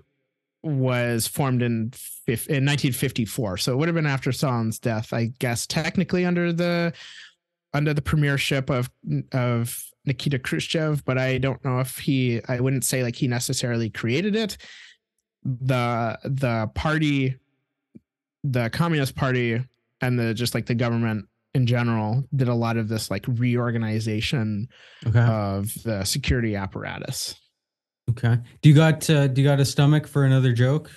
was 0.67 1.27
formed 1.27 1.61
in 1.61 1.93
in 2.27 2.65
1954, 2.65 3.57
so 3.57 3.71
it 3.71 3.75
would 3.77 3.87
have 3.87 3.95
been 3.95 4.05
after 4.05 4.31
Stalin's 4.31 4.79
death, 4.79 5.13
I 5.13 5.31
guess, 5.39 5.65
technically 5.65 6.25
under 6.25 6.51
the 6.51 6.93
under 7.73 7.93
the 7.93 8.01
premiership 8.01 8.69
of 8.69 8.89
of 9.31 9.83
Nikita 10.05 10.39
Khrushchev, 10.39 11.03
but 11.05 11.17
I 11.17 11.37
don't 11.37 11.63
know 11.63 11.79
if 11.79 11.97
he 11.97 12.41
I 12.47 12.59
wouldn't 12.59 12.85
say 12.85 13.03
like 13.03 13.15
he 13.15 13.27
necessarily 13.27 13.89
created 13.89 14.35
it. 14.35 14.57
The 15.43 16.17
the 16.23 16.69
party 16.75 17.35
the 18.43 18.69
communist 18.69 19.15
party 19.15 19.61
and 20.01 20.19
the 20.19 20.33
just 20.33 20.53
like 20.53 20.65
the 20.65 20.75
government 20.75 21.27
in 21.53 21.65
general 21.65 22.23
did 22.35 22.47
a 22.47 22.53
lot 22.53 22.77
of 22.77 22.87
this 22.87 23.09
like 23.09 23.25
reorganization 23.27 24.69
okay. 25.05 25.19
of 25.19 25.73
the 25.83 26.03
security 26.03 26.55
apparatus 26.55 27.35
okay 28.09 28.37
do 28.61 28.69
you 28.69 28.75
got 28.75 29.09
uh, 29.09 29.27
do 29.27 29.41
you 29.41 29.47
got 29.47 29.59
a 29.59 29.65
stomach 29.65 30.07
for 30.07 30.23
another 30.23 30.53
joke 30.53 30.91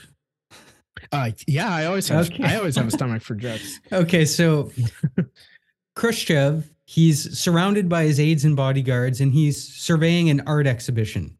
uh 1.13 1.31
yeah 1.47 1.75
i 1.75 1.87
always 1.87 2.09
have 2.09 2.31
okay. 2.31 2.45
i 2.45 2.57
always 2.57 2.77
have 2.77 2.87
a 2.87 2.91
stomach 2.91 3.23
for 3.23 3.35
jokes 3.35 3.81
okay 3.93 4.25
so 4.25 4.71
khrushchev 5.97 6.71
he's 6.87 7.39
surrounded 7.39 7.89
by 7.89 8.05
his 8.05 8.21
aides 8.21 8.45
and 8.45 8.57
bodyguards 8.57 9.21
and 9.21 9.33
he's 9.33 9.63
surveying 9.63 10.31
an 10.31 10.41
art 10.47 10.67
exhibition 10.67 11.37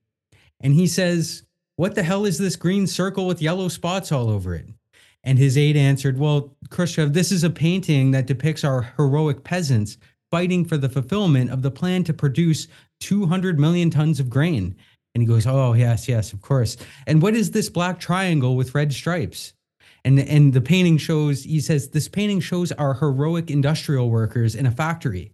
and 0.61 0.75
he 0.75 0.87
says 0.87 1.45
what 1.81 1.95
the 1.95 2.03
hell 2.03 2.27
is 2.27 2.37
this 2.37 2.57
green 2.57 2.87
circle 2.87 3.27
with 3.27 3.41
yellow 3.41 3.69
spots 3.69 4.13
all 4.13 4.29
over 4.29 4.55
it? 4.55 4.67
And 5.25 5.39
his 5.39 5.57
aide 5.57 5.79
answered, 5.79 6.19
Well, 6.19 6.55
Khrushchev, 6.69 7.15
this 7.15 7.33
is 7.33 7.43
a 7.43 7.49
painting 7.49 8.11
that 8.11 8.27
depicts 8.27 8.65
our 8.65 8.83
heroic 8.99 9.45
peasants 9.45 9.97
fighting 10.31 10.67
for 10.67 10.77
the 10.77 10.91
fulfillment 10.91 11.51
of 11.51 11.63
the 11.63 11.71
plan 11.71 12.05
to 12.05 12.13
produce 12.13 12.69
200 13.01 13.59
million 13.59 13.89
tons 13.89 14.21
of 14.21 14.29
grain. 14.29 14.77
And 15.15 15.23
he 15.23 15.27
goes, 15.27 15.47
Oh, 15.47 15.73
yes, 15.73 16.09
yes, 16.09 16.33
of 16.33 16.41
course. 16.41 16.77
And 17.07 17.23
what 17.23 17.35
is 17.35 17.51
this 17.51 17.69
black 17.69 17.99
triangle 17.99 18.57
with 18.57 18.75
red 18.75 18.93
stripes? 18.93 19.53
And, 20.05 20.19
and 20.19 20.53
the 20.53 20.61
painting 20.61 20.97
shows, 20.97 21.45
he 21.45 21.61
says, 21.61 21.89
this 21.89 22.09
painting 22.09 22.41
shows 22.41 22.73
our 22.73 22.95
heroic 22.95 23.51
industrial 23.51 24.09
workers 24.09 24.55
in 24.55 24.65
a 24.67 24.71
factory. 24.71 25.33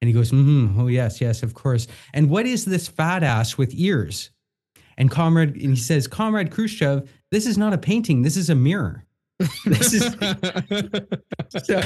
And 0.00 0.08
he 0.08 0.14
goes, 0.14 0.32
mm-hmm, 0.32 0.80
Oh, 0.80 0.86
yes, 0.86 1.20
yes, 1.20 1.42
of 1.42 1.54
course. 1.54 1.86
And 2.14 2.30
what 2.30 2.46
is 2.46 2.64
this 2.64 2.88
fat 2.88 3.22
ass 3.22 3.56
with 3.56 3.72
ears? 3.74 4.30
And 4.96 5.10
comrade, 5.10 5.50
and 5.50 5.70
he 5.70 5.76
says, 5.76 6.08
Comrade 6.08 6.50
Khrushchev, 6.50 7.08
this 7.30 7.46
is 7.46 7.56
not 7.56 7.72
a 7.72 7.78
painting. 7.78 8.22
This 8.22 8.36
is 8.36 8.50
a 8.50 8.54
mirror. 8.54 9.04
This 9.64 9.94
is 9.94 10.16
so, 11.64 11.80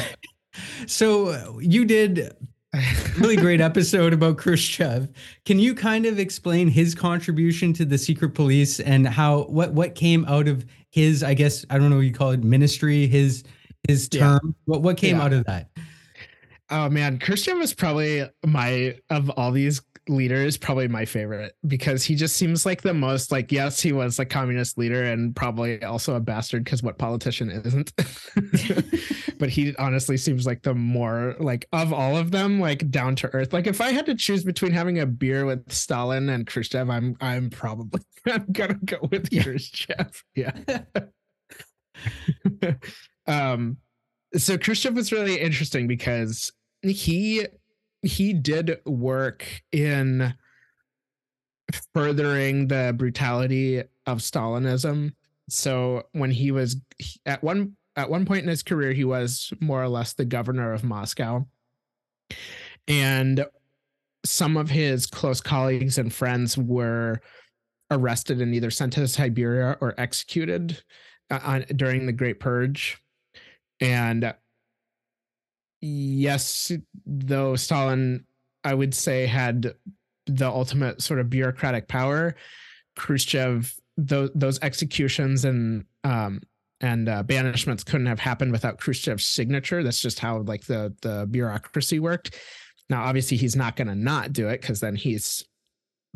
so 0.87 1.59
you 1.59 1.85
did 1.85 2.35
really 3.19 3.37
great 3.37 3.61
episode 3.61 4.13
about 4.13 4.39
Khrushchev. 4.39 5.09
Can 5.45 5.59
you 5.59 5.75
kind 5.75 6.07
of 6.07 6.19
explain 6.19 6.69
his 6.69 6.95
contribution 6.95 7.73
to 7.75 7.85
the 7.85 7.99
secret 7.99 8.31
police 8.31 8.81
and 8.81 9.07
how 9.07 9.43
what 9.45 9.73
what 9.75 9.95
came 9.95 10.25
out 10.25 10.49
of 10.49 10.65
his 10.91 11.23
I 11.23 11.35
guess 11.35 11.67
I 11.69 11.79
don't 11.79 11.91
know 11.91 11.97
what 11.97 12.07
you 12.07 12.15
call 12.15 12.31
it 12.31 12.43
ministry 12.43 13.07
his 13.07 13.45
his 13.87 14.09
term 14.09 14.41
yeah. 14.43 14.51
what 14.65 14.83
what 14.83 14.97
came 14.97 15.17
yeah. 15.17 15.23
out 15.23 15.33
of 15.35 15.45
that? 15.45 15.69
Oh 16.71 16.89
man, 16.89 17.19
Khrushchev 17.19 17.59
was 17.59 17.75
probably 17.75 18.25
my 18.47 18.97
of 19.11 19.29
all 19.31 19.53
these 19.53 19.83
leader 20.09 20.37
is 20.37 20.57
probably 20.57 20.89
my 20.89 21.05
favorite 21.05 21.55
because 21.67 22.03
he 22.03 22.17
just 22.17 22.37
seems 22.37 22.67
like 22.67 22.83
the 22.83 22.93
most 22.93 23.31
like 23.31 23.53
yes 23.53 23.81
he 23.81 23.93
was 23.93 24.19
a 24.19 24.25
communist 24.25 24.77
leader 24.77 25.05
and 25.05 25.37
probably 25.37 25.83
also 25.85 26.17
a 26.17 26.21
bastard 26.21 26.65
because 26.65 26.83
what 26.83 26.99
politician 26.99 27.51
isn't? 27.51 27.93
But 29.39 29.49
he 29.49 29.75
honestly 29.75 30.17
seems 30.17 30.47
like 30.47 30.63
the 30.63 30.75
more 30.75 31.35
like 31.41 31.67
of 31.73 31.93
all 31.93 32.17
of 32.17 32.31
them 32.31 32.61
like 32.61 32.89
down 32.93 33.17
to 33.17 33.35
earth. 33.35 33.53
Like 33.53 33.67
if 33.67 33.81
i 33.81 33.91
had 33.91 34.07
to 34.07 34.15
choose 34.15 34.45
between 34.45 34.73
having 34.73 35.01
a 35.01 35.07
beer 35.07 35.45
with 35.45 35.71
stalin 35.73 36.29
and 36.29 36.47
khrushchev 36.47 36.89
i'm 36.89 37.17
i'm 37.21 37.51
probably 37.51 38.03
i'm 38.27 38.47
gonna 38.53 38.79
go 38.85 38.99
with 39.11 39.33
yeah. 39.33 39.43
khrushchev. 39.43 40.25
Yeah. 40.35 40.53
Um 43.27 43.79
so 44.37 44.57
khrushchev 44.59 44.95
was 44.95 45.13
really 45.13 45.41
interesting 45.41 45.87
because 45.87 46.53
he 46.83 47.47
he 48.03 48.33
did 48.33 48.81
work 48.85 49.47
in 49.71 50.35
furthering 51.95 52.69
the 52.69 52.95
brutality 52.97 53.83
of 54.07 54.19
Stalinism. 54.19 55.13
So 55.49 56.05
when 56.13 56.31
he 56.31 56.51
was 56.51 56.77
at 57.27 57.43
one 57.43 57.77
at 57.97 58.11
one 58.11 58.25
point 58.25 58.43
in 58.43 58.49
his 58.49 58.63
career, 58.63 58.93
he 58.93 59.05
was 59.05 59.53
more 59.61 59.83
or 59.83 59.89
less 59.89 60.15
the 60.15 60.25
governor 60.25 60.73
of 60.73 60.85
Moscow, 60.85 61.47
and 62.89 63.45
some 64.25 64.57
of 64.57 64.71
his 64.71 65.07
close 65.07 65.41
colleagues 65.41 65.99
and 65.99 66.13
friends 66.13 66.57
were 66.57 67.21
arrested 67.91 68.41
and 68.41 68.55
either 68.55 68.71
sent 68.71 68.95
to 68.95 69.07
Siberia 69.07 69.77
or 69.81 69.95
executed 69.99 70.83
uh, 71.31 71.41
on, 71.43 71.65
during 71.77 72.07
the 72.07 72.13
Great 72.13 72.41
Purge. 72.41 72.99
And 73.81 74.33
yes, 75.83 76.73
though 77.05 77.57
Stalin, 77.57 78.25
I 78.65 78.73
would 78.73 78.95
say, 78.95 79.27
had 79.27 79.75
the 80.27 80.49
ultimate 80.49 81.03
sort 81.03 81.21
of 81.21 81.29
bureaucratic 81.29 81.89
power. 81.89 82.37
Khrushchev, 82.97 83.75
those 83.97 84.31
those 84.35 84.59
executions 84.61 85.45
and 85.45 85.85
um, 86.05 86.41
and 86.81 87.09
uh, 87.09 87.23
banishments 87.25 87.85
couldn't 87.85 88.07
have 88.07 88.21
happened 88.21 88.53
without 88.53 88.79
Khrushchev's 88.79 89.27
signature. 89.27 89.83
That's 89.83 90.01
just 90.01 90.19
how 90.19 90.39
like 90.39 90.65
the 90.65 90.95
the 91.03 91.27
bureaucracy 91.31 91.99
worked. 91.99 92.39
Now, 92.89 93.05
obviously, 93.05 93.37
he's 93.37 93.57
not 93.57 93.77
going 93.77 93.89
to 93.89 93.95
not 93.95 94.33
do 94.33 94.49
it 94.49 94.61
because 94.61 94.81
then 94.81 94.97
he's 94.97 95.45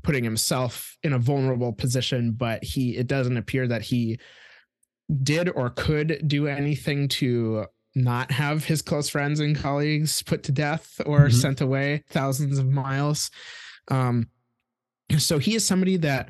putting 0.03 0.25
himself 0.25 0.97
in 1.03 1.13
a 1.13 1.19
vulnerable 1.19 1.73
position. 1.73 2.33
But 2.33 2.63
he, 2.63 2.97
it 2.97 3.07
doesn't 3.07 3.37
appear 3.37 3.67
that 3.69 3.83
he 3.83 4.19
did 5.23 5.49
or 5.49 5.71
could 5.71 6.23
do 6.27 6.47
anything 6.49 7.09
to 7.09 7.67
not 7.97 8.31
have 8.31 8.65
his 8.65 8.83
close 8.83 9.09
friends 9.09 9.41
and 9.41 9.57
colleagues 9.57 10.23
put 10.23 10.43
to 10.45 10.53
death 10.53 11.01
or 11.07 11.21
mm-hmm. 11.21 11.37
sent 11.37 11.61
away 11.61 12.05
thousands 12.11 12.59
of 12.59 12.69
miles. 12.69 13.31
Um, 13.89 14.29
so 15.19 15.39
he 15.39 15.55
is 15.55 15.67
somebody 15.67 15.97
that 15.99 16.29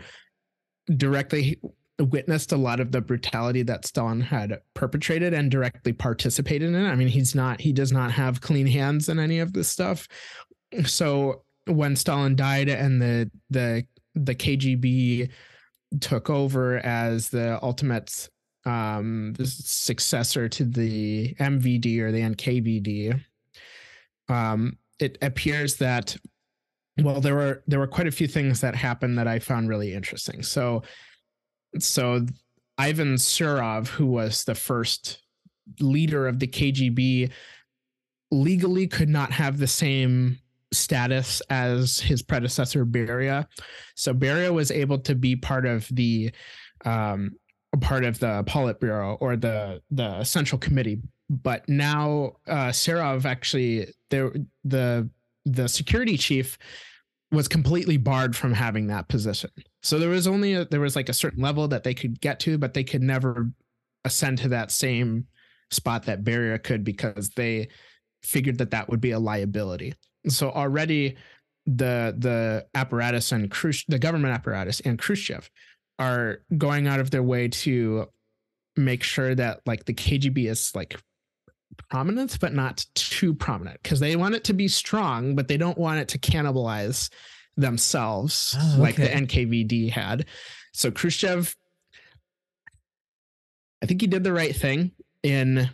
directly 0.97 1.61
witnessed 1.99 2.53
a 2.53 2.57
lot 2.57 2.79
of 2.79 2.93
the 2.93 3.01
brutality 3.01 3.63
that 3.63 3.87
Stalin 3.87 4.21
had 4.21 4.61
perpetrated 4.75 5.35
and 5.35 5.51
directly 5.51 5.93
participated 5.93 6.69
in. 6.69 6.87
I 6.87 6.95
mean, 6.95 7.09
he's 7.09 7.35
not, 7.35 7.61
he 7.61 7.73
does 7.73 7.91
not 7.91 8.13
have 8.13 8.41
clean 8.41 8.67
hands 8.67 9.09
in 9.09 9.19
any 9.19 9.41
of 9.41 9.53
this 9.53 9.69
stuff. 9.69 10.07
So 10.85 11.43
when 11.67 11.97
Stalin 11.97 12.37
died 12.37 12.69
and 12.69 13.03
the 13.03 13.31
the 13.51 13.85
the 14.15 14.35
KGB 14.35 15.31
took 16.01 16.31
over 16.31 16.79
as 16.79 17.29
the 17.29 17.63
ultimate 17.63 18.29
um, 18.67 19.35
successor 19.43 20.49
to 20.49 20.65
the 20.65 21.35
MVD 21.35 22.01
or 22.01 22.13
the 22.13 22.21
NKVD, 22.21 23.21
um, 24.29 24.77
it 24.99 25.17
appears 25.23 25.77
that 25.77 26.17
well 27.03 27.21
there 27.21 27.35
were 27.35 27.63
there 27.67 27.79
were 27.79 27.87
quite 27.87 28.07
a 28.07 28.13
few 28.13 28.27
things 28.27 28.61
that 28.61 28.75
happened 28.75 29.19
that 29.19 29.29
I 29.29 29.39
found 29.39 29.69
really 29.69 29.95
interesting. 29.95 30.43
So 30.43 30.83
so 31.79 32.27
Ivan 32.79 33.15
Serov, 33.15 33.89
who 33.89 34.07
was 34.07 34.45
the 34.45 34.55
first 34.55 35.23
leader 35.81 36.27
of 36.27 36.39
the 36.39 36.47
KGB, 36.47 37.31
legally 38.31 38.87
could 38.87 39.09
not 39.09 39.33
have 39.33 39.59
the 39.59 39.67
same 39.67 40.39
status 40.73 41.41
as 41.49 42.01
his 42.01 42.23
predecessor 42.23 42.85
Beria. 42.85 43.47
So 43.95 44.13
Beria 44.13 44.53
was 44.53 44.71
able 44.71 44.99
to 45.01 45.15
be 45.15 45.37
part 45.37 45.65
of 45.65 45.89
the 45.91 46.33
um, 46.85 47.37
part 47.81 48.05
of 48.05 48.19
the 48.19 48.45
Politburo 48.45 49.17
or 49.21 49.37
the 49.37 49.83
the 49.91 50.25
Central 50.25 50.59
Committee, 50.59 51.01
but 51.29 51.69
now 51.69 52.37
uh, 52.47 52.69
Serov 52.69 53.25
actually 53.25 53.89
the 54.11 55.09
the 55.45 55.69
security 55.69 56.17
chief 56.17 56.59
was 57.33 57.49
completely 57.49 57.97
barred 57.97 58.37
from 58.37 58.53
having 58.53 58.87
that 58.87 59.09
position. 59.09 59.51
So 59.83 59.99
there 59.99 60.09
was 60.09 60.27
only 60.27 60.55
a, 60.55 60.65
there 60.65 60.81
was 60.81 60.97
like 60.97 61.09
a 61.09 61.15
certain 61.15 61.43
level 61.43 61.69
that 61.69 61.85
they 61.85 61.95
could 61.95 62.21
get 62.21 62.41
to, 62.41 62.59
but 62.59 62.75
they 62.75 62.85
could 62.85 63.03
never 63.03 63.51
ascend 64.05 64.39
to 64.39 64.49
that 64.51 64.71
same 64.71 65.27
spot 65.71 66.05
that 66.05 66.23
Beria 66.23 66.63
could 66.63 66.85
because 66.85 67.31
they 67.31 67.69
figured 68.23 68.59
that 68.59 68.71
that 68.71 68.89
would 68.89 69.01
be 69.01 69.11
a 69.11 69.19
liability. 69.19 69.95
So 70.29 70.51
already 70.51 71.17
the 71.67 72.15
the 72.19 72.67
apparatus 72.75 73.33
and 73.33 73.51
Khrush, 73.51 73.85
the 73.89 73.99
government 73.99 74.35
apparatus 74.35 74.81
and 74.81 74.99
Khrushchev 74.99 75.51
are 75.99 76.39
going 76.57 76.87
out 76.87 77.01
of 77.01 77.11
their 77.11 77.23
way 77.23 77.49
to 77.49 78.07
make 78.77 79.03
sure 79.03 79.35
that 79.35 79.61
like 79.67 79.85
the 79.85 79.95
KGB 79.95 80.49
is 80.49 80.75
like 80.75 81.01
prominent 81.91 82.39
but 82.41 82.55
not 82.55 82.85
too 82.95 83.35
prominent 83.35 83.83
because 83.83 84.01
they 84.01 84.17
want 84.17 84.35
it 84.35 84.45
to 84.45 84.53
be 84.53 84.69
strong 84.69 85.35
but 85.35 85.49
they 85.49 85.57
don't 85.57 85.79
want 85.79 85.99
it 85.99 86.09
to 86.09 86.19
cannibalize 86.19 87.11
themselves 87.57 88.55
oh, 88.59 88.73
okay. 88.73 88.83
like 88.83 88.97
the 88.97 89.09
NKVD 89.09 89.91
had. 89.91 90.27
So 90.73 90.91
Khrushchev 90.91 91.55
I 93.83 93.87
think 93.87 94.01
he 94.01 94.07
did 94.07 94.25
the 94.25 94.33
right 94.33 94.55
thing 94.55 94.93
in 95.23 95.71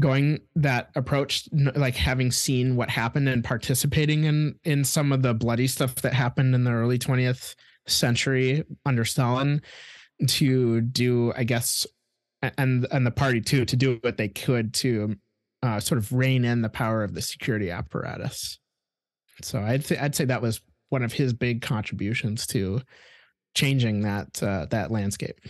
going 0.00 0.40
that 0.56 0.90
approach 0.96 1.48
like 1.52 1.94
having 1.94 2.32
seen 2.32 2.76
what 2.76 2.88
happened 2.88 3.28
and 3.28 3.44
participating 3.44 4.24
in 4.24 4.54
in 4.64 4.84
some 4.84 5.12
of 5.12 5.22
the 5.22 5.34
bloody 5.34 5.66
stuff 5.66 5.96
that 5.96 6.14
happened 6.14 6.54
in 6.54 6.64
the 6.64 6.70
early 6.70 6.98
20th 6.98 7.54
century 7.86 8.64
under 8.86 9.04
Stalin 9.04 9.62
to 10.26 10.80
do 10.80 11.32
I 11.36 11.44
guess 11.44 11.86
and 12.42 12.86
and 12.90 13.06
the 13.06 13.10
party 13.10 13.40
too 13.40 13.64
to 13.64 13.76
do 13.76 13.98
what 14.02 14.16
they 14.16 14.28
could 14.28 14.74
to 14.74 15.16
uh, 15.62 15.78
sort 15.78 15.98
of 15.98 16.12
rein 16.12 16.44
in 16.44 16.62
the 16.62 16.68
power 16.68 17.04
of 17.04 17.14
the 17.14 17.22
security 17.22 17.70
apparatus. 17.70 18.58
So 19.42 19.60
I'd 19.60 19.84
th- 19.84 20.00
I'd 20.00 20.14
say 20.14 20.24
that 20.24 20.42
was 20.42 20.60
one 20.88 21.02
of 21.02 21.12
his 21.12 21.32
big 21.32 21.62
contributions 21.62 22.46
to 22.48 22.80
changing 23.54 24.02
that 24.02 24.42
uh, 24.42 24.66
that 24.70 24.90
landscape. 24.90 25.40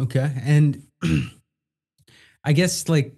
Okay, 0.00 0.32
and 0.42 0.82
I 2.44 2.52
guess 2.52 2.88
like 2.88 3.14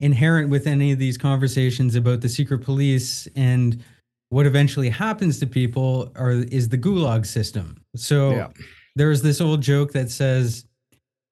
inherent 0.00 0.50
with 0.50 0.66
any 0.66 0.92
of 0.92 0.98
these 0.98 1.16
conversations 1.16 1.94
about 1.94 2.20
the 2.20 2.28
secret 2.28 2.58
police 2.58 3.26
and 3.34 3.82
what 4.30 4.46
eventually 4.46 4.88
happens 4.88 5.38
to 5.40 5.46
people 5.46 6.12
are 6.16 6.32
is 6.32 6.68
the 6.68 6.78
gulag 6.78 7.26
system. 7.26 7.82
So 7.94 8.30
yeah. 8.30 8.48
there's 8.96 9.22
this 9.22 9.40
old 9.40 9.60
joke 9.60 9.92
that 9.92 10.10
says, 10.10 10.64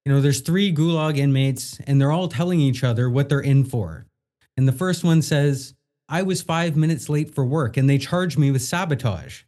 you 0.04 0.12
know, 0.12 0.20
there's 0.20 0.40
three 0.40 0.72
gulag 0.72 1.16
inmates 1.16 1.78
and 1.86 2.00
they're 2.00 2.12
all 2.12 2.28
telling 2.28 2.60
each 2.60 2.84
other 2.84 3.10
what 3.10 3.28
they're 3.28 3.40
in 3.40 3.64
for. 3.64 4.06
And 4.56 4.68
the 4.68 4.72
first 4.72 5.02
one 5.02 5.22
says, 5.22 5.74
I 6.08 6.22
was 6.22 6.42
five 6.42 6.76
minutes 6.76 7.08
late 7.08 7.34
for 7.34 7.44
work 7.44 7.76
and 7.76 7.88
they 7.88 7.98
charged 7.98 8.38
me 8.38 8.50
with 8.50 8.62
sabotage. 8.62 9.42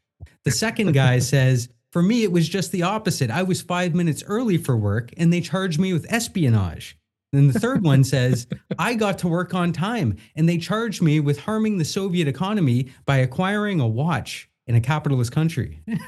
The 0.44 0.50
second 0.50 0.92
guy 0.92 1.18
says, 1.20 1.68
for 1.92 2.02
me, 2.02 2.24
it 2.24 2.32
was 2.32 2.48
just 2.48 2.72
the 2.72 2.82
opposite. 2.82 3.30
I 3.30 3.42
was 3.42 3.62
five 3.62 3.94
minutes 3.94 4.24
early 4.26 4.56
for 4.56 4.76
work 4.76 5.12
and 5.16 5.32
they 5.32 5.40
charged 5.40 5.78
me 5.78 5.92
with 5.92 6.10
espionage. 6.12 6.98
Then 7.36 7.48
the 7.48 7.60
third 7.60 7.84
one 7.84 8.02
says, 8.02 8.46
I 8.78 8.94
got 8.94 9.18
to 9.18 9.28
work 9.28 9.54
on 9.54 9.72
time 9.72 10.16
and 10.36 10.48
they 10.48 10.58
charged 10.58 11.02
me 11.02 11.20
with 11.20 11.38
harming 11.38 11.78
the 11.78 11.84
Soviet 11.84 12.28
economy 12.28 12.90
by 13.04 13.18
acquiring 13.18 13.80
a 13.80 13.86
watch 13.86 14.48
in 14.66 14.74
a 14.74 14.80
capitalist 14.80 15.30
country. 15.30 15.80
you 15.86 15.98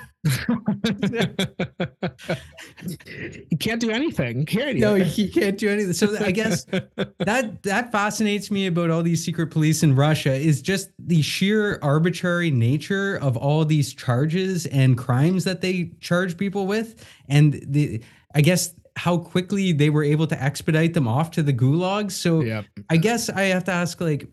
can't 3.61 3.81
do 3.81 3.91
anything, 3.91 4.45
can 4.47 4.75
he? 4.75 4.81
No, 4.81 4.97
you 4.97 5.31
can't 5.31 5.57
do 5.57 5.69
anything. 5.69 5.93
So 5.93 6.17
I 6.19 6.33
guess 6.33 6.65
that 7.19 7.63
that 7.63 7.93
fascinates 7.93 8.51
me 8.51 8.67
about 8.67 8.91
all 8.91 9.03
these 9.03 9.25
secret 9.25 9.49
police 9.49 9.83
in 9.83 9.95
Russia 9.95 10.33
is 10.33 10.61
just 10.61 10.91
the 10.99 11.23
sheer 11.23 11.79
arbitrary 11.83 12.51
nature 12.51 13.17
of 13.17 13.37
all 13.37 13.65
these 13.65 13.95
charges 13.95 14.67
and 14.67 14.99
crimes 14.99 15.45
that 15.45 15.61
they 15.61 15.93
charge 16.01 16.37
people 16.37 16.67
with, 16.67 17.07
and 17.29 17.61
the 17.65 18.03
I 18.35 18.41
guess 18.41 18.75
how 18.99 19.17
quickly 19.17 19.71
they 19.71 19.91
were 19.91 20.03
able 20.03 20.27
to 20.27 20.43
expedite 20.43 20.93
them 20.93 21.07
off 21.07 21.31
to 21.31 21.43
the 21.43 21.53
gulags. 21.53 22.13
So 22.13 22.41
yep. 22.41 22.65
I 22.91 22.97
guess 22.97 23.31
I 23.31 23.43
have 23.43 23.65
to 23.65 23.73
ask 23.73 24.01
like 24.01 24.29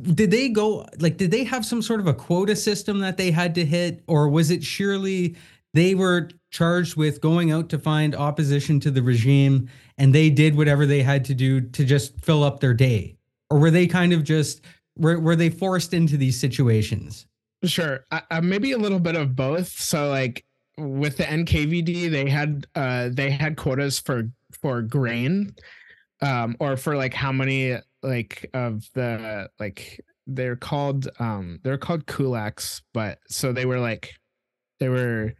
did 0.00 0.30
they 0.30 0.48
go 0.48 0.86
like 1.00 1.16
did 1.16 1.32
they 1.32 1.42
have 1.42 1.66
some 1.66 1.82
sort 1.82 1.98
of 1.98 2.06
a 2.06 2.14
quota 2.14 2.54
system 2.54 3.00
that 3.00 3.16
they 3.16 3.32
had 3.32 3.56
to 3.56 3.64
hit 3.64 4.04
or 4.06 4.28
was 4.28 4.52
it 4.52 4.62
surely 4.62 5.34
they 5.74 5.96
were 5.96 6.28
charged 6.52 6.96
with 6.96 7.20
going 7.20 7.50
out 7.50 7.68
to 7.68 7.78
find 7.78 8.14
opposition 8.14 8.78
to 8.78 8.92
the 8.92 9.02
regime 9.02 9.68
and 9.98 10.14
they 10.14 10.30
did 10.30 10.56
whatever 10.56 10.86
they 10.86 11.02
had 11.02 11.24
to 11.24 11.34
do 11.34 11.60
to 11.60 11.84
just 11.84 12.20
fill 12.24 12.44
up 12.44 12.60
their 12.60 12.74
day 12.74 13.16
or 13.50 13.58
were 13.58 13.70
they 13.70 13.88
kind 13.88 14.12
of 14.12 14.22
just 14.22 14.60
were, 14.96 15.18
were 15.18 15.34
they 15.34 15.50
forced 15.50 15.92
into 15.92 16.16
these 16.16 16.38
situations 16.38 17.26
sure 17.64 18.06
uh, 18.12 18.40
maybe 18.40 18.70
a 18.70 18.78
little 18.78 19.00
bit 19.00 19.16
of 19.16 19.34
both 19.34 19.68
so 19.68 20.08
like 20.08 20.44
with 20.78 21.16
the 21.16 21.24
NKVD, 21.24 22.10
they 22.10 22.28
had 22.28 22.66
uh 22.74 23.10
they 23.12 23.30
had 23.30 23.56
quotas 23.56 23.98
for 23.98 24.30
for 24.60 24.82
grain, 24.82 25.54
um, 26.22 26.56
or 26.60 26.76
for 26.76 26.96
like 26.96 27.14
how 27.14 27.32
many 27.32 27.76
like 28.02 28.48
of 28.54 28.88
the 28.94 29.48
like 29.58 30.00
they're 30.26 30.56
called 30.56 31.08
um 31.18 31.58
they're 31.62 31.78
called 31.78 32.06
kulaks, 32.06 32.82
but 32.94 33.18
so 33.28 33.52
they 33.52 33.66
were 33.66 33.80
like 33.80 34.12
they 34.78 34.88
were 34.88 35.34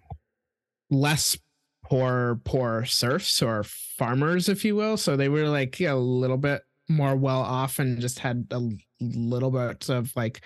less 0.90 1.36
poor 1.84 2.40
poor 2.44 2.84
serfs 2.84 3.42
or 3.42 3.64
farmers, 3.64 4.48
if 4.48 4.64
you 4.64 4.76
will. 4.76 4.96
So 4.96 5.16
they 5.16 5.28
were 5.28 5.48
like 5.48 5.80
yeah, 5.80 5.92
a 5.92 5.94
little 5.94 6.38
bit 6.38 6.62
more 6.88 7.16
well 7.16 7.40
off 7.40 7.78
and 7.78 8.00
just 8.00 8.18
had 8.18 8.46
a 8.50 8.60
little 9.00 9.50
bit 9.50 9.88
of 9.88 10.12
like 10.16 10.42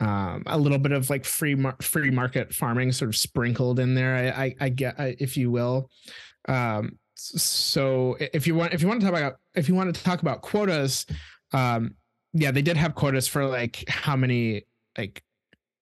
um, 0.00 0.42
a 0.46 0.58
little 0.58 0.78
bit 0.78 0.92
of 0.92 1.10
like 1.10 1.24
free 1.24 1.54
mar- 1.54 1.76
free 1.80 2.10
market 2.10 2.52
farming 2.52 2.92
sort 2.92 3.08
of 3.08 3.16
sprinkled 3.16 3.78
in 3.78 3.94
there. 3.94 4.16
I 4.16 4.44
I, 4.44 4.54
I 4.60 4.68
get 4.68 4.98
I, 4.98 5.16
if 5.18 5.36
you 5.36 5.50
will. 5.50 5.90
Um, 6.48 6.98
so 7.14 8.16
if 8.18 8.46
you 8.46 8.54
want 8.54 8.74
if 8.74 8.82
you 8.82 8.88
want 8.88 9.00
to 9.00 9.06
talk 9.06 9.16
about 9.16 9.36
if 9.54 9.68
you 9.68 9.74
want 9.74 9.94
to 9.94 10.02
talk 10.02 10.22
about 10.22 10.42
quotas, 10.42 11.06
um, 11.52 11.94
yeah, 12.32 12.50
they 12.50 12.62
did 12.62 12.76
have 12.76 12.94
quotas 12.94 13.28
for 13.28 13.46
like 13.46 13.84
how 13.88 14.16
many 14.16 14.66
like 14.98 15.22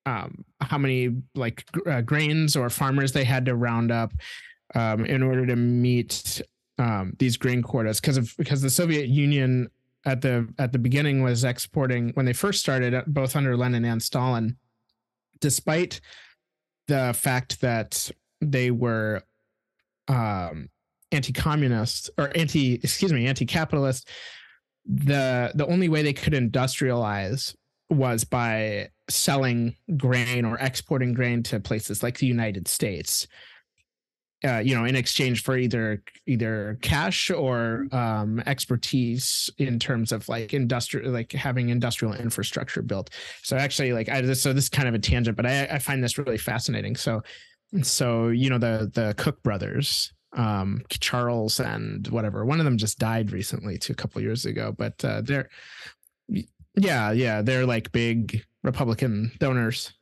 um 0.06 0.44
how 0.60 0.78
many 0.78 1.16
like 1.34 1.64
uh, 1.86 2.00
grains 2.00 2.56
or 2.56 2.68
farmers 2.70 3.12
they 3.12 3.24
had 3.24 3.44
to 3.46 3.54
round 3.54 3.90
up 3.90 4.12
um 4.74 5.04
in 5.04 5.22
order 5.22 5.46
to 5.46 5.56
meet 5.56 6.40
um 6.78 7.12
these 7.18 7.36
grain 7.36 7.62
quotas 7.62 8.00
because 8.00 8.16
of 8.16 8.34
because 8.36 8.62
the 8.62 8.70
Soviet 8.70 9.08
Union 9.08 9.68
at 10.04 10.22
the 10.22 10.48
at 10.58 10.72
the 10.72 10.78
beginning 10.78 11.22
was 11.22 11.44
exporting 11.44 12.10
when 12.14 12.26
they 12.26 12.32
first 12.32 12.60
started, 12.60 12.94
uh, 12.94 13.02
both 13.06 13.36
under 13.36 13.56
Lenin 13.56 13.84
and 13.84 14.02
Stalin. 14.02 14.56
Despite 15.40 16.00
the 16.88 17.14
fact 17.16 17.60
that 17.60 18.10
they 18.40 18.70
were 18.70 19.22
um, 20.08 20.68
anti-communist 21.12 22.10
or 22.18 22.30
anti 22.34 22.74
excuse 22.74 23.12
me 23.12 23.26
anti-capitalist 23.26 24.08
the 24.86 25.52
the 25.54 25.66
only 25.66 25.88
way 25.88 26.02
they 26.02 26.12
could 26.12 26.32
industrialize 26.32 27.54
was 27.90 28.24
by 28.24 28.88
selling 29.08 29.74
grain 29.96 30.44
or 30.44 30.56
exporting 30.58 31.12
grain 31.12 31.42
to 31.42 31.58
places 31.60 32.02
like 32.02 32.18
the 32.18 32.26
United 32.26 32.68
States. 32.68 33.26
Uh, 34.42 34.58
you 34.58 34.74
know, 34.74 34.86
in 34.86 34.96
exchange 34.96 35.42
for 35.42 35.58
either 35.58 36.02
either 36.26 36.78
cash 36.80 37.30
or 37.30 37.86
um, 37.92 38.42
expertise 38.46 39.50
in 39.58 39.78
terms 39.78 40.12
of 40.12 40.26
like 40.30 40.54
industrial, 40.54 41.12
like 41.12 41.30
having 41.32 41.68
industrial 41.68 42.14
infrastructure 42.14 42.80
built. 42.80 43.10
So 43.42 43.58
actually, 43.58 43.92
like 43.92 44.08
I 44.08 44.22
so 44.32 44.54
this 44.54 44.64
is 44.64 44.70
kind 44.70 44.88
of 44.88 44.94
a 44.94 44.98
tangent, 44.98 45.36
but 45.36 45.44
I, 45.44 45.64
I 45.64 45.78
find 45.78 46.02
this 46.02 46.16
really 46.16 46.38
fascinating. 46.38 46.96
So, 46.96 47.22
so 47.82 48.28
you 48.28 48.48
know 48.48 48.56
the 48.56 48.90
the 48.94 49.14
Koch 49.18 49.42
brothers, 49.42 50.10
um, 50.32 50.84
Charles 50.88 51.60
and 51.60 52.08
whatever. 52.08 52.46
One 52.46 52.60
of 52.60 52.64
them 52.64 52.78
just 52.78 52.98
died 52.98 53.32
recently, 53.32 53.76
to 53.76 53.92
a 53.92 53.96
couple 53.96 54.22
years 54.22 54.46
ago, 54.46 54.74
but 54.76 55.04
uh, 55.04 55.20
they're 55.20 55.50
yeah, 56.76 57.12
yeah, 57.12 57.42
they're 57.42 57.66
like 57.66 57.92
big 57.92 58.42
Republican 58.62 59.32
donors. 59.38 59.92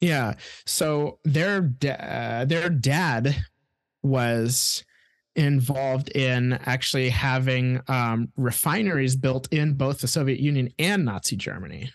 Yeah. 0.00 0.34
So 0.66 1.18
their 1.24 1.60
da- 1.60 2.44
their 2.44 2.68
dad 2.68 3.36
was 4.02 4.84
involved 5.34 6.10
in 6.10 6.52
actually 6.64 7.08
having 7.08 7.80
um, 7.88 8.28
refineries 8.36 9.16
built 9.16 9.50
in 9.52 9.74
both 9.74 10.00
the 10.00 10.08
Soviet 10.08 10.40
Union 10.40 10.68
and 10.78 11.04
Nazi 11.04 11.36
Germany. 11.36 11.90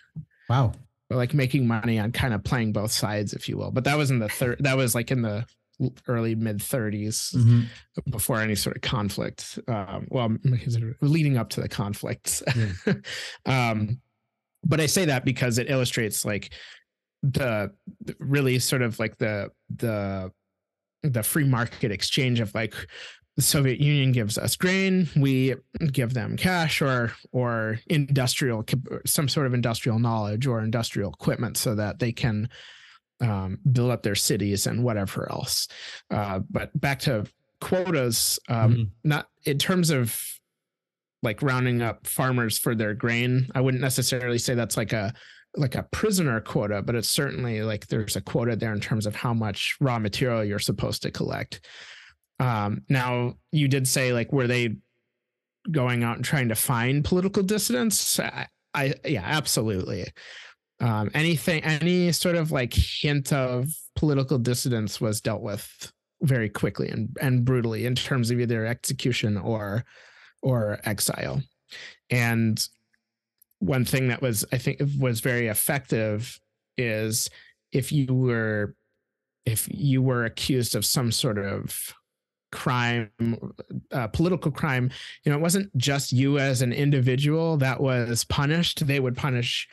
Wow. 0.48 0.72
Like 1.10 1.34
making 1.34 1.66
money 1.66 1.98
on 1.98 2.12
kind 2.12 2.34
of 2.34 2.44
playing 2.44 2.72
both 2.72 2.92
sides, 2.92 3.32
if 3.32 3.48
you 3.48 3.56
will. 3.56 3.70
But 3.70 3.84
that 3.84 3.96
was 3.96 4.10
in 4.10 4.18
the 4.18 4.28
third. 4.28 4.58
That 4.60 4.76
was 4.76 4.94
like 4.94 5.10
in 5.10 5.22
the 5.22 5.46
early 6.06 6.34
mid 6.34 6.58
30s 6.58 7.34
mm-hmm. 7.34 8.10
before 8.10 8.40
any 8.40 8.54
sort 8.54 8.76
of 8.76 8.82
conflict. 8.82 9.58
Um, 9.68 10.08
well, 10.10 10.36
leading 11.00 11.38
up 11.38 11.50
to 11.50 11.60
the 11.60 11.68
conflicts. 11.68 12.42
Um, 13.46 14.00
but 14.64 14.80
I 14.80 14.86
say 14.86 15.04
that 15.06 15.24
because 15.24 15.58
it 15.58 15.70
illustrates 15.70 16.24
like 16.24 16.52
the 17.22 17.72
really 18.18 18.58
sort 18.58 18.82
of 18.82 18.98
like 18.98 19.16
the 19.18 19.50
the 19.74 20.32
the 21.02 21.22
free 21.22 21.44
market 21.44 21.90
exchange 21.92 22.40
of 22.40 22.54
like 22.54 22.74
the 23.36 23.42
Soviet 23.42 23.78
Union 23.78 24.10
gives 24.10 24.36
us 24.36 24.56
grain, 24.56 25.08
we 25.16 25.54
give 25.92 26.12
them 26.12 26.36
cash 26.36 26.82
or 26.82 27.12
or 27.30 27.78
industrial 27.86 28.64
some 29.06 29.28
sort 29.28 29.46
of 29.46 29.54
industrial 29.54 30.00
knowledge 30.00 30.46
or 30.46 30.60
industrial 30.60 31.12
equipment 31.12 31.56
so 31.56 31.76
that 31.76 32.00
they 32.00 32.10
can 32.10 32.48
um, 33.20 33.58
build 33.70 33.90
up 33.90 34.02
their 34.02 34.16
cities 34.16 34.66
and 34.66 34.82
whatever 34.82 35.30
else. 35.30 35.68
Uh, 36.10 36.40
but 36.50 36.78
back 36.80 36.98
to 37.00 37.26
quotas, 37.60 38.38
um, 38.48 38.72
mm-hmm. 38.72 38.82
not 39.04 39.28
in 39.44 39.58
terms 39.58 39.90
of 39.90 40.20
like 41.22 41.42
rounding 41.42 41.82
up 41.82 42.06
farmers 42.06 42.58
for 42.58 42.74
their 42.74 42.94
grain. 42.94 43.48
I 43.54 43.60
wouldn't 43.60 43.82
necessarily 43.82 44.38
say 44.38 44.54
that's 44.54 44.76
like 44.76 44.92
a 44.92 45.12
like 45.56 45.74
a 45.74 45.82
prisoner 45.84 46.40
quota, 46.40 46.82
but 46.82 46.94
it's 46.94 47.08
certainly 47.08 47.62
like 47.62 47.86
there's 47.86 48.16
a 48.16 48.20
quota 48.20 48.56
there 48.56 48.72
in 48.72 48.80
terms 48.80 49.06
of 49.06 49.16
how 49.16 49.34
much 49.34 49.76
raw 49.80 49.98
material 49.98 50.44
you're 50.44 50.58
supposed 50.58 51.02
to 51.02 51.10
collect. 51.10 51.60
Um, 52.40 52.82
now 52.88 53.34
you 53.50 53.68
did 53.68 53.88
say 53.88 54.12
like 54.12 54.32
were 54.32 54.46
they 54.46 54.76
going 55.70 56.04
out 56.04 56.16
and 56.16 56.24
trying 56.24 56.48
to 56.48 56.54
find 56.54 57.04
political 57.04 57.42
dissidents? 57.42 58.20
I, 58.20 58.46
I 58.74 58.94
yeah, 59.04 59.24
absolutely. 59.24 60.06
Um, 60.80 61.10
anything, 61.14 61.64
any 61.64 62.12
sort 62.12 62.36
of 62.36 62.52
like 62.52 62.72
hint 62.74 63.32
of 63.32 63.68
political 63.96 64.38
dissidence 64.38 65.00
was 65.00 65.20
dealt 65.20 65.42
with 65.42 65.92
very 66.22 66.48
quickly 66.48 66.88
and, 66.88 67.16
and 67.20 67.44
brutally 67.44 67.86
in 67.86 67.94
terms 67.94 68.30
of 68.30 68.40
either 68.40 68.66
execution 68.66 69.36
or 69.36 69.84
or 70.42 70.78
exile. 70.84 71.42
And 72.10 72.64
one 73.60 73.84
thing 73.84 74.08
that 74.08 74.22
was 74.22 74.44
I 74.52 74.58
think 74.58 74.80
was 74.98 75.20
very 75.20 75.48
effective 75.48 76.40
is 76.76 77.28
if 77.72 77.92
you 77.92 78.14
were 78.14 78.74
if 79.46 79.68
you 79.70 80.02
were 80.02 80.24
accused 80.24 80.74
of 80.74 80.84
some 80.84 81.10
sort 81.10 81.38
of 81.38 81.94
crime 82.50 83.10
uh, 83.92 84.06
political 84.06 84.50
crime 84.50 84.90
you 85.22 85.30
know 85.30 85.36
it 85.36 85.42
wasn't 85.42 85.76
just 85.76 86.12
you 86.12 86.38
as 86.38 86.62
an 86.62 86.72
individual 86.72 87.56
that 87.58 87.80
was 87.80 88.24
punished. 88.24 88.86
They 88.86 89.00
would 89.00 89.16
punish 89.16 89.68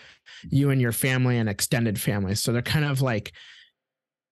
you 0.50 0.72
and 0.72 0.82
your 0.82 0.92
family 0.92 1.38
and 1.38 1.48
extended 1.48 2.00
family. 2.00 2.36
So 2.36 2.52
they're 2.52 2.62
kind 2.62 2.86
of 2.86 3.02
like 3.02 3.32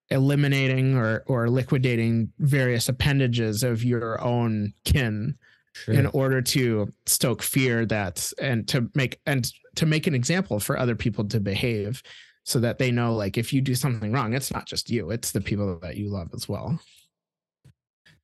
eliminating 0.09 0.97
or 0.97 1.23
or 1.27 1.49
liquidating 1.49 2.31
various 2.39 2.89
appendages 2.89 3.63
of 3.63 3.83
your 3.83 4.21
own 4.21 4.73
kin 4.83 5.37
sure. 5.73 5.93
in 5.93 6.05
order 6.07 6.41
to 6.41 6.91
stoke 7.05 7.41
fear 7.41 7.85
that 7.85 8.31
and 8.41 8.67
to 8.67 8.89
make 8.93 9.19
and 9.25 9.51
to 9.75 9.85
make 9.85 10.07
an 10.07 10.15
example 10.15 10.59
for 10.59 10.77
other 10.77 10.95
people 10.95 11.25
to 11.25 11.39
behave 11.39 12.01
so 12.43 12.59
that 12.59 12.77
they 12.77 12.91
know 12.91 13.15
like 13.15 13.37
if 13.37 13.53
you 13.53 13.61
do 13.61 13.75
something 13.75 14.11
wrong 14.11 14.33
it's 14.33 14.51
not 14.51 14.65
just 14.65 14.89
you 14.89 15.09
it's 15.11 15.31
the 15.31 15.41
people 15.41 15.79
that 15.79 15.97
you 15.97 16.09
love 16.09 16.29
as 16.33 16.47
well 16.47 16.79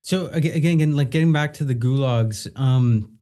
so 0.02 0.28
again 0.28 0.56
again 0.56 0.96
like 0.96 1.10
getting 1.10 1.34
back 1.34 1.54
to 1.54 1.64
the 1.64 1.76
gulags 1.76 2.48
um 2.60 3.18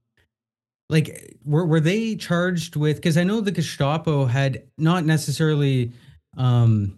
like 0.89 1.35
were 1.43 1.65
were 1.65 1.79
they 1.79 2.15
charged 2.15 2.75
with 2.75 2.97
because 2.97 3.17
i 3.17 3.23
know 3.23 3.41
the 3.41 3.51
gestapo 3.51 4.25
had 4.25 4.63
not 4.77 5.05
necessarily 5.05 5.91
um 6.37 6.97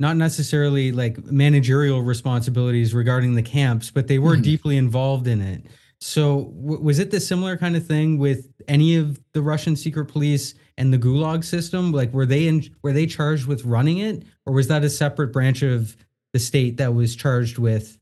not 0.00 0.16
necessarily 0.16 0.90
like 0.90 1.22
managerial 1.30 2.02
responsibilities 2.02 2.94
regarding 2.94 3.34
the 3.34 3.42
camps 3.42 3.90
but 3.90 4.08
they 4.08 4.18
were 4.18 4.32
mm-hmm. 4.32 4.42
deeply 4.42 4.76
involved 4.76 5.26
in 5.26 5.40
it 5.40 5.64
so 6.04 6.52
w- 6.60 6.82
was 6.82 6.98
it 6.98 7.10
the 7.10 7.18
similar 7.18 7.56
kind 7.56 7.74
of 7.76 7.86
thing 7.86 8.18
with 8.18 8.52
any 8.68 8.96
of 8.96 9.18
the 9.32 9.40
Russian 9.40 9.74
secret 9.74 10.04
police 10.04 10.54
and 10.76 10.92
the 10.92 10.98
Gulag 10.98 11.42
system? 11.42 11.92
Like 11.92 12.12
were 12.12 12.26
they 12.26 12.46
in 12.46 12.68
were 12.82 12.92
they 12.92 13.06
charged 13.06 13.46
with 13.46 13.64
running 13.64 13.98
it 13.98 14.22
or 14.44 14.52
was 14.52 14.68
that 14.68 14.84
a 14.84 14.90
separate 14.90 15.28
branch 15.28 15.62
of 15.62 15.96
the 16.34 16.38
state 16.38 16.76
that 16.76 16.92
was 16.92 17.16
charged 17.16 17.56
with 17.56 17.96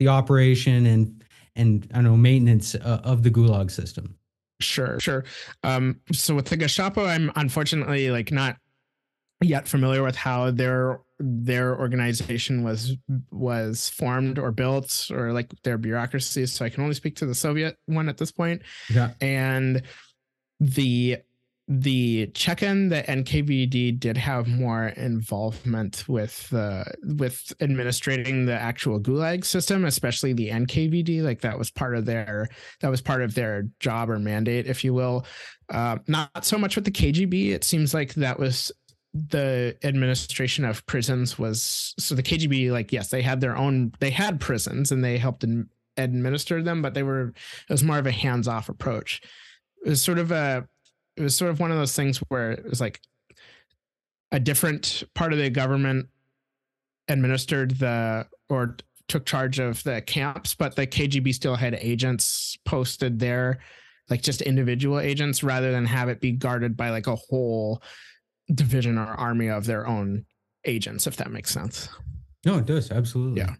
the 0.00 0.08
operation 0.08 0.84
and 0.84 1.24
and 1.54 1.88
I 1.92 1.98
don't 1.98 2.04
know 2.04 2.16
maintenance 2.16 2.74
uh, 2.74 3.00
of 3.04 3.22
the 3.22 3.30
Gulag 3.30 3.70
system? 3.70 4.16
Sure, 4.60 4.98
sure. 4.98 5.24
Um, 5.62 6.00
so 6.12 6.34
with 6.34 6.46
the 6.46 6.56
Gestapo, 6.56 7.06
I'm 7.06 7.30
unfortunately 7.36 8.10
like 8.10 8.32
not 8.32 8.56
yet 9.40 9.68
familiar 9.68 10.02
with 10.02 10.16
how 10.16 10.50
their 10.50 10.98
their 11.18 11.78
organization 11.78 12.62
was 12.64 12.96
was 13.30 13.88
formed 13.88 14.38
or 14.38 14.50
built 14.50 15.10
or 15.12 15.32
like 15.32 15.50
their 15.62 15.78
bureaucracy 15.78 16.44
so 16.46 16.64
i 16.64 16.68
can 16.68 16.82
only 16.82 16.94
speak 16.94 17.14
to 17.16 17.26
the 17.26 17.34
soviet 17.34 17.76
one 17.86 18.08
at 18.08 18.16
this 18.16 18.32
point 18.32 18.62
yeah 18.90 19.10
and 19.20 19.82
the 20.60 21.18
the 21.66 22.26
Cheka, 22.28 22.90
the 22.90 23.02
NKVD 23.10 23.98
did 23.98 24.18
have 24.18 24.46
more 24.48 24.88
involvement 24.88 26.06
with 26.08 26.52
uh, 26.52 26.84
with 27.16 27.54
administrating 27.60 28.44
the 28.44 28.52
actual 28.52 29.00
Gulag 29.00 29.46
system, 29.46 29.86
especially 29.86 30.34
the 30.34 30.50
NKVD. 30.50 31.22
Like 31.22 31.40
that 31.40 31.58
was 31.58 31.70
part 31.70 31.96
of 31.96 32.04
their 32.04 32.48
that 32.80 32.90
was 32.90 33.00
part 33.00 33.22
of 33.22 33.34
their 33.34 33.68
job 33.80 34.10
or 34.10 34.18
mandate, 34.18 34.66
if 34.66 34.84
you 34.84 34.92
will. 34.92 35.24
Uh, 35.70 35.96
not 36.06 36.44
so 36.44 36.58
much 36.58 36.76
with 36.76 36.84
the 36.84 36.90
KGB. 36.90 37.52
It 37.52 37.64
seems 37.64 37.94
like 37.94 38.12
that 38.14 38.38
was 38.38 38.70
the 39.14 39.76
administration 39.84 40.64
of 40.64 40.84
prisons 40.86 41.38
was 41.38 41.94
so 41.98 42.16
the 42.16 42.22
KGB 42.22 42.72
like 42.72 42.92
yes 42.92 43.10
they 43.10 43.22
had 43.22 43.40
their 43.40 43.56
own 43.56 43.92
they 44.00 44.10
had 44.10 44.40
prisons 44.40 44.90
and 44.90 45.04
they 45.04 45.18
helped 45.18 45.44
in, 45.44 45.68
administer 45.96 46.60
them 46.60 46.82
but 46.82 46.94
they 46.94 47.04
were 47.04 47.28
it 47.28 47.72
was 47.72 47.84
more 47.84 47.98
of 47.98 48.06
a 48.06 48.12
hands-off 48.12 48.68
approach. 48.68 49.22
It 49.86 49.90
was 49.90 50.02
sort 50.02 50.18
of 50.18 50.32
a 50.32 50.66
it 51.16 51.22
was 51.22 51.36
sort 51.36 51.52
of 51.52 51.60
one 51.60 51.70
of 51.70 51.78
those 51.78 51.94
things 51.94 52.18
where 52.28 52.50
it 52.50 52.68
was 52.68 52.80
like 52.80 53.00
a 54.32 54.40
different 54.40 55.04
part 55.14 55.32
of 55.32 55.38
the 55.38 55.48
government 55.48 56.08
administered 57.06 57.78
the 57.78 58.26
or 58.48 58.76
took 59.06 59.24
charge 59.26 59.60
of 59.60 59.80
the 59.84 60.00
camps 60.00 60.56
but 60.56 60.74
the 60.74 60.88
KGB 60.88 61.32
still 61.32 61.54
had 61.54 61.74
agents 61.74 62.58
posted 62.64 63.20
there 63.20 63.60
like 64.10 64.22
just 64.22 64.42
individual 64.42 64.98
agents 64.98 65.44
rather 65.44 65.70
than 65.70 65.86
have 65.86 66.08
it 66.08 66.20
be 66.20 66.32
guarded 66.32 66.76
by 66.76 66.90
like 66.90 67.06
a 67.06 67.14
whole 67.14 67.80
division 68.52 68.98
or 68.98 69.06
army 69.06 69.48
of 69.48 69.66
their 69.66 69.86
own 69.86 70.24
agents, 70.64 71.06
if 71.06 71.16
that 71.16 71.30
makes 71.30 71.50
sense. 71.50 71.88
No, 72.44 72.58
it 72.58 72.66
does. 72.66 72.90
Absolutely. 72.90 73.40
Yeah. 73.40 73.54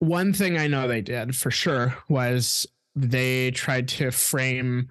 One 0.00 0.32
thing 0.32 0.58
I 0.58 0.66
know 0.66 0.88
they 0.88 1.02
did 1.02 1.36
for 1.36 1.50
sure 1.50 1.96
was 2.08 2.66
they 2.96 3.50
tried 3.52 3.88
to 3.88 4.10
frame 4.10 4.88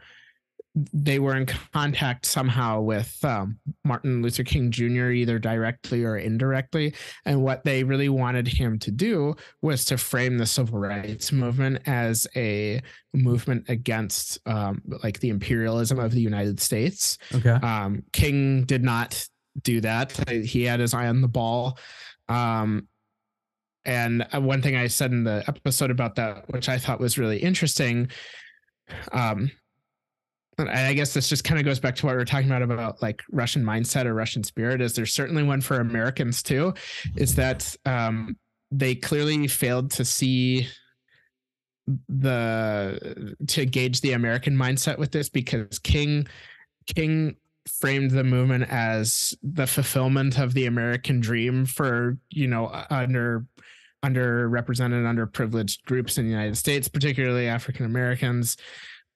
they 0.94 1.20
were 1.20 1.36
in 1.36 1.46
contact 1.46 2.26
somehow 2.26 2.82
with 2.82 3.18
um, 3.24 3.58
Martin 3.84 4.22
Luther 4.22 4.44
King 4.44 4.72
Jr., 4.72 5.10
either 5.10 5.40
directly 5.40 6.04
or 6.04 6.18
indirectly. 6.18 6.94
And 7.26 7.44
what 7.44 7.64
they 7.64 7.84
really 7.84 8.10
wanted 8.10 8.48
him 8.48 8.80
to 8.80 8.92
do 8.92 9.36
was 9.62 9.86
to 9.86 9.98
frame 9.98 10.38
the 10.38 10.46
civil 10.46 10.80
rights 10.80 11.32
movement 11.32 11.82
as 11.86 12.28
a 12.36 12.82
movement 13.14 13.66
against 13.70 14.40
um, 14.46 14.82
like 15.04 15.20
the 15.20 15.30
imperialism 15.30 16.00
of 16.00 16.12
the 16.12 16.22
United 16.22 16.60
States. 16.60 17.18
Okay. 17.34 17.50
Um, 17.50 18.04
King 18.14 18.64
did 18.66 18.84
not 18.84 19.28
do 19.62 19.82
that. 19.82 20.30
He 20.30 20.64
had 20.64 20.80
his 20.80 20.94
eye 20.94 21.08
on 21.08 21.22
the 21.22 21.28
ball. 21.28 21.78
Um, 22.28 22.88
and 23.86 24.28
uh, 24.34 24.42
one 24.42 24.62
thing 24.62 24.76
I 24.76 24.88
said 24.88 25.12
in 25.12 25.24
the 25.24 25.44
episode 25.48 25.90
about 25.90 26.16
that, 26.16 26.50
which 26.50 26.70
I 26.70 26.78
thought 26.78 27.00
was 27.00 27.18
really 27.18 27.38
interesting, 27.40 28.10
um, 29.12 29.52
I 30.68 30.94
guess 30.94 31.14
this 31.14 31.30
just 31.30 31.44
kind 31.44 31.60
of 31.60 31.66
goes 31.66 31.80
back 31.80 31.96
to 31.98 32.06
what 32.06 32.16
we 32.16 32.22
are 32.22 32.26
talking 32.26 32.48
about 32.48 32.62
about 32.62 33.02
like 33.02 33.22
Russian 33.32 33.64
mindset 33.64 34.06
or 34.06 34.14
Russian 34.14 34.44
spirit. 34.44 34.82
Is 34.82 34.94
there's 34.94 35.14
certainly 35.14 35.44
one 35.44 35.62
for 35.62 35.80
Americans 35.80 36.44
too? 36.44 36.74
Is 37.16 37.36
that 37.36 37.76
um, 37.86 38.38
they 38.72 38.96
clearly 38.96 39.48
failed 39.48 39.92
to 39.92 40.06
see 40.06 40.68
the 42.08 43.36
to 43.48 43.66
gauge 43.66 44.02
the 44.02 44.14
American 44.14 44.56
mindset 44.56 44.98
with 44.98 45.12
this 45.12 45.30
because 45.30 45.80
King 45.80 46.28
King 46.86 47.36
framed 47.68 48.12
the 48.12 48.24
movement 48.24 48.66
as 48.70 49.36
the 49.44 49.68
fulfillment 49.68 50.40
of 50.40 50.54
the 50.54 50.66
American 50.66 51.20
dream 51.20 51.66
for 51.66 52.18
you 52.30 52.48
know 52.48 52.72
under 52.90 53.46
underrepresented 54.04 55.04
underprivileged 55.04 55.84
groups 55.86 56.18
in 56.18 56.26
the 56.26 56.32
United 56.32 56.58
States, 56.58 56.88
particularly 56.88 57.48
African 57.48 57.86
Americans. 57.86 58.58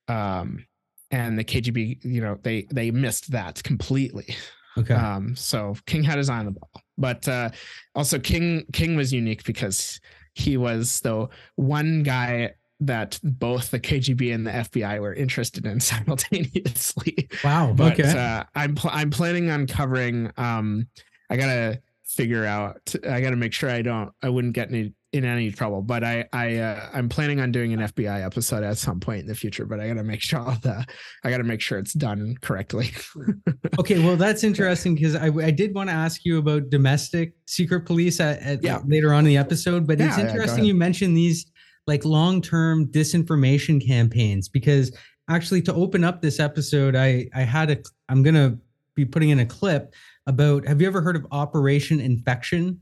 Um, 0.08 0.66
and 1.14 1.38
the 1.38 1.44
KGB, 1.44 2.04
you 2.04 2.22
know, 2.22 2.40
they 2.42 2.64
they 2.72 2.90
missed 2.90 3.32
that 3.32 3.64
completely. 3.64 4.36
Okay. 4.76 4.96
Um, 4.96 5.36
so 5.36 5.76
King 5.86 6.04
had 6.04 6.18
his 6.18 6.30
eye 6.30 6.40
on 6.40 6.46
the 6.46 6.52
ball, 6.52 6.72
but 6.98 7.28
uh, 7.28 7.52
also 7.94 8.18
King 8.18 8.66
King 8.74 8.96
was 8.96 9.14
unique 9.14 9.44
because 9.44 10.02
he 10.34 10.58
was 10.58 11.00
the 11.02 11.28
one 11.56 12.02
guy 12.02 12.56
that 12.80 13.20
both 13.22 13.70
the 13.70 13.80
KGB 13.80 14.34
and 14.34 14.48
the 14.48 14.52
FBI 14.52 15.00
were 15.00 15.14
interested 15.14 15.68
in 15.68 15.80
simultaneously. 15.92 17.30
Wow. 17.44 17.74
But 17.74 18.00
okay. 18.00 18.18
uh, 18.18 18.46
I'm 18.56 18.74
pl- 18.74 18.92
I'm 18.92 19.12
planning 19.12 19.52
on 19.52 19.68
covering. 19.68 20.32
Um, 20.38 20.88
I 21.30 21.38
gotta 21.38 21.80
figure 22.06 22.44
out. 22.44 22.96
I 23.08 23.22
gotta 23.22 23.36
make 23.36 23.54
sure 23.54 23.70
I 23.70 23.84
don't. 23.84 24.12
I 24.24 24.30
wouldn't 24.30 24.56
get 24.56 24.70
any 24.70 24.94
in 25.14 25.24
any 25.26 25.52
trouble. 25.52 25.82
But 25.82 26.04
I 26.04 26.26
I 26.34 26.58
uh, 26.58 26.90
I'm 26.94 27.08
planning 27.08 27.40
on 27.40 27.52
doing 27.52 27.72
an 27.74 27.80
FBI 27.80 28.26
episode 28.26 28.64
at 28.64 28.78
some 28.78 29.00
point 29.00 29.22
in 29.22 29.28
the 29.28 29.36
future. 29.36 29.66
But 29.66 29.80
I 29.80 29.88
gotta 29.88 30.04
make 30.04 30.22
sure 30.22 30.40
all 30.40 30.58
the 30.62 30.86
I 31.24 31.30
gotta 31.30 31.44
make 31.44 31.62
sure 31.62 31.78
it's 31.78 31.94
done 31.94 32.36
correctly. 32.42 32.92
okay. 33.80 34.04
Well, 34.04 34.18
that's 34.18 34.44
interesting 34.44 34.96
because 34.96 35.16
I, 35.16 35.28
I 35.28 35.52
did 35.52 35.74
want 35.74 35.90
to 35.90 35.94
ask 35.96 36.26
you 36.26 36.40
about 36.40 36.70
domestic 36.70 37.34
secret 37.48 37.86
police 37.86 38.20
at, 38.20 38.40
at 38.42 38.64
Yeah. 38.64 38.80
later 38.86 39.14
on 39.14 39.20
in 39.20 39.26
the 39.26 39.38
episode, 39.38 39.88
but 39.88 40.02
it's 40.02 40.18
Yeah, 40.18 40.18
yeah, 40.18 40.24
go 40.24 40.30
interesting 40.32 40.54
ahead. 40.60 40.68
you 40.68 40.74
mentioned 40.76 41.16
these 41.16 41.46
like 41.88 42.06
long-term 42.06 42.88
disinformation 42.92 43.86
campaigns 43.86 44.50
because 44.50 44.96
actually 45.30 45.62
to 45.64 45.74
open 45.74 46.04
up 46.04 46.22
this 46.22 46.40
episode, 46.40 46.96
I 46.96 47.28
I 47.36 47.42
had 47.42 47.70
a 47.72 47.78
I'm 48.10 48.24
gonna 48.24 48.58
be 48.96 49.06
putting 49.06 49.30
in 49.30 49.40
a 49.40 49.46
clip 49.46 49.94
about 50.28 50.66
have 50.68 50.80
you 50.82 50.88
ever 50.88 51.02
heard 51.02 51.16
of 51.16 51.26
Operation 51.32 52.00
Infection? 52.00 52.80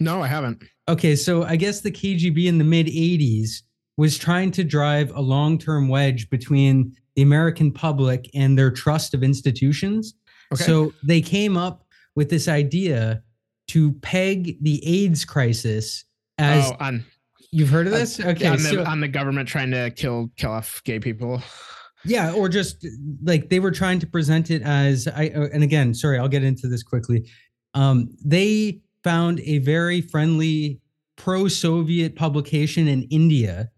No, 0.00 0.22
I 0.22 0.26
haven't. 0.26 0.62
Okay, 0.88 1.16
so 1.16 1.42
I 1.42 1.56
guess 1.56 1.80
the 1.80 1.90
KGB 1.90 2.46
in 2.46 2.58
the 2.58 2.64
mid 2.64 2.86
80s 2.86 3.62
was 3.96 4.16
trying 4.16 4.50
to 4.52 4.64
drive 4.64 5.10
a 5.14 5.20
long 5.20 5.58
term 5.58 5.88
wedge 5.88 6.30
between 6.30 6.94
the 7.16 7.22
American 7.22 7.72
public 7.72 8.30
and 8.34 8.56
their 8.56 8.70
trust 8.70 9.12
of 9.12 9.22
institutions. 9.22 10.14
Okay. 10.52 10.64
So 10.64 10.92
they 11.02 11.20
came 11.20 11.56
up 11.56 11.84
with 12.14 12.30
this 12.30 12.48
idea 12.48 13.22
to 13.68 13.92
peg 13.94 14.56
the 14.62 14.82
AIDS 14.86 15.24
crisis 15.24 16.04
as 16.38 16.70
oh, 16.70 16.76
on 16.80 17.04
you've 17.50 17.68
heard 17.68 17.86
of 17.86 17.92
this? 17.92 18.20
Okay, 18.20 18.46
on 18.46 18.56
the, 18.56 18.62
so 18.62 18.84
on 18.84 19.00
the 19.00 19.08
government 19.08 19.48
trying 19.48 19.70
to 19.72 19.90
kill 19.90 20.30
kill 20.36 20.52
off 20.52 20.82
gay 20.84 20.98
people. 20.98 21.42
yeah, 22.04 22.32
or 22.32 22.48
just 22.48 22.86
like 23.22 23.50
they 23.50 23.60
were 23.60 23.70
trying 23.70 23.98
to 23.98 24.06
present 24.06 24.50
it 24.50 24.62
as 24.62 25.08
I 25.08 25.28
uh, 25.28 25.48
and 25.52 25.62
again, 25.62 25.94
sorry, 25.94 26.18
I'll 26.18 26.28
get 26.28 26.44
into 26.44 26.68
this 26.68 26.82
quickly. 26.82 27.28
Um, 27.74 28.10
they 28.24 28.80
found 29.08 29.40
a 29.40 29.56
very 29.56 30.02
friendly 30.02 30.78
pro-Soviet 31.16 32.14
publication 32.14 32.86
in 32.86 33.04
India 33.04 33.70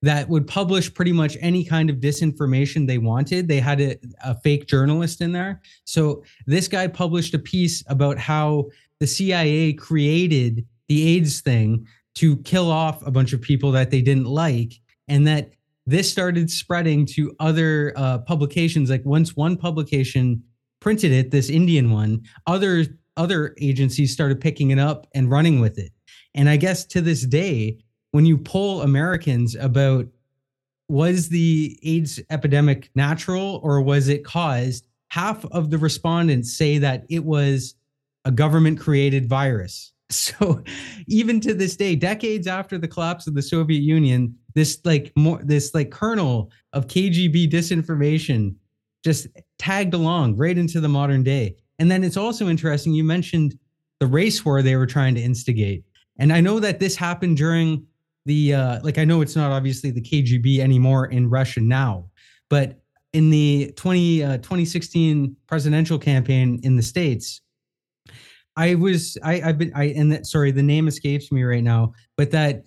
that 0.00 0.28
would 0.28 0.46
publish 0.46 0.94
pretty 0.94 1.10
much 1.10 1.36
any 1.40 1.64
kind 1.64 1.90
of 1.90 1.96
disinformation 1.96 2.86
they 2.86 2.98
wanted. 2.98 3.48
They 3.48 3.58
had 3.58 3.80
a, 3.80 3.96
a 4.24 4.36
fake 4.42 4.68
journalist 4.68 5.20
in 5.20 5.32
there. 5.32 5.60
So 5.86 6.22
this 6.46 6.68
guy 6.68 6.86
published 6.86 7.34
a 7.34 7.38
piece 7.40 7.82
about 7.88 8.16
how 8.16 8.66
the 9.00 9.08
CIA 9.08 9.72
created 9.72 10.64
the 10.86 11.16
AIDS 11.16 11.40
thing 11.40 11.84
to 12.14 12.36
kill 12.44 12.70
off 12.70 13.04
a 13.04 13.10
bunch 13.10 13.32
of 13.32 13.40
people 13.42 13.72
that 13.72 13.90
they 13.90 14.00
didn't 14.00 14.26
like, 14.26 14.74
and 15.08 15.26
that 15.26 15.50
this 15.84 16.08
started 16.08 16.48
spreading 16.48 17.06
to 17.06 17.34
other 17.40 17.92
uh, 17.96 18.18
publications. 18.18 18.88
Like 18.88 19.04
once 19.04 19.34
one 19.34 19.56
publication 19.56 20.44
printed 20.78 21.10
it, 21.10 21.32
this 21.32 21.50
Indian 21.50 21.90
one, 21.90 22.22
other 22.46 22.86
other 23.16 23.54
agencies 23.60 24.12
started 24.12 24.40
picking 24.40 24.70
it 24.70 24.78
up 24.78 25.06
and 25.14 25.30
running 25.30 25.60
with 25.60 25.78
it. 25.78 25.92
And 26.34 26.48
I 26.48 26.56
guess 26.56 26.84
to 26.86 27.00
this 27.00 27.22
day, 27.22 27.78
when 28.12 28.26
you 28.26 28.38
poll 28.38 28.82
Americans 28.82 29.54
about 29.56 30.06
was 30.88 31.28
the 31.28 31.78
AIDS 31.82 32.20
epidemic 32.30 32.90
natural 32.94 33.60
or 33.62 33.80
was 33.80 34.08
it 34.08 34.24
caused, 34.24 34.86
half 35.08 35.44
of 35.46 35.70
the 35.70 35.78
respondents 35.78 36.56
say 36.56 36.78
that 36.78 37.04
it 37.08 37.24
was 37.24 37.74
a 38.24 38.30
government 38.30 38.80
created 38.80 39.28
virus. 39.28 39.92
So 40.08 40.62
even 41.08 41.40
to 41.40 41.52
this 41.52 41.76
day, 41.76 41.96
decades 41.96 42.46
after 42.46 42.78
the 42.78 42.86
collapse 42.86 43.26
of 43.26 43.34
the 43.34 43.42
Soviet 43.42 43.80
Union, 43.80 44.36
this 44.54 44.78
like 44.84 45.12
more 45.16 45.40
this 45.42 45.74
like 45.74 45.90
kernel 45.90 46.52
of 46.72 46.86
KGB 46.86 47.50
disinformation 47.50 48.54
just 49.04 49.26
tagged 49.58 49.94
along 49.94 50.36
right 50.36 50.56
into 50.56 50.80
the 50.80 50.88
modern 50.88 51.24
day. 51.24 51.56
And 51.78 51.90
then 51.90 52.04
it's 52.04 52.16
also 52.16 52.48
interesting 52.48 52.92
you 52.94 53.04
mentioned 53.04 53.58
the 54.00 54.06
race 54.06 54.44
war 54.44 54.62
they 54.62 54.76
were 54.76 54.86
trying 54.86 55.14
to 55.14 55.20
instigate. 55.20 55.84
And 56.18 56.32
I 56.32 56.40
know 56.40 56.60
that 56.60 56.80
this 56.80 56.96
happened 56.96 57.36
during 57.36 57.86
the 58.24 58.54
uh 58.54 58.80
like 58.82 58.98
I 58.98 59.04
know 59.04 59.20
it's 59.20 59.36
not 59.36 59.52
obviously 59.52 59.90
the 59.90 60.00
KGB 60.00 60.58
anymore 60.58 61.06
in 61.06 61.30
Russia 61.30 61.60
now, 61.60 62.10
but 62.50 62.80
in 63.12 63.30
the 63.30 63.72
20 63.76 64.22
uh, 64.22 64.36
2016 64.38 65.36
presidential 65.46 65.98
campaign 65.98 66.60
in 66.62 66.76
the 66.76 66.82
states 66.82 67.40
I 68.56 68.74
was 68.74 69.18
I 69.22 69.40
I've 69.42 69.58
been 69.58 69.72
I 69.74 69.84
and 69.84 70.10
that 70.12 70.26
sorry 70.26 70.50
the 70.50 70.62
name 70.62 70.88
escapes 70.88 71.30
me 71.30 71.42
right 71.44 71.62
now, 71.62 71.92
but 72.16 72.30
that 72.30 72.64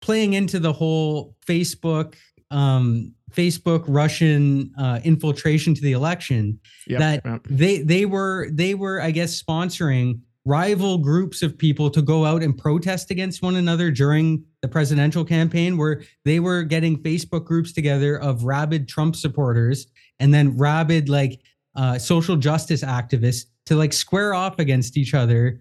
playing 0.00 0.32
into 0.32 0.58
the 0.58 0.72
whole 0.72 1.36
Facebook 1.46 2.14
um 2.50 3.14
Facebook 3.34 3.84
Russian 3.88 4.72
uh, 4.78 5.00
infiltration 5.04 5.74
to 5.74 5.82
the 5.82 5.92
election 5.92 6.60
Yep, 6.86 7.00
that 7.00 7.22
yep. 7.24 7.40
they 7.48 7.78
they 7.82 8.04
were 8.04 8.48
they 8.50 8.74
were 8.74 9.00
I 9.00 9.10
guess 9.10 9.42
sponsoring 9.42 10.20
rival 10.44 10.98
groups 10.98 11.42
of 11.42 11.56
people 11.56 11.88
to 11.90 12.02
go 12.02 12.26
out 12.26 12.42
and 12.42 12.56
protest 12.56 13.10
against 13.10 13.42
one 13.42 13.56
another 13.56 13.90
during 13.90 14.44
the 14.60 14.68
presidential 14.68 15.24
campaign 15.24 15.78
where 15.78 16.02
they 16.24 16.38
were 16.38 16.62
getting 16.62 17.02
Facebook 17.02 17.44
groups 17.44 17.72
together 17.72 18.18
of 18.20 18.44
rabid 18.44 18.86
Trump 18.86 19.16
supporters 19.16 19.86
and 20.20 20.34
then 20.34 20.56
rabid 20.56 21.08
like 21.08 21.40
uh, 21.76 21.98
social 21.98 22.36
justice 22.36 22.84
activists 22.84 23.46
to 23.66 23.76
like 23.76 23.92
square 23.92 24.34
off 24.34 24.58
against 24.58 24.98
each 24.98 25.14
other 25.14 25.60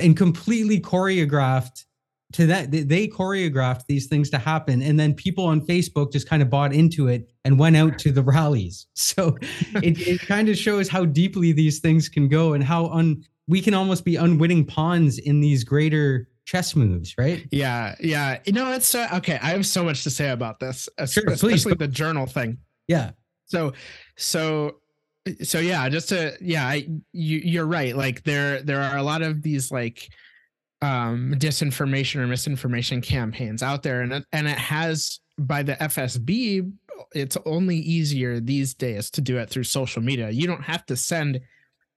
and 0.00 0.16
completely 0.16 0.80
choreographed 0.80 1.84
to 2.32 2.46
that 2.46 2.70
they- 2.70 3.08
choreographed 3.08 3.86
these 3.88 4.06
things 4.06 4.30
to 4.30 4.38
happen 4.38 4.82
and 4.82 4.98
then 5.00 5.12
people 5.14 5.44
on 5.44 5.60
facebook 5.60 6.12
just 6.12 6.28
kind 6.28 6.42
of 6.42 6.48
bought 6.50 6.72
into 6.72 7.08
it 7.08 7.28
and 7.44 7.58
went 7.58 7.76
out 7.76 7.98
to 7.98 8.12
the 8.12 8.22
rallies 8.22 8.86
so 8.94 9.36
it, 9.82 9.98
it 10.06 10.20
kind 10.26 10.48
of 10.48 10.56
shows 10.56 10.88
how 10.88 11.04
deeply 11.04 11.52
these 11.52 11.80
things 11.80 12.08
can 12.08 12.28
go 12.28 12.52
and 12.52 12.62
how 12.64 12.86
un 12.88 13.22
we 13.48 13.60
can 13.60 13.74
almost 13.74 14.04
be 14.04 14.14
unwitting 14.16 14.64
pawns 14.64 15.18
in 15.18 15.40
these 15.40 15.64
greater 15.64 16.28
chess 16.44 16.76
moves 16.76 17.14
right 17.18 17.46
Yeah, 17.50 17.94
yeah. 18.00 18.38
You 18.44 18.52
know, 18.52 18.72
it's 18.72 18.94
uh, 18.94 19.08
okay. 19.14 19.38
I 19.42 19.50
have 19.50 19.66
so 19.66 19.82
much 19.84 20.02
to 20.04 20.10
say 20.10 20.30
about 20.30 20.58
this, 20.60 20.88
es- 20.98 21.12
Sure, 21.12 21.24
especially 21.28 21.74
the 21.74 21.86
journal 21.88 22.26
thing. 22.26 22.58
yeah 22.88 23.10
So, 23.46 23.72
so, 24.16 24.76
so 25.42 25.58
yeah. 25.60 25.88
Just 25.88 26.08
to 26.10 26.36
yeah, 26.40 26.66
I, 26.66 26.88
you 27.12 27.38
you're 27.38 27.66
right. 27.66 27.94
Like 27.96 28.22
there 28.24 28.62
there 28.62 28.80
are 28.82 28.96
a 28.96 29.02
lot 29.02 29.22
of 29.22 29.42
these 29.42 29.70
like 29.70 30.08
um 30.82 31.34
disinformation 31.36 32.16
or 32.16 32.26
misinformation 32.26 33.00
campaigns 33.00 33.62
out 33.62 33.82
there, 33.82 34.02
and 34.02 34.24
and 34.32 34.48
it 34.48 34.58
has 34.58 35.20
by 35.38 35.62
the 35.62 35.74
FSB. 35.74 36.72
It's 37.14 37.38
only 37.46 37.76
easier 37.76 38.40
these 38.40 38.74
days 38.74 39.10
to 39.12 39.20
do 39.20 39.38
it 39.38 39.48
through 39.48 39.64
social 39.64 40.02
media. 40.02 40.30
You 40.30 40.46
don't 40.46 40.62
have 40.62 40.84
to 40.86 40.96
send 40.96 41.40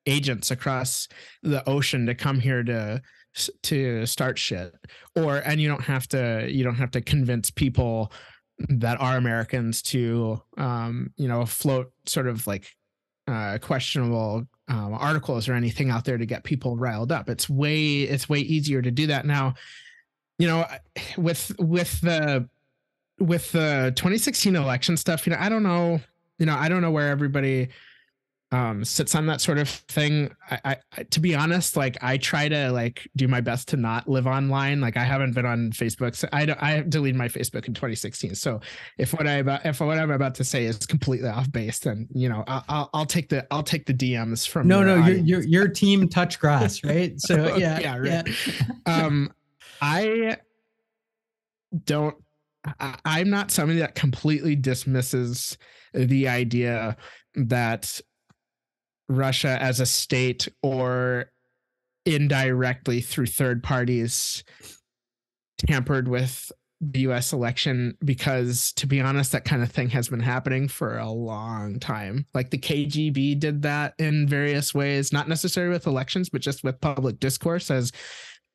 agents 0.06 0.52
across 0.52 1.08
the 1.44 1.68
ocean 1.68 2.06
to 2.06 2.16
come 2.16 2.40
here 2.40 2.64
to 2.64 3.02
to 3.64 4.06
start 4.06 4.38
shit 4.38 4.74
or 5.16 5.38
and 5.38 5.60
you 5.60 5.68
don't 5.68 5.82
have 5.82 6.08
to 6.08 6.48
you 6.50 6.64
don't 6.64 6.76
have 6.76 6.92
to 6.92 7.02
convince 7.02 7.50
people 7.50 8.12
that 8.70 9.00
are 9.02 9.18
Americans 9.18 9.82
to 9.82 10.40
um, 10.58 11.12
you 11.18 11.28
know 11.28 11.46
float 11.46 11.92
sort 12.06 12.28
of 12.28 12.46
like 12.46 12.68
uh, 13.28 13.58
questionable 13.60 14.44
um, 14.68 14.94
articles 14.94 15.48
or 15.50 15.54
anything 15.54 15.90
out 15.90 16.06
there 16.06 16.18
to 16.18 16.26
get 16.26 16.44
people 16.44 16.78
riled 16.78 17.12
up. 17.12 17.30
It's 17.30 17.50
way 17.50 18.02
it's 18.02 18.30
way 18.30 18.40
easier 18.40 18.82
to 18.82 18.92
do 18.92 19.08
that 19.08 19.26
now. 19.26 19.56
You 20.40 20.48
know, 20.48 20.66
with 21.18 21.52
with 21.60 22.02
the 22.02 22.48
with 23.20 23.52
the 23.52 23.94
2016 23.96 24.56
election 24.56 24.98
stuff, 24.98 25.26
you 25.28 25.32
know, 25.34 25.40
I 25.40 25.50
don't 25.50 25.64
know, 25.64 26.00
you 26.40 26.46
know, 26.46 26.56
I 26.56 26.70
don't 26.70 26.82
know 26.82 26.92
where 26.92 27.10
everybody 27.10 27.70
um, 28.54 28.86
sits 28.86 29.16
on 29.16 29.26
that 29.26 29.42
sort 29.42 29.58
of 29.58 29.68
thing. 29.68 30.32
I, 30.52 30.78
I, 30.96 31.04
to 31.04 31.20
be 31.20 31.34
honest, 31.34 31.76
like 31.76 31.98
I 32.04 32.18
try 32.18 32.48
to 32.48 32.72
like 32.72 33.10
do 33.16 33.28
my 33.28 33.42
best 33.42 33.68
to 33.70 33.78
not 33.78 34.08
live 34.08 34.28
online. 34.28 34.80
Like 34.80 34.96
I 34.96 35.04
haven't 35.04 35.34
been 35.34 35.48
on 35.48 35.72
Facebook. 35.72 36.16
So 36.16 36.30
I 36.32 36.56
I 36.60 36.82
deleted 36.82 37.16
my 37.16 37.28
Facebook 37.28 37.68
in 37.68 37.74
2016. 37.74 38.36
So 38.36 38.62
if 39.00 39.12
what 39.12 39.26
I 39.26 39.38
about 39.38 39.66
if 39.66 39.80
what 39.80 39.98
I'm 39.98 40.12
about 40.12 40.36
to 40.36 40.44
say 40.44 40.66
is 40.66 40.78
completely 40.86 41.30
off 41.30 41.52
base, 41.52 41.80
then 41.80 42.08
you 42.14 42.30
know 42.30 42.44
I'll 42.46 42.64
I'll, 42.70 42.90
I'll 42.94 43.06
take 43.08 43.30
the 43.30 43.48
I'll 43.50 43.64
take 43.64 43.88
the 43.88 43.94
DMs 43.94 44.48
from 44.48 44.68
no 44.68 44.84
no 44.84 45.04
your, 45.04 45.18
your 45.18 45.42
your 45.42 45.68
team 45.68 46.08
touch 46.08 46.40
grass 46.40 46.84
right. 46.84 47.14
So 47.20 47.58
yeah 47.58 47.80
yeah 47.80 47.98
right. 47.98 48.28
Yeah. 48.48 48.64
um, 48.86 49.34
I 49.82 50.38
don't. 51.86 52.16
I, 52.80 52.98
I'm 53.04 53.32
not 53.32 53.50
somebody 53.50 53.80
that 53.80 53.96
completely 53.96 54.56
dismisses 54.56 55.58
the 55.94 56.28
idea 56.28 56.98
that 57.36 58.00
Russia 59.16 59.58
as 59.62 59.80
a 59.80 59.86
state 59.86 60.48
or 60.62 61.32
indirectly 62.06 63.02
through 63.02 63.28
third 63.28 63.64
parties 63.64 64.44
tampered 65.58 66.08
with 66.08 66.52
the 66.82 67.02
US 67.02 67.32
election? 67.34 67.98
Because 68.04 68.74
to 68.74 68.88
be 68.88 69.00
honest 69.00 69.32
that 69.32 69.46
kind 69.46 69.64
of 69.64 69.72
thing 69.72 69.90
has 69.90 70.10
been 70.10 70.20
happening 70.20 70.68
for 70.68 70.98
a 70.98 71.10
long 71.10 71.80
time. 71.80 72.26
Like 72.34 72.50
the 72.50 72.58
KGB 72.58 73.40
did 73.40 73.62
that 73.62 73.94
in 74.00 74.28
various 74.28 74.74
ways 74.74 75.14
not 75.14 75.30
necessarily 75.30 75.74
with 75.74 75.88
elections 75.88 76.30
but 76.30 76.42
just 76.42 76.64
with 76.64 76.82
public 76.82 77.20
discourse 77.20 77.72
as 77.72 77.92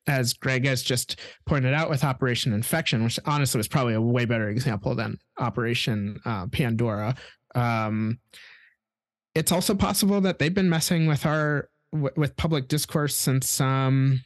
as 0.07 0.33
Greg 0.33 0.65
has 0.65 0.81
just 0.81 1.19
pointed 1.45 1.73
out 1.73 1.89
with 1.89 2.03
Operation 2.03 2.53
Infection 2.53 3.03
which 3.03 3.19
honestly 3.25 3.57
was 3.57 3.67
probably 3.67 3.93
a 3.93 4.01
way 4.01 4.25
better 4.25 4.49
example 4.49 4.95
than 4.95 5.17
Operation 5.39 6.19
uh, 6.25 6.47
Pandora. 6.47 7.15
Um, 7.55 8.19
it's 9.39 9.53
also 9.53 9.73
possible 9.73 10.19
that 10.19 10.37
they've 10.37 10.53
been 10.53 10.69
messing 10.69 11.07
with 11.07 11.25
our 11.25 11.69
with 11.93 12.35
public 12.35 12.67
discourse 12.67 13.15
since 13.15 13.61
um 13.61 14.21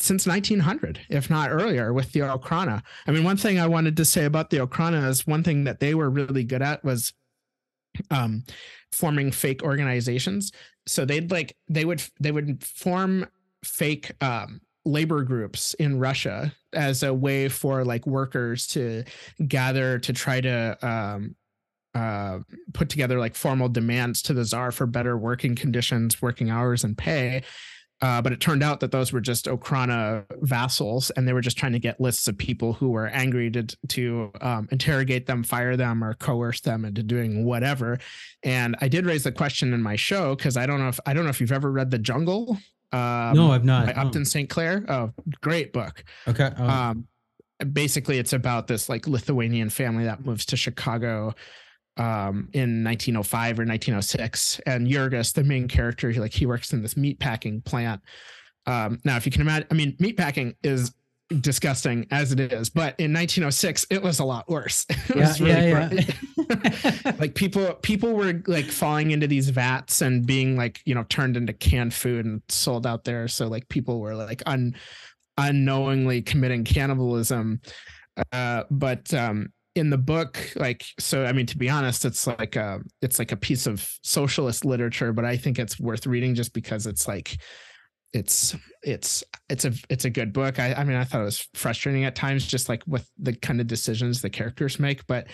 since 0.00 0.26
1900 0.26 1.00
if 1.08 1.30
not 1.30 1.50
earlier 1.50 1.92
with 1.92 2.12
the 2.12 2.20
Okhrana. 2.20 2.82
I 3.06 3.12
mean 3.12 3.22
one 3.22 3.36
thing 3.36 3.60
I 3.60 3.68
wanted 3.68 3.96
to 3.98 4.04
say 4.04 4.24
about 4.24 4.50
the 4.50 4.58
Okhrana 4.58 5.08
is 5.08 5.26
one 5.26 5.44
thing 5.44 5.64
that 5.64 5.78
they 5.78 5.94
were 5.94 6.10
really 6.10 6.42
good 6.42 6.60
at 6.60 6.84
was 6.84 7.12
um 8.10 8.44
forming 8.92 9.30
fake 9.30 9.62
organizations 9.62 10.50
so 10.86 11.04
they'd 11.04 11.30
like 11.30 11.56
they 11.68 11.84
would 11.84 12.02
they 12.20 12.32
would 12.32 12.64
form 12.64 13.26
fake 13.64 14.12
um 14.20 14.60
labor 14.84 15.22
groups 15.22 15.74
in 15.74 15.98
Russia 16.00 16.52
as 16.72 17.02
a 17.02 17.14
way 17.14 17.48
for 17.48 17.84
like 17.84 18.06
workers 18.06 18.66
to 18.68 19.04
gather 19.46 19.98
to 19.98 20.12
try 20.12 20.40
to 20.40 20.78
um, 20.86 21.34
uh, 21.96 22.40
put 22.74 22.90
together 22.90 23.18
like 23.18 23.34
formal 23.34 23.70
demands 23.70 24.20
to 24.20 24.34
the 24.34 24.44
czar 24.44 24.70
for 24.70 24.86
better 24.86 25.16
working 25.16 25.54
conditions, 25.54 26.20
working 26.20 26.50
hours, 26.50 26.84
and 26.84 26.96
pay. 26.96 27.42
Uh, 28.02 28.20
but 28.20 28.30
it 28.30 28.40
turned 28.40 28.62
out 28.62 28.80
that 28.80 28.92
those 28.92 29.10
were 29.10 29.22
just 29.22 29.46
Okhrana 29.46 30.26
vassals, 30.42 31.08
and 31.12 31.26
they 31.26 31.32
were 31.32 31.40
just 31.40 31.56
trying 31.56 31.72
to 31.72 31.78
get 31.78 31.98
lists 31.98 32.28
of 32.28 32.36
people 32.36 32.74
who 32.74 32.90
were 32.90 33.06
angry 33.06 33.50
to 33.50 33.62
to 33.88 34.30
um, 34.42 34.68
interrogate 34.70 35.24
them, 35.24 35.42
fire 35.42 35.74
them, 35.78 36.04
or 36.04 36.12
coerce 36.12 36.60
them 36.60 36.84
into 36.84 37.02
doing 37.02 37.46
whatever. 37.46 37.98
And 38.42 38.76
I 38.82 38.88
did 38.88 39.06
raise 39.06 39.24
the 39.24 39.32
question 39.32 39.72
in 39.72 39.82
my 39.82 39.96
show 39.96 40.36
because 40.36 40.58
I 40.58 40.66
don't 40.66 40.78
know 40.78 40.88
if 40.88 41.00
I 41.06 41.14
don't 41.14 41.24
know 41.24 41.30
if 41.30 41.40
you've 41.40 41.52
ever 41.52 41.72
read 41.72 41.90
The 41.90 41.98
Jungle. 41.98 42.58
Um, 42.92 43.32
no, 43.34 43.52
I've 43.52 43.64
not. 43.64 43.86
By 43.86 43.92
Upton 43.92 44.26
Sinclair. 44.26 44.84
Oh, 44.90 45.14
great 45.40 45.72
book. 45.72 46.04
Okay. 46.28 46.50
Um, 46.58 47.06
um, 47.60 47.72
basically, 47.72 48.18
it's 48.18 48.34
about 48.34 48.66
this 48.66 48.90
like 48.90 49.06
Lithuanian 49.06 49.70
family 49.70 50.04
that 50.04 50.22
moves 50.22 50.44
to 50.46 50.58
Chicago 50.58 51.34
um, 51.96 52.48
in 52.52 52.84
1905 52.84 53.58
or 53.58 53.64
1906. 53.64 54.60
And 54.66 54.86
Jurgis, 54.86 55.32
the 55.32 55.44
main 55.44 55.68
character, 55.68 56.10
he, 56.10 56.20
like 56.20 56.32
he 56.32 56.46
works 56.46 56.72
in 56.72 56.82
this 56.82 56.96
meat 56.96 57.18
packing 57.18 57.60
plant. 57.62 58.02
Um, 58.66 58.98
now, 59.04 59.16
if 59.16 59.26
you 59.26 59.32
can 59.32 59.42
imagine, 59.42 59.68
I 59.70 59.74
mean, 59.74 59.96
meat 59.98 60.16
packing 60.16 60.54
is 60.62 60.92
disgusting 61.40 62.06
as 62.10 62.32
it 62.32 62.40
is, 62.40 62.70
but 62.70 62.94
in 62.98 63.12
1906 63.12 63.86
it 63.90 64.02
was 64.02 64.20
a 64.20 64.24
lot 64.24 64.48
worse. 64.48 64.86
yeah, 65.14 65.34
really 65.40 65.96
yeah, 65.96 66.14
yeah. 67.04 67.12
like 67.18 67.34
people 67.34 67.74
people 67.82 68.12
were 68.12 68.40
like 68.46 68.66
falling 68.66 69.10
into 69.10 69.26
these 69.26 69.48
vats 69.48 70.02
and 70.02 70.24
being 70.24 70.56
like 70.56 70.80
you 70.84 70.94
know 70.94 71.04
turned 71.08 71.36
into 71.36 71.52
canned 71.52 71.92
food 71.92 72.26
and 72.26 72.42
sold 72.48 72.86
out 72.86 73.04
there. 73.04 73.26
So 73.26 73.48
like 73.48 73.68
people 73.68 74.00
were 74.00 74.14
like 74.14 74.42
un 74.46 74.76
unknowingly 75.36 76.22
committing 76.22 76.64
cannibalism. 76.64 77.60
Uh, 78.32 78.62
but 78.70 79.12
um, 79.12 79.52
in 79.76 79.90
the 79.90 79.98
book 79.98 80.38
like 80.56 80.84
so 80.98 81.26
i 81.26 81.32
mean 81.32 81.44
to 81.44 81.58
be 81.58 81.68
honest 81.68 82.06
it's 82.06 82.26
like 82.26 82.56
a 82.56 82.80
it's 83.02 83.18
like 83.18 83.30
a 83.30 83.36
piece 83.36 83.66
of 83.66 83.86
socialist 84.02 84.64
literature 84.64 85.12
but 85.12 85.24
i 85.24 85.36
think 85.36 85.58
it's 85.58 85.78
worth 85.78 86.06
reading 86.06 86.34
just 86.34 86.54
because 86.54 86.86
it's 86.86 87.06
like 87.06 87.36
it's 88.14 88.56
it's 88.82 89.22
it's 89.50 89.66
a 89.66 89.72
it's 89.90 90.06
a 90.06 90.10
good 90.10 90.32
book. 90.32 90.58
I 90.58 90.72
i 90.72 90.84
mean 90.84 90.96
i 90.96 91.04
thought 91.04 91.20
it 91.20 91.24
was 91.24 91.46
frustrating 91.52 92.04
at 92.04 92.14
times 92.14 92.46
just 92.46 92.70
like 92.70 92.82
with 92.86 93.08
the 93.18 93.34
kind 93.34 93.60
of 93.60 93.66
decisions 93.66 94.22
the 94.22 94.30
characters 94.30 94.80
make 94.80 95.06
but 95.06 95.26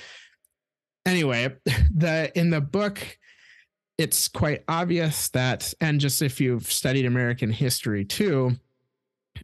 anyway 1.07 1.55
the 1.95 2.37
in 2.37 2.51
the 2.51 2.61
book 2.61 2.99
it's 3.97 4.27
quite 4.27 4.65
obvious 4.67 5.29
that 5.29 5.73
and 5.81 6.01
just 6.01 6.21
if 6.21 6.41
you've 6.41 6.71
studied 6.71 7.07
american 7.07 7.53
history 7.53 8.05
too 8.05 8.51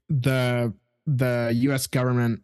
the 0.09 0.75
the 1.07 1.53
us 1.53 1.87
government 1.87 2.43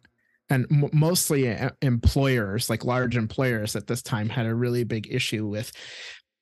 and 0.49 0.65
m- 0.71 0.89
mostly 0.93 1.49
uh, 1.49 1.71
employers 1.81 2.69
like 2.69 2.85
large 2.85 3.17
employers 3.17 3.75
at 3.75 3.87
this 3.87 4.01
time 4.01 4.29
had 4.29 4.45
a 4.45 4.55
really 4.55 4.83
big 4.83 5.07
issue 5.11 5.45
with 5.47 5.71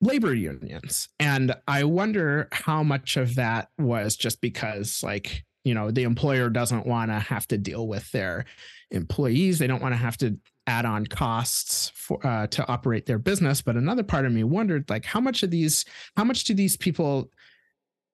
labor 0.01 0.33
unions. 0.33 1.07
And 1.19 1.55
i 1.67 1.83
wonder 1.83 2.47
how 2.51 2.83
much 2.83 3.17
of 3.17 3.35
that 3.35 3.69
was 3.77 4.15
just 4.15 4.41
because 4.41 5.01
like 5.03 5.43
you 5.63 5.73
know 5.73 5.91
the 5.91 6.03
employer 6.03 6.49
doesn't 6.49 6.85
want 6.85 7.09
to 7.09 7.19
have 7.19 7.47
to 7.47 7.57
deal 7.57 7.87
with 7.87 8.11
their 8.11 8.45
employees. 8.91 9.59
They 9.59 9.67
don't 9.67 9.81
want 9.81 9.93
to 9.93 9.97
have 9.97 10.17
to 10.17 10.37
add 10.67 10.85
on 10.85 11.05
costs 11.05 11.91
for 11.95 12.25
uh, 12.25 12.47
to 12.47 12.67
operate 12.67 13.05
their 13.05 13.19
business. 13.19 13.61
But 13.61 13.75
another 13.75 14.03
part 14.03 14.25
of 14.25 14.31
me 14.31 14.43
wondered 14.43 14.89
like 14.89 15.05
how 15.05 15.19
much 15.19 15.43
of 15.43 15.51
these 15.51 15.85
how 16.15 16.23
much 16.23 16.43
do 16.45 16.53
these 16.53 16.77
people 16.77 17.29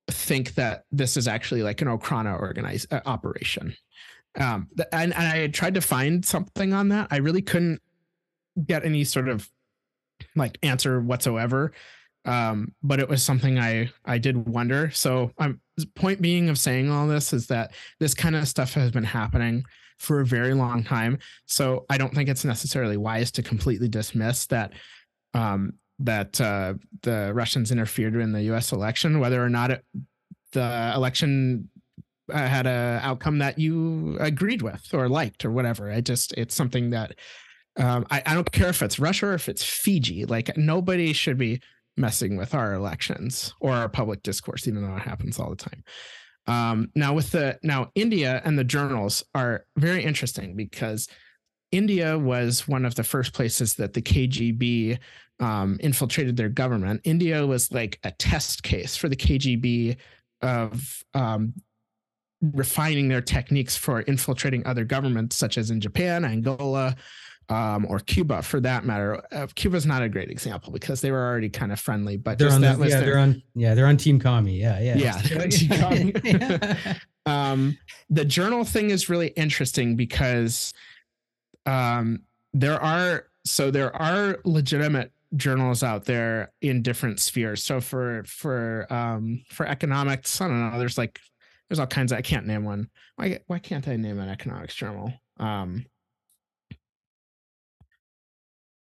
think 0.10 0.56
that 0.56 0.86
this 0.92 1.18
is 1.18 1.28
actually 1.28 1.62
like 1.62 1.82
an 1.82 1.88
Okhrana 1.88 2.40
organized 2.40 2.92
uh, 2.92 3.02
operation 3.06 3.76
um, 4.38 4.68
and, 4.92 5.14
and 5.14 5.28
I 5.28 5.48
tried 5.48 5.76
to 5.76 5.82
find 5.82 6.24
something 6.24 6.74
on 6.74 6.90
that. 6.90 7.08
I 7.12 7.18
really 7.18 7.42
couldn't 7.42 7.82
get 8.66 8.86
any 8.86 9.04
sort 9.04 9.30
of 9.30 9.50
like 10.36 10.58
answer 10.64 11.00
whatsoever. 11.02 11.72
Um, 12.26 12.74
but 12.84 13.00
it 13.00 13.08
was 13.08 13.24
something 13.24 13.58
I 13.58 13.92
I 14.06 14.18
did 14.18 14.48
wonder. 14.48 14.92
So 14.92 15.32
I'm 15.38 15.62
point 15.96 16.22
being 16.22 16.50
of 16.50 16.60
saying 16.60 16.92
all 16.92 17.08
this 17.08 17.32
is 17.34 17.48
that 17.48 17.72
this 18.00 18.14
kind 18.14 18.36
of 18.36 18.48
stuff 18.48 18.74
has 18.74 18.92
been 18.92 19.06
happening 19.06 19.64
for 19.98 20.20
a 20.20 20.26
very 20.26 20.54
long 20.54 20.84
time. 20.84 21.18
So 21.46 21.86
I 21.90 21.98
don't 21.98 22.14
think 22.14 22.30
it's 22.30 22.46
necessarily 22.46 22.98
wise 22.98 23.32
to 23.32 23.44
completely 23.44 23.88
dismiss 23.88 24.48
that 24.48 24.74
um, 25.34 25.74
that 26.00 26.40
uh, 26.40 26.76
the 27.02 27.32
Russians 27.34 27.72
interfered 27.72 28.16
in 28.16 28.32
the 28.32 28.44
U.S. 28.44 28.72
election, 28.72 29.20
whether 29.20 29.44
or 29.44 29.50
not 29.50 29.72
it, 29.72 29.86
the 30.54 30.94
election 30.96 31.70
uh, 32.32 32.48
had 32.48 32.68
a 32.68 33.00
outcome 33.04 33.40
that 33.40 33.60
you 33.60 34.18
agreed 34.20 34.62
with 34.62 34.94
or 34.94 35.10
liked 35.10 35.46
or 35.46 35.52
whatever. 35.52 35.92
I 35.92 36.02
just 36.02 36.34
it's 36.34 36.56
something 36.56 36.92
that 36.92 37.16
um, 37.78 38.06
I, 38.10 38.22
I 38.26 38.34
don't 38.34 38.52
care 38.52 38.70
if 38.70 38.82
it's 38.82 39.00
Russia 39.00 39.28
or 39.28 39.34
if 39.34 39.50
it's 39.50 39.64
Fiji. 39.64 40.26
Like 40.26 40.56
nobody 40.58 41.14
should 41.14 41.38
be 41.38 41.62
messing 41.98 42.38
with 42.38 42.54
our 42.54 42.74
elections 42.74 43.54
or 43.60 43.74
our 43.74 43.90
public 43.90 44.24
discourse, 44.24 44.68
even 44.68 44.84
though 44.84 44.96
it 44.96 45.02
happens 45.02 45.40
all 45.40 45.50
the 45.50 45.56
time. 45.56 45.84
Um, 46.48 46.92
now 46.96 47.14
with 47.14 47.32
the 47.32 47.60
now 47.62 47.92
India 47.96 48.42
and 48.44 48.58
the 48.58 48.64
journals 48.64 49.24
are 49.36 49.66
very 49.78 50.04
interesting 50.04 50.56
because 50.56 51.08
India 51.72 52.18
was 52.18 52.68
one 52.68 52.86
of 52.86 52.96
the 52.96 53.04
first 53.04 53.34
places 53.34 53.76
that 53.76 53.94
the 53.94 54.02
KGB 54.02 54.98
um, 55.40 55.78
infiltrated 55.82 56.36
their 56.36 56.50
government. 56.50 57.02
India 57.04 57.46
was 57.46 57.72
like 57.72 58.00
a 58.04 58.12
test 58.12 58.64
case 58.64 58.98
for 58.98 59.08
the 59.08 59.16
KGB 59.16 59.98
of 60.42 61.04
um, 61.14 61.54
refining 62.42 63.08
their 63.08 63.22
techniques 63.22 63.76
for 63.76 64.02
infiltrating 64.02 64.66
other 64.66 64.86
governments, 64.86 65.36
such 65.36 65.58
as 65.58 65.72
in 65.72 65.82
Japan, 65.82 66.24
Angola, 66.24 66.96
um, 67.50 67.86
or 67.90 68.00
Cuba, 68.00 68.42
for 68.42 68.60
that 68.62 68.86
matter. 68.86 69.22
Uh, 69.32 69.48
Cuba's 69.56 69.86
not 69.86 70.04
a 70.04 70.10
great 70.10 70.30
example 70.30 70.72
because 70.72 71.02
they 71.02 71.12
were 71.12 71.26
already 71.26 71.50
kind 71.50 71.72
of 71.72 71.80
friendly, 71.80 72.16
but 72.16 72.38
they're 72.38 72.52
on 72.52 72.62
the, 72.62 72.88
yeah, 72.88 73.00
they're 73.00 73.18
on 73.18 73.42
yeah, 73.56 73.74
they're 73.74 73.88
on 73.88 73.98
Team 73.98 74.20
Commie. 74.20 74.60
Yeah, 74.60 74.80
yeah, 74.80 74.98
yeah, 74.98 75.22
they're 75.24 75.42
on 75.42 75.50
Team 75.50 75.70
Commie. 75.80 76.96
um, 77.26 77.78
the 78.10 78.26
journal 78.26 78.64
thing 78.64 78.92
is 78.92 79.10
really 79.10 79.30
interesting 79.30 79.96
because 79.96 80.74
um, 81.66 82.22
there 82.54 82.82
are 82.82 83.26
so 83.46 83.72
there 83.72 83.96
are 83.96 84.38
legitimate 84.46 85.12
journals 85.36 85.84
out 85.84 86.06
there 86.06 86.52
in 86.62 86.82
different 86.82 87.20
spheres. 87.20 87.64
So 87.64 87.82
for 87.82 88.24
for 88.26 88.92
um 88.92 89.44
for 89.50 89.66
economics, 89.66 90.40
I 90.40 90.48
don't 90.48 90.72
know. 90.72 90.80
There's 90.80 90.98
like 90.98 91.20
there's 91.70 91.80
all 91.80 91.88
kinds 91.88 92.12
of 92.12 92.18
I 92.18 92.22
can't 92.22 92.48
name 92.48 92.66
one. 92.66 92.90
Why 93.16 93.40
why 93.48 93.60
can't 93.60 93.88
I 93.88 93.96
name 93.96 94.20
an 94.20 94.30
economics 94.30 94.76
journal? 94.76 95.14
Um 95.40 95.86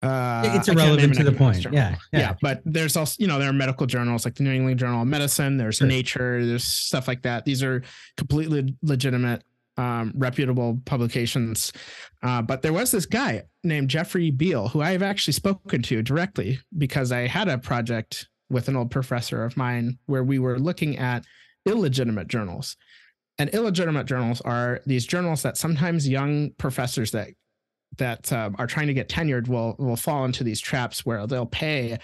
uh, 0.03 0.53
it's 0.55 0.67
irrelevant 0.67 1.15
to 1.15 1.23
the 1.23 1.31
point. 1.31 1.63
Yeah, 1.63 1.71
yeah, 1.71 2.19
yeah, 2.19 2.33
But 2.39 2.61
there's 2.65 2.95
also, 2.95 3.15
you 3.17 3.25
know, 3.25 3.39
there 3.39 3.49
are 3.49 3.53
medical 3.53 3.87
journals 3.87 4.25
like 4.25 4.35
the 4.35 4.43
New 4.43 4.51
England 4.51 4.79
Journal 4.79 5.01
of 5.01 5.07
Medicine. 5.07 5.57
There's 5.57 5.77
sure. 5.77 5.87
Nature. 5.87 6.45
There's 6.45 6.63
stuff 6.63 7.07
like 7.07 7.23
that. 7.23 7.45
These 7.45 7.63
are 7.63 7.81
completely 8.15 8.75
legitimate, 8.83 9.43
um, 9.77 10.13
reputable 10.15 10.79
publications. 10.85 11.73
Uh, 12.21 12.43
but 12.43 12.61
there 12.61 12.73
was 12.73 12.91
this 12.91 13.07
guy 13.07 13.43
named 13.63 13.89
Jeffrey 13.89 14.29
Beall 14.29 14.67
who 14.67 14.81
I 14.81 14.91
have 14.91 15.01
actually 15.01 15.33
spoken 15.33 15.81
to 15.83 16.03
directly 16.03 16.59
because 16.77 17.11
I 17.11 17.25
had 17.25 17.47
a 17.47 17.57
project 17.57 18.27
with 18.49 18.67
an 18.67 18.75
old 18.75 18.91
professor 18.91 19.43
of 19.43 19.57
mine 19.57 19.97
where 20.05 20.23
we 20.23 20.37
were 20.37 20.59
looking 20.59 20.97
at 20.99 21.25
illegitimate 21.67 22.27
journals. 22.27 22.77
And 23.39 23.49
illegitimate 23.51 24.07
journals 24.07 24.41
are 24.41 24.81
these 24.85 25.05
journals 25.05 25.43
that 25.43 25.57
sometimes 25.57 26.07
young 26.07 26.51
professors 26.57 27.11
that 27.11 27.29
that 27.97 28.31
um, 28.33 28.55
are 28.59 28.67
trying 28.67 28.87
to 28.87 28.93
get 28.93 29.09
tenured 29.09 29.47
will 29.47 29.75
will 29.77 29.95
fall 29.95 30.25
into 30.25 30.43
these 30.43 30.59
traps 30.59 31.05
where 31.05 31.25
they'll 31.27 31.45
pay 31.45 31.97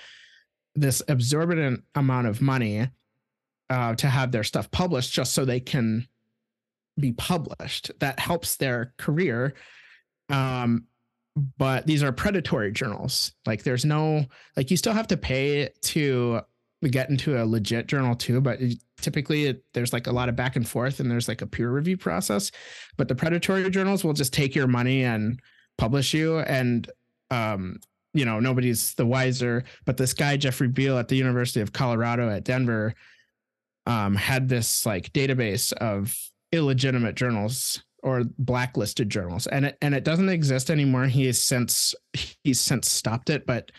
this 0.76 1.02
exorbitant 1.08 1.84
amount 1.96 2.28
of 2.28 2.42
money 2.42 2.88
uh, 3.70 3.96
to 3.96 4.08
have 4.08 4.32
their 4.32 4.44
stuff 4.44 4.70
published 4.72 5.14
just 5.14 5.34
so 5.34 5.46
they 5.46 5.60
can 5.60 6.08
be 7.00 7.12
published. 7.12 7.92
That 8.00 8.20
helps 8.20 8.58
their 8.58 8.94
career. 8.98 9.54
Um, 10.30 10.86
but 11.58 11.88
these 11.88 12.04
are 12.04 12.12
predatory 12.12 12.72
journals. 12.72 13.34
Like 13.46 13.64
there's 13.64 13.86
no 13.86 14.26
like 14.56 14.70
you 14.70 14.78
still 14.78 14.94
have 14.94 15.08
to 15.08 15.18
pay 15.18 15.70
to 15.82 16.42
get 16.90 17.10
into 17.10 17.42
a 17.42 17.46
legit 17.46 17.88
journal 17.88 18.16
too, 18.16 18.42
but 18.42 18.60
typically 19.02 19.46
it, 19.46 19.64
there's 19.74 19.94
like 19.94 20.08
a 20.08 20.12
lot 20.12 20.30
of 20.30 20.36
back 20.36 20.56
and 20.56 20.68
forth 20.68 21.00
and 21.00 21.10
there's 21.10 21.28
like 21.28 21.42
a 21.42 21.48
peer 21.48 21.72
review 21.72 21.98
process. 21.98 22.52
But 22.98 23.08
the 23.08 23.16
predatory 23.16 23.70
journals 23.70 24.04
will 24.04 24.14
just 24.14 24.34
take 24.34 24.56
your 24.56 24.68
money 24.68 25.04
and 25.04 25.40
publish 25.78 26.14
you 26.14 26.40
and 26.40 26.90
um 27.32 27.80
you 28.14 28.26
know 28.26 28.40
nobody's 28.40 28.94
the 28.94 29.06
wiser 29.06 29.64
but 29.86 29.98
this 29.98 30.14
guy 30.14 30.38
jeffrey 30.38 30.68
beall 30.68 31.00
at 31.00 31.08
the 31.08 31.16
university 31.16 31.62
of 31.62 31.74
colorado 31.74 32.30
at 32.30 32.44
denver 32.44 32.94
um 33.88 34.16
had 34.16 34.48
this 34.48 34.86
like 34.86 35.12
database 35.14 35.74
of 35.74 36.16
illegitimate 36.52 37.16
journals 37.16 37.84
or 38.04 38.24
blacklisted 38.38 39.10
journals 39.10 39.48
and 39.48 39.66
it 39.66 39.78
and 39.82 39.96
it 39.96 40.04
doesn't 40.04 40.30
exist 40.30 40.70
anymore 40.70 41.06
he 41.06 41.26
has 41.26 41.44
since 41.44 41.96
he's 42.44 42.60
since 42.60 42.90
stopped 42.90 43.30
it 43.30 43.46
but 43.46 43.72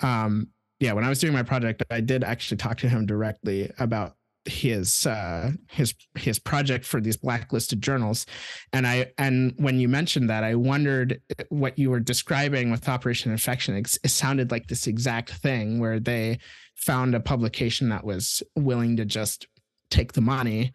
um 0.00 0.48
yeah 0.82 0.92
when 0.92 1.04
i 1.04 1.08
was 1.08 1.18
doing 1.18 1.32
my 1.32 1.42
project 1.42 1.82
i 1.90 2.00
did 2.00 2.24
actually 2.24 2.56
talk 2.56 2.76
to 2.76 2.88
him 2.88 3.06
directly 3.06 3.70
about 3.78 4.16
his 4.44 5.06
uh 5.06 5.52
his 5.70 5.94
his 6.16 6.38
project 6.38 6.84
for 6.84 7.00
these 7.00 7.16
blacklisted 7.16 7.80
journals. 7.80 8.26
And 8.72 8.86
i 8.86 9.12
and 9.18 9.54
when 9.56 9.78
you 9.78 9.88
mentioned 9.88 10.28
that 10.30 10.42
i 10.42 10.54
wondered 10.54 11.20
what 11.48 11.78
you 11.78 11.90
were 11.90 12.00
describing 12.00 12.70
with 12.70 12.88
operation 12.88 13.30
infection. 13.30 13.76
It, 13.76 13.96
it 14.02 14.08
sounded 14.08 14.50
like 14.50 14.66
this 14.66 14.86
exact 14.86 15.30
thing 15.30 15.78
where 15.78 16.00
they 16.00 16.38
found 16.74 17.14
a 17.14 17.20
publication 17.20 17.88
that 17.90 18.04
was 18.04 18.42
willing 18.56 18.96
to 18.96 19.04
just 19.04 19.46
take 19.90 20.12
the 20.12 20.20
money 20.20 20.72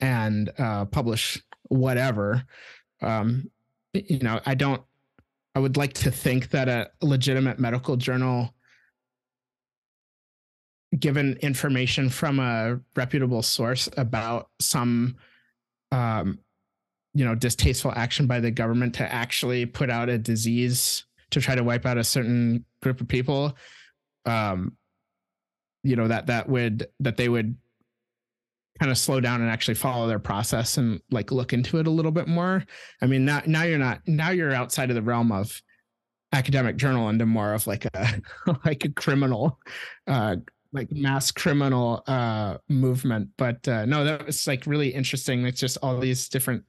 and 0.00 0.50
uh 0.58 0.84
publish 0.86 1.40
whatever. 1.68 2.42
Um 3.00 3.50
you 3.92 4.18
know 4.18 4.40
i 4.44 4.54
don't 4.54 4.82
i 5.54 5.58
would 5.58 5.76
like 5.76 5.92
to 5.92 6.10
think 6.10 6.50
that 6.50 6.68
a 6.68 6.90
legitimate 7.00 7.58
medical 7.58 7.96
journal 7.96 8.54
given 10.98 11.36
information 11.42 12.08
from 12.08 12.38
a 12.38 12.78
reputable 12.96 13.42
source 13.42 13.88
about 13.96 14.50
some 14.60 15.16
um, 15.92 16.38
you 17.14 17.24
know 17.24 17.34
distasteful 17.34 17.92
action 17.96 18.26
by 18.26 18.40
the 18.40 18.50
government 18.50 18.94
to 18.94 19.12
actually 19.12 19.66
put 19.66 19.90
out 19.90 20.08
a 20.08 20.18
disease 20.18 21.04
to 21.30 21.40
try 21.40 21.54
to 21.54 21.64
wipe 21.64 21.86
out 21.86 21.98
a 21.98 22.04
certain 22.04 22.64
group 22.80 23.00
of 23.00 23.08
people 23.08 23.56
um 24.26 24.76
you 25.82 25.96
know 25.96 26.08
that 26.08 26.26
that 26.26 26.48
would 26.48 26.86
that 27.00 27.16
they 27.16 27.28
would 27.28 27.56
kind 28.78 28.92
of 28.92 28.98
slow 28.98 29.20
down 29.20 29.40
and 29.40 29.50
actually 29.50 29.74
follow 29.74 30.06
their 30.06 30.18
process 30.18 30.76
and 30.78 31.00
like 31.10 31.32
look 31.32 31.52
into 31.52 31.78
it 31.78 31.86
a 31.86 31.90
little 31.90 32.12
bit 32.12 32.28
more. 32.28 32.64
I 33.02 33.06
mean 33.06 33.24
now 33.24 33.42
now 33.46 33.64
you're 33.64 33.78
not 33.78 34.00
now 34.06 34.30
you're 34.30 34.52
outside 34.52 34.90
of 34.90 34.96
the 34.96 35.02
realm 35.02 35.32
of 35.32 35.60
academic 36.32 36.76
journal 36.76 37.08
into 37.08 37.26
more 37.26 37.54
of 37.54 37.66
like 37.66 37.86
a 37.86 38.22
like 38.64 38.84
a 38.84 38.90
criminal 38.90 39.58
uh 40.06 40.36
like 40.72 40.90
mass 40.92 41.30
criminal 41.30 42.02
uh 42.06 42.58
movement. 42.68 43.30
But 43.36 43.66
uh 43.68 43.84
no 43.86 44.04
that 44.04 44.26
was 44.26 44.46
like 44.46 44.66
really 44.66 44.88
interesting. 44.88 45.46
It's 45.46 45.60
just 45.60 45.78
all 45.82 45.98
these 45.98 46.28
different 46.28 46.64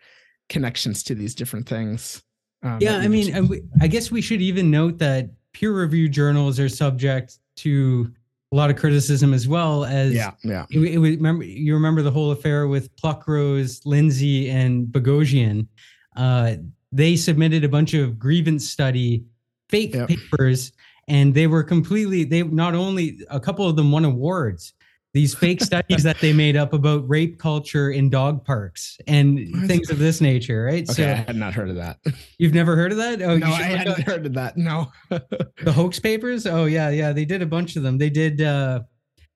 connections 0.49 1.03
to 1.03 1.15
these 1.15 1.33
different 1.33 1.69
things 1.69 2.23
um, 2.63 2.79
yeah 2.81 2.97
i 2.97 3.07
mean 3.07 3.33
I, 3.81 3.87
guess 3.87 4.11
we 4.11 4.21
should 4.21 4.41
even 4.41 4.69
note 4.69 4.97
that 4.97 5.29
peer 5.53 5.71
review 5.71 6.09
journals 6.09 6.59
are 6.59 6.67
subject 6.67 7.37
to 7.57 8.11
a 8.51 8.55
lot 8.55 8.69
of 8.69 8.75
criticism 8.75 9.33
as 9.33 9.47
well 9.47 9.85
as 9.85 10.13
yeah 10.13 10.31
yeah. 10.43 10.65
it, 10.71 10.79
it, 10.79 10.99
remember 10.99 11.45
you 11.45 11.73
remember 11.73 12.01
the 12.01 12.11
whole 12.11 12.31
affair 12.31 12.67
with 12.67 12.93
pluckrose 12.97 13.85
lindsay 13.85 14.49
and 14.49 14.87
boghossian? 14.87 15.67
Uh 16.15 16.55
they 16.91 17.15
submitted 17.15 17.63
a 17.63 17.69
bunch 17.69 17.93
of 17.93 18.17
grievance 18.17 18.67
study 18.67 19.23
fake 19.69 19.93
yep. 19.93 20.07
papers 20.07 20.71
and 21.09 21.33
they 21.33 21.47
were 21.47 21.63
completely 21.63 22.23
they 22.23 22.43
not 22.43 22.75
only 22.75 23.19
a 23.29 23.39
couple 23.39 23.67
of 23.67 23.75
them 23.75 23.91
won 23.91 24.05
awards 24.05 24.73
these 25.13 25.33
fake 25.33 25.61
studies 25.63 26.03
that 26.03 26.19
they 26.19 26.33
made 26.33 26.55
up 26.55 26.73
about 26.73 27.07
rape 27.09 27.39
culture 27.39 27.91
in 27.91 28.09
dog 28.09 28.45
parks 28.45 28.97
and 29.07 29.39
things 29.67 29.89
of 29.89 29.97
this 29.97 30.21
nature, 30.21 30.63
right? 30.63 30.89
Okay, 30.89 30.93
so 30.93 31.03
I 31.03 31.15
had 31.15 31.35
not 31.35 31.53
heard 31.53 31.69
of 31.69 31.75
that. 31.77 31.97
You've 32.37 32.53
never 32.53 32.75
heard 32.75 32.91
of 32.91 32.99
that? 32.99 33.21
Oh, 33.21 33.37
no, 33.37 33.47
I 33.47 33.61
hadn't 33.63 33.99
up. 33.99 33.99
heard 34.01 34.25
of 34.25 34.33
that. 34.33 34.57
No. 34.57 34.91
the 35.09 35.71
hoax 35.71 35.99
papers? 35.99 36.45
Oh 36.45 36.65
yeah, 36.65 36.89
yeah. 36.89 37.11
They 37.11 37.25
did 37.25 37.41
a 37.41 37.47
bunch 37.47 37.75
of 37.75 37.83
them. 37.83 37.97
They 37.97 38.09
did 38.09 38.41
uh 38.41 38.81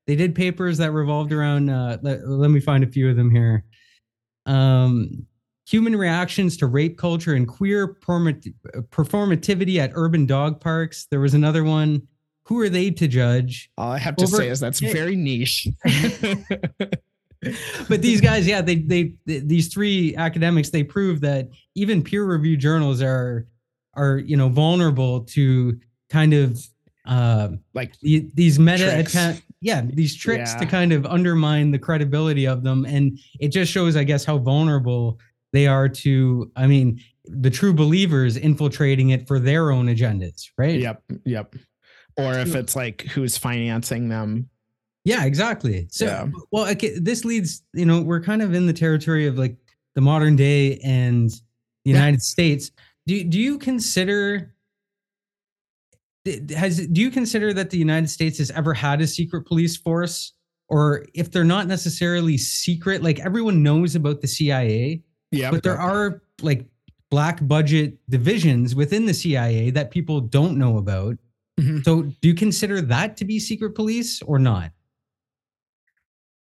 they 0.06 0.16
did 0.16 0.36
papers 0.36 0.78
that 0.78 0.92
revolved 0.92 1.32
around 1.32 1.70
uh 1.70 1.98
let, 2.02 2.28
let 2.28 2.52
me 2.52 2.60
find 2.60 2.84
a 2.84 2.88
few 2.88 3.10
of 3.10 3.16
them 3.16 3.32
here. 3.32 3.66
Um 4.46 5.26
human 5.66 5.96
reactions 5.96 6.58
to 6.58 6.68
rape 6.68 6.98
culture 6.98 7.34
and 7.34 7.48
queer 7.48 7.96
performativity 7.96 9.78
at 9.78 9.92
urban 9.94 10.26
dog 10.26 10.60
parks. 10.60 11.08
There 11.10 11.20
was 11.20 11.34
another 11.34 11.64
one. 11.64 12.08
Who 12.46 12.60
are 12.60 12.70
they 12.70 12.92
to 12.92 13.08
judge? 13.08 13.72
All 13.78 13.92
I 13.92 13.98
have 13.98 14.16
to 14.18 14.26
Over- 14.26 14.38
say 14.38 14.50
is 14.50 14.60
that's 14.60 14.80
very 14.80 15.16
niche. 15.16 15.68
but 17.90 18.02
these 18.02 18.22
guys, 18.22 18.48
yeah, 18.48 18.62
they, 18.62 18.76
they, 18.76 19.14
they 19.26 19.40
these 19.40 19.74
three 19.74 20.16
academics 20.18 20.70
they 20.70 20.84
prove 20.84 21.22
that 21.22 21.50
even 21.76 22.04
peer 22.04 22.26
reviewed 22.26 22.60
journals 22.60 23.02
are 23.02 23.48
are 23.96 24.18
you 24.18 24.36
know 24.36 24.50
vulnerable 24.50 25.22
to 25.22 25.80
kind 26.10 26.34
of 26.34 26.60
uh, 27.06 27.50
like 27.74 28.00
the, 28.00 28.30
these 28.34 28.60
meta 28.60 29.00
attack 29.00 29.42
yeah 29.62 29.82
these 29.86 30.16
tricks 30.16 30.54
yeah. 30.54 30.60
to 30.60 30.66
kind 30.66 30.94
of 30.94 31.06
undermine 31.06 31.72
the 31.72 31.80
credibility 31.80 32.46
of 32.46 32.64
them 32.64 32.86
and 32.86 33.20
it 33.40 33.50
just 33.50 33.72
shows 33.72 33.96
i 33.96 34.04
guess 34.04 34.24
how 34.24 34.38
vulnerable 34.38 35.20
they 35.54 35.68
are 35.68 35.88
to 35.88 36.52
i 36.56 36.68
mean 36.68 37.00
the 37.26 37.50
true 37.50 37.74
believers 37.74 38.36
infiltrating 38.36 39.12
it 39.12 39.28
for 39.28 39.40
their 39.40 39.72
own 39.72 39.88
agendas 39.88 40.50
right? 40.58 40.80
Yep 40.80 41.04
yep. 41.26 41.56
Or 42.18 42.34
if 42.38 42.54
it's 42.54 42.76
like 42.76 43.04
who's 43.04 43.38
financing 43.38 44.10
them. 44.10 44.50
Yeah 45.04 45.26
exactly. 45.26 45.88
So 45.90 46.06
yeah. 46.06 46.28
well 46.52 46.70
okay, 46.72 46.98
this 47.00 47.26
leads 47.26 47.64
you 47.74 47.86
know 47.86 48.02
we're 48.02 48.22
kind 48.22 48.42
of 48.42 48.54
in 48.54 48.68
the 48.68 48.74
territory 48.74 49.26
of 49.26 49.38
like 49.38 49.58
the 49.96 50.02
modern 50.02 50.36
day 50.36 50.80
and 50.80 51.30
the 51.30 51.92
united 51.92 52.18
yeah. 52.18 52.20
states. 52.20 52.72
Do, 53.08 53.24
do 53.24 53.40
you 53.40 53.58
consider 53.58 54.54
has 56.56 56.88
do 56.88 57.02
you 57.02 57.12
consider 57.12 57.54
that 57.54 57.70
the 57.70 57.78
united 57.78 58.10
states 58.10 58.38
has 58.38 58.52
ever 58.52 58.74
had 58.74 59.02
a 59.02 59.08
secret 59.08 59.46
police 59.46 59.78
force? 59.78 60.34
Or 60.70 61.06
if 61.14 61.32
they're 61.32 61.44
not 61.44 61.68
necessarily 61.68 62.38
secret 62.38 63.04
like 63.04 63.20
everyone 63.20 63.64
knows 63.64 63.96
about 63.96 64.22
the 64.22 64.28
cia 64.28 65.02
yeah. 65.34 65.52
But 65.52 65.64
there 65.64 65.78
are 65.78 66.22
like 66.42 66.66
black 67.10 67.46
budget 67.48 67.98
divisions 68.10 68.76
within 68.76 69.06
the 69.06 69.14
CIA 69.14 69.70
that 69.72 69.92
people 69.92 70.20
don't 70.22 70.58
know 70.58 70.78
about. 70.78 71.18
Mm-hmm. 71.60 71.82
So 71.82 72.04
do 72.04 72.28
you 72.28 72.34
consider 72.34 72.82
that 72.82 73.18
to 73.18 73.26
be 73.26 73.40
secret 73.40 73.76
police 73.76 74.22
or 74.22 74.40
not? 74.40 74.72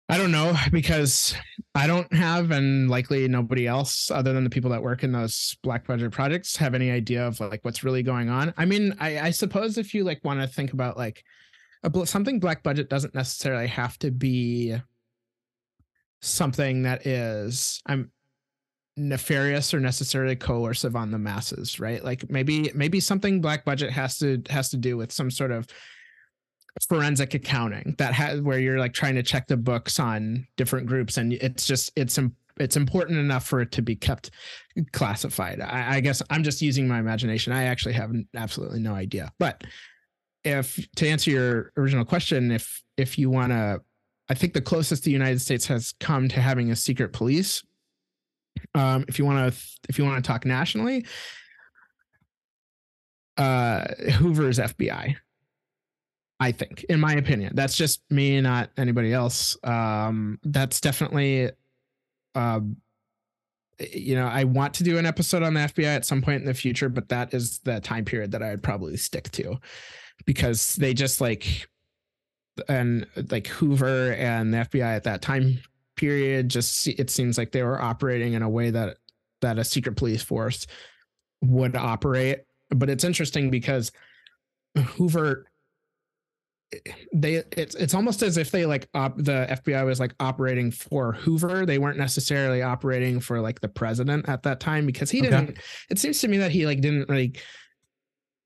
I 0.09 0.17
don't 0.17 0.31
know 0.31 0.55
because 0.71 1.35
I 1.75 1.87
don't 1.87 2.11
have, 2.13 2.51
and 2.51 2.89
likely 2.89 3.27
nobody 3.27 3.67
else 3.67 4.11
other 4.11 4.33
than 4.33 4.43
the 4.43 4.49
people 4.49 4.69
that 4.71 4.83
work 4.83 5.03
in 5.03 5.11
those 5.11 5.55
black 5.63 5.87
budget 5.87 6.11
projects 6.11 6.55
have 6.57 6.75
any 6.75 6.91
idea 6.91 7.25
of 7.25 7.39
like 7.39 7.63
what's 7.63 7.83
really 7.83 8.03
going 8.03 8.29
on. 8.29 8.53
I 8.57 8.65
mean, 8.65 8.95
I, 8.99 9.19
I 9.19 9.29
suppose 9.31 9.77
if 9.77 9.93
you 9.93 10.03
like 10.03 10.23
want 10.23 10.41
to 10.41 10.47
think 10.47 10.73
about 10.73 10.97
like 10.97 11.23
a, 11.83 12.05
something 12.05 12.39
black 12.39 12.63
budget 12.63 12.89
doesn't 12.89 13.15
necessarily 13.15 13.67
have 13.67 13.97
to 13.99 14.11
be 14.11 14.75
something 16.21 16.83
that 16.83 17.05
is 17.05 17.81
I'm 17.85 18.11
nefarious 18.95 19.73
or 19.73 19.79
necessarily 19.79 20.35
coercive 20.35 20.95
on 20.95 21.11
the 21.11 21.17
masses, 21.17 21.79
right? 21.79 22.03
Like 22.03 22.29
maybe 22.29 22.71
maybe 22.75 22.99
something 22.99 23.41
black 23.41 23.65
budget 23.65 23.91
has 23.91 24.17
to 24.19 24.41
has 24.49 24.69
to 24.69 24.77
do 24.77 24.97
with 24.97 25.11
some 25.11 25.31
sort 25.31 25.51
of 25.51 25.67
forensic 26.87 27.33
accounting 27.33 27.95
that 27.99 28.13
has 28.13 28.41
where 28.41 28.59
you're 28.59 28.79
like 28.79 28.93
trying 28.93 29.15
to 29.15 29.23
check 29.23 29.47
the 29.47 29.57
books 29.57 29.99
on 29.99 30.47
different 30.57 30.87
groups 30.87 31.17
and 31.17 31.33
it's 31.33 31.67
just 31.67 31.91
it's 31.95 32.17
it's 32.59 32.77
important 32.77 33.19
enough 33.19 33.45
for 33.45 33.61
it 33.61 33.71
to 33.71 33.81
be 33.81 33.95
kept 33.95 34.31
classified. 34.91 35.59
I, 35.59 35.95
I 35.95 35.99
guess 35.99 36.21
I'm 36.29 36.43
just 36.43 36.61
using 36.61 36.87
my 36.87 36.99
imagination. 36.99 37.53
I 37.53 37.63
actually 37.63 37.93
have 37.93 38.11
absolutely 38.35 38.79
no 38.79 38.93
idea. 38.93 39.31
But 39.39 39.63
if 40.43 40.87
to 40.97 41.07
answer 41.07 41.31
your 41.31 41.71
original 41.77 42.05
question, 42.05 42.51
if 42.51 42.83
if 42.97 43.17
you 43.17 43.29
want 43.29 43.51
to, 43.51 43.81
I 44.29 44.33
think 44.35 44.53
the 44.53 44.61
closest 44.61 45.03
the 45.03 45.11
United 45.11 45.41
States 45.41 45.65
has 45.67 45.93
come 45.99 46.27
to 46.29 46.41
having 46.41 46.71
a 46.71 46.75
secret 46.75 47.13
police 47.13 47.63
um, 48.75 49.05
if 49.07 49.19
you 49.19 49.25
want 49.25 49.53
to, 49.53 49.59
if 49.89 49.97
you 49.97 50.05
want 50.05 50.23
to 50.23 50.27
talk 50.27 50.45
nationally, 50.45 51.05
uh, 53.37 53.85
Hoover's 54.17 54.59
FBI. 54.59 55.15
I 56.39 56.51
think, 56.51 56.83
in 56.89 56.99
my 56.99 57.13
opinion, 57.13 57.53
that's 57.55 57.77
just 57.77 58.01
me, 58.09 58.41
not 58.41 58.69
anybody 58.75 59.13
else. 59.13 59.55
Um, 59.63 60.39
that's 60.43 60.81
definitely, 60.81 61.51
um, 62.35 62.77
you 63.79 64.15
know, 64.15 64.27
I 64.27 64.43
want 64.43 64.73
to 64.75 64.83
do 64.83 64.97
an 64.97 65.05
episode 65.05 65.41
on 65.41 65.53
the 65.53 65.61
FBI 65.61 65.95
at 65.95 66.05
some 66.05 66.21
point 66.21 66.41
in 66.41 66.45
the 66.45 66.53
future, 66.53 66.89
but 66.89 67.09
that 67.09 67.33
is 67.33 67.59
the 67.59 67.79
time 67.79 68.03
period 68.03 68.31
that 68.31 68.43
I 68.43 68.49
would 68.49 68.63
probably 68.63 68.97
stick 68.97 69.31
to 69.31 69.57
because 70.25 70.75
they 70.75 70.93
just 70.93 71.21
like, 71.21 71.67
and 72.67 73.07
like 73.31 73.47
Hoover 73.47 74.13
and 74.13 74.53
the 74.53 74.57
FBI 74.57 74.95
at 74.95 75.03
that 75.03 75.21
time 75.21 75.59
period 76.03 76.49
just 76.49 76.85
it 76.89 77.09
seems 77.09 77.37
like 77.37 77.53
they 77.53 77.63
were 77.63 77.81
operating 77.81 78.33
in 78.33 78.41
a 78.41 78.49
way 78.49 78.69
that 78.69 78.97
that 79.41 79.57
a 79.57 79.63
secret 79.63 79.95
police 79.95 80.21
force 80.21 80.67
would 81.41 81.77
operate 81.77 82.39
but 82.71 82.89
it's 82.89 83.05
interesting 83.05 83.49
because 83.49 83.89
hoover 84.77 85.45
they 87.13 87.35
it's 87.55 87.75
it's 87.75 87.93
almost 87.93 88.21
as 88.21 88.37
if 88.37 88.51
they 88.51 88.65
like 88.65 88.89
op, 88.93 89.15
the 89.15 89.47
FBI 89.49 89.85
was 89.85 89.99
like 89.99 90.13
operating 90.19 90.71
for 90.71 91.13
Hoover. 91.13 91.67
They 91.67 91.77
weren't 91.77 91.99
necessarily 91.99 92.63
operating 92.63 93.19
for 93.19 93.39
like 93.39 93.61
the 93.61 93.67
president 93.69 94.27
at 94.27 94.41
that 94.43 94.59
time 94.59 94.87
because 94.87 95.11
he 95.11 95.21
didn't. 95.21 95.59
It 95.91 95.99
seems 95.99 96.19
to 96.21 96.27
me 96.27 96.37
that 96.37 96.49
he 96.49 96.65
like 96.65 96.81
didn't 96.81 97.09
like 97.09 97.43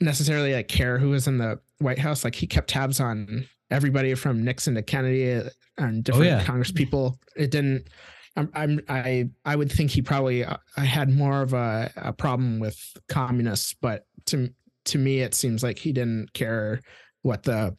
necessarily 0.01 0.53
like 0.53 0.67
care 0.67 0.99
who 0.99 1.11
was 1.11 1.25
in 1.25 1.37
the 1.37 1.59
White 1.79 1.99
House. 1.99 2.25
Like 2.25 2.35
he 2.35 2.47
kept 2.47 2.69
tabs 2.69 2.99
on 2.99 3.47
everybody 3.69 4.13
from 4.15 4.43
Nixon 4.43 4.75
to 4.75 4.81
Kennedy 4.81 5.33
uh, 5.33 5.49
and 5.77 5.99
oh, 5.99 6.01
different 6.01 6.31
oh, 6.31 6.37
yeah. 6.37 6.43
Congress 6.43 6.71
people. 6.71 7.19
It 7.35 7.51
didn't. 7.51 7.87
I'm, 8.35 8.51
I'm 8.53 8.81
I 8.87 9.29
I 9.45 9.55
would 9.55 9.71
think 9.71 9.91
he 9.91 10.01
probably 10.01 10.45
I 10.45 10.57
uh, 10.77 10.81
had 10.81 11.09
more 11.09 11.41
of 11.41 11.53
a, 11.53 11.91
a 11.95 12.13
problem 12.13 12.59
with 12.59 12.79
communists, 13.09 13.75
but 13.81 14.05
to 14.27 14.53
to 14.85 14.97
me 14.97 15.19
it 15.19 15.33
seems 15.33 15.63
like 15.63 15.79
he 15.79 15.91
didn't 15.91 16.33
care 16.33 16.81
what 17.23 17.43
the 17.43 17.75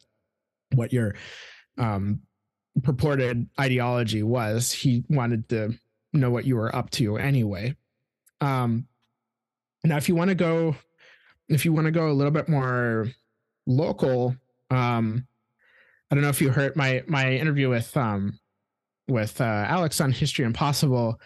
what 0.75 0.91
your 0.93 1.15
um 1.77 2.21
purported 2.83 3.47
ideology 3.59 4.21
was. 4.21 4.71
He 4.71 5.03
wanted 5.09 5.47
to 5.49 5.73
know 6.13 6.29
what 6.29 6.45
you 6.45 6.55
were 6.55 6.75
up 6.75 6.89
to 6.91 7.17
anyway. 7.17 7.75
Um 8.41 8.85
now 9.83 9.97
if 9.97 10.09
you 10.09 10.15
want 10.15 10.29
to 10.29 10.35
go 10.35 10.75
if 11.47 11.63
you 11.63 11.71
want 11.71 11.85
to 11.85 11.91
go 11.91 12.09
a 12.09 12.13
little 12.13 12.31
bit 12.31 12.49
more 12.49 13.07
local 13.65 14.35
um 14.71 15.25
I 16.09 16.15
don't 16.15 16.23
know 16.23 16.29
if 16.29 16.41
you 16.41 16.49
heard 16.49 16.75
my 16.75 17.03
my 17.07 17.31
interview 17.31 17.69
with 17.69 17.95
um 17.95 18.39
with 19.07 19.41
uh, 19.41 19.65
Alex 19.67 19.99
on 20.01 20.11
History 20.11 20.45
Impossible. 20.45 21.19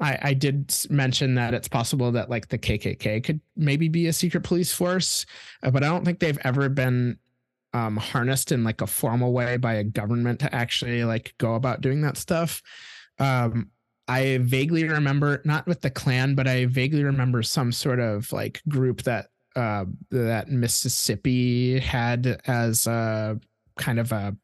I, 0.00 0.18
I 0.20 0.34
did 0.34 0.74
mention 0.90 1.34
that 1.36 1.54
it's 1.54 1.68
possible 1.68 2.12
that 2.12 2.28
like 2.28 2.48
the 2.48 2.58
KKK 2.58 3.22
could 3.22 3.40
maybe 3.56 3.88
be 3.88 4.08
a 4.08 4.12
secret 4.12 4.42
police 4.42 4.72
force, 4.72 5.24
uh, 5.62 5.70
but 5.70 5.84
I 5.84 5.88
don't 5.88 6.04
think 6.04 6.18
they've 6.18 6.38
ever 6.44 6.68
been 6.68 7.18
um, 7.72 7.96
harnessed 7.96 8.52
in 8.52 8.64
like 8.64 8.80
a 8.80 8.86
formal 8.86 9.32
way 9.32 9.56
by 9.56 9.74
a 9.74 9.84
government 9.84 10.40
to 10.40 10.54
actually 10.54 11.04
like 11.04 11.34
go 11.38 11.54
about 11.54 11.80
doing 11.80 12.02
that 12.02 12.16
stuff. 12.16 12.62
Um, 13.18 13.70
I 14.08 14.38
vaguely 14.38 14.84
remember, 14.88 15.40
not 15.44 15.66
with 15.66 15.80
the 15.80 15.90
Klan, 15.90 16.34
but 16.34 16.48
I 16.48 16.66
vaguely 16.66 17.04
remember 17.04 17.42
some 17.42 17.70
sort 17.70 18.00
of 18.00 18.30
like 18.32 18.60
group 18.68 19.02
that 19.02 19.28
uh, 19.54 19.84
that 20.10 20.48
Mississippi 20.48 21.78
had 21.78 22.40
as 22.46 22.86
a 22.86 23.38
kind 23.76 23.98
of 23.98 24.12
a 24.12 24.36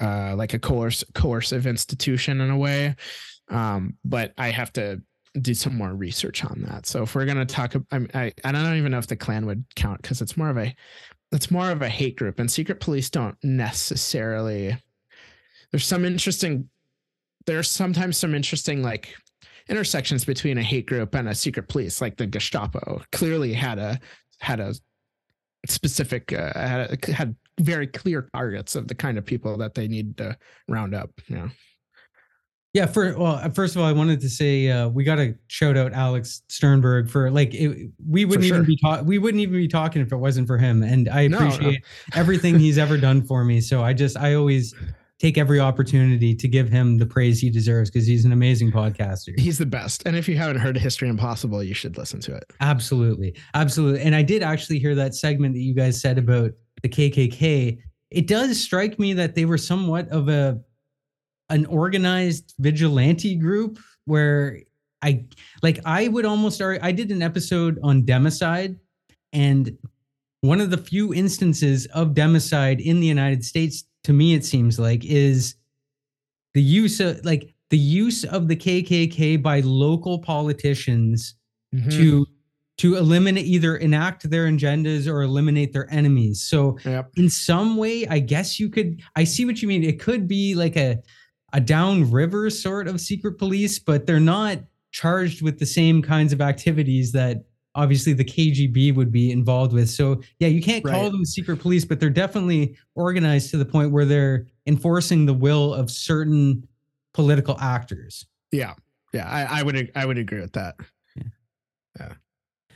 uh, 0.00 0.34
like 0.36 0.54
a 0.54 0.58
coerce, 0.58 1.04
coercive 1.14 1.66
institution 1.66 2.40
in 2.40 2.50
a 2.50 2.56
way. 2.56 2.96
Um, 3.48 3.96
but 4.04 4.32
I 4.36 4.50
have 4.50 4.72
to 4.74 5.00
do 5.40 5.54
some 5.54 5.76
more 5.76 5.94
research 5.94 6.44
on 6.44 6.64
that. 6.68 6.86
So 6.86 7.02
if 7.02 7.14
we're 7.14 7.26
gonna 7.26 7.46
talk, 7.46 7.74
I, 7.92 8.06
I, 8.14 8.32
I 8.44 8.52
don't 8.52 8.76
even 8.76 8.92
know 8.92 8.98
if 8.98 9.06
the 9.06 9.16
Klan 9.16 9.46
would 9.46 9.64
count 9.76 10.02
because 10.02 10.20
it's 10.20 10.36
more 10.36 10.50
of 10.50 10.58
a, 10.58 10.74
it's 11.32 11.50
more 11.50 11.70
of 11.70 11.82
a 11.82 11.88
hate 11.88 12.16
group, 12.16 12.38
and 12.38 12.50
secret 12.50 12.80
police 12.80 13.10
don't 13.10 13.36
necessarily. 13.42 14.76
There's 15.70 15.86
some 15.86 16.04
interesting. 16.04 16.68
There's 17.46 17.70
sometimes 17.70 18.16
some 18.16 18.34
interesting 18.34 18.82
like 18.82 19.14
intersections 19.68 20.24
between 20.24 20.58
a 20.58 20.62
hate 20.62 20.86
group 20.86 21.14
and 21.14 21.28
a 21.28 21.34
secret 21.34 21.68
police, 21.68 22.00
like 22.00 22.16
the 22.16 22.26
Gestapo. 22.26 23.02
Clearly 23.12 23.52
had 23.52 23.78
a 23.78 23.98
had 24.38 24.60
a 24.60 24.74
specific 25.66 26.32
uh, 26.32 26.52
had, 26.54 27.04
had 27.04 27.36
very 27.60 27.86
clear 27.86 28.28
targets 28.34 28.74
of 28.74 28.88
the 28.88 28.94
kind 28.94 29.18
of 29.18 29.24
people 29.24 29.56
that 29.58 29.74
they 29.74 29.88
need 29.88 30.16
to 30.18 30.36
round 30.68 30.94
up. 30.94 31.10
Know. 31.28 31.50
Yeah, 32.74 32.86
for 32.86 33.16
well, 33.16 33.36
uh, 33.36 33.48
first 33.50 33.76
of 33.76 33.82
all, 33.82 33.86
I 33.86 33.92
wanted 33.92 34.20
to 34.20 34.28
say 34.28 34.68
uh, 34.68 34.88
we 34.88 35.04
got 35.04 35.14
to 35.16 35.36
shout 35.46 35.76
out 35.76 35.92
Alex 35.92 36.42
Sternberg 36.48 37.08
for 37.08 37.30
like 37.30 37.54
it, 37.54 37.90
we 38.04 38.24
wouldn't 38.24 38.48
sure. 38.48 38.56
even 38.56 38.66
be 38.66 38.76
talking 38.76 39.06
we 39.06 39.18
wouldn't 39.18 39.40
even 39.40 39.54
be 39.54 39.68
talking 39.68 40.02
if 40.02 40.10
it 40.10 40.16
wasn't 40.16 40.48
for 40.48 40.58
him, 40.58 40.82
and 40.82 41.08
I 41.08 41.22
appreciate 41.22 41.62
no, 41.62 41.70
no. 41.70 41.76
everything 42.14 42.58
he's 42.58 42.76
ever 42.76 42.98
done 42.98 43.22
for 43.22 43.44
me. 43.44 43.60
So 43.60 43.84
I 43.84 43.92
just 43.92 44.16
I 44.16 44.34
always 44.34 44.74
take 45.20 45.38
every 45.38 45.60
opportunity 45.60 46.34
to 46.34 46.48
give 46.48 46.68
him 46.68 46.98
the 46.98 47.06
praise 47.06 47.40
he 47.40 47.48
deserves 47.48 47.90
because 47.90 48.08
he's 48.08 48.24
an 48.24 48.32
amazing 48.32 48.72
podcaster. 48.72 49.38
He's 49.38 49.58
the 49.58 49.66
best. 49.66 50.02
And 50.04 50.16
if 50.16 50.28
you 50.28 50.36
haven't 50.36 50.58
heard 50.58 50.76
History 50.76 51.08
Impossible, 51.08 51.62
you 51.62 51.74
should 51.74 51.96
listen 51.96 52.18
to 52.22 52.34
it. 52.34 52.44
Absolutely. 52.60 53.36
Absolutely. 53.54 54.02
And 54.02 54.16
I 54.16 54.22
did 54.22 54.42
actually 54.42 54.80
hear 54.80 54.96
that 54.96 55.14
segment 55.14 55.54
that 55.54 55.60
you 55.60 55.74
guys 55.74 56.00
said 56.00 56.18
about 56.18 56.50
the 56.84 56.88
KKK. 56.90 57.78
It 58.10 58.26
does 58.28 58.62
strike 58.62 58.98
me 58.98 59.14
that 59.14 59.34
they 59.34 59.46
were 59.46 59.58
somewhat 59.58 60.08
of 60.10 60.28
a 60.28 60.60
an 61.48 61.66
organized 61.66 62.54
vigilante 62.58 63.34
group 63.36 63.78
where 64.04 64.60
I 65.02 65.24
like 65.62 65.80
I 65.84 66.08
would 66.08 66.26
almost 66.26 66.60
I 66.62 66.92
did 66.92 67.10
an 67.10 67.22
episode 67.22 67.78
on 67.82 68.02
democide 68.02 68.78
and 69.32 69.76
one 70.42 70.60
of 70.60 70.70
the 70.70 70.76
few 70.76 71.14
instances 71.14 71.86
of 71.86 72.08
democide 72.08 72.80
in 72.84 73.00
the 73.00 73.06
United 73.06 73.44
States 73.44 73.84
to 74.04 74.12
me 74.12 74.34
it 74.34 74.44
seems 74.44 74.78
like 74.78 75.04
is 75.04 75.56
the 76.52 76.62
use 76.62 77.00
of 77.00 77.24
like 77.24 77.54
the 77.70 77.78
use 77.78 78.24
of 78.24 78.48
the 78.48 78.56
KKK 78.56 79.42
by 79.42 79.60
local 79.60 80.18
politicians 80.18 81.34
mm-hmm. 81.74 81.88
to 81.90 82.26
to 82.78 82.96
eliminate 82.96 83.46
either 83.46 83.76
enact 83.76 84.28
their 84.28 84.46
agendas 84.46 85.06
or 85.06 85.22
eliminate 85.22 85.72
their 85.72 85.92
enemies. 85.92 86.42
So 86.42 86.78
yep. 86.84 87.10
in 87.16 87.30
some 87.30 87.76
way, 87.76 88.06
I 88.08 88.18
guess 88.18 88.58
you 88.58 88.68
could 88.68 89.00
I 89.16 89.24
see 89.24 89.44
what 89.44 89.62
you 89.62 89.68
mean. 89.68 89.84
It 89.84 90.00
could 90.00 90.26
be 90.26 90.54
like 90.54 90.76
a 90.76 90.98
a 91.52 91.60
downriver 91.60 92.50
sort 92.50 92.88
of 92.88 93.00
secret 93.00 93.38
police, 93.38 93.78
but 93.78 94.06
they're 94.06 94.18
not 94.18 94.58
charged 94.90 95.40
with 95.40 95.58
the 95.58 95.66
same 95.66 96.02
kinds 96.02 96.32
of 96.32 96.40
activities 96.40 97.12
that 97.12 97.44
obviously 97.76 98.12
the 98.12 98.24
KGB 98.24 98.94
would 98.94 99.12
be 99.12 99.30
involved 99.30 99.72
with. 99.72 99.88
So 99.90 100.20
yeah, 100.38 100.48
you 100.48 100.62
can't 100.62 100.84
call 100.84 101.04
right. 101.04 101.12
them 101.12 101.24
secret 101.24 101.60
police, 101.60 101.84
but 101.84 102.00
they're 102.00 102.10
definitely 102.10 102.76
organized 102.94 103.50
to 103.50 103.56
the 103.56 103.64
point 103.64 103.92
where 103.92 104.04
they're 104.04 104.46
enforcing 104.66 105.26
the 105.26 105.34
will 105.34 105.74
of 105.74 105.90
certain 105.90 106.66
political 107.12 107.58
actors. 107.60 108.26
Yeah. 108.52 108.74
Yeah. 109.12 109.28
I, 109.28 109.60
I 109.60 109.62
would 109.62 109.92
I 109.94 110.06
would 110.06 110.18
agree 110.18 110.40
with 110.40 110.52
that. 110.52 110.76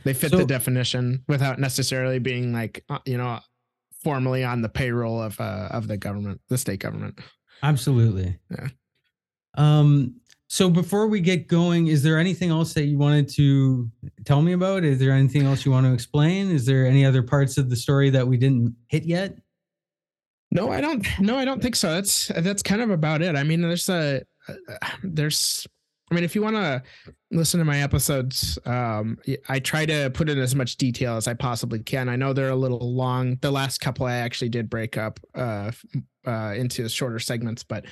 They 0.09 0.15
fit 0.15 0.31
so, 0.31 0.39
the 0.39 0.47
definition 0.47 1.23
without 1.29 1.59
necessarily 1.59 2.19
being 2.19 2.51
like 2.51 2.83
uh, 2.89 2.99
you 3.05 3.19
know 3.19 3.41
formally 4.03 4.43
on 4.43 4.63
the 4.63 4.69
payroll 4.71 5.21
of 5.21 5.39
uh, 5.39 5.69
of 5.71 5.87
the 5.87 5.99
government, 5.99 6.41
the 6.49 6.57
state 6.57 6.81
government. 6.81 7.21
Absolutely. 7.63 8.39
Yeah. 8.51 8.69
Um 9.59 10.15
so 10.47 10.71
before 10.71 11.09
we 11.09 11.21
get 11.21 11.47
going, 11.47 11.89
is 11.89 12.03
there 12.03 12.17
anything 12.17 12.49
else 12.49 12.73
that 12.73 12.85
you 12.85 12.97
wanted 12.97 13.29
to 13.35 13.91
tell 14.25 14.41
me 14.41 14.53
about? 14.53 14.83
Is 14.83 14.99
there 14.99 15.11
anything 15.11 15.43
else 15.43 15.67
you 15.67 15.73
want 15.73 15.85
to 15.85 15.93
explain? 15.93 16.51
Is 16.51 16.65
there 16.65 16.87
any 16.87 17.05
other 17.05 17.23
parts 17.23 17.59
of 17.59 17.69
the 17.69 17.77
story 17.77 18.09
that 18.09 18.27
we 18.27 18.39
didn't 18.39 18.75
hit 18.87 19.05
yet? 19.05 19.37
No, 20.51 20.73
I 20.73 20.81
don't. 20.81 21.07
No, 21.21 21.37
I 21.37 21.45
don't 21.45 21.61
think 21.63 21.77
so. 21.77 21.91
That's 21.91 22.29
that's 22.29 22.63
kind 22.63 22.81
of 22.81 22.89
about 22.89 23.21
it. 23.21 23.37
I 23.37 23.43
mean, 23.43 23.61
there's 23.61 23.91
a 23.91 24.23
there's 25.03 25.67
I 26.11 26.15
mean, 26.15 26.25
if 26.25 26.35
you 26.35 26.43
want 26.43 26.57
to 26.57 26.83
listen 27.31 27.59
to 27.59 27.65
my 27.65 27.83
episodes. 27.83 28.59
Um, 28.65 29.19
I 29.49 29.59
try 29.59 29.85
to 29.87 30.11
put 30.11 30.29
in 30.29 30.39
as 30.39 30.55
much 30.55 30.77
detail 30.77 31.17
as 31.17 31.29
I 31.29 31.35
possibly 31.35 31.81
can. 31.81 32.09
I 32.09 32.17
know 32.17 32.33
they're 32.33 32.51
a 32.51 32.57
little 32.57 32.95
long. 32.95 33.37
The 33.41 33.51
last 33.51 33.81
couple 33.81 34.07
I 34.07 34.17
actually 34.17 34.49
did 34.49 34.71
break 34.71 34.97
up 34.97 35.21
uh, 35.35 35.71
uh, 36.27 36.55
into 36.57 36.89
shorter 36.89 37.19
segments, 37.19 37.63
but 37.63 37.85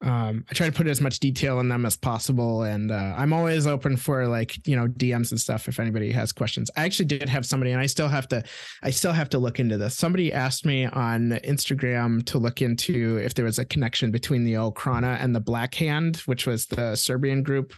um, 0.00 0.44
I 0.48 0.54
try 0.54 0.66
to 0.66 0.72
put 0.72 0.86
as 0.86 1.00
much 1.00 1.18
detail 1.18 1.60
in 1.60 1.68
them 1.68 1.84
as 1.84 1.96
possible. 1.96 2.62
And 2.62 2.90
uh, 2.90 3.14
I'm 3.16 3.32
always 3.32 3.66
open 3.66 3.96
for 3.96 4.26
like 4.26 4.66
you 4.66 4.76
know 4.76 4.86
DMs 4.86 5.32
and 5.32 5.40
stuff 5.40 5.68
if 5.68 5.80
anybody 5.80 6.10
has 6.12 6.32
questions. 6.32 6.70
I 6.76 6.84
actually 6.84 7.06
did 7.06 7.28
have 7.28 7.44
somebody, 7.44 7.72
and 7.72 7.80
I 7.80 7.86
still 7.86 8.08
have 8.08 8.28
to, 8.28 8.42
I 8.82 8.90
still 8.90 9.12
have 9.12 9.28
to 9.30 9.38
look 9.38 9.60
into 9.60 9.76
this. 9.76 9.96
Somebody 9.96 10.32
asked 10.32 10.64
me 10.64 10.86
on 10.86 11.30
Instagram 11.44 12.24
to 12.26 12.38
look 12.38 12.62
into 12.62 13.18
if 13.18 13.34
there 13.34 13.44
was 13.44 13.58
a 13.58 13.64
connection 13.64 14.10
between 14.10 14.44
the 14.44 14.54
Okhrana 14.54 15.22
and 15.22 15.34
the 15.34 15.40
Black 15.40 15.74
Hand, 15.74 16.18
which 16.26 16.46
was 16.46 16.66
the 16.66 16.94
Serbian 16.94 17.42
group 17.42 17.74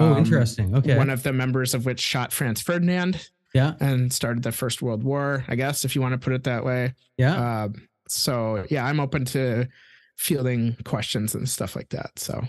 oh, 0.00 0.12
um, 0.12 0.18
interesting. 0.18 0.74
Okay. 0.76 0.96
One 0.96 1.10
of 1.10 1.22
the 1.22 1.32
members 1.32 1.74
of 1.74 1.86
which 1.86 2.00
shot 2.00 2.32
Franz 2.32 2.60
Ferdinand. 2.62 3.28
Yeah. 3.54 3.74
And 3.80 4.10
started 4.12 4.42
the 4.42 4.52
First 4.52 4.80
World 4.80 5.02
War, 5.02 5.44
I 5.46 5.56
guess, 5.56 5.84
if 5.84 5.94
you 5.94 6.00
want 6.00 6.12
to 6.12 6.18
put 6.18 6.32
it 6.32 6.44
that 6.44 6.64
way. 6.64 6.94
Yeah. 7.18 7.34
Uh, 7.34 7.68
so 8.08 8.64
yeah, 8.70 8.86
I'm 8.86 8.98
open 8.98 9.26
to 9.26 9.68
fielding 10.16 10.76
questions 10.84 11.34
and 11.34 11.48
stuff 11.48 11.76
like 11.76 11.90
that. 11.90 12.18
So. 12.18 12.42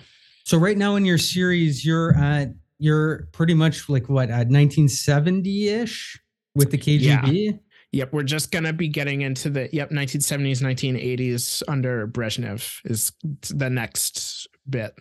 So 0.45 0.57
right 0.57 0.77
now 0.77 0.95
in 0.95 1.05
your 1.05 1.17
series, 1.17 1.85
you're 1.85 2.15
at 2.15 2.49
you're 2.79 3.27
pretty 3.31 3.53
much 3.53 3.87
like 3.87 4.09
what 4.09 4.29
at 4.29 4.49
1970 4.49 5.69
ish 5.69 6.19
with 6.55 6.71
the 6.71 6.77
KGB. 6.77 7.45
Yeah. 7.45 7.51
Yep, 7.93 8.11
we're 8.11 8.23
just 8.23 8.51
gonna 8.51 8.73
be 8.73 8.87
getting 8.87 9.21
into 9.21 9.49
the 9.49 9.69
yep 9.71 9.91
1970s, 9.91 10.61
1980s 10.61 11.63
under 11.67 12.07
Brezhnev 12.07 12.79
is 12.85 13.13
the 13.51 13.69
next 13.69 14.47
bit 14.67 14.97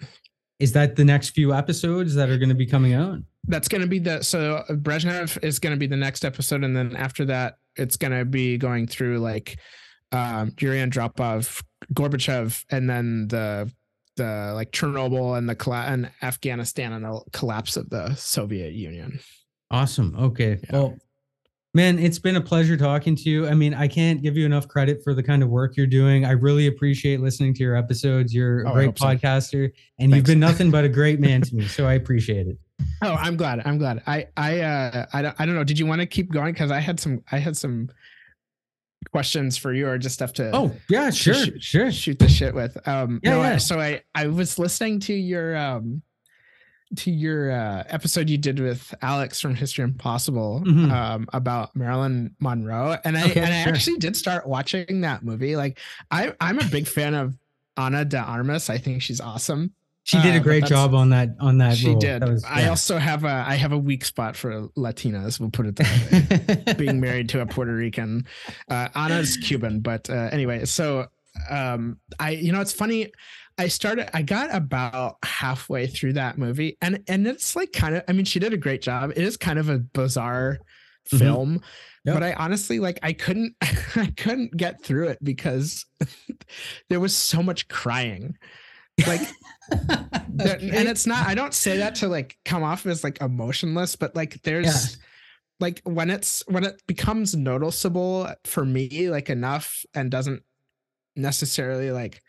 is 0.58 0.72
that 0.72 0.96
the 0.96 1.04
next 1.04 1.30
few 1.30 1.52
episodes 1.52 2.14
that 2.14 2.30
are 2.30 2.38
going 2.38 2.48
to 2.48 2.54
be 2.54 2.66
coming 2.66 2.94
out? 2.94 3.18
That's 3.48 3.68
going 3.68 3.80
to 3.80 3.88
be 3.88 3.98
the 3.98 4.22
so 4.22 4.62
Brezhnev 4.70 5.42
is 5.42 5.58
going 5.58 5.72
to 5.72 5.78
be 5.78 5.86
the 5.86 5.96
next 5.96 6.24
episode, 6.24 6.64
and 6.64 6.76
then 6.76 6.94
after 6.96 7.24
that, 7.26 7.58
it's 7.76 7.96
going 7.96 8.16
to 8.16 8.24
be 8.24 8.58
going 8.58 8.86
through 8.86 9.18
like 9.18 9.58
um, 10.12 10.54
Yuri 10.60 10.78
Andropov, 10.78 11.62
Gorbachev, 11.92 12.64
and 12.70 12.88
then 12.88 13.28
the 13.28 13.72
the 14.16 14.52
like 14.54 14.70
Chernobyl 14.72 15.38
and 15.38 15.48
the 15.48 15.54
colla- 15.54 15.86
and 15.86 16.10
Afghanistan 16.22 16.92
and 16.92 17.04
the 17.04 17.20
collapse 17.32 17.76
of 17.76 17.88
the 17.90 18.14
Soviet 18.14 18.74
Union. 18.74 19.18
Awesome. 19.70 20.14
Okay. 20.18 20.58
Yeah. 20.64 20.72
Well, 20.72 20.96
Man, 21.74 21.98
it's 21.98 22.18
been 22.18 22.36
a 22.36 22.40
pleasure 22.40 22.76
talking 22.76 23.16
to 23.16 23.30
you. 23.30 23.48
I 23.48 23.54
mean, 23.54 23.72
I 23.72 23.88
can't 23.88 24.20
give 24.22 24.36
you 24.36 24.44
enough 24.44 24.68
credit 24.68 25.02
for 25.02 25.14
the 25.14 25.22
kind 25.22 25.42
of 25.42 25.48
work 25.48 25.74
you're 25.74 25.86
doing. 25.86 26.26
I 26.26 26.32
really 26.32 26.66
appreciate 26.66 27.20
listening 27.20 27.54
to 27.54 27.62
your 27.62 27.76
episodes. 27.76 28.34
You're 28.34 28.64
a 28.64 28.70
oh, 28.70 28.74
great 28.74 28.94
podcaster, 28.94 29.68
so. 29.68 29.82
and 29.98 30.10
Thanks. 30.10 30.16
you've 30.16 30.26
been 30.26 30.40
nothing 30.40 30.70
but 30.70 30.84
a 30.84 30.88
great 30.88 31.18
man 31.18 31.40
to 31.40 31.54
me. 31.56 31.66
So 31.66 31.86
I 31.86 31.94
appreciate 31.94 32.46
it. 32.46 32.58
Oh, 33.02 33.14
I'm 33.14 33.36
glad. 33.36 33.62
I'm 33.64 33.78
glad. 33.78 34.02
I 34.06 34.28
I 34.36 34.60
uh 34.60 35.06
I 35.14 35.22
don't, 35.22 35.40
I 35.40 35.46
don't 35.46 35.54
know. 35.54 35.64
Did 35.64 35.78
you 35.78 35.86
want 35.86 36.02
to 36.02 36.06
keep 36.06 36.30
going? 36.30 36.52
Because 36.52 36.70
I 36.70 36.80
had 36.80 37.00
some 37.00 37.22
I 37.32 37.38
had 37.38 37.56
some 37.56 37.88
questions 39.10 39.56
for 39.56 39.72
you 39.72 39.88
or 39.88 39.98
just 39.98 40.14
stuff 40.14 40.32
to 40.32 40.50
oh 40.54 40.70
yeah 40.88 41.10
sure 41.10 41.34
sure 41.58 41.90
shoot 41.90 42.18
the 42.20 42.28
shit 42.28 42.54
with 42.54 42.76
um 42.86 43.20
yeah, 43.24 43.30
no, 43.30 43.42
yeah. 43.42 43.56
so 43.56 43.80
i 43.80 44.00
i 44.14 44.28
was 44.28 44.60
listening 44.60 45.00
to 45.00 45.12
your 45.12 45.56
um 45.56 46.00
to 46.96 47.10
your 47.10 47.50
uh, 47.50 47.84
episode 47.88 48.28
you 48.28 48.38
did 48.38 48.60
with 48.60 48.94
Alex 49.02 49.40
from 49.40 49.54
History 49.54 49.84
Impossible 49.84 50.62
mm-hmm. 50.64 50.90
um, 50.90 51.28
about 51.32 51.74
Marilyn 51.74 52.34
Monroe, 52.40 52.96
and 53.04 53.16
I 53.16 53.26
okay, 53.26 53.40
and 53.40 53.52
I 53.52 53.70
actually 53.70 53.96
did 53.98 54.16
start 54.16 54.46
watching 54.46 55.02
that 55.02 55.22
movie. 55.22 55.56
Like 55.56 55.78
I 56.10 56.32
I'm 56.40 56.58
a 56.58 56.64
big 56.64 56.86
fan 56.86 57.14
of 57.14 57.36
Ana 57.76 58.04
de 58.04 58.18
Armas. 58.18 58.70
I 58.70 58.78
think 58.78 59.02
she's 59.02 59.20
awesome. 59.20 59.72
She 60.04 60.20
did 60.20 60.34
a 60.34 60.38
uh, 60.38 60.42
great 60.42 60.64
uh, 60.64 60.66
job 60.66 60.94
on 60.94 61.10
that 61.10 61.36
on 61.38 61.58
that. 61.58 61.76
She 61.76 61.90
role. 61.90 61.98
did. 62.00 62.22
Was, 62.26 62.42
yeah. 62.42 62.50
I 62.50 62.68
also 62.68 62.98
have 62.98 63.24
a 63.24 63.44
I 63.46 63.54
have 63.54 63.72
a 63.72 63.78
weak 63.78 64.04
spot 64.04 64.36
for 64.36 64.68
Latinas. 64.76 65.38
We'll 65.38 65.50
put 65.50 65.66
it 65.66 65.76
that 65.76 66.66
way. 66.66 66.74
Being 66.78 67.00
married 67.00 67.28
to 67.30 67.40
a 67.40 67.46
Puerto 67.46 67.72
Rican, 67.72 68.26
uh, 68.68 68.88
Ana's 68.96 69.36
Cuban, 69.36 69.80
but 69.80 70.10
uh, 70.10 70.28
anyway. 70.32 70.64
So 70.64 71.06
um, 71.48 71.98
I 72.18 72.30
you 72.30 72.52
know 72.52 72.60
it's 72.60 72.72
funny. 72.72 73.12
I 73.58 73.68
started 73.68 74.14
I 74.16 74.22
got 74.22 74.54
about 74.54 75.16
halfway 75.24 75.86
through 75.86 76.14
that 76.14 76.38
movie 76.38 76.76
and 76.80 77.02
and 77.08 77.26
it's 77.26 77.54
like 77.54 77.72
kind 77.72 77.96
of 77.96 78.04
I 78.08 78.12
mean 78.12 78.24
she 78.24 78.38
did 78.38 78.52
a 78.52 78.56
great 78.58 78.82
job. 78.82 79.10
It 79.10 79.18
is 79.18 79.36
kind 79.36 79.58
of 79.58 79.68
a 79.68 79.78
bizarre 79.78 80.58
mm-hmm. 81.08 81.18
film. 81.18 81.62
Yep. 82.04 82.14
But 82.14 82.22
I 82.22 82.32
honestly 82.34 82.78
like 82.78 82.98
I 83.02 83.12
couldn't 83.12 83.54
I 83.96 84.12
couldn't 84.16 84.56
get 84.56 84.82
through 84.82 85.08
it 85.08 85.18
because 85.22 85.84
there 86.88 87.00
was 87.00 87.14
so 87.14 87.42
much 87.42 87.68
crying. 87.68 88.36
Like 89.06 89.20
okay. 89.72 90.70
and 90.72 90.88
it's 90.88 91.06
not 91.06 91.26
I 91.26 91.34
don't 91.34 91.54
say 91.54 91.78
that 91.78 91.96
to 91.96 92.08
like 92.08 92.36
come 92.44 92.62
off 92.62 92.86
as 92.86 93.04
like 93.04 93.20
emotionless, 93.20 93.96
but 93.96 94.16
like 94.16 94.42
there's 94.42 94.96
yeah. 94.96 95.02
like 95.60 95.80
when 95.84 96.10
it's 96.10 96.42
when 96.48 96.64
it 96.64 96.80
becomes 96.86 97.34
noticeable 97.34 98.28
for 98.44 98.64
me 98.64 99.10
like 99.10 99.30
enough 99.30 99.84
and 99.94 100.10
doesn't 100.10 100.42
necessarily 101.16 101.90
like 101.90 102.22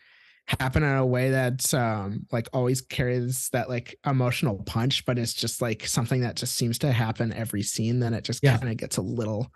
happen 0.46 0.82
in 0.82 0.96
a 0.96 1.06
way 1.06 1.30
that's 1.30 1.72
um 1.72 2.26
like 2.30 2.48
always 2.52 2.82
carries 2.82 3.48
that 3.52 3.68
like 3.68 3.96
emotional 4.04 4.62
punch 4.64 5.06
but 5.06 5.18
it's 5.18 5.32
just 5.32 5.62
like 5.62 5.86
something 5.86 6.20
that 6.20 6.36
just 6.36 6.54
seems 6.54 6.78
to 6.78 6.92
happen 6.92 7.32
every 7.32 7.62
scene 7.62 7.98
then 7.98 8.12
it 8.12 8.24
just 8.24 8.40
yeah. 8.42 8.58
kind 8.58 8.70
of 8.70 8.76
gets 8.76 8.98
a 8.98 9.02
little 9.02 9.50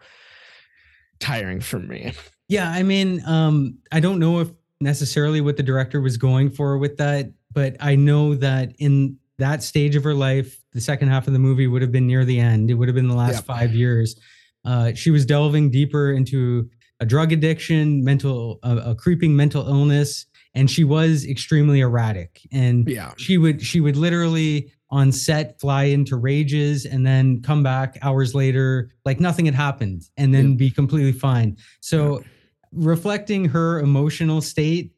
tiring 1.21 1.61
for 1.61 1.79
me. 1.79 2.13
Yeah 2.49 2.71
i 2.71 2.83
mean 2.83 3.23
um 3.27 3.77
i 3.93 4.01
don't 4.01 4.19
know 4.19 4.41
if 4.41 4.49
necessarily 4.81 5.43
what 5.43 5.59
the 5.59 5.63
director 5.63 6.01
was 6.01 6.17
going 6.17 6.49
for 6.49 6.79
with 6.79 6.97
that 6.97 7.31
but 7.53 7.77
i 7.81 7.95
know 7.95 8.35
that 8.37 8.73
in 8.79 9.19
that 9.39 9.63
stage 9.63 9.95
of 9.95 10.05
her 10.05 10.15
life 10.15 10.59
the 10.73 10.81
second 10.81 11.09
half 11.09 11.27
of 11.27 11.33
the 11.33 11.39
movie 11.39 11.67
would 11.67 11.83
have 11.83 11.93
been 11.93 12.07
near 12.07 12.25
the 12.25 12.39
end. 12.39 12.71
It 12.71 12.75
would 12.75 12.89
have 12.89 12.95
been 12.95 13.09
the 13.09 13.17
last 13.17 13.45
five 13.45 13.75
years. 13.75 14.17
Uh, 14.65 14.93
she 14.95 15.11
was 15.11 15.27
delving 15.27 15.71
deeper 15.71 16.13
into 16.13 16.69
a 17.01 17.07
drug 17.07 17.33
addiction 17.33 18.05
mental 18.05 18.59
a 18.63 18.95
creeping 18.95 19.35
mental 19.35 19.67
illness 19.67 20.27
and 20.59 20.69
she 20.69 20.83
was 20.83 21.25
extremely 21.25 21.79
erratic. 21.79 22.41
And 22.51 22.89
yeah. 22.89 23.13
she 23.17 23.39
would 23.39 23.63
she 23.63 23.81
would 23.81 23.97
literally 23.97 24.73
on 24.91 25.13
set 25.13 25.61
fly 25.61 25.85
into 25.85 26.17
rages 26.17 26.85
and 26.85 27.07
then 27.07 27.41
come 27.43 27.63
back 27.63 27.97
hours 28.03 28.35
later 28.35 28.91
like 29.05 29.21
nothing 29.21 29.45
had 29.45 29.55
happened 29.55 30.03
and 30.17 30.35
then 30.35 30.51
yeah. 30.51 30.57
be 30.57 30.71
completely 30.71 31.13
fine. 31.13 31.57
So 31.81 32.19
yeah. 32.19 32.27
reflecting 32.73 33.45
her 33.45 33.79
emotional 33.79 34.41
state 34.41 34.93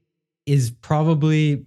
is 0.46 0.70
probably 0.70 1.66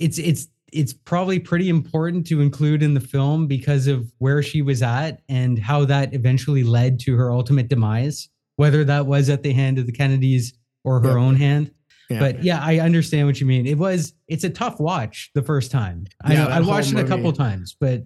it's 0.00 0.18
it's 0.18 0.48
it's 0.72 0.92
probably 0.92 1.38
pretty 1.38 1.68
important 1.68 2.26
to 2.28 2.40
include 2.40 2.82
in 2.82 2.94
the 2.94 3.00
film 3.00 3.46
because 3.46 3.86
of 3.86 4.12
where 4.18 4.42
she 4.42 4.60
was 4.60 4.82
at 4.82 5.22
and 5.28 5.56
how 5.56 5.84
that 5.84 6.14
eventually 6.14 6.64
led 6.64 6.98
to 7.00 7.16
her 7.16 7.30
ultimate 7.30 7.68
demise 7.68 8.28
whether 8.56 8.84
that 8.84 9.06
was 9.06 9.28
at 9.30 9.42
the 9.42 9.52
hand 9.52 9.78
of 9.78 9.86
the 9.86 9.92
kennedys 9.92 10.52
or 10.84 11.00
her 11.00 11.18
own 11.18 11.34
hand 11.34 11.70
but 12.18 12.42
yeah, 12.42 12.60
I 12.62 12.80
understand 12.80 13.26
what 13.26 13.40
you 13.40 13.46
mean. 13.46 13.66
It 13.66 13.78
was 13.78 14.14
it's 14.26 14.44
a 14.44 14.50
tough 14.50 14.80
watch 14.80 15.30
the 15.34 15.42
first 15.42 15.70
time. 15.70 16.06
Yeah, 16.28 16.46
I, 16.46 16.56
I 16.56 16.60
watched 16.60 16.92
it 16.92 16.98
a 16.98 17.06
couple 17.06 17.32
times, 17.32 17.76
but 17.78 18.04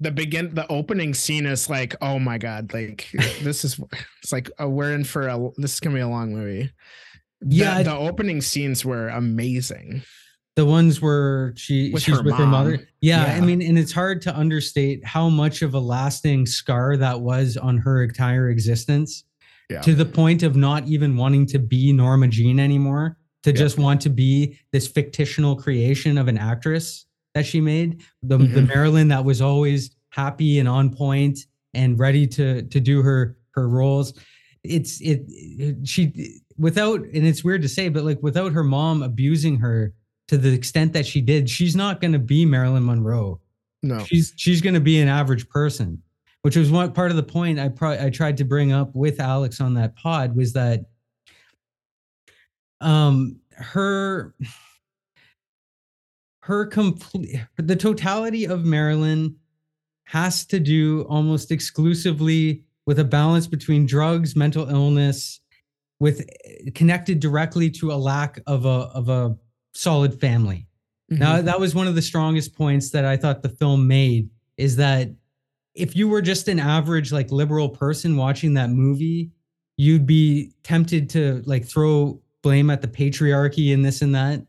the 0.00 0.10
begin 0.10 0.54
the 0.54 0.66
opening 0.68 1.14
scene 1.14 1.46
is 1.46 1.70
like, 1.70 1.94
oh 2.02 2.18
my 2.18 2.38
god, 2.38 2.72
like 2.72 3.08
this 3.42 3.64
is 3.64 3.80
it's 4.22 4.32
like 4.32 4.50
oh, 4.58 4.68
we're 4.68 4.92
in 4.92 5.04
for 5.04 5.28
a 5.28 5.50
this 5.56 5.74
is 5.74 5.80
gonna 5.80 5.94
be 5.94 6.00
a 6.00 6.08
long 6.08 6.32
movie. 6.32 6.70
Yeah, 7.44 7.78
the, 7.78 7.90
the 7.90 7.96
opening 7.96 8.40
scenes 8.40 8.84
were 8.84 9.08
amazing. 9.08 10.02
The 10.54 10.66
ones 10.66 11.00
where 11.00 11.54
she 11.56 11.90
with 11.92 12.02
she's 12.02 12.16
her 12.16 12.22
with 12.22 12.32
mom. 12.32 12.40
her 12.40 12.46
mother. 12.46 12.88
Yeah, 13.00 13.26
yeah, 13.26 13.36
I 13.36 13.40
mean, 13.40 13.62
and 13.62 13.78
it's 13.78 13.92
hard 13.92 14.20
to 14.22 14.36
understate 14.36 15.04
how 15.04 15.28
much 15.28 15.62
of 15.62 15.74
a 15.74 15.80
lasting 15.80 16.46
scar 16.46 16.96
that 16.96 17.20
was 17.20 17.56
on 17.56 17.78
her 17.78 18.02
entire 18.02 18.50
existence 18.50 19.24
yeah. 19.72 19.80
to 19.80 19.94
the 19.94 20.04
point 20.04 20.42
of 20.42 20.56
not 20.56 20.86
even 20.86 21.16
wanting 21.16 21.46
to 21.46 21.58
be 21.58 21.92
Norma 21.92 22.28
Jean 22.28 22.60
anymore, 22.60 23.16
to 23.42 23.50
yeah. 23.50 23.56
just 23.56 23.78
want 23.78 24.00
to 24.02 24.10
be 24.10 24.58
this 24.72 24.86
fictional 24.86 25.56
creation 25.56 26.18
of 26.18 26.28
an 26.28 26.38
actress 26.38 27.06
that 27.34 27.46
she 27.46 27.60
made. 27.60 28.02
The, 28.22 28.38
mm-hmm. 28.38 28.54
the 28.54 28.62
Marilyn 28.62 29.08
that 29.08 29.24
was 29.24 29.40
always 29.40 29.90
happy 30.10 30.58
and 30.58 30.68
on 30.68 30.94
point 30.94 31.38
and 31.74 31.98
ready 31.98 32.26
to 32.26 32.62
to 32.62 32.80
do 32.80 33.02
her 33.02 33.36
her 33.54 33.68
roles. 33.68 34.14
It's 34.62 35.00
it, 35.00 35.24
it 35.28 35.88
she 35.88 36.40
without 36.58 37.00
and 37.00 37.26
it's 37.26 37.42
weird 37.42 37.62
to 37.62 37.68
say, 37.68 37.88
but 37.88 38.04
like 38.04 38.22
without 38.22 38.52
her 38.52 38.64
mom 38.64 39.02
abusing 39.02 39.56
her 39.56 39.94
to 40.28 40.38
the 40.38 40.52
extent 40.52 40.92
that 40.92 41.06
she 41.06 41.20
did, 41.20 41.50
she's 41.50 41.74
not 41.74 42.00
going 42.00 42.12
to 42.12 42.18
be 42.18 42.44
Marilyn 42.44 42.84
Monroe. 42.84 43.40
No, 43.82 44.04
she's 44.04 44.32
she's 44.36 44.60
going 44.60 44.74
to 44.74 44.80
be 44.80 45.00
an 45.00 45.08
average 45.08 45.48
person 45.48 46.02
which 46.42 46.56
was 46.56 46.70
one 46.70 46.92
part 46.92 47.10
of 47.10 47.16
the 47.16 47.22
point 47.22 47.58
I 47.58 47.68
pro- 47.68 48.04
I 48.04 48.10
tried 48.10 48.36
to 48.38 48.44
bring 48.44 48.72
up 48.72 48.94
with 48.94 49.20
Alex 49.20 49.60
on 49.60 49.74
that 49.74 49.96
pod 49.96 50.36
was 50.36 50.52
that 50.52 50.86
um 52.80 53.40
her 53.52 54.34
her 56.40 56.66
complete 56.66 57.40
the 57.56 57.76
totality 57.76 58.46
of 58.46 58.64
Marilyn 58.64 59.36
has 60.04 60.44
to 60.46 60.60
do 60.60 61.02
almost 61.08 61.50
exclusively 61.50 62.64
with 62.84 62.98
a 62.98 63.04
balance 63.04 63.46
between 63.46 63.86
drugs, 63.86 64.34
mental 64.34 64.68
illness, 64.68 65.40
with 66.00 66.28
connected 66.74 67.20
directly 67.20 67.70
to 67.70 67.92
a 67.92 67.94
lack 67.94 68.40
of 68.46 68.66
a 68.66 68.90
of 68.92 69.08
a 69.08 69.36
solid 69.72 70.20
family. 70.20 70.66
Mm-hmm. 71.10 71.22
Now 71.22 71.40
that 71.40 71.60
was 71.60 71.74
one 71.74 71.86
of 71.86 71.94
the 71.94 72.02
strongest 72.02 72.54
points 72.56 72.90
that 72.90 73.04
I 73.04 73.16
thought 73.16 73.42
the 73.42 73.48
film 73.48 73.86
made 73.86 74.28
is 74.56 74.76
that 74.76 75.10
if 75.74 75.96
you 75.96 76.08
were 76.08 76.22
just 76.22 76.48
an 76.48 76.60
average 76.60 77.12
like 77.12 77.30
liberal 77.30 77.68
person 77.68 78.16
watching 78.16 78.54
that 78.54 78.70
movie, 78.70 79.30
you'd 79.76 80.06
be 80.06 80.52
tempted 80.62 81.08
to 81.10 81.42
like 81.46 81.64
throw 81.64 82.20
blame 82.42 82.70
at 82.70 82.82
the 82.82 82.88
patriarchy 82.88 83.72
and 83.72 83.84
this 83.84 84.02
and 84.02 84.14
that. 84.14 84.44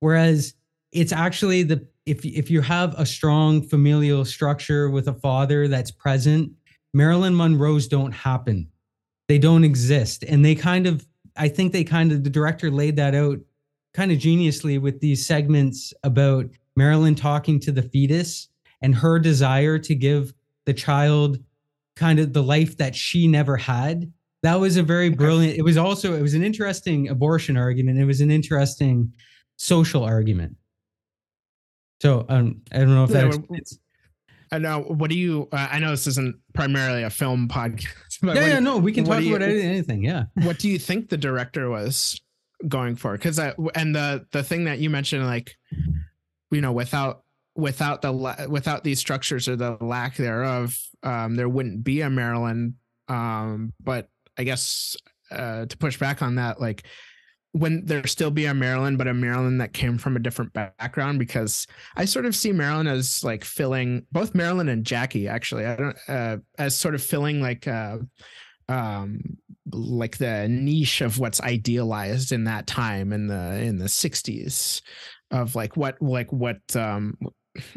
Whereas 0.00 0.54
it's 0.92 1.12
actually 1.12 1.62
the 1.62 1.86
if 2.06 2.24
if 2.24 2.50
you 2.50 2.60
have 2.60 2.98
a 2.98 3.06
strong 3.06 3.62
familial 3.62 4.24
structure 4.24 4.90
with 4.90 5.08
a 5.08 5.14
father 5.14 5.68
that's 5.68 5.90
present, 5.90 6.52
Marilyn 6.92 7.34
Monroe's 7.34 7.88
don't 7.88 8.12
happen. 8.12 8.68
They 9.28 9.38
don't 9.38 9.64
exist. 9.64 10.24
And 10.24 10.44
they 10.44 10.54
kind 10.54 10.86
of 10.86 11.06
I 11.36 11.48
think 11.48 11.72
they 11.72 11.84
kind 11.84 12.12
of 12.12 12.24
the 12.24 12.30
director 12.30 12.70
laid 12.70 12.96
that 12.96 13.14
out 13.14 13.38
kind 13.94 14.12
of 14.12 14.18
geniusly 14.18 14.80
with 14.80 15.00
these 15.00 15.26
segments 15.26 15.92
about 16.04 16.46
Marilyn 16.76 17.14
talking 17.14 17.58
to 17.60 17.72
the 17.72 17.82
fetus 17.82 18.48
and 18.82 18.94
her 18.94 19.18
desire 19.18 19.78
to 19.78 19.94
give 19.94 20.32
the 20.70 20.74
child 20.74 21.36
kind 21.96 22.20
of 22.20 22.32
the 22.32 22.42
life 22.42 22.76
that 22.76 22.94
she 22.94 23.26
never 23.26 23.56
had. 23.56 24.12
That 24.44 24.54
was 24.54 24.76
a 24.76 24.84
very 24.84 25.10
brilliant. 25.10 25.58
It 25.58 25.62
was 25.62 25.76
also 25.76 26.14
it 26.14 26.22
was 26.22 26.34
an 26.34 26.44
interesting 26.44 27.08
abortion 27.08 27.56
argument. 27.56 27.98
It 27.98 28.04
was 28.04 28.20
an 28.20 28.30
interesting 28.30 29.12
social 29.56 30.04
argument. 30.04 30.56
So 32.00 32.24
um, 32.28 32.62
I 32.72 32.78
don't 32.78 32.94
know 32.94 33.04
if 33.04 33.10
that. 33.10 33.26
Explains. 33.26 33.80
I 34.52 34.58
know. 34.58 34.82
What 34.82 35.10
do 35.10 35.18
you? 35.18 35.48
Uh, 35.52 35.68
I 35.72 35.80
know 35.80 35.90
this 35.90 36.06
isn't 36.06 36.36
primarily 36.54 37.02
a 37.02 37.10
film 37.10 37.48
podcast. 37.48 37.88
But 38.22 38.36
yeah, 38.36 38.46
yeah, 38.46 38.58
no, 38.60 38.78
we 38.78 38.92
can 38.92 39.04
talk 39.04 39.22
you, 39.22 39.34
about 39.34 39.48
anything. 39.48 40.04
Yeah. 40.04 40.24
What 40.42 40.58
do 40.58 40.68
you 40.68 40.78
think 40.78 41.08
the 41.08 41.16
director 41.16 41.68
was 41.68 42.20
going 42.68 42.94
for? 42.94 43.12
Because 43.12 43.38
I 43.38 43.54
and 43.74 43.94
the 43.94 44.26
the 44.30 44.44
thing 44.44 44.64
that 44.64 44.78
you 44.78 44.88
mentioned, 44.88 45.26
like, 45.26 45.56
you 46.50 46.60
know, 46.60 46.72
without 46.72 47.24
without 47.54 48.02
the 48.02 48.46
without 48.48 48.84
these 48.84 49.00
structures 49.00 49.48
or 49.48 49.56
the 49.56 49.76
lack 49.80 50.16
thereof, 50.16 50.78
um, 51.02 51.36
there 51.36 51.48
wouldn't 51.48 51.84
be 51.84 52.00
a 52.00 52.10
Marilyn. 52.10 52.76
Um, 53.08 53.72
but 53.82 54.08
I 54.38 54.44
guess 54.44 54.96
uh, 55.30 55.66
to 55.66 55.76
push 55.76 55.98
back 55.98 56.22
on 56.22 56.36
that, 56.36 56.60
like 56.60 56.84
when 57.52 57.84
there 57.84 58.06
still 58.06 58.30
be 58.30 58.46
a 58.46 58.54
Marilyn, 58.54 58.96
but 58.96 59.08
a 59.08 59.14
Marilyn 59.14 59.58
that 59.58 59.72
came 59.72 59.98
from 59.98 60.16
a 60.16 60.20
different 60.20 60.52
background, 60.52 61.18
because 61.18 61.66
I 61.96 62.04
sort 62.04 62.26
of 62.26 62.36
see 62.36 62.52
Marilyn 62.52 62.86
as 62.86 63.24
like 63.24 63.44
filling 63.44 64.06
both 64.12 64.34
Marilyn 64.34 64.68
and 64.68 64.84
Jackie 64.84 65.28
actually. 65.28 65.66
I 65.66 65.76
don't 65.76 65.96
uh, 66.08 66.36
as 66.58 66.76
sort 66.76 66.94
of 66.94 67.02
filling 67.02 67.40
like 67.40 67.66
uh, 67.66 67.98
um 68.68 69.20
like 69.72 70.18
the 70.18 70.48
niche 70.48 71.00
of 71.00 71.18
what's 71.18 71.40
idealized 71.40 72.32
in 72.32 72.44
that 72.44 72.66
time 72.66 73.12
in 73.12 73.26
the 73.26 73.56
in 73.60 73.78
the 73.78 73.86
60s 73.86 74.80
of 75.30 75.54
like 75.54 75.76
what 75.76 76.00
like 76.00 76.32
what 76.32 76.60
um 76.74 77.16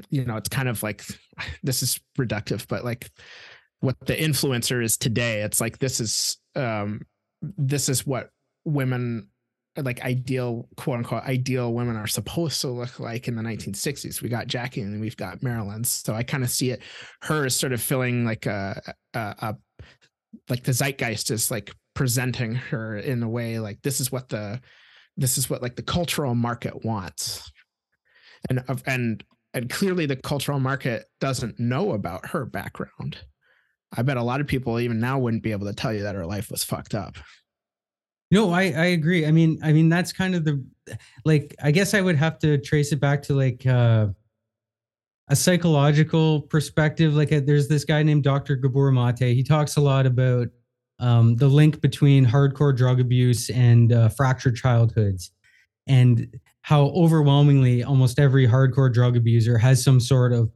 you 0.10 0.26
know 0.26 0.38
it's 0.38 0.50
kind 0.50 0.70
of 0.70 0.82
like 0.84 1.04
this 1.64 1.84
is 1.84 2.00
reductive 2.18 2.68
but 2.68 2.84
like 2.84 3.10
what 3.80 3.98
the 4.06 4.16
influencer 4.16 4.84
is 4.84 4.98
today 4.98 5.42
it's 5.42 5.60
like 5.60 5.78
this 5.80 6.00
is 6.00 6.38
um 6.56 7.02
this 7.42 7.90
is 7.90 8.06
what 8.06 8.30
women 8.66 9.28
like 9.78 10.02
ideal 10.04 10.70
quote 10.78 11.00
unquote 11.00 11.24
ideal 11.24 11.74
women 11.74 11.98
are 11.98 12.08
supposed 12.08 12.62
to 12.62 12.70
look 12.70 13.00
like 13.00 13.28
in 13.28 13.36
the 13.36 13.42
1960s 13.42 14.22
we 14.22 14.30
got 14.30 14.48
jackie 14.48 14.82
and 14.82 15.02
we've 15.02 15.18
got 15.18 15.42
marilyn. 15.42 15.84
So 15.84 16.14
i 16.14 16.24
kind 16.24 16.44
of 16.44 16.50
see 16.50 16.70
it 16.70 16.82
her 17.24 17.46
as 17.46 17.56
sort 17.56 17.74
of 17.74 17.82
filling 17.82 18.24
like 18.24 18.46
a, 18.46 18.94
a, 19.14 19.20
a 19.20 19.56
like 20.50 20.64
the 20.64 20.72
zeitgeist 20.72 21.32
is 21.32 21.50
like 21.50 21.74
presenting 21.96 22.56
her 22.56 22.98
in 22.98 23.22
a 23.24 23.30
way 23.30 23.60
like 23.60 23.82
this 23.82 24.00
is 24.00 24.12
what 24.12 24.30
the 24.30 24.62
this 25.18 25.38
is 25.38 25.50
what 25.50 25.62
like 25.62 25.76
the 25.76 25.84
cultural 25.84 26.36
market 26.36 26.84
wants. 26.84 27.52
And 28.50 28.64
and 28.86 29.24
and 29.54 29.70
clearly 29.70 30.06
the 30.06 30.16
cultural 30.16 30.60
market 30.60 31.06
doesn't 31.20 31.60
know 31.60 31.92
about 31.94 32.26
her 32.28 32.46
background 32.46 33.18
i 33.96 34.02
bet 34.02 34.18
a 34.18 34.24
lot 34.24 34.42
of 34.42 34.48
people 34.48 34.80
even 34.80 35.00
now 35.00 35.20
wouldn't 35.20 35.44
be 35.44 35.52
able 35.52 35.68
to 35.68 35.74
tell 35.74 35.94
you 35.94 36.04
that 36.04 36.16
her 36.16 36.26
life 36.26 36.50
was 36.52 36.64
fucked 36.64 36.96
up 36.96 37.18
no, 38.34 38.50
I 38.50 38.62
I 38.64 38.86
agree. 38.86 39.28
I 39.28 39.32
mean, 39.32 39.60
I 39.62 39.72
mean 39.72 39.90
that's 39.90 40.12
kind 40.12 40.34
of 40.34 40.44
the 40.44 40.66
like 41.24 41.56
I 41.62 41.70
guess 41.70 41.94
I 41.94 42.02
would 42.02 42.16
have 42.16 42.40
to 42.40 42.58
trace 42.58 42.92
it 42.92 43.00
back 43.00 43.22
to 43.24 43.36
like 43.36 43.64
uh 43.68 44.08
a 45.30 45.36
psychological 45.36 46.42
perspective. 46.42 47.14
Like 47.14 47.32
a, 47.32 47.38
uh, 47.38 47.42
there's 47.46 47.68
this 47.68 47.86
guy 47.86 48.02
named 48.02 48.24
Dr. 48.24 48.56
Gabor 48.56 48.92
Mate. 48.92 49.36
He 49.36 49.44
talks 49.44 49.78
a 49.78 49.82
lot 49.82 50.08
about 50.08 50.48
um, 51.00 51.36
the 51.36 51.48
link 51.48 51.80
between 51.80 52.26
hardcore 52.26 52.76
drug 52.76 53.00
abuse 53.00 53.52
and 53.52 53.94
uh, 53.94 54.10
fractured 54.10 54.56
childhoods, 54.56 55.32
and 55.86 56.28
how 56.64 56.88
overwhelmingly 56.88 57.84
almost 57.84 58.20
every 58.20 58.48
hardcore 58.48 58.92
drug 58.92 59.16
abuser 59.16 59.58
has 59.58 59.84
some 59.84 60.00
sort 60.00 60.34
of 60.34 60.52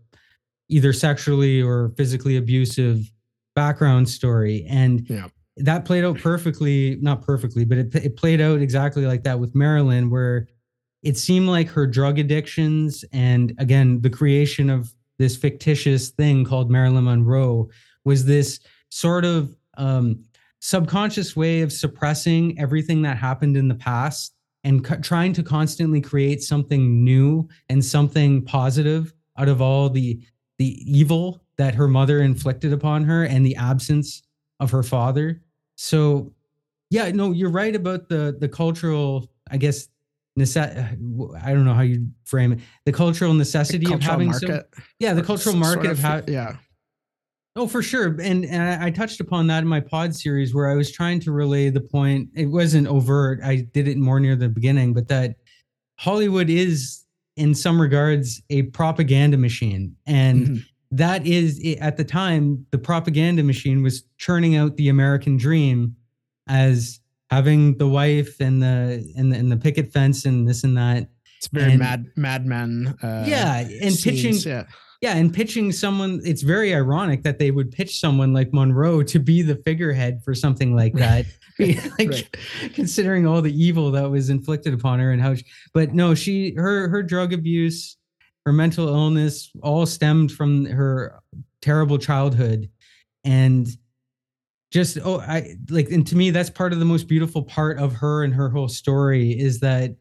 either 0.70 0.92
sexually 0.92 1.62
or 1.62 1.94
physically 1.96 2.36
abusive 2.36 3.10
background 3.56 4.10
story. 4.10 4.66
And 4.70 5.08
yeah 5.10 5.28
that 5.58 5.86
played 5.86 6.04
out 6.04 6.20
perfectly, 6.20 6.98
not 7.02 7.22
perfectly, 7.22 7.66
but 7.66 7.78
it, 7.78 7.96
it 7.96 8.16
played 8.16 8.42
out 8.42 8.62
exactly 8.62 9.06
like 9.06 9.24
that 9.24 9.40
with 9.40 9.56
Marilyn, 9.56 10.10
where 10.10 10.48
it 11.04 11.18
seemed 11.18 11.48
like 11.48 11.70
her 11.70 11.88
drug 11.88 12.20
addictions 12.20 13.04
and 13.12 13.54
again, 13.58 14.02
the 14.02 14.10
creation 14.10 14.70
of 14.70 14.94
this 15.20 15.36
fictitious 15.36 16.10
thing 16.10 16.46
called 16.46 16.70
Marilyn 16.70 17.06
Monroe 17.06 17.70
was 18.06 18.26
this 18.26 18.60
sort 18.90 19.26
of 19.26 19.56
um, 19.78 20.24
subconscious 20.60 21.36
way 21.36 21.62
of 21.62 21.74
suppressing 21.74 22.60
everything 22.60 23.02
that 23.02 23.18
happened 23.18 23.58
in 23.58 23.68
the 23.68 23.76
past 23.76 24.34
and 24.68 24.84
co- 24.84 25.00
trying 25.00 25.34
to 25.34 25.44
constantly 25.44 26.02
create 26.02 26.44
something 26.44 27.04
new 27.04 27.48
and 27.70 27.84
something 27.84 28.44
positive 28.44 29.14
out 29.38 29.50
of 29.50 29.62
all 29.62 29.90
the 29.90 30.20
the 30.58 30.70
evil 30.86 31.42
that 31.58 31.74
her 31.76 31.88
mother 31.88 32.22
inflicted 32.22 32.74
upon 32.74 33.04
her 33.04 33.24
and 33.24 33.46
the 33.46 33.56
absence 33.56 34.24
of 34.60 34.72
her 34.72 34.84
father 34.84 35.42
so, 35.78 36.34
yeah, 36.90 37.12
no, 37.12 37.32
you're 37.32 37.52
right 37.52 37.76
about 37.76 38.10
the 38.10 38.36
the 38.38 38.50
cultural, 38.50 39.30
I 39.50 39.58
guess, 39.58 39.88
necess- 40.38 40.76
I 41.44 41.54
don't 41.54 41.66
know 41.66 41.74
how 41.74 41.82
you 41.82 42.08
frame 42.26 42.54
it. 42.54 42.60
The 42.86 42.92
cultural 42.92 43.34
necessity 43.34 43.86
the 43.86 43.92
cultural 43.92 44.00
of 44.00 44.12
having 44.12 44.28
market. 44.30 44.68
Some, 44.74 44.84
yeah, 45.00 45.14
the 45.14 45.24
cultural 45.24 45.56
market 45.56 45.92
of, 45.92 45.92
of 45.92 46.00
how, 46.00 46.22
yeah. 46.28 46.58
Oh, 47.58 47.68
for 47.68 47.82
sure. 47.82 48.16
And, 48.22 48.46
and 48.46 48.84
I, 48.84 48.90
touched 48.92 49.20
upon 49.20 49.48
that 49.48 49.64
in 49.64 49.68
my 49.68 49.80
pod 49.80 50.16
series 50.16 50.54
where 50.54 50.70
I 50.70 50.76
was 50.76 50.92
trying 50.92 51.20
to 51.22 51.32
relay 51.32 51.70
the 51.70 51.82
point. 51.82 52.30
It 52.36 52.46
wasn't 52.46 52.88
overt. 52.88 53.40
I 53.44 53.68
did 53.74 53.88
it 53.88 53.98
more 53.98 54.20
near 54.20 54.36
the 54.36 54.48
beginning, 54.48 54.94
but 54.94 55.08
that 55.08 55.36
Hollywood 55.96 56.50
is, 56.50 57.04
in 57.36 57.56
some 57.56 57.82
regards, 57.82 58.42
a 58.50 58.64
propaganda 58.64 59.38
machine. 59.38 59.96
And 60.06 60.46
mm-hmm 60.46 60.58
that 60.92 61.26
is 61.26 61.62
at 61.82 61.98
the 61.98 62.04
time 62.04 62.66
the 62.72 62.78
propaganda 62.78 63.44
machine 63.44 63.84
was 63.84 64.04
churning 64.18 64.56
out 64.56 64.78
the 64.78 64.90
American 64.90 65.38
dream 65.38 65.96
as 66.48 67.00
having 67.30 67.78
the 67.78 67.88
wife 67.88 68.40
and 68.40 68.62
the 68.62 69.14
and 69.18 69.34
the, 69.34 69.38
and 69.38 69.52
the 69.52 69.58
picket 69.58 69.92
fence 69.92 70.26
and 70.26 70.48
this 70.48 70.64
and 70.64 70.78
that. 70.78 71.10
It's 71.38 71.48
very 71.48 71.72
and, 71.72 71.80
mad 71.80 72.06
madman. 72.16 72.96
Uh, 73.04 73.26
yeah, 73.28 73.60
and 73.60 73.94
scenes, 73.94 74.04
pitching. 74.04 74.52
Yeah. 74.52 74.64
Yeah, 75.02 75.16
and 75.16 75.32
pitching 75.32 75.72
someone, 75.72 76.22
it's 76.26 76.42
very 76.42 76.74
ironic 76.74 77.22
that 77.24 77.38
they 77.38 77.52
would 77.52 77.72
pitch 77.72 78.00
someone 78.00 78.34
like 78.34 78.52
Monroe 78.52 79.04
to 79.04 79.20
be 79.20 79.44
the 79.44 79.56
figurehead 79.58 80.22
for 80.24 80.34
something 80.34 80.76
like 80.76 80.94
that. 80.94 81.26
like 81.60 82.10
right. 82.10 82.38
considering 82.74 83.28
all 83.28 83.42
the 83.42 83.54
evil 83.54 83.92
that 83.92 84.10
was 84.10 84.30
inflicted 84.30 84.74
upon 84.74 85.00
her 85.00 85.12
and 85.12 85.22
how 85.22 85.36
she, 85.36 85.46
but 85.74 85.94
no, 85.94 86.14
she 86.16 86.54
her 86.56 86.88
her 86.88 87.02
drug 87.02 87.34
abuse 87.34 87.98
her 88.48 88.54
mental 88.54 88.88
illness 88.88 89.52
all 89.62 89.86
stemmed 89.86 90.32
from 90.32 90.64
her 90.64 91.20
terrible 91.62 91.98
childhood 91.98 92.70
and 93.26 93.68
just 94.72 94.98
oh 95.04 95.20
i 95.20 95.54
like 95.70 95.90
and 95.90 96.08
to 96.08 96.16
me 96.16 96.30
that's 96.30 96.50
part 96.50 96.72
of 96.72 96.80
the 96.80 96.86
most 96.86 97.10
beautiful 97.10 97.44
part 97.44 97.78
of 97.78 97.92
her 97.92 98.24
and 98.24 98.34
her 98.34 98.50
whole 98.50 98.70
story 98.70 99.38
is 99.38 99.60
that 99.60 99.94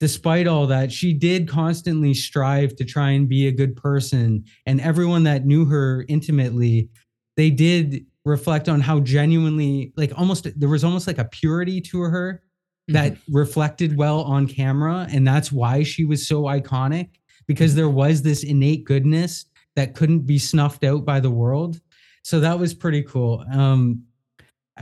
despite 0.00 0.46
all 0.46 0.66
that 0.66 0.92
she 0.92 1.12
did 1.12 1.48
constantly 1.48 2.14
strive 2.14 2.74
to 2.76 2.84
try 2.84 3.10
and 3.10 3.28
be 3.28 3.46
a 3.46 3.52
good 3.52 3.76
person 3.76 4.44
and 4.66 4.80
everyone 4.80 5.24
that 5.24 5.44
knew 5.44 5.64
her 5.64 6.04
intimately 6.08 6.88
they 7.36 7.50
did 7.50 8.04
reflect 8.24 8.68
on 8.68 8.80
how 8.80 9.00
genuinely 9.00 9.92
like 9.96 10.12
almost 10.16 10.46
there 10.58 10.68
was 10.68 10.84
almost 10.84 11.06
like 11.06 11.18
a 11.18 11.24
purity 11.24 11.80
to 11.80 12.00
her 12.00 12.42
that 12.88 13.12
mm-hmm. 13.12 13.36
reflected 13.36 13.96
well 13.96 14.22
on 14.22 14.46
camera 14.46 15.06
and 15.10 15.26
that's 15.26 15.52
why 15.52 15.82
she 15.82 16.04
was 16.04 16.26
so 16.26 16.42
iconic 16.42 17.10
because 17.48 17.74
there 17.74 17.88
was 17.88 18.22
this 18.22 18.44
innate 18.44 18.84
goodness 18.84 19.46
that 19.74 19.94
couldn't 19.94 20.26
be 20.26 20.38
snuffed 20.38 20.84
out 20.84 21.04
by 21.04 21.18
the 21.18 21.30
world. 21.30 21.80
So 22.22 22.40
that 22.40 22.58
was 22.58 22.74
pretty 22.74 23.02
cool. 23.02 23.44
Um, 23.52 24.02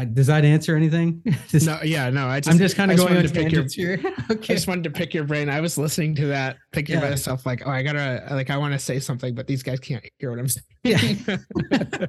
does 0.05 0.27
that 0.27 0.45
answer 0.45 0.77
anything? 0.77 1.23
just, 1.49 1.67
no, 1.67 1.79
yeah, 1.83 2.11
no. 2.11 2.27
I 2.27 2.41
just, 2.41 2.51
I'm 2.51 2.59
just 2.59 2.77
kind 2.77 2.91
of 2.91 2.99
going 2.99 3.23
to 3.23 3.33
pick 3.33 3.51
your, 3.51 3.65
here. 3.65 4.01
okay. 4.31 4.53
I 4.53 4.57
just 4.57 4.69
wanted 4.69 4.85
to 4.85 4.91
pick 4.91 5.15
your 5.15 5.25
brain. 5.25 5.49
I 5.49 5.61
was 5.61 5.79
listening 5.79 6.15
to 6.17 6.27
that, 6.27 6.59
thinking 6.73 6.97
yeah. 6.97 7.11
myself, 7.11 7.47
like, 7.47 7.63
oh, 7.67 7.71
I 7.71 7.83
gotta, 7.83 8.27
like, 8.31 8.51
I 8.51 8.57
want 8.59 8.75
to 8.75 8.79
say 8.79 8.99
something, 8.99 9.35
but 9.35 9.47
these 9.47 9.63
guys 9.63 9.81
can't 9.81 10.05
hear 10.19 10.31
what 10.31 10.39
I'm 10.39 10.49
saying. 10.49 10.65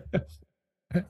Yeah. 0.93 1.01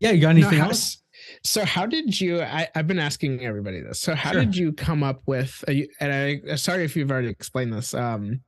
yeah. 0.00 0.10
You 0.10 0.20
got 0.20 0.30
anything 0.30 0.58
no, 0.58 0.64
else? 0.66 1.02
So 1.42 1.64
how 1.64 1.86
did 1.86 2.20
you? 2.20 2.42
I, 2.42 2.68
have 2.74 2.86
been 2.86 2.98
asking 2.98 3.44
everybody 3.44 3.80
this. 3.80 4.00
So 4.00 4.14
how 4.14 4.32
sure. 4.32 4.44
did 4.44 4.56
you 4.56 4.72
come 4.72 5.02
up 5.02 5.22
with? 5.26 5.64
and 5.66 6.12
I 6.12 6.54
sorry 6.56 6.84
if 6.84 6.94
you've 6.94 7.10
already 7.10 7.28
explained 7.28 7.72
this. 7.72 7.94
Um, 7.94 8.40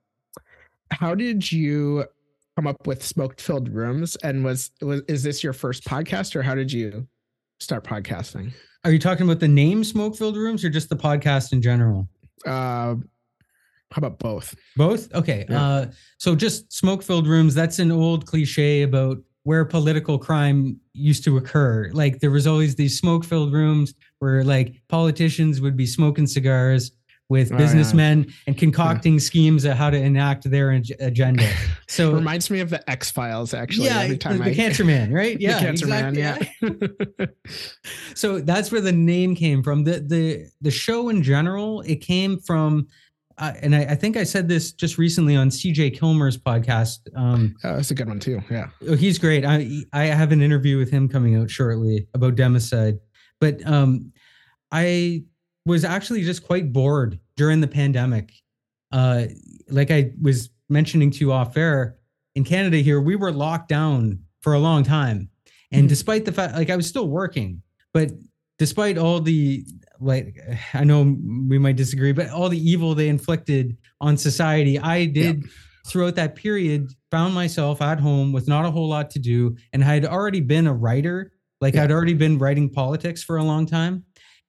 how 0.90 1.14
did 1.14 1.50
you 1.50 2.04
come 2.56 2.66
up 2.66 2.86
with 2.86 3.04
smoke 3.04 3.38
filled 3.38 3.68
rooms? 3.68 4.16
And 4.16 4.44
was 4.44 4.70
was 4.80 5.02
is 5.08 5.22
this 5.22 5.44
your 5.44 5.52
first 5.52 5.84
podcast, 5.84 6.34
or 6.34 6.42
how 6.42 6.54
did 6.54 6.72
you 6.72 7.06
start 7.60 7.84
podcasting? 7.84 8.52
Are 8.84 8.92
you 8.92 8.98
talking 8.98 9.26
about 9.26 9.40
the 9.40 9.48
name 9.48 9.84
Smoke 9.84 10.16
Filled 10.16 10.36
Rooms 10.36 10.64
or 10.64 10.70
just 10.70 10.88
the 10.88 10.96
podcast 10.96 11.52
in 11.52 11.60
general? 11.60 12.08
Uh, 12.46 12.96
how 13.92 13.98
about 13.98 14.18
both? 14.18 14.54
Both? 14.76 15.12
Okay. 15.14 15.44
Yeah. 15.48 15.62
Uh, 15.62 15.86
so 16.18 16.34
just 16.34 16.72
smoke 16.72 17.02
filled 17.02 17.26
rooms, 17.26 17.54
that's 17.54 17.78
an 17.78 17.90
old 17.90 18.26
cliche 18.26 18.82
about 18.82 19.18
where 19.42 19.64
political 19.64 20.18
crime 20.18 20.78
used 20.92 21.24
to 21.24 21.36
occur. 21.36 21.90
Like 21.92 22.20
there 22.20 22.30
was 22.30 22.46
always 22.46 22.74
these 22.74 22.98
smoke 22.98 23.24
filled 23.24 23.52
rooms 23.52 23.94
where 24.18 24.44
like 24.44 24.82
politicians 24.88 25.60
would 25.60 25.76
be 25.76 25.86
smoking 25.86 26.26
cigars 26.26 26.92
with 27.28 27.50
Oh, 27.50 27.54
yeah. 27.54 27.58
businessmen 27.60 28.32
and 28.46 28.56
concocting 28.56 29.18
schemes 29.18 29.64
of 29.64 29.76
how 29.76 29.90
to 29.90 29.96
enact 29.96 30.48
their 30.50 30.72
ag- 30.72 30.94
agenda. 31.00 31.48
So 31.88 32.12
Reminds 32.14 32.50
me 32.50 32.58
of 32.60 32.70
the 32.70 32.88
X 32.90 33.10
Files. 33.12 33.54
Actually, 33.54 33.86
yeah, 33.86 34.00
every 34.00 34.18
time 34.18 34.38
the, 34.38 34.44
I 34.44 34.48
the 34.48 34.54
Cancer 34.56 34.84
Man, 34.84 35.12
right? 35.12 35.36
the 35.38 35.42
Yeah, 35.44 35.60
Cancer 35.60 35.86
Man. 35.86 36.16
exactly. 36.16 36.78
Yeah. 37.20 37.26
so 38.14 38.40
that's 38.40 38.72
where 38.72 38.80
the 38.80 38.92
name 38.92 39.34
came 39.36 39.62
from. 39.62 39.84
The 39.84 40.00
the 40.00 40.46
the 40.60 40.70
show 40.70 41.08
in 41.08 41.22
general, 41.22 41.82
it 41.82 41.96
came 41.96 42.38
from, 42.40 42.88
uh, 43.38 43.52
and 43.62 43.74
I, 43.74 43.82
I 43.84 43.94
think 43.94 44.16
I 44.16 44.24
said 44.24 44.48
this 44.48 44.72
just 44.72 44.98
recently 44.98 45.36
on 45.36 45.48
CJ 45.50 45.98
Kilmer's 45.98 46.36
podcast. 46.36 46.98
Um, 47.14 47.54
oh, 47.64 47.76
that's 47.76 47.90
a 47.90 47.94
good 47.94 48.08
one 48.08 48.18
too. 48.20 48.42
Yeah. 48.50 48.68
oh, 48.88 48.96
he's 48.96 49.18
great. 49.18 49.44
I 49.44 49.68
I 49.92 50.04
have 50.06 50.32
an 50.32 50.42
interview 50.42 50.78
with 50.78 50.90
him 50.90 51.08
coming 51.08 51.36
out 51.36 51.50
shortly 51.50 52.08
about 52.14 52.34
democide, 52.34 52.98
but 53.40 53.64
um, 53.66 54.12
I 54.72 55.22
was 55.66 55.84
actually 55.84 56.22
just 56.22 56.42
quite 56.44 56.72
bored 56.72 57.18
during 57.36 57.60
the 57.60 57.68
pandemic. 57.68 58.32
Uh, 58.92 59.26
like 59.68 59.90
I 59.90 60.12
was 60.22 60.48
mentioning 60.70 61.10
to 61.10 61.18
you 61.18 61.32
off 61.32 61.56
air, 61.56 61.96
in 62.34 62.44
Canada 62.44 62.78
here, 62.78 63.00
we 63.00 63.16
were 63.16 63.32
locked 63.32 63.68
down 63.68 64.20
for 64.40 64.54
a 64.54 64.58
long 64.58 64.82
time. 64.84 65.28
And 65.72 65.86
Mhm. 65.86 65.88
despite 65.88 66.24
the 66.24 66.32
fact, 66.32 66.54
like 66.54 66.70
I 66.70 66.76
was 66.76 66.86
still 66.86 67.08
working, 67.08 67.62
but 67.92 68.12
despite 68.58 68.96
all 68.96 69.20
the, 69.20 69.66
like, 70.00 70.38
I 70.72 70.84
know 70.84 71.02
we 71.48 71.58
might 71.58 71.76
disagree, 71.76 72.12
but 72.12 72.30
all 72.30 72.48
the 72.48 72.58
evil 72.70 72.94
they 72.94 73.08
inflicted 73.08 73.76
on 74.00 74.16
society, 74.16 74.78
I 74.78 75.06
did 75.06 75.44
throughout 75.88 76.14
that 76.16 76.36
period 76.36 76.90
found 77.10 77.34
myself 77.34 77.80
at 77.82 77.98
home 78.00 78.32
with 78.32 78.48
not 78.48 78.64
a 78.64 78.70
whole 78.70 78.88
lot 78.88 79.10
to 79.10 79.18
do. 79.18 79.56
And 79.72 79.82
I 79.82 79.94
had 79.94 80.04
already 80.04 80.40
been 80.40 80.66
a 80.66 80.74
writer, 80.74 81.32
like 81.60 81.74
Yeah. 81.74 81.84
I'd 81.84 81.90
already 81.92 82.14
been 82.14 82.38
writing 82.38 82.68
politics 82.70 83.22
for 83.22 83.36
a 83.36 83.44
long 83.44 83.66
time. 83.66 84.04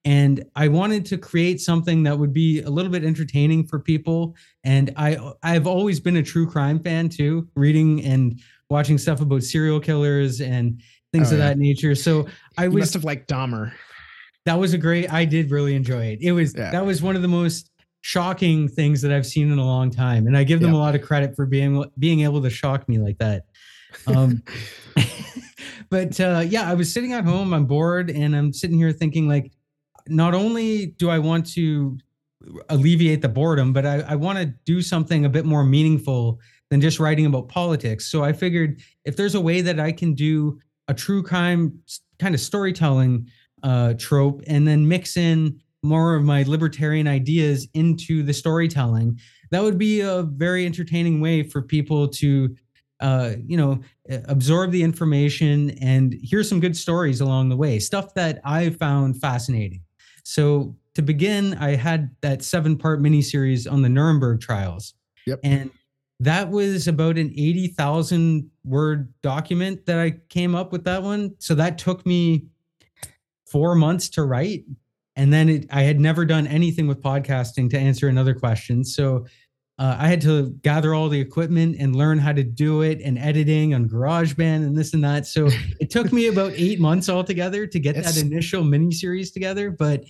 And 0.06 0.44
I 0.56 0.68
wanted 0.70 1.06
to 1.08 1.18
create 1.18 1.60
something 1.60 2.04
that 2.04 2.18
would 2.18 2.32
be 2.34 2.62
a 2.62 2.70
little 2.70 2.92
bit 2.92 3.04
entertaining 3.04 3.68
for 3.68 3.80
people. 3.80 4.36
And 4.64 4.94
I 4.96 5.18
I've 5.44 5.68
always 5.68 6.00
been 6.00 6.16
a 6.18 6.24
true 6.24 6.48
crime 6.50 6.80
fan 6.82 7.10
too, 7.10 7.48
reading 7.56 8.04
and 8.06 8.40
watching 8.70 8.98
stuff 8.98 9.20
about 9.22 9.44
serial 9.44 9.80
killers 9.80 10.40
and 10.42 10.82
things 11.12 11.32
Oh, 11.32 11.36
of 11.36 11.40
yeah. 11.40 11.48
that 11.50 11.58
nature. 11.58 11.94
So 11.96 12.28
I 12.58 12.66
You 12.66 12.72
was 12.72 12.82
must 12.84 12.94
have 12.94 13.04
liked 13.04 13.30
Dahmer. 13.30 13.72
that 14.46 14.56
was 14.60 14.74
a 14.74 14.78
great 14.78 15.12
i 15.12 15.26
did 15.26 15.52
really 15.52 15.76
enjoy 15.76 16.06
it 16.06 16.20
it 16.22 16.32
was 16.32 16.54
Yeah. 16.56 16.72
that 16.72 16.86
was 16.86 17.02
one 17.02 17.18
of 17.18 17.22
the 17.22 17.28
most 17.28 17.70
shocking 18.00 18.70
things 18.70 19.02
that 19.02 19.12
i've 19.12 19.26
seen 19.26 19.52
in 19.52 19.58
a 19.58 19.66
long 19.66 19.90
time 19.92 20.26
and 20.26 20.38
i 20.38 20.46
give 20.46 20.62
them 20.62 20.72
Yeah. 20.72 20.78
a 20.78 20.84
lot 20.86 20.96
of 20.96 21.02
credit 21.02 21.36
for 21.36 21.46
being 21.46 21.84
being 22.00 22.22
able 22.22 22.42
to 22.42 22.50
shock 22.50 22.88
me 22.88 22.98
like 22.98 23.18
that 23.18 23.44
um 24.08 24.42
but 25.90 26.20
uh 26.22 26.44
yeah 26.48 26.70
i 26.70 26.74
was 26.74 26.92
sitting 26.94 27.12
at 27.14 27.26
home 27.26 27.54
i'm 27.54 27.66
bored 27.66 28.10
and 28.10 28.36
i'm 28.36 28.54
sitting 28.54 28.78
here 28.78 28.92
thinking 28.94 29.28
like 29.28 29.52
not 30.10 30.34
only 30.34 30.88
do 30.98 31.10
i 31.10 31.20
want 31.20 31.46
to 31.46 31.98
alleviate 32.70 33.22
the 33.22 33.30
boredom 33.30 33.74
but 33.74 33.86
i, 33.86 34.00
I 34.00 34.16
want 34.16 34.40
to 34.40 34.46
do 34.66 34.82
something 34.82 35.26
a 35.26 35.30
bit 35.30 35.46
more 35.46 35.64
meaningful 35.64 36.40
than 36.70 36.82
just 36.82 37.00
writing 37.00 37.26
about 37.26 37.48
politics 37.48 38.06
so 38.06 38.24
i 38.24 38.34
figured 38.34 38.82
if 39.06 39.16
there's 39.16 39.36
a 39.36 39.42
way 39.42 39.62
that 39.62 39.80
i 39.80 39.92
can 39.92 40.14
do 40.14 40.60
a 40.88 40.94
true 40.94 41.24
crime 41.24 41.80
kind 42.20 42.34
of 42.34 42.42
storytelling 42.42 43.28
uh, 43.64 43.94
trope 43.98 44.42
and 44.48 44.68
then 44.68 44.88
mix 44.88 45.18
in 45.18 45.60
more 45.84 46.16
of 46.16 46.24
my 46.24 46.44
libertarian 46.44 47.08
ideas 47.08 47.68
into 47.74 48.24
the 48.24 48.34
storytelling. 48.34 49.20
That 49.52 49.64
would 49.64 49.78
be 49.78 50.02
a 50.02 50.24
very 50.24 50.66
entertaining 50.66 51.22
way 51.22 51.44
for 51.44 51.62
people 51.62 52.08
to, 52.10 52.56
uh, 53.00 53.34
you 53.46 53.58
know, 53.58 53.80
absorb 54.26 54.72
the 54.72 54.84
information 54.84 55.72
and 55.82 56.14
hear 56.22 56.44
some 56.44 56.60
good 56.60 56.76
stories 56.76 57.22
along 57.22 57.50
the 57.50 57.58
way, 57.58 57.80
stuff 57.80 58.14
that 58.16 58.42
I 58.44 58.72
found 58.72 59.22
fascinating. 59.22 59.82
So 60.28 60.76
to 60.96 61.02
begin, 61.02 61.54
I 61.54 61.78
had 61.78 62.14
that 62.20 62.44
seven 62.44 62.78
part 62.78 63.02
miniseries 63.02 63.72
on 63.72 63.82
the 63.82 63.88
Nuremberg 63.88 64.42
trials. 64.42 64.94
Yep. 65.26 65.40
And 65.42 65.72
that 66.20 66.50
was 66.50 66.86
about 66.86 67.18
an 67.18 67.30
80,000 67.30 68.52
word 68.66 69.14
document 69.22 69.86
that 69.86 70.00
I 70.00 70.20
came 70.28 70.54
up 70.54 70.74
with 70.74 70.84
that 70.84 71.02
one. 71.02 71.36
So 71.40 71.56
that 71.56 71.78
took 71.78 72.06
me 72.06 72.48
four 73.50 73.74
months 73.74 74.10
to 74.10 74.26
write. 74.26 74.66
And 75.16 75.32
then 75.32 75.48
it, 75.48 75.66
I 75.72 75.84
had 75.84 75.98
never 75.98 76.26
done 76.26 76.46
anything 76.46 76.88
with 76.88 77.02
podcasting 77.02 77.70
to 77.70 77.80
answer 77.80 78.10
another 78.10 78.34
question. 78.34 78.84
So 78.84 79.28
uh, 79.80 79.96
I 80.00 80.08
had 80.08 80.22
to 80.22 80.50
gather 80.64 80.96
all 80.96 81.08
the 81.08 81.20
equipment 81.20 81.78
and 81.80 81.96
learn 81.96 82.18
how 82.18 82.34
to 82.34 82.44
do 82.44 82.82
it 82.82 83.00
and 83.02 83.18
editing 83.20 83.76
on 83.76 83.88
GarageBand 83.88 84.66
and 84.66 84.76
this 84.76 84.94
and 84.94 85.04
that. 85.04 85.28
So 85.28 85.50
it 85.80 85.90
took 85.92 86.12
me 86.12 86.28
about 86.28 86.54
eight 86.56 86.80
months 86.80 87.10
altogether 87.10 87.68
to 87.68 87.80
get 87.80 87.96
It's- 87.96 88.16
that 88.16 88.26
initial 88.26 88.64
mini 88.64 88.92
series 88.92 89.32
together. 89.32 89.70
But 89.70 90.04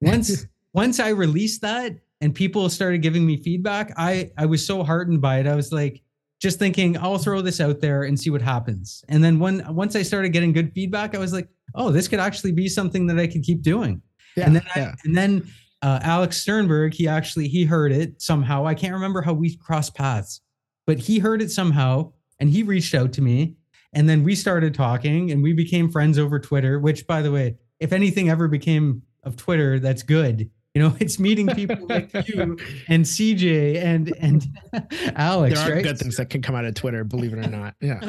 once 0.00 0.46
once 0.72 1.00
I 1.00 1.08
released 1.10 1.60
that 1.62 1.96
and 2.22 2.34
people 2.34 2.68
started 2.70 3.02
giving 3.02 3.26
me 3.26 3.36
feedback, 3.36 3.92
I 3.96 4.30
I 4.38 4.46
was 4.46 4.64
so 4.64 4.82
heartened 4.82 5.20
by 5.20 5.38
it. 5.40 5.46
I 5.46 5.54
was 5.54 5.70
like, 5.70 6.02
just 6.40 6.58
thinking, 6.58 6.96
I'll 6.96 7.18
throw 7.18 7.42
this 7.42 7.60
out 7.60 7.80
there 7.80 8.04
and 8.04 8.18
see 8.18 8.30
what 8.30 8.40
happens. 8.40 9.04
And 9.08 9.22
then 9.22 9.38
when 9.38 9.62
once 9.74 9.96
I 9.96 10.02
started 10.02 10.30
getting 10.30 10.52
good 10.52 10.72
feedback, 10.72 11.14
I 11.14 11.18
was 11.18 11.34
like, 11.34 11.48
oh, 11.74 11.90
this 11.90 12.08
could 12.08 12.20
actually 12.20 12.52
be 12.52 12.68
something 12.68 13.06
that 13.08 13.18
I 13.18 13.26
could 13.26 13.42
keep 13.42 13.60
doing. 13.60 14.00
Yeah. 14.36 14.46
and 14.46 14.56
then 14.56 14.62
I, 14.74 14.78
yeah. 14.78 14.94
and 15.04 15.16
then 15.16 15.46
uh, 15.82 15.98
Alex 16.02 16.36
Sternberg, 16.42 16.94
he 16.94 17.08
actually 17.08 17.48
he 17.48 17.64
heard 17.64 17.92
it 17.92 18.20
somehow. 18.20 18.66
I 18.66 18.74
can't 18.74 18.92
remember 18.94 19.22
how 19.22 19.32
we 19.32 19.56
crossed 19.56 19.94
paths, 19.94 20.40
but 20.86 20.98
he 20.98 21.18
heard 21.18 21.40
it 21.42 21.50
somehow 21.50 22.12
and 22.38 22.50
he 22.50 22.62
reached 22.62 22.94
out 22.94 23.12
to 23.14 23.22
me. 23.22 23.54
And 23.92 24.08
then 24.08 24.22
we 24.22 24.34
started 24.34 24.72
talking 24.74 25.30
and 25.32 25.42
we 25.42 25.52
became 25.52 25.90
friends 25.90 26.18
over 26.18 26.38
Twitter, 26.38 26.78
which 26.78 27.06
by 27.06 27.22
the 27.22 27.32
way, 27.32 27.56
if 27.80 27.92
anything 27.92 28.30
ever 28.30 28.46
became 28.46 29.02
of 29.24 29.36
Twitter, 29.36 29.78
that's 29.80 30.02
good. 30.02 30.48
You 30.74 30.82
know, 30.82 30.96
it's 31.00 31.18
meeting 31.18 31.48
people 31.48 31.86
like 31.88 32.10
you 32.28 32.56
and 32.88 33.04
CJ 33.04 33.82
and 33.82 34.14
and 34.20 34.46
Alex. 35.16 35.58
there 35.58 35.72
are 35.72 35.74
right? 35.76 35.82
good 35.84 35.98
things 35.98 36.16
that 36.16 36.30
can 36.30 36.42
come 36.42 36.54
out 36.54 36.64
of 36.66 36.74
Twitter, 36.74 37.02
believe 37.04 37.32
it 37.32 37.44
or 37.44 37.50
not. 37.50 37.74
Yeah. 37.80 38.00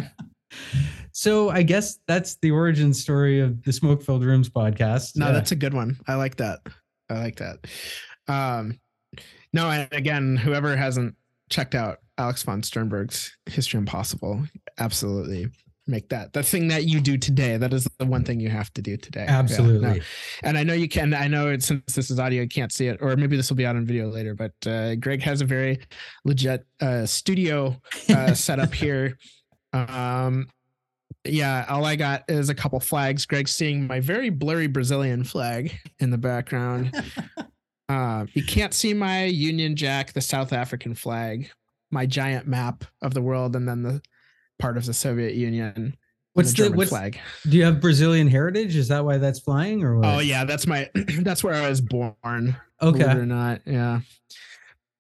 So 1.14 1.50
I 1.50 1.64
guess 1.64 2.00
that's 2.08 2.36
the 2.42 2.52
origin 2.52 2.94
story 2.94 3.40
of 3.40 3.64
the 3.64 3.74
Smoke 3.74 4.04
Filled 4.04 4.24
Rooms 4.24 4.50
podcast. 4.50 5.16
No, 5.18 5.28
Uh, 5.28 5.32
that's 5.32 5.52
a 5.52 5.56
good 5.56 5.74
one. 5.74 5.98
I 6.08 6.16
like 6.16 6.38
that. 6.38 6.60
I 7.12 7.20
like 7.20 7.38
that. 7.38 7.60
Um, 8.28 8.80
no, 9.54 9.70
and 9.70 9.92
again, 9.92 10.38
whoever 10.38 10.76
hasn't 10.76 11.16
checked 11.50 11.76
out 11.76 12.00
Alex 12.18 12.44
von 12.44 12.64
Sternberg's 12.64 13.36
History 13.46 13.78
Impossible, 13.78 14.44
absolutely 14.80 15.50
make 15.88 16.10
that 16.10 16.32
the 16.32 16.44
thing 16.44 16.68
that 16.70 16.86
you 16.86 17.02
do 17.02 17.18
today. 17.18 17.58
That 17.58 17.74
is 17.74 17.88
the 17.98 18.06
one 18.06 18.24
thing 18.24 18.40
you 18.40 18.50
have 18.50 18.74
to 18.74 18.82
do 18.82 18.98
today. 18.98 19.26
Yeah, 19.26 19.34
no. 19.34 19.40
absolutely. 19.40 20.02
And 20.44 20.58
I 20.58 20.64
know 20.64 20.74
you 20.74 20.88
can. 20.88 21.14
I 21.14 21.28
know 21.28 21.50
it, 21.50 21.64
since 21.64 21.94
this 21.94 22.10
is 22.10 22.20
audio, 22.20 22.44
you 22.44 22.48
can't 22.48 22.72
see 22.72 22.88
it, 22.88 23.00
or 23.02 23.16
maybe 23.16 23.36
this 23.36 23.50
will 23.50 23.58
be 23.58 23.66
out 23.66 23.76
on 23.76 23.86
video 23.86 24.08
later. 24.08 24.34
But 24.34 24.54
uh, 24.66 24.96
Greg 24.96 25.22
has 25.24 25.42
a 25.42 25.46
very 25.46 25.80
legit 26.24 26.66
uh, 26.80 27.06
studio 27.06 27.80
uh, 28.10 28.34
setup 28.34 28.74
here. 28.74 29.18
Um, 29.74 30.48
yeah, 31.26 31.66
all 31.70 31.86
I 31.86 31.96
got 31.96 32.24
is 32.28 32.50
a 32.50 32.56
couple 32.56 32.80
flags. 32.80 33.26
Greg 33.26 33.48
seeing 33.48 33.88
my 33.88 34.00
very 34.00 34.30
blurry 34.30 34.68
Brazilian 34.68 35.24
flag 35.24 35.72
in 36.00 36.10
the 36.10 36.18
background. 36.18 36.92
uh, 37.90 38.26
you 38.34 38.44
can't 38.44 38.74
see 38.74 38.94
my 38.94 39.26
Union 39.26 39.76
Jack, 39.76 40.14
the 40.14 40.22
South 40.22 40.54
African 40.54 40.96
flag, 40.96 41.50
my 41.92 42.06
giant 42.06 42.48
map 42.48 42.84
of 43.02 43.14
the 43.14 43.22
world, 43.22 43.56
and 43.56 43.68
then 43.68 43.84
the 43.84 44.02
part 44.60 44.78
of 44.78 44.86
the 44.86 44.94
Soviet 44.94 45.34
Union. 45.36 45.74
and 45.76 45.98
What's 46.34 46.52
the 46.52 46.54
the 46.54 46.64
German 46.64 46.78
what's 46.78 46.90
flag? 46.90 47.20
do 47.50 47.58
you 47.58 47.66
have 47.66 47.82
Brazilian 47.82 48.28
heritage? 48.28 48.76
Is 48.76 48.88
that 48.88 49.04
why 49.04 49.18
that's 49.18 49.40
flying 49.40 49.84
or 49.84 49.98
what? 49.98 50.06
Oh 50.08 50.20
yeah, 50.20 50.46
that's 50.46 50.66
my 50.66 50.90
that's 51.20 51.44
where 51.44 51.54
I 51.54 51.68
was 51.70 51.82
born. 51.82 52.16
Believe 52.18 52.56
it 53.02 53.04
Okay. 53.04 53.12
or 53.12 53.26
not, 53.26 53.62
yeah, 53.66 54.00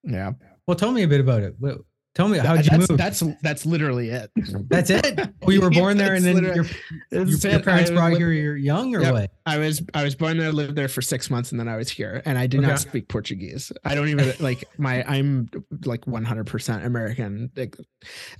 yeah. 0.03 0.31
Well, 0.67 0.75
tell 0.77 0.91
me 0.91 1.03
a 1.03 1.07
bit 1.07 1.21
about 1.21 1.41
it. 1.43 1.55
What- 1.57 1.79
Tell 2.13 2.27
me 2.27 2.39
how'd 2.39 2.65
you 2.65 2.71
that's, 2.71 2.89
move? 2.89 2.97
That's 2.97 3.23
that's 3.41 3.65
literally 3.65 4.09
it. 4.09 4.29
That's 4.69 4.89
it. 4.89 5.19
You 5.47 5.59
were 5.61 5.69
born 5.69 5.97
there, 5.97 6.13
and 6.15 6.23
then 6.23 6.43
your, 6.43 6.65
your, 7.11 7.25
your 7.25 7.59
parents 7.61 7.89
I 7.89 7.93
brought 7.93 8.09
lived- 8.11 8.19
here. 8.21 8.31
You're 8.31 8.57
young 8.57 8.93
or 8.95 9.01
Yep. 9.01 9.13
what? 9.13 9.31
I 9.45 9.57
was 9.57 9.81
I 9.93 10.03
was 10.03 10.13
born 10.15 10.37
there, 10.37 10.51
lived 10.51 10.75
there 10.75 10.87
for 10.89 11.01
six 11.01 11.29
months, 11.29 11.51
and 11.51 11.59
then 11.59 11.67
I 11.69 11.77
was 11.77 11.89
here. 11.89 12.21
And 12.25 12.37
I 12.37 12.47
did 12.47 12.59
Okay. 12.59 12.67
not 12.69 12.79
speak 12.79 13.07
Portuguese. 13.07 13.71
I 13.85 13.95
don't 13.95 14.09
even 14.09 14.33
like 14.39 14.65
my. 14.77 15.03
I'm 15.07 15.49
like 15.85 16.05
100 16.05 16.45
percent 16.47 16.85
American, 16.85 17.49
like, 17.55 17.75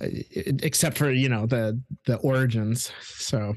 uh, 0.00 0.06
except 0.62 0.96
for 0.98 1.10
you 1.10 1.28
know 1.30 1.46
the 1.46 1.80
the 2.06 2.16
origins. 2.16 2.92
So 3.02 3.54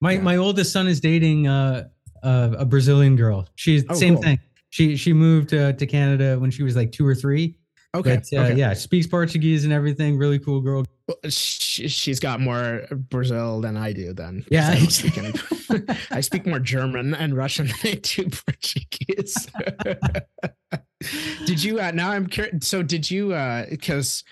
My 0.00 0.12
Yeah. 0.12 0.20
my 0.20 0.36
oldest 0.36 0.72
son 0.72 0.86
is 0.86 1.00
dating 1.00 1.46
uh, 1.48 1.88
uh, 2.22 2.50
a 2.58 2.64
Brazilian 2.66 3.16
girl. 3.16 3.48
She's 3.56 3.84
Oh, 3.88 3.94
same 3.94 4.14
cool. 4.14 4.22
thing. 4.22 4.38
She 4.70 4.96
she 4.96 5.12
moved 5.12 5.52
uh, 5.54 5.72
to 5.72 5.86
Canada 5.86 6.38
when 6.38 6.50
she 6.50 6.62
was 6.62 6.76
like 6.76 6.92
two 6.92 7.06
or 7.06 7.14
three, 7.14 7.56
Okay. 7.94 8.16
But, 8.30 8.38
uh, 8.38 8.42
okay. 8.44 8.54
yeah, 8.56 8.72
speaks 8.74 9.06
Portuguese 9.06 9.64
and 9.64 9.72
everything. 9.72 10.16
Really 10.16 10.38
cool 10.38 10.60
girl. 10.60 10.84
Well, 11.06 11.16
she, 11.28 11.88
she's 11.88 12.18
got 12.20 12.40
more 12.40 12.86
Brazil 12.90 13.60
than 13.60 13.76
I 13.76 13.92
do. 13.92 14.12
Then 14.14 14.44
Yeah. 14.50 14.68
I, 14.70 14.78
speak 14.86 15.18
in- 15.18 15.34
I 16.10 16.20
speak 16.22 16.46
more 16.46 16.58
German 16.58 17.14
and 17.14 17.36
Russian 17.36 17.66
than 17.66 17.76
I 17.84 17.94
do 18.02 18.30
Portuguese. 18.30 19.48
did 21.46 21.62
you? 21.62 21.80
Uh, 21.80 21.90
now 21.90 22.10
I'm 22.12 22.26
curious. 22.26 22.66
So 22.68 22.82
did 22.82 23.10
you? 23.10 23.32
uh 23.34 23.66
Because 23.68 24.24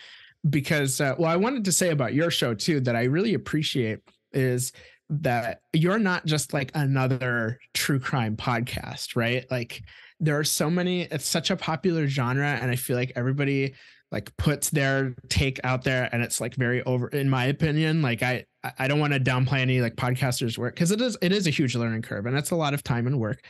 because 0.49 1.01
uh, 1.01 1.15
well, 1.19 1.31
I 1.31 1.37
wanted 1.37 1.65
to 1.67 1.73
say 1.73 1.91
about 1.91 2.15
your 2.15 2.31
show 2.31 2.55
too 2.55 2.81
that 2.81 2.97
I 2.97 3.05
really 3.05 3.35
appreciate 3.35 3.99
is 4.33 4.73
that 5.11 5.61
you're 5.75 5.99
not 5.99 6.25
just 6.25 6.55
like 6.55 6.71
another 6.75 7.59
true 7.75 7.99
crime 8.01 8.37
podcast, 8.37 9.17
right? 9.17 9.45
Like 9.51 9.83
there 10.21 10.39
are 10.39 10.45
so 10.45 10.71
many. 10.71 11.03
It's 11.03 11.27
such 11.27 11.51
a 11.51 11.57
popular 11.57 12.07
genre, 12.07 12.47
and 12.61 12.71
I 12.71 12.77
feel 12.77 12.97
like 12.97 13.13
everybody 13.17 13.75
like 14.13 14.37
puts 14.37 14.71
their 14.71 15.15
take 15.29 15.61
out 15.63 15.85
there 15.85 16.09
and 16.13 16.21
it's 16.21 16.41
like 16.41 16.55
very 16.57 16.83
over 16.83 17.07
in 17.09 17.31
my 17.31 17.45
opinion 17.45 18.03
like 18.03 18.25
i 18.25 18.45
i 18.77 18.89
don't 18.89 18.99
want 18.99 19.13
to 19.13 19.21
downplay 19.21 19.61
any 19.61 19.81
like 19.81 19.95
podcasters 19.95 20.59
work 20.59 20.75
because 20.75 20.91
it 20.91 21.01
is 21.01 21.17
it 21.23 21.31
is 21.31 21.47
a 21.47 21.51
huge 21.51 21.77
learning 21.77 22.03
curve 22.03 22.27
and 22.27 22.37
it's 22.37 22.51
a 22.51 22.57
lot 22.57 22.75
of 22.75 22.83
time 22.83 23.07
and 23.07 23.21
work 23.21 23.41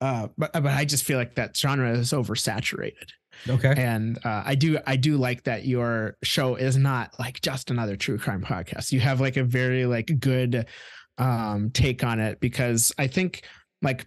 uh 0.00 0.28
but 0.38 0.52
but 0.52 0.66
i 0.66 0.84
just 0.84 1.02
feel 1.02 1.18
like 1.18 1.34
that 1.34 1.56
genre 1.56 1.90
is 1.90 2.12
oversaturated 2.12 3.10
Okay. 3.48 3.74
and 3.76 4.16
uh, 4.24 4.44
i 4.46 4.54
do 4.54 4.78
i 4.86 4.94
do 4.94 5.16
like 5.16 5.42
that 5.42 5.64
your 5.66 6.16
show 6.22 6.54
is 6.54 6.76
not 6.76 7.10
like 7.18 7.40
just 7.40 7.72
another 7.72 7.96
true 7.96 8.16
crime 8.16 8.42
podcast 8.44 8.92
you 8.92 9.00
have 9.00 9.20
like 9.20 9.36
a 9.36 9.42
very 9.42 9.86
like 9.86 10.20
good 10.20 10.66
um 11.18 11.70
take 11.72 12.04
on 12.04 12.20
it 12.20 12.38
because 12.38 12.92
i 12.96 13.08
think 13.08 13.42
like 13.82 14.06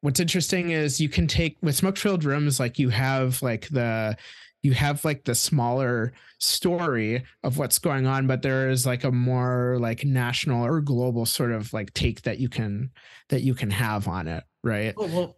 what's 0.00 0.20
interesting 0.20 0.70
is 0.70 1.00
you 1.00 1.08
can 1.08 1.26
take 1.26 1.56
with 1.62 1.76
smoke 1.76 1.96
filled 1.96 2.24
rooms 2.24 2.60
like 2.60 2.78
you 2.78 2.88
have 2.88 3.42
like 3.42 3.68
the 3.68 4.16
you 4.62 4.72
have 4.72 5.04
like 5.04 5.24
the 5.24 5.34
smaller 5.34 6.12
story 6.38 7.24
of 7.42 7.58
what's 7.58 7.78
going 7.78 8.06
on 8.06 8.26
but 8.26 8.42
there 8.42 8.70
is 8.70 8.86
like 8.86 9.04
a 9.04 9.10
more 9.10 9.76
like 9.80 10.04
national 10.04 10.64
or 10.64 10.80
global 10.80 11.26
sort 11.26 11.52
of 11.52 11.72
like 11.72 11.92
take 11.94 12.22
that 12.22 12.38
you 12.38 12.48
can 12.48 12.90
that 13.28 13.42
you 13.42 13.54
can 13.54 13.70
have 13.70 14.06
on 14.08 14.28
it 14.28 14.44
right 14.62 14.96
Well, 14.96 15.08
well, 15.08 15.36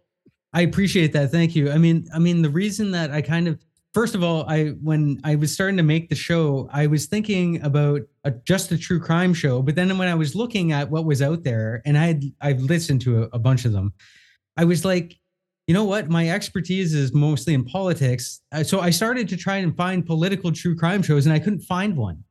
I 0.53 0.61
appreciate 0.61 1.13
that. 1.13 1.31
Thank 1.31 1.55
you. 1.55 1.71
I 1.71 1.77
mean, 1.77 2.07
I 2.13 2.19
mean, 2.19 2.41
the 2.41 2.49
reason 2.49 2.91
that 2.91 3.11
I 3.11 3.21
kind 3.21 3.47
of 3.47 3.59
first 3.93 4.15
of 4.15 4.23
all, 4.23 4.45
I 4.49 4.69
when 4.81 5.19
I 5.23 5.35
was 5.35 5.53
starting 5.53 5.77
to 5.77 5.83
make 5.83 6.09
the 6.09 6.15
show, 6.15 6.69
I 6.71 6.87
was 6.87 7.05
thinking 7.05 7.61
about 7.63 8.01
a, 8.23 8.31
just 8.31 8.71
a 8.71 8.77
true 8.77 8.99
crime 8.99 9.33
show. 9.33 9.61
But 9.61 9.75
then 9.75 9.97
when 9.97 10.07
I 10.07 10.15
was 10.15 10.35
looking 10.35 10.71
at 10.71 10.89
what 10.89 11.05
was 11.05 11.21
out 11.21 11.43
there, 11.43 11.81
and 11.85 11.97
I 11.97 12.07
had 12.07 12.23
I've 12.41 12.61
listened 12.61 13.01
to 13.01 13.23
a, 13.23 13.29
a 13.33 13.39
bunch 13.39 13.65
of 13.65 13.71
them, 13.71 13.93
I 14.57 14.65
was 14.65 14.83
like, 14.85 15.17
you 15.67 15.73
know 15.73 15.85
what? 15.85 16.09
My 16.09 16.29
expertise 16.29 16.93
is 16.93 17.13
mostly 17.13 17.53
in 17.53 17.63
politics. 17.63 18.41
Uh, 18.51 18.63
So 18.63 18.79
I 18.81 18.89
started 18.89 19.29
to 19.29 19.37
try 19.37 19.57
and 19.57 19.75
find 19.75 20.05
political 20.05 20.51
true 20.51 20.75
crime 20.75 21.01
shows, 21.01 21.25
and 21.25 21.33
I 21.33 21.39
couldn't 21.39 21.61
find 21.61 21.95
one. 21.95 22.23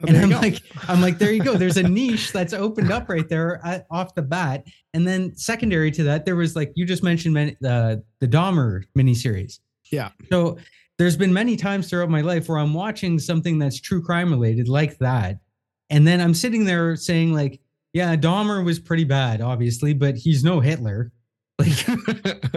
Well, 0.00 0.14
and 0.14 0.24
I'm 0.24 0.30
like, 0.42 0.60
I'm 0.88 1.00
like, 1.00 1.18
there 1.18 1.32
you 1.32 1.42
go. 1.42 1.54
There's 1.54 1.78
a 1.78 1.82
niche 1.82 2.30
that's 2.32 2.52
opened 2.52 2.92
up 2.92 3.08
right 3.08 3.28
there 3.28 3.64
at, 3.64 3.86
off 3.90 4.14
the 4.14 4.22
bat. 4.22 4.66
And 4.92 5.08
then 5.08 5.34
secondary 5.36 5.90
to 5.92 6.02
that, 6.04 6.26
there 6.26 6.36
was 6.36 6.54
like 6.54 6.72
you 6.74 6.84
just 6.84 7.02
mentioned 7.02 7.34
man- 7.34 7.56
the 7.60 8.02
the 8.20 8.28
Dahmer 8.28 8.82
miniseries. 8.96 9.58
Yeah. 9.90 10.10
So 10.30 10.58
there's 10.98 11.16
been 11.16 11.32
many 11.32 11.56
times 11.56 11.88
throughout 11.88 12.10
my 12.10 12.20
life 12.20 12.48
where 12.48 12.58
I'm 12.58 12.74
watching 12.74 13.18
something 13.18 13.58
that's 13.58 13.80
true 13.80 14.02
crime 14.02 14.30
related 14.30 14.68
like 14.68 14.98
that, 14.98 15.38
and 15.90 16.06
then 16.06 16.20
I'm 16.20 16.34
sitting 16.34 16.64
there 16.64 16.94
saying 16.96 17.32
like, 17.32 17.60
yeah, 17.94 18.16
Dahmer 18.16 18.64
was 18.64 18.78
pretty 18.78 19.04
bad, 19.04 19.40
obviously, 19.40 19.94
but 19.94 20.16
he's 20.16 20.44
no 20.44 20.60
Hitler. 20.60 21.10
Like 21.58 21.68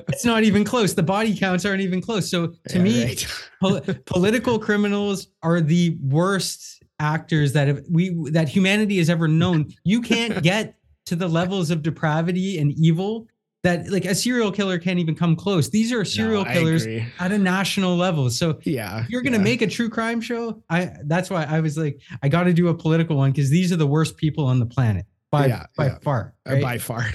it's 0.10 0.26
not 0.26 0.44
even 0.44 0.64
close. 0.64 0.94
The 0.94 1.04
body 1.04 1.38
counts 1.38 1.66
aren't 1.66 1.82
even 1.82 2.02
close. 2.02 2.30
So 2.30 2.48
to 2.70 2.78
Yeah, 2.78 2.84
me, 2.84 3.04
right. 3.06 3.28
pol- 3.62 3.82
political 4.06 4.60
criminals 4.60 5.28
are 5.42 5.62
the 5.62 5.98
worst 6.02 6.84
actors 7.00 7.54
that 7.54 7.68
have 7.70 7.82
we 7.90 8.10
that 8.32 8.50
humanity 8.50 8.98
has 8.98 9.10
ever 9.10 9.28
known. 9.28 9.70
You 9.86 10.02
can't 10.02 10.44
get 10.52 10.76
to 11.06 11.16
the 11.16 11.28
levels 11.28 11.72
of 11.72 11.82
depravity 11.82 12.60
and 12.60 12.74
evil 12.74 13.28
that 13.64 13.90
like 13.90 14.06
a 14.06 14.14
serial 14.16 14.52
killer 14.52 14.78
can't 14.78 15.00
even 15.00 15.16
come 15.16 15.36
close. 15.36 15.70
These 15.70 15.92
are 15.94 16.04
serial 16.06 16.44
No, 16.46 16.52
killers 16.52 16.86
at 17.20 17.32
a 17.32 17.38
national 17.38 17.96
level. 17.96 18.30
So 18.30 18.60
yeah 18.64 19.02
if 19.04 19.10
you're 19.10 19.22
gonna 19.22 19.38
yeah. 19.38 19.44
make 19.44 19.62
a 19.62 19.68
true 19.68 19.90
crime 19.90 20.20
show, 20.22 20.62
I 20.70 20.92
that's 21.06 21.30
why 21.30 21.46
I 21.46 21.62
was 21.62 21.78
like, 21.78 22.02
I 22.22 22.28
got 22.28 22.44
to 22.44 22.54
do 22.54 22.68
a 22.68 22.74
political 22.74 23.16
one 23.16 23.32
because 23.32 23.50
these 23.50 23.72
are 23.72 23.78
the 23.78 23.88
worst 23.88 24.18
people 24.18 24.46
on 24.46 24.60
the 24.60 24.66
planet 24.66 25.06
by 25.32 25.48
Yeah, 25.48 25.66
by 25.78 25.86
yeah. 25.88 25.98
far. 26.02 26.34
Uh, 26.48 26.54
right? 26.54 26.62
by 26.62 26.78
far. 26.78 27.06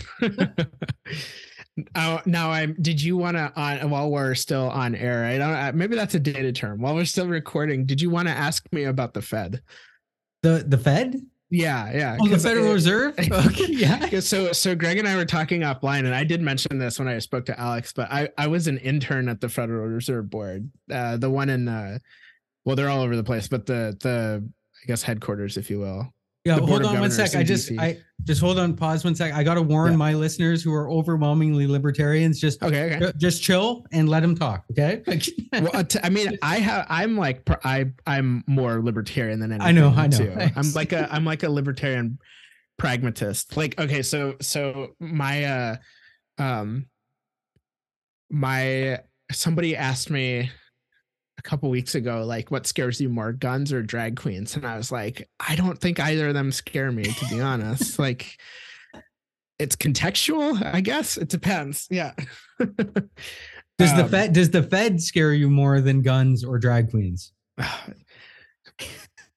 Uh, 1.95 2.21
now 2.25 2.51
I'm. 2.51 2.75
Did 2.81 3.03
you 3.03 3.17
want 3.17 3.37
to 3.37 3.53
on 3.57 3.91
while 3.91 4.11
we're 4.11 4.35
still 4.35 4.71
on 4.71 4.95
air? 4.95 5.25
I 5.25 5.39
don't. 5.39 5.51
Uh, 5.51 5.73
maybe 5.75 5.97
that's 5.97 6.15
a 6.15 6.21
dated 6.21 6.55
term. 6.55 6.81
While 6.81 6.95
we're 6.95 7.05
still 7.05 7.27
recording, 7.27 7.85
did 7.85 8.01
you 8.01 8.11
want 8.11 8.29
to 8.29 8.35
ask 8.35 8.65
me 8.73 8.85
about 8.85 9.13
the 9.15 9.23
Fed? 9.23 9.61
the 10.43 10.63
the 10.69 10.77
Fed, 10.79 11.17
Yeah, 11.51 11.91
yeah. 11.93 12.17
oh, 12.21 12.29
the 12.29 12.39
Federal 12.39 12.71
it- 12.71 12.75
Reserve. 12.75 13.15
Okay, 13.33 13.67
yeah. 13.71 14.07
Yeah, 14.13 14.21
so 14.21 14.53
so 14.53 14.75
Greg 14.77 14.99
and 14.99 15.09
I 15.09 15.17
were 15.17 15.25
talking 15.25 15.63
offline, 15.63 16.01
and 16.01 16.15
I 16.15 16.23
did 16.23 16.41
mention 16.43 16.79
this 16.79 16.99
when 16.99 17.09
I 17.09 17.19
spoke 17.19 17.47
to 17.47 17.59
Alex, 17.59 17.93
but 17.93 18.09
I 18.13 18.29
I 18.39 18.47
was 18.47 18.67
an 18.69 18.79
intern 18.79 19.29
at 19.29 19.41
the 19.41 19.49
Federal 19.49 19.87
Reserve 19.89 20.31
Board, 20.31 20.71
uh, 20.93 21.17
the 21.17 21.31
one 21.31 21.49
in 21.49 21.67
uh, 21.67 21.99
well, 22.65 22.77
they're 22.77 22.89
all 22.91 23.03
over 23.03 23.17
the 23.17 23.25
place, 23.25 23.49
but 23.49 23.67
the 23.67 23.97
the 24.01 24.47
I 24.83 24.87
guess 24.87 25.03
headquarters, 25.03 25.57
if 25.57 25.71
you 25.71 25.81
will. 25.81 26.13
Yeah, 26.45 26.59
hold 26.59 26.85
on 26.85 27.01
one 27.01 27.11
sec. 27.11 27.35
I 27.35 27.43
just 27.43 27.73
I 27.79 27.99
just 28.25 28.39
hold 28.41 28.59
on, 28.59 28.77
pause 28.77 29.03
one 29.03 29.15
sec. 29.15 29.33
I 29.33 29.43
gotta 29.43 29.63
warn 29.63 29.93
Yeah. 29.93 29.97
my 29.97 30.13
listeners 30.13 30.63
who 30.63 30.75
are 30.75 30.91
overwhelmingly 30.91 31.67
libertarians, 31.67 32.39
just 32.39 32.63
Okay, 32.63 32.97
okay. 32.97 33.13
just 33.17 33.43
chill 33.43 33.87
and 33.93 34.11
let 34.11 34.21
them 34.21 34.35
talk. 34.35 34.65
Okay. 34.73 35.03
well, 35.53 35.71
uh, 35.73 35.85
I 36.03 36.11
mean, 36.11 36.39
I 36.43 36.59
have. 36.59 36.87
I'm 36.91 37.17
like, 37.17 37.49
I 37.65 37.87
I'm 38.07 38.45
more 38.47 38.83
libertarian 38.83 39.41
than 39.41 39.53
anything. 39.53 39.67
I 39.67 39.73
know, 39.73 39.89
I 39.97 40.07
know. 40.07 40.19
Too. 40.19 40.35
I'm 40.55 40.73
like 40.75 40.93
a 40.93 41.11
I'm 41.11 41.25
like 41.25 41.45
a 41.45 41.49
libertarian 41.49 42.19
pragmatist. 42.79 43.57
Like, 43.57 43.81
okay, 43.81 44.03
so 44.03 44.37
so 44.43 44.89
my 45.01 45.45
uh, 45.45 45.77
um, 46.37 46.87
my 48.31 48.99
somebody 49.33 49.77
asked 49.77 50.11
me 50.11 50.51
couple 51.45 51.71
weeks 51.71 51.95
ago, 51.95 52.25
like, 52.25 52.51
what 52.51 52.67
scares 52.67 53.01
you 53.01 53.09
more, 53.09 53.33
guns 53.33 53.73
or 53.73 53.83
drag 53.83 54.17
queens? 54.17 54.57
And 54.57 54.67
I 54.67 54.77
was 54.77 54.91
like, 54.91 55.29
I 55.39 55.55
don't 55.55 55.79
think 55.79 56.01
either 56.01 56.29
of 56.29 56.35
them 56.35 56.51
scare 56.51 56.91
me, 56.91 57.05
to 57.05 57.27
be 57.29 57.41
honest. 57.41 57.99
like, 57.99 58.39
it's 59.59 59.77
contextual, 59.77 60.61
I 60.75 60.81
guess. 60.81 61.17
It 61.17 61.29
depends. 61.29 61.87
Yeah. 61.91 62.13
Does 62.59 63.93
the 63.95 64.03
Um, 64.05 64.09
Fed 64.09 64.33
does 64.33 64.51
the 64.51 64.63
Fed 64.63 65.01
scare 65.01 65.33
you 65.33 65.49
more 65.49 65.81
than 65.81 66.03
guns 66.03 66.45
or 66.45 66.59
drag 66.59 66.91
queens? 66.91 67.33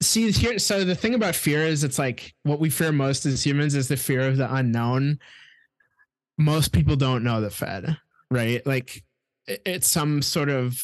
see 0.02 0.30
here 0.32 0.60
so 0.60 0.84
the 0.84 0.94
thing 0.94 1.16
about 1.16 1.36
fear 1.36 1.62
is 1.62 1.84
it's 1.84 1.98
like 1.98 2.36
what 2.44 2.60
we 2.60 2.70
fear 2.70 2.92
most 2.92 3.26
as 3.26 3.44
humans 3.44 3.74
is 3.74 3.88
the 3.88 3.98
fear 3.98 4.22
of 4.22 4.38
the 4.38 4.54
unknown 4.54 5.18
most 6.38 6.72
people 6.72 6.96
don't 6.96 7.24
know 7.24 7.42
the 7.42 7.50
fed 7.50 7.98
right 8.30 8.66
like 8.68 9.04
it's 9.48 9.90
some 9.90 10.22
sort 10.22 10.50
of 10.50 10.80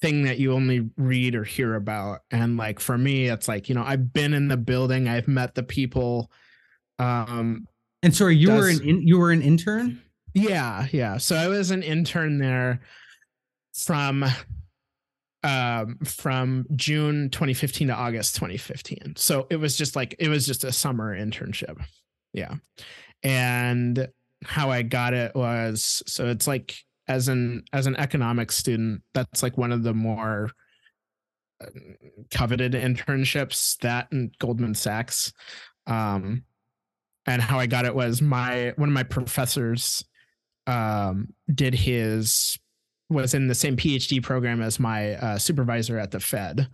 thing 0.00 0.22
that 0.22 0.38
you 0.38 0.52
only 0.52 0.88
read 0.96 1.34
or 1.34 1.42
hear 1.44 1.74
about 1.74 2.20
and 2.30 2.56
like 2.56 2.78
for 2.78 2.96
me 2.96 3.26
it's 3.26 3.48
like 3.48 3.68
you 3.68 3.74
know 3.74 3.82
i've 3.84 4.12
been 4.12 4.32
in 4.32 4.46
the 4.48 4.56
building 4.56 5.08
i've 5.08 5.26
met 5.26 5.54
the 5.54 5.62
people 5.62 6.30
um 7.00 7.66
And 8.02 8.14
sorry, 8.14 8.36
you 8.36 8.50
were 8.50 8.68
an 8.68 8.80
in, 8.82 9.06
you 9.06 9.18
were 9.18 9.32
an 9.32 9.42
intern. 9.42 10.00
yeah, 10.34 10.86
yeah. 10.92 11.16
So 11.18 11.34
I 11.36 11.48
was 11.48 11.70
an 11.72 11.82
intern 11.82 12.38
there 12.38 12.80
from 13.74 14.24
um 15.44 15.98
from 16.04 16.66
June 16.74 17.30
2015 17.30 17.88
to 17.88 17.94
August 17.94 18.34
2015. 18.36 19.14
So 19.16 19.46
it 19.50 19.56
was 19.56 19.76
just 19.76 19.94
like 19.96 20.14
it 20.18 20.28
was 20.28 20.46
just 20.46 20.64
a 20.64 20.72
summer 20.72 21.16
internship. 21.16 21.80
Yeah. 22.32 22.54
And 23.22 24.08
how 24.44 24.70
I 24.70 24.82
got 24.82 25.14
it 25.14 25.34
was 25.34 26.02
so 26.06 26.26
it's 26.26 26.46
like 26.46 26.76
as 27.08 27.28
an 27.28 27.64
as 27.72 27.86
an 27.86 27.96
economics 27.96 28.56
student, 28.56 29.02
that's 29.14 29.42
like 29.42 29.58
one 29.58 29.72
of 29.72 29.82
the 29.82 29.94
more 29.94 30.50
uh, 31.60 31.66
coveted 32.30 32.72
internships 32.72 33.76
that 33.78 34.10
and 34.12 34.36
Goldman 34.38 34.74
Sachs. 34.74 35.32
Um 35.86 36.44
and 37.28 37.42
how 37.42 37.58
I 37.58 37.66
got 37.66 37.84
it 37.84 37.94
was 37.94 38.22
my 38.22 38.72
one 38.76 38.88
of 38.88 38.94
my 38.94 39.02
professors 39.02 40.02
um, 40.66 41.28
did 41.52 41.74
his 41.74 42.58
was 43.10 43.34
in 43.34 43.48
the 43.48 43.54
same 43.54 43.76
PhD 43.76 44.22
program 44.22 44.60
as 44.60 44.78
my 44.80 45.14
uh, 45.14 45.38
supervisor 45.38 45.98
at 45.98 46.10
the 46.10 46.20
Fed. 46.20 46.68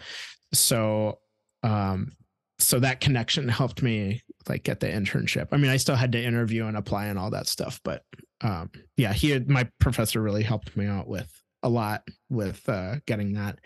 So 0.52 1.18
um, 1.62 2.12
so 2.58 2.78
that 2.80 3.00
connection 3.00 3.48
helped 3.48 3.82
me 3.82 4.22
like 4.48 4.62
get 4.62 4.80
the 4.80 4.86
internship. 4.86 5.48
I 5.50 5.56
mean, 5.56 5.70
I 5.70 5.76
still 5.76 5.96
had 5.96 6.12
to 6.12 6.22
interview 6.22 6.66
and 6.66 6.76
apply 6.76 7.06
and 7.06 7.18
all 7.18 7.30
that 7.30 7.46
stuff, 7.48 7.80
but 7.84 8.04
um, 8.44 8.70
yeah, 8.96 9.12
he 9.12 9.30
had, 9.30 9.48
my 9.48 9.68
professor 9.80 10.20
really 10.20 10.42
helped 10.42 10.76
me 10.76 10.86
out 10.86 11.08
with 11.08 11.32
a 11.62 11.68
lot 11.68 12.02
with 12.28 12.68
uh, 12.68 12.96
getting 13.06 13.32
that. 13.32 13.58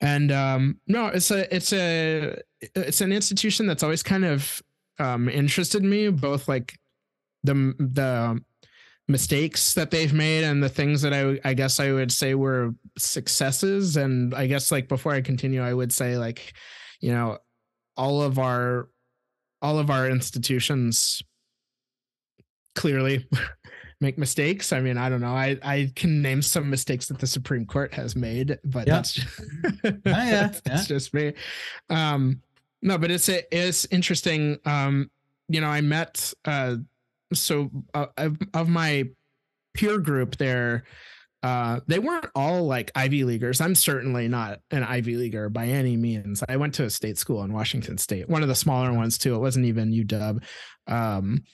And 0.00 0.32
um, 0.32 0.80
no, 0.86 1.06
it's 1.06 1.30
a 1.30 1.54
it's 1.54 1.72
a 1.72 2.38
it's 2.60 3.00
an 3.00 3.12
institution 3.12 3.66
that's 3.66 3.82
always 3.82 4.02
kind 4.02 4.24
of 4.24 4.62
um, 4.98 5.28
interested 5.28 5.82
me, 5.82 6.08
both 6.08 6.48
like 6.48 6.78
the 7.44 7.74
the 7.78 8.40
mistakes 9.08 9.74
that 9.74 9.90
they've 9.90 10.12
made 10.12 10.44
and 10.44 10.62
the 10.62 10.68
things 10.68 11.00
that 11.02 11.14
I 11.14 11.38
I 11.48 11.54
guess 11.54 11.78
I 11.78 11.92
would 11.92 12.10
say 12.10 12.34
were 12.34 12.74
successes 12.98 13.96
and 13.96 14.34
I 14.34 14.46
guess 14.46 14.72
like 14.72 14.88
before 14.88 15.12
I 15.12 15.20
continue 15.20 15.62
I 15.62 15.72
would 15.72 15.92
say 15.92 16.18
like 16.18 16.54
you 17.00 17.12
know 17.12 17.38
all 17.96 18.20
of 18.20 18.38
our 18.38 18.88
all 19.62 19.78
of 19.78 19.90
our 19.90 20.08
institutions 20.08 21.22
clearly 22.74 23.26
make 24.00 24.18
mistakes. 24.18 24.72
I 24.72 24.80
mean, 24.80 24.98
I 24.98 25.08
don't 25.08 25.20
know. 25.20 25.34
I 25.34 25.58
I 25.62 25.90
can 25.96 26.20
name 26.22 26.42
some 26.42 26.68
mistakes 26.68 27.06
that 27.08 27.18
the 27.18 27.26
Supreme 27.26 27.64
Court 27.66 27.94
has 27.94 28.14
made, 28.16 28.58
but 28.64 28.86
Yeah. 28.86 28.94
that's 28.96 29.12
just, 29.14 29.40
Oh, 29.84 29.92
yeah, 30.06 30.52
that's 30.64 30.86
just 30.86 31.14
me. 31.14 31.32
Um, 31.90 32.40
no, 32.82 32.98
but 32.98 33.10
it's 33.10 33.28
it's 33.28 33.86
interesting. 33.90 34.58
Um, 34.64 35.10
you 35.48 35.60
know, 35.60 35.68
I 35.68 35.80
met 35.80 36.32
uh, 36.44 36.76
so 37.32 37.70
uh, 37.94 38.06
of, 38.16 38.36
of 38.54 38.68
my 38.68 39.08
peer 39.74 39.98
group 39.98 40.36
there. 40.36 40.84
Uh, 41.42 41.78
they 41.86 41.98
weren't 42.00 42.26
all 42.34 42.66
like 42.66 42.90
Ivy 42.96 43.22
Leaguers. 43.22 43.60
I'm 43.60 43.74
certainly 43.76 44.26
not 44.26 44.60
an 44.72 44.82
Ivy 44.82 45.16
Leaguer 45.16 45.48
by 45.48 45.66
any 45.68 45.96
means. 45.96 46.42
I 46.48 46.56
went 46.56 46.74
to 46.74 46.84
a 46.84 46.90
state 46.90 47.18
school 47.18 47.44
in 47.44 47.52
Washington 47.52 47.98
State, 47.98 48.28
one 48.28 48.42
of 48.42 48.48
the 48.48 48.54
smaller 48.54 48.92
ones 48.92 49.16
too. 49.16 49.34
It 49.34 49.38
wasn't 49.38 49.66
even 49.66 49.92
UW. 49.92 50.42
Um, 50.88 51.44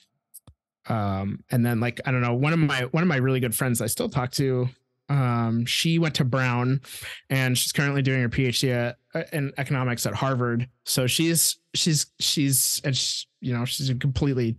um 0.89 1.39
and 1.51 1.65
then 1.65 1.79
like 1.79 2.01
i 2.05 2.11
don't 2.11 2.21
know 2.21 2.33
one 2.33 2.53
of 2.53 2.59
my 2.59 2.81
one 2.91 3.03
of 3.03 3.07
my 3.07 3.15
really 3.15 3.39
good 3.39 3.55
friends 3.55 3.81
i 3.81 3.87
still 3.87 4.09
talk 4.09 4.31
to 4.31 4.67
um 5.09 5.65
she 5.65 5.99
went 5.99 6.15
to 6.15 6.23
brown 6.23 6.81
and 7.29 7.57
she's 7.57 7.71
currently 7.71 8.01
doing 8.01 8.21
her 8.21 8.29
phd 8.29 8.95
at, 9.13 9.33
in 9.33 9.51
economics 9.57 10.05
at 10.05 10.13
harvard. 10.13 10.67
So 10.85 11.07
she's 11.07 11.57
she's 11.73 12.07
she's 12.19 12.81
and 12.83 12.95
she, 12.95 13.27
you 13.41 13.53
know 13.53 13.65
she's 13.65 13.89
a 13.89 13.95
completely 13.95 14.55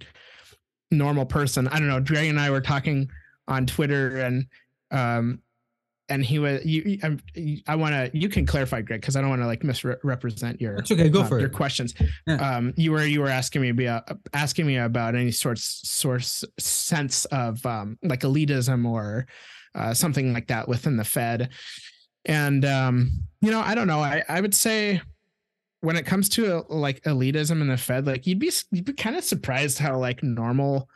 normal 0.90 1.26
person. 1.26 1.66
I 1.68 1.78
don't 1.78 1.88
know 1.88 2.00
Dre 2.00 2.28
and 2.28 2.38
i 2.38 2.50
were 2.50 2.60
talking 2.60 3.10
on 3.48 3.66
twitter 3.66 4.20
and 4.20 4.46
um 4.90 5.40
and 6.08 6.24
he 6.24 6.38
was 6.38 6.64
you, 6.64 6.98
you 7.34 7.62
i 7.66 7.74
want 7.74 7.94
to 7.94 8.18
you 8.18 8.28
can 8.28 8.44
clarify 8.44 8.82
greg 8.82 9.00
because 9.00 9.16
i 9.16 9.20
don't 9.20 9.30
want 9.30 9.40
to 9.40 9.46
like 9.46 9.64
misrepresent 9.64 10.60
your 10.60 10.76
That's 10.76 10.90
okay. 10.90 11.08
Go 11.08 11.22
um, 11.22 11.28
for 11.28 11.38
your 11.38 11.48
it. 11.48 11.54
questions. 11.54 11.94
Yeah. 12.26 12.34
Um, 12.36 12.74
you 12.76 12.92
were 12.92 13.04
you 13.04 13.20
were 13.20 13.28
asking 13.28 13.62
me 13.62 13.70
about 13.70 14.10
asking 14.32 14.66
me 14.66 14.76
about 14.76 15.14
any 15.14 15.30
sorts 15.30 15.88
source 15.88 16.44
sense 16.58 17.24
of 17.26 17.64
um, 17.64 17.98
like 18.02 18.20
elitism 18.20 18.86
or 18.86 19.26
uh, 19.74 19.94
something 19.94 20.32
like 20.32 20.48
that 20.48 20.68
within 20.68 20.96
the 20.96 21.04
Fed, 21.04 21.50
and 22.24 22.64
um, 22.64 23.10
you 23.40 23.50
know 23.50 23.60
I 23.60 23.74
don't 23.74 23.86
know 23.86 24.00
I 24.00 24.22
I 24.28 24.40
would 24.40 24.54
say 24.54 25.00
when 25.80 25.96
it 25.96 26.06
comes 26.06 26.28
to 26.30 26.56
uh, 26.56 26.62
like 26.68 27.02
elitism 27.02 27.60
in 27.60 27.68
the 27.68 27.76
Fed 27.76 28.06
like 28.06 28.26
you'd 28.26 28.38
be 28.38 28.50
you'd 28.70 28.84
be 28.84 28.92
kind 28.92 29.16
of 29.16 29.24
surprised 29.24 29.78
how 29.78 29.98
like 29.98 30.22
normal 30.22 30.88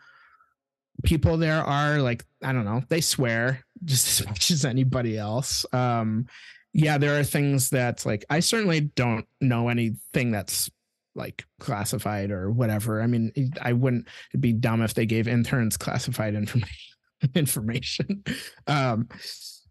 people 1.04 1.36
there 1.36 1.62
are 1.62 2.00
like 2.00 2.24
I 2.42 2.52
don't 2.52 2.64
know 2.64 2.82
they 2.88 3.00
swear 3.00 3.64
just 3.84 4.20
as 4.20 4.26
much 4.26 4.50
as 4.50 4.64
anybody 4.64 5.18
else. 5.18 5.66
Um, 5.72 6.26
yeah, 6.72 6.98
there 6.98 7.18
are 7.18 7.24
things 7.24 7.70
that 7.70 8.04
like 8.04 8.24
I 8.30 8.40
certainly 8.40 8.80
don't 8.80 9.26
know 9.40 9.68
anything 9.68 10.30
that's 10.30 10.70
like 11.14 11.44
classified 11.58 12.30
or 12.30 12.50
whatever. 12.50 13.02
I 13.02 13.06
mean, 13.06 13.32
I 13.60 13.72
wouldn't 13.72 14.06
be 14.38 14.52
dumb 14.52 14.82
if 14.82 14.94
they 14.94 15.06
gave 15.06 15.26
interns 15.28 15.76
classified 15.76 16.34
information 16.34 16.94
information. 17.34 18.22
Um 18.66 19.08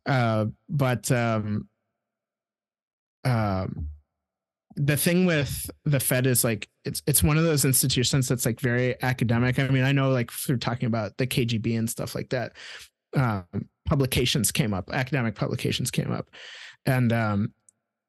uh 0.06 0.46
but 0.70 1.12
um 1.12 1.68
um 3.24 3.90
the 4.76 4.96
thing 4.98 5.26
with 5.26 5.70
the 5.86 6.00
Fed 6.00 6.28
is 6.28 6.44
like 6.44 6.70
it's 6.86 7.02
it's 7.08 7.24
one 7.24 7.38
of 7.38 7.44
those 7.44 7.66
institutions 7.66 8.28
that's 8.28 8.46
like 8.46 8.60
very 8.60 9.02
academic. 9.02 9.58
I 9.58 9.68
mean, 9.70 9.84
I 9.84 9.92
know 9.92 10.12
like 10.12 10.32
through 10.32 10.58
talking 10.58 10.86
about 10.88 11.18
the 11.18 11.26
KGB 11.26 11.78
and 11.78 11.90
stuff 11.90 12.14
like 12.14 12.30
that, 12.30 12.54
um, 13.16 13.46
publications 13.86 14.52
came 14.52 14.74
up, 14.74 14.90
academic 14.92 15.36
publications 15.36 15.92
came 15.92 16.12
up, 16.12 16.30
and 16.86 17.12
um, 17.14 17.54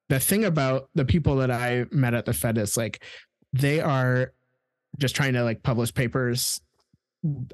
the 0.09 0.21
thing 0.21 0.45
about 0.45 0.89
the 0.95 1.05
people 1.05 1.37
that 1.37 1.51
I 1.51 1.85
met 1.91 2.15
at 2.15 2.25
the 2.25 2.33
Fed 2.33 2.59
is 2.59 2.77
like 2.77 3.05
they 3.53 3.81
are 3.81 4.33
just 4.99 5.15
trying 5.15 5.35
to 5.35 5.45
like 5.45 5.63
publish 5.63 5.93
papers, 5.93 6.61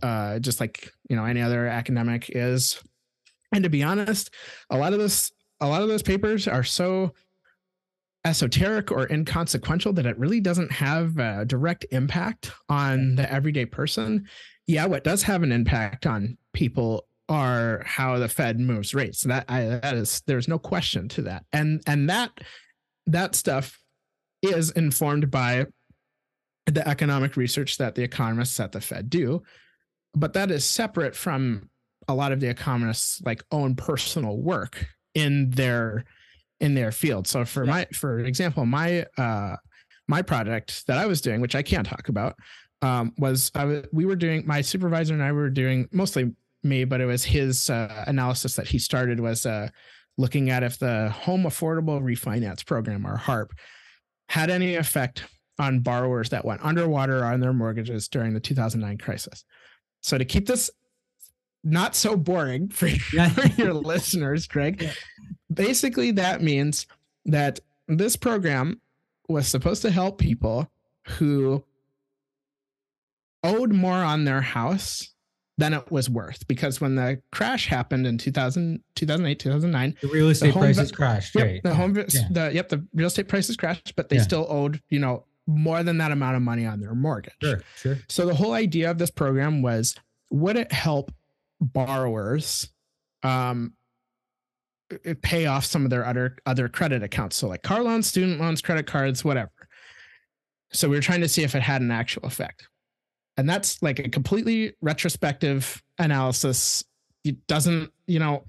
uh, 0.02 0.38
just 0.38 0.60
like 0.60 0.90
you 1.08 1.16
know 1.16 1.24
any 1.24 1.42
other 1.42 1.66
academic 1.66 2.30
is. 2.30 2.80
And 3.52 3.62
to 3.62 3.70
be 3.70 3.82
honest, 3.82 4.30
a 4.70 4.76
lot 4.76 4.92
of 4.92 4.98
this, 4.98 5.30
a 5.60 5.68
lot 5.68 5.82
of 5.82 5.88
those 5.88 6.02
papers 6.02 6.48
are 6.48 6.64
so 6.64 7.12
esoteric 8.24 8.90
or 8.90 9.06
inconsequential 9.12 9.92
that 9.92 10.06
it 10.06 10.18
really 10.18 10.40
doesn't 10.40 10.72
have 10.72 11.18
a 11.18 11.44
direct 11.44 11.84
impact 11.90 12.50
on 12.68 13.14
the 13.16 13.30
everyday 13.30 13.66
person. 13.66 14.26
Yeah, 14.66 14.86
what 14.86 15.04
does 15.04 15.22
have 15.24 15.42
an 15.42 15.52
impact 15.52 16.06
on 16.06 16.38
people 16.52 17.06
are 17.28 17.82
how 17.86 18.18
the 18.18 18.28
Fed 18.28 18.60
moves 18.60 18.94
rates. 18.94 19.22
That 19.22 19.44
I 19.48 19.64
that 19.64 19.94
is 19.94 20.22
there's 20.26 20.48
no 20.48 20.58
question 20.58 21.08
to 21.10 21.22
that. 21.22 21.44
And 21.52 21.82
and 21.86 22.08
that 22.10 22.30
that 23.06 23.34
stuff 23.34 23.78
is 24.42 24.70
informed 24.72 25.30
by 25.30 25.66
the 26.66 26.86
economic 26.86 27.36
research 27.36 27.78
that 27.78 27.94
the 27.94 28.02
economists 28.02 28.58
at 28.60 28.72
the 28.72 28.80
Fed 28.80 29.10
do. 29.10 29.42
But 30.14 30.32
that 30.34 30.50
is 30.50 30.64
separate 30.64 31.14
from 31.14 31.68
a 32.08 32.14
lot 32.14 32.32
of 32.32 32.40
the 32.40 32.48
economists 32.48 33.20
like 33.24 33.42
own 33.50 33.74
personal 33.74 34.36
work 34.36 34.86
in 35.14 35.50
their 35.50 36.04
in 36.60 36.74
their 36.74 36.92
field. 36.92 37.26
So 37.26 37.44
for 37.44 37.64
my 37.64 37.86
for 37.92 38.20
example, 38.20 38.66
my 38.66 39.06
uh 39.16 39.56
my 40.06 40.20
project 40.22 40.86
that 40.86 40.98
I 40.98 41.06
was 41.06 41.20
doing, 41.20 41.40
which 41.40 41.54
I 41.54 41.62
can't 41.62 41.86
talk 41.86 42.08
about, 42.08 42.36
um, 42.82 43.12
was 43.16 43.50
I 43.54 43.64
was, 43.64 43.86
we 43.92 44.04
were 44.04 44.16
doing 44.16 44.46
my 44.46 44.60
supervisor 44.60 45.14
and 45.14 45.22
I 45.22 45.32
were 45.32 45.48
doing 45.48 45.88
mostly 45.92 46.32
me, 46.64 46.84
but 46.84 47.00
it 47.00 47.06
was 47.06 47.24
his 47.24 47.68
uh, 47.70 48.04
analysis 48.06 48.54
that 48.56 48.68
he 48.68 48.78
started 48.78 49.20
was 49.20 49.46
uh, 49.46 49.68
looking 50.16 50.50
at 50.50 50.62
if 50.62 50.78
the 50.78 51.10
Home 51.10 51.42
Affordable 51.44 52.00
Refinance 52.02 52.64
Program 52.64 53.06
or 53.06 53.16
HARP 53.16 53.52
had 54.28 54.50
any 54.50 54.74
effect 54.76 55.24
on 55.58 55.80
borrowers 55.80 56.30
that 56.30 56.44
went 56.44 56.64
underwater 56.64 57.24
on 57.24 57.40
their 57.40 57.52
mortgages 57.52 58.08
during 58.08 58.34
the 58.34 58.40
2009 58.40 58.98
crisis. 58.98 59.44
So 60.02 60.18
to 60.18 60.24
keep 60.24 60.46
this 60.46 60.70
not 61.62 61.94
so 61.94 62.16
boring 62.16 62.68
for, 62.68 62.88
Yeah. 63.12 63.32
your 63.56 63.72
listeners, 63.72 64.46
Greg, 64.46 64.82
Yeah. 64.82 64.92
basically 65.52 66.10
that 66.12 66.42
means 66.42 66.86
that 67.26 67.60
this 67.88 68.16
program 68.16 68.80
was 69.28 69.46
supposed 69.48 69.82
to 69.82 69.90
help 69.90 70.18
people 70.18 70.70
who 71.06 71.64
owed 73.42 73.72
more 73.72 73.92
on 74.02 74.24
their 74.24 74.40
house 74.40 75.13
than 75.56 75.72
it 75.72 75.90
was 75.90 76.10
worth 76.10 76.46
because 76.48 76.80
when 76.80 76.96
the 76.96 77.20
crash 77.30 77.68
happened 77.68 78.06
in 78.06 78.18
2000 78.18 78.82
2008 78.96 79.38
2009 79.38 79.96
The 80.02 80.08
real 80.08 80.28
estate 80.30 80.52
home 80.52 80.62
prices 80.64 80.90
va- 80.90 80.96
crashed. 80.96 81.34
Yep, 81.36 81.44
right. 81.46 81.62
the 81.62 81.74
home, 81.74 81.94
Yeah. 81.96 82.04
the 82.30 82.50
yep, 82.52 82.68
the 82.70 82.84
real 82.92 83.06
estate 83.06 83.28
prices 83.28 83.56
crashed, 83.56 83.94
but 83.96 84.08
they 84.08 84.16
Yeah. 84.16 84.22
still 84.22 84.46
owed 84.48 84.80
you 84.90 84.98
know 84.98 85.26
more 85.46 85.82
than 85.82 85.98
that 85.98 86.10
amount 86.10 86.36
of 86.36 86.42
money 86.42 86.64
on 86.66 86.80
their 86.80 86.94
mortgage. 86.94 87.34
Sure. 87.42 87.60
Sure. 87.76 87.98
So 88.08 88.26
the 88.26 88.34
whole 88.34 88.52
idea 88.54 88.90
of 88.90 88.96
this 88.98 89.10
program 89.10 89.60
was, 89.62 89.94
would 90.30 90.56
it 90.56 90.72
help 90.72 91.12
borrowers, 91.60 92.70
um, 93.22 93.74
pay 95.22 95.46
off 95.46 95.64
some 95.64 95.84
of 95.84 95.90
their 95.90 96.04
other 96.06 96.36
other 96.46 96.68
credit 96.68 97.02
accounts, 97.02 97.36
so 97.36 97.48
like 97.48 97.62
car 97.62 97.82
loans, 97.82 98.06
student 98.06 98.40
loans, 98.40 98.60
credit 98.60 98.86
cards, 98.86 99.24
whatever. 99.24 99.50
So 100.72 100.88
we 100.88 100.96
were 100.96 101.02
trying 101.02 101.20
to 101.20 101.28
see 101.28 101.42
if 101.42 101.54
it 101.54 101.62
had 101.62 101.80
an 101.82 101.90
actual 101.90 102.24
effect, 102.24 102.68
and 103.36 103.48
that's 103.48 103.82
like 103.82 103.98
a 103.98 104.08
completely 104.08 104.74
retrospective 104.80 105.82
analysis. 105.98 106.84
It 107.24 107.46
doesn't, 107.46 107.92
you 108.06 108.18
know, 108.18 108.44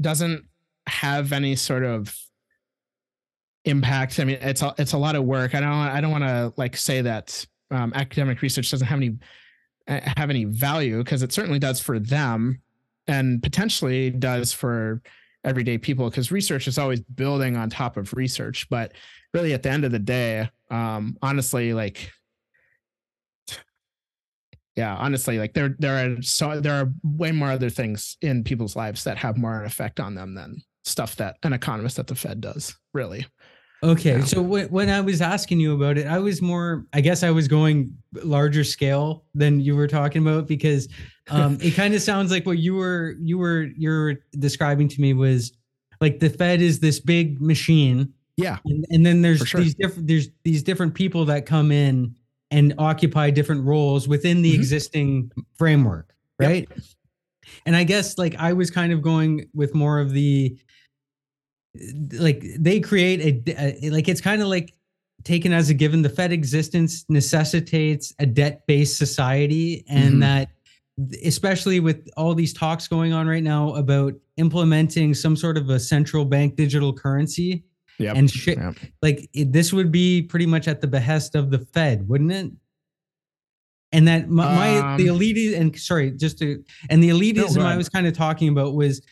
doesn't 0.00 0.44
have 0.86 1.32
any 1.32 1.56
sort 1.56 1.84
of 1.84 2.14
impact. 3.64 4.18
I 4.18 4.24
mean, 4.24 4.38
it's 4.40 4.62
a, 4.62 4.74
it's 4.78 4.92
a 4.92 4.98
lot 4.98 5.14
of 5.14 5.24
work. 5.24 5.54
I 5.54 5.60
don't 5.60 5.70
I 5.70 6.00
don't 6.00 6.10
want 6.10 6.24
to 6.24 6.52
like 6.56 6.76
say 6.76 7.02
that 7.02 7.46
um, 7.70 7.92
academic 7.94 8.42
research 8.42 8.70
doesn't 8.70 8.86
have 8.86 8.98
any 8.98 9.18
uh, 9.86 10.00
have 10.16 10.30
any 10.30 10.44
value 10.44 10.98
because 10.98 11.22
it 11.22 11.32
certainly 11.32 11.58
does 11.58 11.80
for 11.80 11.98
them, 11.98 12.60
and 13.06 13.42
potentially 13.42 14.10
does 14.10 14.52
for 14.52 15.02
everyday 15.44 15.78
people 15.78 16.10
because 16.10 16.30
research 16.30 16.68
is 16.68 16.78
always 16.78 17.00
building 17.00 17.56
on 17.56 17.70
top 17.70 17.96
of 17.96 18.12
research. 18.14 18.68
But 18.68 18.92
really, 19.32 19.52
at 19.52 19.62
the 19.62 19.70
end 19.70 19.84
of 19.84 19.92
the 19.92 19.98
day, 19.98 20.48
um, 20.70 21.16
honestly, 21.22 21.72
like. 21.72 22.10
Yeah, 24.76 24.94
honestly, 24.96 25.38
like 25.38 25.54
there 25.54 25.74
there 25.78 26.12
are 26.12 26.22
so 26.22 26.60
there 26.60 26.74
are 26.74 26.92
way 27.02 27.32
more 27.32 27.50
other 27.50 27.70
things 27.70 28.16
in 28.22 28.44
people's 28.44 28.76
lives 28.76 29.04
that 29.04 29.18
have 29.18 29.36
more 29.36 29.64
effect 29.64 30.00
on 30.00 30.14
them 30.14 30.34
than 30.34 30.62
stuff 30.84 31.16
that 31.16 31.36
an 31.42 31.52
economist 31.52 31.98
at 31.98 32.06
the 32.06 32.14
Fed 32.14 32.40
does. 32.40 32.76
Really, 32.94 33.26
Okay, 33.82 34.18
Yeah. 34.18 34.24
so 34.24 34.42
when, 34.42 34.68
when 34.68 34.90
I 34.90 35.00
was 35.00 35.22
asking 35.22 35.58
you 35.60 35.74
about 35.74 35.96
it, 35.96 36.06
I 36.06 36.18
was 36.18 36.42
more, 36.42 36.84
I 36.92 37.00
guess 37.00 37.22
I 37.22 37.30
was 37.30 37.48
going 37.48 37.96
larger 38.22 38.62
scale 38.62 39.24
than 39.34 39.60
you 39.60 39.74
were 39.74 39.86
talking 39.86 40.20
about 40.22 40.46
because 40.46 40.86
um, 41.30 41.56
it 41.62 41.72
kind 41.72 41.94
of 41.94 42.02
sounds 42.02 42.30
like 42.30 42.44
what 42.44 42.58
you 42.58 42.74
were 42.74 43.14
you 43.20 43.38
were 43.38 43.68
you're 43.76 44.16
describing 44.38 44.88
to 44.88 45.00
me 45.00 45.14
was 45.14 45.52
like 46.00 46.20
the 46.20 46.28
Fed 46.28 46.60
is 46.60 46.80
this 46.80 47.00
big 47.00 47.40
machine, 47.40 48.12
yeah, 48.36 48.58
and, 48.66 48.84
and 48.90 49.06
then 49.06 49.22
there's 49.22 49.40
sure. 49.40 49.60
these 49.60 49.74
different 49.74 50.06
there's 50.06 50.28
these 50.44 50.62
different 50.62 50.94
people 50.94 51.24
that 51.26 51.46
come 51.46 51.72
in 51.72 52.14
and 52.50 52.74
occupy 52.78 53.30
different 53.30 53.64
roles 53.64 54.08
within 54.08 54.42
the 54.42 54.52
Mhm. 54.52 54.56
existing 54.56 55.32
framework. 55.56 56.14
right? 56.38 56.66
And 57.66 57.76
I 57.76 57.84
guess 57.84 58.16
like 58.16 58.34
I 58.36 58.54
was 58.54 58.70
kind 58.70 58.92
of 58.94 59.02
going 59.02 59.46
with 59.52 59.74
more 59.74 60.00
of 60.00 60.12
the 60.12 60.56
like 62.14 62.42
they 62.58 62.80
create 62.80 63.44
a, 63.48 63.84
a 63.86 63.90
like 63.90 64.08
it's 64.08 64.20
kind 64.22 64.40
of 64.42 64.48
like 64.48 64.72
taken 65.22 65.52
as 65.52 65.68
a 65.68 65.74
given 65.74 66.00
the 66.02 66.08
Fed 66.08 66.32
existence 66.32 67.04
necessitates 67.10 68.14
a 68.18 68.26
debt-based 68.26 68.96
society 68.96 69.84
and 69.88 70.14
Mhm. 70.14 70.20
that 70.20 70.48
especially 71.24 71.78
with 71.78 72.08
all 72.16 72.34
these 72.34 72.52
talks 72.54 72.88
going 72.88 73.12
on 73.12 73.26
right 73.26 73.42
now 73.42 73.74
about 73.74 74.14
implementing 74.38 75.12
some 75.14 75.36
sort 75.36 75.56
of 75.58 75.68
a 75.70 75.78
central 75.78 76.24
bank 76.24 76.56
digital 76.56 76.92
currency 76.92 77.64
Yep. 78.00 78.16
and 78.16 78.30
shit 78.30 78.58
Yep. 78.58 78.76
like 79.02 79.28
it, 79.32 79.52
this 79.52 79.72
would 79.72 79.92
be 79.92 80.22
pretty 80.22 80.46
much 80.46 80.66
at 80.68 80.80
the 80.80 80.86
behest 80.88 81.34
of 81.34 81.50
the 81.50 81.58
Fed, 81.58 82.08
wouldn't 82.08 82.32
it? 82.32 82.50
And 83.92 84.06
that 84.08 84.28
my, 84.30 84.54
my 84.80 84.96
the 84.96 85.08
Um, 85.08 85.16
elite 85.16 85.54
and 85.54 85.76
sorry, 85.78 86.12
just 86.12 86.38
to 86.38 86.62
and 86.90 87.02
the 87.02 87.08
elitism 87.10 87.62
I 87.62 87.76
was 87.76 87.88
kind 87.88 88.06
of 88.06 88.12
talking 88.14 88.48
about 88.48 88.74
was 88.74 89.02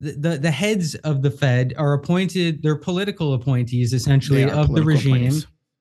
the, 0.00 0.12
the 0.12 0.38
the 0.38 0.50
heads 0.50 0.94
of 0.96 1.22
the 1.22 1.30
Fed 1.30 1.74
are 1.76 1.92
appointed, 1.92 2.62
they're 2.62 2.76
political 2.76 3.34
appointees 3.34 3.92
essentially 3.92 4.44
of 4.48 4.72
the 4.74 4.82
regime. 4.82 5.32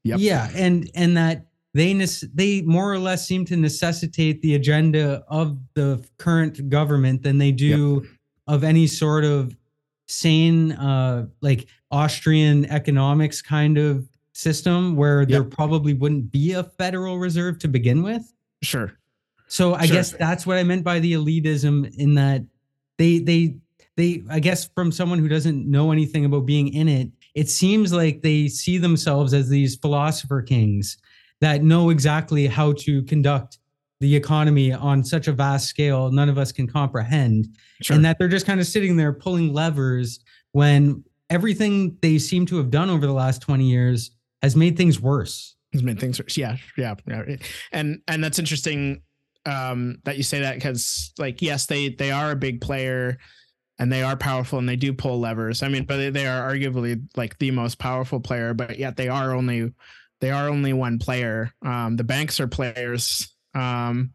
Yep. 0.03 0.19
Yeah, 0.19 0.49
and 0.55 0.89
and 0.95 1.15
that 1.17 1.45
they 1.75 1.93
nes- 1.93 2.25
they 2.33 2.63
more 2.63 2.91
or 2.91 2.97
less 2.97 3.25
seem 3.27 3.45
to 3.45 3.55
necessitate 3.55 4.41
the 4.41 4.55
agenda 4.55 5.23
of 5.27 5.57
the 5.75 6.03
current 6.17 6.67
government 6.69 7.21
than 7.21 7.37
they 7.37 7.51
do 7.51 8.05
of 8.47 8.63
any 8.63 8.87
sort 8.87 9.23
of 9.23 9.55
sane 10.07 10.71
uh 10.73 11.27
like 11.41 11.67
Austrian 11.91 12.65
economics 12.65 13.41
kind 13.41 13.77
of 13.77 14.07
system 14.33 14.95
where 14.95 15.25
there 15.25 15.43
probably 15.43 15.93
wouldn't 15.93 16.31
be 16.31 16.53
a 16.53 16.63
federal 16.63 17.17
reserve 17.19 17.59
to 17.59 17.67
begin 17.67 18.01
with. 18.01 18.33
Sure. 18.61 18.93
So 19.47 19.73
I 19.75 19.85
Sure. 19.85 19.97
guess 19.97 20.11
that's 20.11 20.45
what 20.47 20.57
I 20.57 20.63
meant 20.63 20.83
by 20.83 20.99
the 20.99 21.13
elitism 21.13 21.93
in 21.97 22.15
that 22.15 22.43
they 22.97 23.19
they 23.19 23.57
they 23.97 24.23
I 24.29 24.39
guess 24.39 24.69
from 24.73 24.91
someone 24.91 25.19
who 25.19 25.27
doesn't 25.27 25.69
know 25.69 25.91
anything 25.91 26.23
about 26.25 26.45
being 26.45 26.69
in 26.73 26.87
it, 26.87 27.09
it 27.35 27.49
seems 27.49 27.91
like 27.91 28.21
they 28.21 28.47
see 28.47 28.77
themselves 28.77 29.33
as 29.33 29.49
these 29.49 29.75
philosopher 29.75 30.41
kings 30.41 30.97
that 31.41 31.63
know 31.63 31.89
exactly 31.89 32.47
how 32.47 32.71
to 32.73 33.03
conduct 33.03 33.57
the 33.99 34.15
economy 34.15 34.71
on 34.71 35.03
such 35.03 35.27
a 35.27 35.31
vast 35.33 35.67
scale 35.67 36.09
none 36.11 36.29
of 36.29 36.37
us 36.37 36.51
can 36.51 36.65
comprehend 36.67 37.47
Sure. 37.81 37.95
and 37.95 38.05
that 38.05 38.17
they're 38.17 38.27
just 38.27 38.45
kind 38.45 38.59
of 38.59 38.65
sitting 38.65 38.95
there 38.95 39.11
pulling 39.13 39.53
levers 39.53 40.19
when 40.53 41.03
everything 41.31 41.97
they 42.01 42.19
seem 42.19 42.45
to 42.47 42.57
have 42.57 42.69
done 42.69 42.89
over 42.89 43.07
the 43.07 43.13
last 43.13 43.41
20 43.41 43.63
years 43.63 44.11
has 44.43 44.55
made 44.55 44.77
things 44.77 44.99
worse. 44.99 45.55
has 45.73 45.81
made 45.81 45.99
things 45.99 46.19
worse. 46.19 46.37
Yeah, 46.37 46.57
yeah, 46.77 46.95
yeah. 47.07 47.37
And 47.71 48.01
and 48.07 48.23
that's 48.23 48.37
interesting 48.37 49.01
um 49.47 49.97
that 50.03 50.17
you 50.17 50.23
say 50.23 50.41
that 50.41 50.55
because 50.55 51.13
like 51.17 51.41
yes, 51.41 51.65
they 51.65 51.89
they 51.89 52.11
are 52.11 52.31
a 52.31 52.35
big 52.35 52.61
player 52.61 53.17
and 53.79 53.91
they 53.91 54.03
are 54.03 54.15
powerful 54.15 54.59
and 54.59 54.69
they 54.69 54.75
do 54.75 54.93
pull 54.93 55.19
levers. 55.19 55.63
I 55.63 55.69
mean, 55.69 55.85
but 55.85 55.97
they, 55.97 56.09
they 56.11 56.27
are 56.27 56.53
arguably 56.53 57.01
like 57.15 57.39
the 57.39 57.49
most 57.49 57.79
powerful 57.79 58.19
player, 58.19 58.53
but 58.53 58.77
yet 58.77 58.97
they 58.97 59.07
are 59.07 59.33
only 59.33 59.73
they 60.19 60.29
are 60.29 60.49
only 60.49 60.73
one 60.73 60.99
player. 60.99 61.51
Um 61.65 61.95
the 61.95 62.03
banks 62.03 62.39
are 62.39 62.47
players. 62.47 63.33
Um 63.55 64.13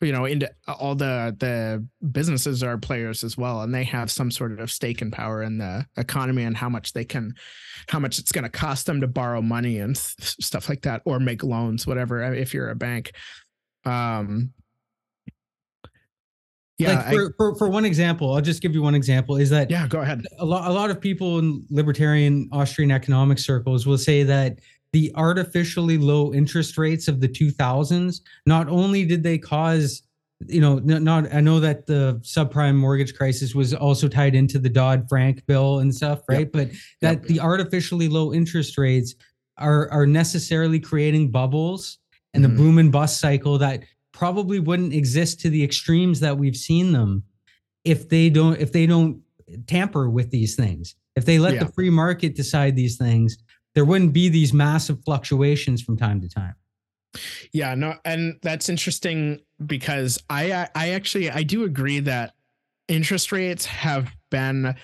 you 0.00 0.12
know, 0.12 0.26
into 0.26 0.48
all 0.68 0.94
the 0.94 1.34
the 1.38 1.84
businesses 2.12 2.62
are 2.62 2.78
players 2.78 3.24
as 3.24 3.36
well, 3.36 3.62
and 3.62 3.74
they 3.74 3.84
have 3.84 4.10
some 4.10 4.30
sort 4.30 4.58
of 4.60 4.70
stake 4.70 5.02
and 5.02 5.12
power 5.12 5.42
in 5.42 5.58
the 5.58 5.86
economy 5.96 6.44
and 6.44 6.56
how 6.56 6.68
much 6.68 6.92
they 6.92 7.04
can 7.04 7.34
how 7.88 7.98
much 7.98 8.18
it's 8.18 8.30
going 8.30 8.44
to 8.44 8.50
cost 8.50 8.86
them 8.86 9.00
to 9.00 9.08
borrow 9.08 9.42
money 9.42 9.78
and 9.78 9.96
stuff 9.96 10.68
like 10.68 10.82
that 10.82 11.02
or 11.04 11.18
make 11.18 11.42
loans 11.42 11.86
whatever 11.86 12.22
uh, 12.22 12.30
if 12.32 12.54
you're 12.54 12.70
a 12.70 12.76
bank. 12.76 13.12
Um 13.84 14.52
yeah 16.78 16.90
like 16.90 17.06
I- 17.06 17.12
for, 17.12 17.34
for 17.36 17.54
for 17.56 17.68
one 17.68 17.84
example, 17.84 18.34
I'll 18.34 18.40
just 18.40 18.62
give 18.62 18.74
you 18.74 18.82
one 18.82 18.94
example 18.94 19.36
is 19.36 19.50
that 19.50 19.70
yeah 19.70 19.88
go 19.88 20.00
ahead. 20.00 20.24
a 20.38 20.44
lot 20.44 20.68
a 20.70 20.72
lot 20.72 20.90
of 20.90 21.00
people 21.00 21.38
in 21.40 21.64
libertarian 21.70 22.48
Austrian 22.52 22.90
economic 22.92 23.38
circles 23.38 23.86
will 23.86 23.98
say 23.98 24.22
that 24.22 24.58
the 24.92 25.12
artificially 25.14 25.98
low 25.98 26.32
interest 26.32 26.78
rates 26.78 27.08
of 27.08 27.20
the 27.20 27.28
2000s 27.28 28.20
not 28.46 28.68
only 28.68 29.04
did 29.04 29.22
they 29.22 29.38
cause 29.38 30.02
you 30.46 30.60
know 30.60 30.78
not 30.78 31.32
I 31.34 31.40
know 31.40 31.60
that 31.60 31.86
the 31.86 32.20
subprime 32.22 32.76
mortgage 32.76 33.14
crisis 33.14 33.54
was 33.54 33.74
also 33.74 34.08
tied 34.08 34.34
into 34.34 34.58
the 34.58 34.68
Dodd-Frank 34.68 35.44
bill 35.46 35.80
and 35.80 35.94
stuff 35.94 36.20
right 36.28 36.50
but 36.50 36.70
that 37.00 37.18
Yep. 37.20 37.26
the 37.26 37.40
artificially 37.40 38.08
low 38.08 38.32
interest 38.32 38.78
rates 38.78 39.14
are 39.58 39.90
are 39.90 40.06
necessarily 40.06 40.78
creating 40.80 41.30
bubbles 41.30 41.98
and 42.34 42.44
Mhm. 42.44 42.48
the 42.48 42.54
boom 42.56 42.78
and 42.78 42.92
bust 42.92 43.20
cycle 43.20 43.58
that 43.58 43.82
probably 44.12 44.58
wouldn't 44.60 44.92
exist 44.94 45.40
to 45.40 45.50
the 45.50 45.62
extremes 45.62 46.20
that 46.20 46.38
we've 46.38 46.56
seen 46.56 46.92
them 46.92 47.24
if 47.84 48.08
they 48.08 48.30
don't 48.30 48.58
if 48.60 48.72
they 48.72 48.86
don't 48.86 49.20
tamper 49.66 50.08
with 50.08 50.30
these 50.30 50.54
things 50.54 50.94
if 51.16 51.24
they 51.24 51.38
let 51.40 51.54
Yeah. 51.54 51.64
the 51.64 51.72
free 51.72 51.90
market 51.90 52.36
decide 52.36 52.76
these 52.76 52.96
things 52.96 53.38
there 53.78 53.84
wouldn't 53.84 54.12
be 54.12 54.28
these 54.28 54.52
massive 54.52 54.98
fluctuations 55.04 55.80
from 55.80 55.96
time 55.96 56.20
to 56.20 56.28
time. 56.28 56.56
Yeah 57.52 57.76
no 57.76 57.94
and 58.04 58.36
that's 58.42 58.68
interesting 58.68 59.38
because 59.64 60.20
i 60.28 60.68
I- 60.74 60.90
actually 60.90 61.30
i 61.30 61.44
do 61.44 61.62
agree 61.62 62.00
that 62.00 62.34
interest 62.88 63.30
rates 63.30 63.66
have 63.66 64.10
been 64.32 64.74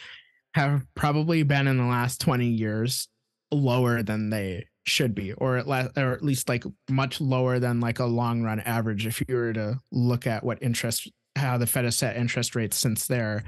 have 0.55 0.87
probably 0.95 1.43
been 1.43 1.67
in 1.67 1.77
the 1.77 1.85
last 1.85 2.21
20 2.21 2.47
years 2.47 3.09
lower 3.51 4.05
than 4.05 4.31
they 4.31 4.69
should 4.85 5.13
be 5.13 5.33
or 5.33 5.57
at 5.57 5.67
least 5.67 5.99
or 5.99 6.13
at 6.13 6.23
least 6.23 6.49
like 6.49 6.63
much 6.89 7.21
lower 7.21 7.59
than 7.59 7.81
like 7.81 7.99
a 7.99 8.05
long 8.05 8.45
run 8.45 8.61
average 8.61 9.09
if 9.09 9.21
you 9.27 9.35
were 9.35 9.53
to 9.53 9.81
look 9.91 10.25
at 10.25 10.45
what 10.45 10.63
interest 10.63 11.11
how 11.35 11.59
the 11.59 11.67
fed 11.67 11.85
has 11.85 11.97
set 11.97 12.17
interest 12.17 12.55
rates 12.55 12.77
since 12.77 13.09
their 13.09 13.43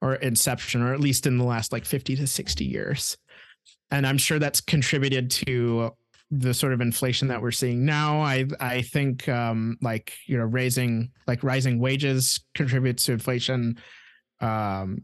or 0.00 0.14
inception 0.16 0.80
or 0.80 0.94
at 0.94 1.00
least 1.00 1.26
in 1.26 1.36
the 1.36 1.44
last 1.44 1.70
like 1.70 1.84
50 1.84 2.16
to 2.16 2.26
60 2.26 2.64
years 2.64 3.18
and 3.90 4.06
i'm 4.06 4.18
sure 4.18 4.38
that's 4.38 4.60
contributed 4.60 5.30
to 5.30 5.92
the 6.30 6.52
sort 6.52 6.72
of 6.72 6.80
inflation 6.80 7.28
that 7.28 7.40
we're 7.40 7.52
seeing 7.52 7.84
now. 7.84 8.20
I 8.20 8.46
i 8.58 8.82
think 8.82 9.28
um 9.28 9.78
like 9.80 10.12
you 10.26 10.36
know 10.36 10.44
raising 10.44 11.10
like 11.26 11.42
rising 11.44 11.78
wages 11.78 12.44
contributes 12.54 13.04
to 13.04 13.12
inflation. 13.12 13.78
Um 14.40 15.02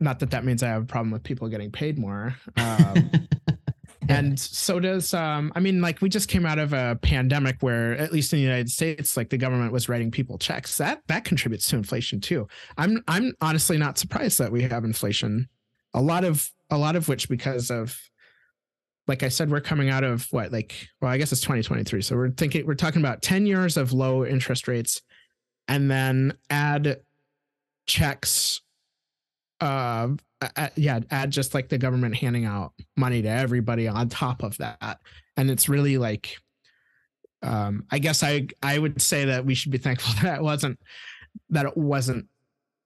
not 0.00 0.20
that 0.20 0.30
that 0.30 0.44
means 0.44 0.62
i 0.62 0.68
have 0.68 0.82
a 0.82 0.86
problem 0.86 1.10
with 1.10 1.22
people 1.22 1.48
getting 1.48 1.72
paid 1.72 1.98
more. 1.98 2.36
Um 2.56 3.10
and 4.08 4.38
so 4.38 4.78
does 4.78 5.12
um 5.14 5.50
i 5.56 5.60
mean 5.60 5.80
like 5.80 6.00
we 6.02 6.08
just 6.08 6.28
came 6.28 6.44
out 6.46 6.58
of 6.58 6.72
a 6.72 6.98
pandemic 7.00 7.56
where 7.60 7.96
at 7.96 8.12
least 8.12 8.32
in 8.34 8.38
the 8.38 8.42
united 8.42 8.68
states 8.70 9.16
like 9.16 9.30
the 9.30 9.38
government 9.38 9.72
was 9.72 9.88
writing 9.88 10.10
people 10.10 10.38
checks. 10.38 10.78
That 10.78 11.02
that 11.08 11.24
contributes 11.24 11.66
to 11.68 11.76
inflation 11.76 12.20
too. 12.20 12.46
I'm 12.78 13.02
i'm 13.08 13.32
honestly 13.40 13.76
not 13.76 13.98
surprised 13.98 14.38
that 14.38 14.52
we 14.52 14.62
have 14.62 14.84
inflation. 14.84 15.48
A 15.94 16.02
lot 16.02 16.24
of 16.24 16.48
a 16.70 16.78
lot 16.78 16.96
of 16.96 17.08
which 17.08 17.28
because 17.28 17.70
of 17.70 17.98
like 19.06 19.22
i 19.22 19.28
said 19.28 19.50
we're 19.50 19.60
coming 19.60 19.90
out 19.90 20.04
of 20.04 20.26
what 20.30 20.52
like 20.52 20.88
well 21.00 21.10
i 21.10 21.18
guess 21.18 21.32
it's 21.32 21.40
2023 21.40 22.02
so 22.02 22.16
we're 22.16 22.30
thinking 22.30 22.66
we're 22.66 22.74
talking 22.74 23.02
about 23.02 23.22
10 23.22 23.46
years 23.46 23.76
of 23.76 23.92
low 23.92 24.24
interest 24.24 24.66
rates 24.68 25.02
and 25.68 25.90
then 25.90 26.32
add 26.50 27.00
checks 27.86 28.60
uh 29.60 30.08
yeah 30.76 31.00
add 31.10 31.30
just 31.30 31.54
like 31.54 31.68
the 31.68 31.78
government 31.78 32.14
handing 32.14 32.44
out 32.44 32.72
money 32.96 33.22
to 33.22 33.28
everybody 33.28 33.88
on 33.88 34.08
top 34.08 34.42
of 34.42 34.56
that. 34.58 34.98
And 35.36 35.50
it's 35.50 35.68
really 35.68 35.98
like 35.98 36.36
um 37.42 37.84
i 37.90 37.98
guess 37.98 38.22
i 38.22 38.46
i 38.62 38.78
would 38.78 39.00
say 39.00 39.26
that 39.26 39.44
we 39.44 39.54
should 39.54 39.72
be 39.72 39.78
thankful 39.78 40.14
that 40.22 40.36
it 40.36 40.42
wasn't 40.42 40.78
that 41.50 41.66
it 41.66 41.76
wasn't 41.76 42.26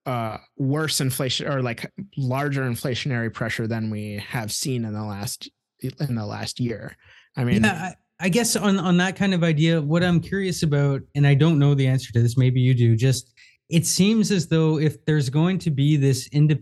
uh 0.05 0.37
worse 0.57 1.01
inflation 1.01 1.47
or 1.47 1.61
like 1.61 1.91
larger 2.17 2.61
inflationary 2.63 3.33
pressure 3.33 3.67
than 3.67 3.89
we 3.89 4.23
have 4.27 4.51
seen 4.51 4.85
in 4.85 4.93
the 4.93 5.03
last 5.03 5.49
in 5.81 6.15
the 6.15 6.25
last 6.25 6.59
year 6.59 6.95
i 7.37 7.43
mean 7.43 7.63
yeah, 7.63 7.89
I, 7.89 7.95
I 8.19 8.29
guess 8.29 8.55
on 8.55 8.77
on 8.79 8.97
that 8.97 9.15
kind 9.15 9.33
of 9.33 9.43
idea, 9.43 9.81
what 9.81 10.03
I'm 10.03 10.19
curious 10.19 10.61
about, 10.63 11.01
and 11.15 11.25
I 11.25 11.35
don't 11.35 11.57
know 11.57 11.73
the 11.73 11.87
answer 11.87 12.11
to 12.11 12.21
this, 12.21 12.37
maybe 12.37 12.59
you 12.59 12.73
do. 12.73 12.97
Just 12.97 13.33
it 13.69 13.85
seems 13.85 14.29
as 14.31 14.47
though 14.47 14.77
if 14.77 15.03
there's 15.05 15.29
going 15.29 15.57
to 15.59 15.71
be 15.71 15.95
this 15.95 16.27
ind, 16.27 16.61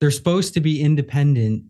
they're 0.00 0.10
supposed 0.10 0.54
to 0.54 0.60
be 0.60 0.80
independent 0.80 1.64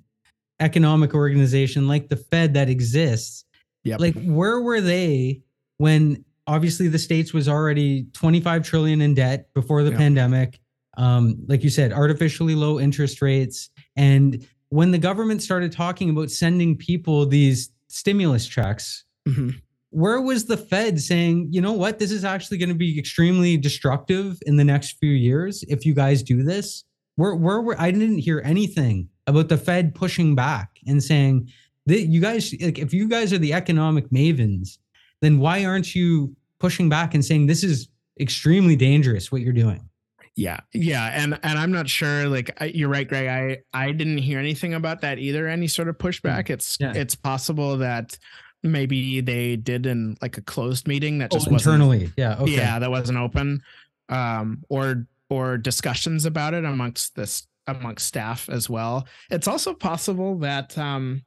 economic 0.60 1.14
organization 1.14 1.88
like 1.88 2.08
the 2.08 2.16
Fed 2.16 2.54
that 2.54 2.68
exists. 2.68 3.44
Yep. 3.82 4.00
Like 4.00 4.14
where 4.24 4.60
were 4.60 4.80
they 4.80 5.42
when 5.78 6.24
obviously 6.46 6.86
the 6.86 6.98
states 6.98 7.32
was 7.32 7.48
already 7.48 8.06
25 8.12 8.62
trillion 8.64 9.00
in 9.00 9.14
debt 9.14 9.52
before 9.52 9.82
the 9.82 9.90
Yep. 9.90 9.98
pandemic? 9.98 10.60
Um, 10.96 11.36
like 11.48 11.64
you 11.64 11.70
said, 11.70 11.92
artificially 11.92 12.54
low 12.54 12.78
interest 12.80 13.20
rates, 13.22 13.70
and 13.96 14.46
when 14.68 14.90
the 14.90 14.98
government 14.98 15.42
started 15.42 15.70
talking 15.72 16.10
about 16.10 16.30
sending 16.30 16.76
people 16.76 17.26
these 17.26 17.70
stimulus 17.88 18.46
checks 18.48 19.04
Mhm. 19.28 19.54
where 19.90 20.20
was 20.20 20.46
the 20.46 20.56
Fed 20.56 21.00
saying, 21.00 21.48
you 21.52 21.60
know 21.60 21.72
what, 21.72 21.98
this 22.00 22.10
is 22.10 22.24
actually 22.24 22.58
going 22.58 22.68
to 22.70 22.74
be 22.74 22.98
extremely 22.98 23.56
destructive 23.56 24.38
in 24.46 24.56
the 24.56 24.64
next 24.64 24.96
few 24.98 25.12
years 25.12 25.62
if 25.68 25.86
you 25.86 25.94
guys 25.94 26.22
do 26.22 26.42
this? 26.42 26.82
Where, 27.16 27.36
where 27.36 27.60
were 27.60 27.80
I 27.80 27.92
didn't 27.92 28.18
hear 28.18 28.42
anything 28.44 29.08
about 29.28 29.48
the 29.48 29.56
Fed 29.56 29.94
pushing 29.94 30.34
back 30.34 30.70
and 30.86 31.00
saying 31.02 31.48
that 31.86 32.06
you 32.06 32.20
guys, 32.20 32.52
like, 32.60 32.78
if 32.80 32.92
you 32.92 33.08
guys 33.08 33.32
are 33.32 33.38
the 33.38 33.52
economic 33.52 34.10
mavens, 34.10 34.78
then 35.22 35.38
why 35.38 35.64
aren't 35.64 35.94
you 35.94 36.34
pushing 36.58 36.88
back 36.88 37.14
and 37.14 37.24
saying 37.24 37.46
this 37.46 37.62
is 37.62 37.88
extremely 38.20 38.74
dangerous 38.76 39.30
what 39.30 39.42
you're 39.42 39.52
doing. 39.52 39.88
Yeah, 40.36 40.60
yeah, 40.72 41.10
and 41.14 41.38
and 41.44 41.58
I'm 41.58 41.70
not 41.70 41.88
sure. 41.88 42.26
Like 42.28 42.60
I, 42.60 42.66
you're 42.66 42.88
right, 42.88 43.06
Greg. 43.08 43.28
I 43.28 43.58
I 43.86 43.92
didn't 43.92 44.18
hear 44.18 44.38
anything 44.40 44.74
about 44.74 45.00
that 45.02 45.18
either. 45.18 45.46
Any 45.46 45.68
sort 45.68 45.88
of 45.88 45.96
pushback. 45.98 46.50
It's 46.50 46.76
Yeah. 46.80 46.92
it's 46.94 47.14
possible 47.14 47.76
that 47.78 48.18
maybe 48.64 49.20
they 49.20 49.54
did 49.56 49.86
in 49.86 50.16
like 50.22 50.36
a 50.38 50.40
closed 50.42 50.88
meeting 50.88 51.18
that 51.18 51.30
Oh, 51.32 51.36
just 51.36 51.50
wasn't 51.50 51.74
internally. 51.74 52.12
Yeah. 52.16 52.36
Okay. 52.40 52.52
yeah 52.52 52.78
that 52.78 52.90
wasn't 52.90 53.18
open 53.18 53.62
um 54.08 54.62
or 54.70 55.06
or 55.30 55.58
discussions 55.58 56.24
about 56.24 56.54
it 56.54 56.64
amongst 56.64 57.14
this 57.14 57.46
amongst 57.66 58.06
staff 58.06 58.48
as 58.50 58.68
well 58.70 59.06
it's 59.30 59.46
also 59.48 59.72
possible 59.74 60.38
that 60.38 60.76
um 60.78 61.22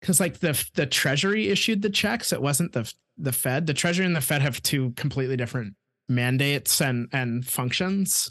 because 0.00 0.20
like 0.20 0.38
the 0.38 0.64
the 0.74 0.86
treasury 0.86 1.48
issued 1.48 1.82
the 1.82 1.90
checks 1.90 2.32
it 2.32 2.40
wasn't 2.42 2.72
the 2.72 2.92
the 3.16 3.32
fed 3.32 3.66
the 3.66 3.74
treasury 3.74 4.06
and 4.06 4.14
the 4.16 4.20
fed 4.20 4.40
have 4.42 4.62
two 4.62 4.90
completely 4.92 5.36
different 5.36 5.74
mandates 6.08 6.80
and 6.80 7.08
and 7.12 7.46
functions. 7.46 8.30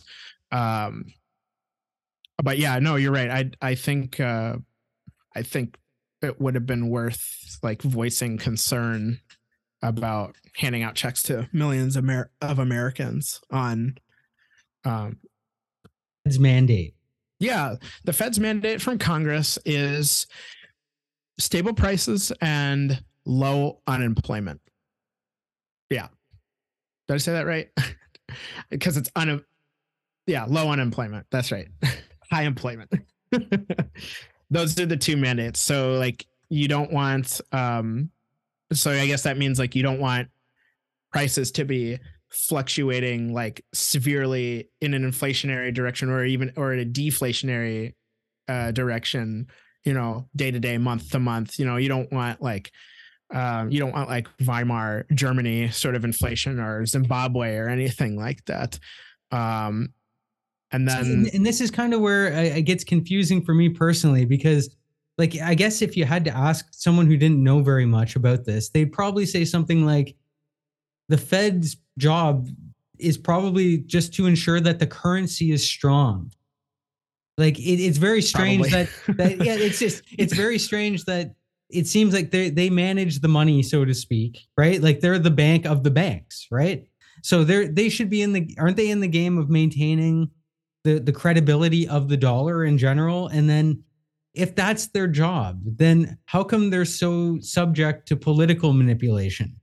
Um 0.51 1.05
but 2.43 2.57
yeah 2.57 2.79
no 2.79 2.95
you're 2.95 3.11
right. 3.11 3.29
I 3.29 3.51
i 3.71 3.75
think 3.75 4.19
uh 4.19 4.55
i 5.35 5.41
think 5.41 5.77
it 6.21 6.39
would 6.41 6.55
have 6.55 6.65
been 6.65 6.89
worth 6.89 7.57
like 7.61 7.81
voicing 7.81 8.37
concern 8.37 9.19
about 9.83 10.35
handing 10.55 10.81
out 10.81 10.95
checks 10.95 11.21
to 11.23 11.47
millions 11.53 11.95
of, 11.95 12.03
Amer- 12.03 12.31
of 12.41 12.57
Americans 12.59 13.39
on 13.51 13.97
um 14.85 15.17
Fed's 16.23 16.39
mandate. 16.39 16.95
yeah 17.39 17.75
the 18.03 18.13
fed's 18.13 18.39
mandate 18.39 18.81
from 18.81 18.97
congress 18.97 19.59
is 19.65 20.25
stable 21.39 21.73
prices 21.73 22.31
and 22.41 23.03
low 23.25 23.79
unemployment 23.85 24.59
did 27.07 27.13
i 27.13 27.17
say 27.17 27.33
that 27.33 27.45
right? 27.45 27.69
Because 28.69 28.97
it's 28.97 29.09
un 29.15 29.41
yeah 30.25 30.43
low 30.43 30.69
unemployment. 30.69 31.25
That's 31.31 31.49
right. 31.49 31.69
High 32.29 32.43
employment. 32.43 32.91
Those 34.49 34.77
are 34.79 34.85
the 34.85 34.97
two 34.97 35.15
mandates. 35.15 35.61
So 35.61 35.93
like 35.93 36.25
you 36.49 36.67
don't 36.67 36.91
want 36.91 37.39
um 37.53 38.09
so 38.73 38.91
i 38.91 39.07
guess 39.07 39.23
that 39.23 39.37
means 39.37 39.59
like 39.59 39.75
you 39.75 39.83
don't 39.83 39.99
want 39.99 40.27
prices 41.13 41.51
to 41.53 41.63
be 41.63 41.97
fluctuating 42.29 43.33
like 43.33 43.63
severely 43.73 44.69
in 44.81 44.93
an 44.93 45.09
inflationary 45.09 45.73
direction 45.73 46.09
or 46.09 46.25
even 46.25 46.51
or 46.57 46.73
in 46.73 46.79
a 46.79 46.85
deflationary 46.85 47.93
uh 48.49 48.71
direction 48.71 49.47
you 49.87 49.93
know 49.93 50.27
day 50.35 50.51
to 50.51 50.59
day 50.59 50.77
month 50.77 51.11
to 51.11 51.19
month. 51.19 51.57
You 51.57 51.65
know 51.65 51.77
you 51.77 51.87
don't 51.87 52.11
want 52.11 52.41
like 52.41 52.71
um 53.33 53.69
you 53.69 53.79
don't 53.79 53.91
want 53.91 54.07
like 54.07 54.27
weimar 54.39 55.03
germany 55.13 55.69
sort 55.69 55.95
of 55.95 56.05
inflation 56.05 56.59
or 56.59 56.85
zimbabwe 56.85 57.55
or 57.57 57.67
anything 57.67 58.15
like 58.17 58.43
that. 58.45 58.79
Um 59.31 59.89
and 60.71 60.87
then 60.87 60.99
and, 60.99 61.27
and 61.33 61.45
this 61.45 61.61
is 61.61 61.71
kind 61.71 61.93
of 61.93 62.01
where 62.01 62.27
it 62.27 62.63
gets 62.63 62.83
confusing 62.83 63.41
for 63.41 63.53
me 63.53 63.69
personally 63.69 64.25
because 64.25 64.75
like 65.17 65.35
i 65.41 65.53
guess 65.53 65.81
if 65.81 65.95
you 65.95 66.05
had 66.05 66.25
to 66.25 66.35
ask 66.35 66.67
someone 66.71 67.07
who 67.07 67.17
didn't 67.17 67.41
know 67.41 67.61
very 67.61 67.85
much 67.85 68.15
about 68.15 68.45
this 68.45 68.69
they'd 68.69 68.91
probably 68.91 69.25
say 69.25 69.45
something 69.45 69.85
like 69.85 70.15
the 71.09 71.17
fed's 71.17 71.77
job 71.97 72.49
is 72.99 73.17
probably 73.17 73.79
just 73.79 74.13
to 74.15 74.25
ensure 74.25 74.59
that 74.59 74.79
the 74.79 74.87
currency 74.87 75.51
is 75.51 75.67
strong. 75.67 76.31
Like 77.37 77.59
it, 77.59 77.79
it's 77.79 77.97
very 77.97 78.21
strange 78.21 78.71
that 78.71 78.89
that 79.09 79.43
yeah 79.43 79.53
it's 79.55 79.79
just 79.85 80.03
it's 80.17 80.33
very 80.33 80.57
strange 80.57 81.05
that 81.05 81.35
it 81.69 81.87
seems 81.87 82.13
like 82.13 82.31
they 82.31 82.49
they 82.49 82.69
manage 82.69 83.19
the 83.19 83.27
money 83.27 83.61
so 83.61 83.83
to 83.85 83.93
speak 83.93 84.47
right 84.57 84.81
like 84.81 84.99
they're 84.99 85.19
the 85.19 85.31
bank 85.31 85.65
of 85.65 85.83
the 85.83 85.91
banks 85.91 86.47
right 86.51 86.87
so 87.23 87.43
they're 87.43 87.67
they 87.67 87.89
should 87.89 88.09
be 88.09 88.21
in 88.21 88.33
the 88.33 88.55
aren't 88.57 88.77
they 88.77 88.89
in 88.89 88.99
the 88.99 89.07
game 89.07 89.37
of 89.37 89.49
maintaining 89.49 90.29
the 90.83 90.99
the 90.99 91.11
credibility 91.11 91.87
of 91.87 92.07
the 92.09 92.17
dollar 92.17 92.65
in 92.65 92.77
general 92.77 93.27
and 93.27 93.49
then 93.49 93.83
if 94.33 94.55
that's 94.55 94.87
their 94.87 95.07
job 95.07 95.59
then 95.65 96.17
how 96.25 96.43
come 96.43 96.69
they're 96.69 96.85
so 96.85 97.37
subject 97.41 98.07
to 98.07 98.15
political 98.15 98.73
manipulation 98.73 99.55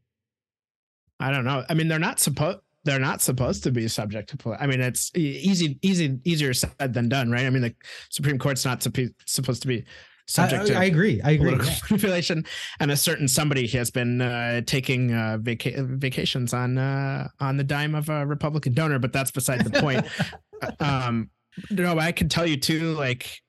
I 1.20 1.30
don't 1.30 1.44
know. 1.44 1.64
I 1.68 1.74
mean, 1.74 1.88
they're 1.88 1.98
not 1.98 2.20
supposed 2.20 2.58
they're 2.84 2.98
not 2.98 3.22
supposed 3.22 3.62
to 3.62 3.70
be 3.70 3.88
subject 3.88 4.38
to. 4.38 4.54
I 4.60 4.66
mean, 4.66 4.82
it's 4.82 5.10
easy, 5.16 5.78
easy, 5.80 6.18
easier 6.24 6.52
said 6.52 6.92
than 6.92 7.08
done, 7.08 7.30
right? 7.30 7.46
I 7.46 7.50
mean, 7.50 7.62
the 7.62 7.74
Supreme 8.10 8.38
Court's 8.38 8.66
not 8.66 8.80
suppo- 8.80 9.14
supposed 9.24 9.62
to 9.62 9.68
be 9.68 9.86
subject 10.26 10.62
I, 10.62 10.66
to 10.66 10.74
I 10.74 10.84
agree 10.84 11.20
i 11.22 11.32
agree 11.32 11.52
yeah. 11.52 11.76
manipulation, 11.90 12.44
and 12.80 12.90
a 12.90 12.96
certain 12.96 13.28
somebody 13.28 13.66
has 13.68 13.90
been 13.90 14.20
uh, 14.20 14.62
taking 14.66 15.12
uh, 15.12 15.38
vaca- 15.40 15.82
vacations 15.84 16.54
on 16.54 16.78
uh, 16.78 17.28
on 17.40 17.56
the 17.56 17.64
dime 17.64 17.94
of 17.94 18.08
a 18.08 18.26
Republican 18.26 18.74
donor, 18.74 18.98
but 18.98 19.12
that's 19.12 19.30
beside 19.30 19.64
the 19.64 19.80
point. 19.80 20.06
um, 20.80 21.30
no, 21.70 21.98
I 21.98 22.12
can 22.12 22.28
tell 22.28 22.46
you 22.46 22.56
too, 22.56 22.94
like 22.94 23.42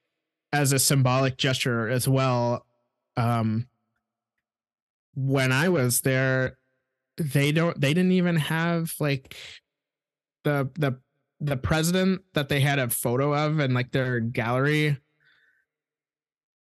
as 0.53 0.73
a 0.73 0.79
symbolic 0.79 1.37
gesture 1.37 1.89
as 1.89 2.07
well. 2.07 2.65
Um, 3.17 3.67
when 5.15 5.51
I 5.51 5.69
was 5.69 6.01
there, 6.01 6.57
they 7.17 7.51
don't. 7.51 7.79
They 7.79 7.93
didn't 7.93 8.11
even 8.11 8.35
have 8.35 8.93
like 8.99 9.35
the 10.43 10.69
the 10.77 10.99
the 11.39 11.57
president 11.57 12.21
that 12.33 12.49
they 12.49 12.59
had 12.59 12.79
a 12.79 12.89
photo 12.89 13.33
of 13.33 13.59
and 13.59 13.73
like 13.73 13.91
their 13.91 14.19
gallery. 14.19 14.97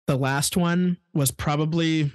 The 0.10 0.18
last 0.18 0.57
one 0.57 0.98
was 1.14 1.30
probably 1.30 2.11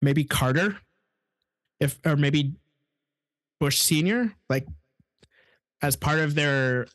maybe 0.00 0.22
Carter, 0.22 0.76
if 1.80 1.98
or 2.06 2.14
maybe 2.14 2.54
Bush 3.58 3.80
Senior, 3.80 4.32
like 4.48 4.64
as 5.82 5.96
part 5.96 6.20
of 6.20 6.36
their 6.36 6.86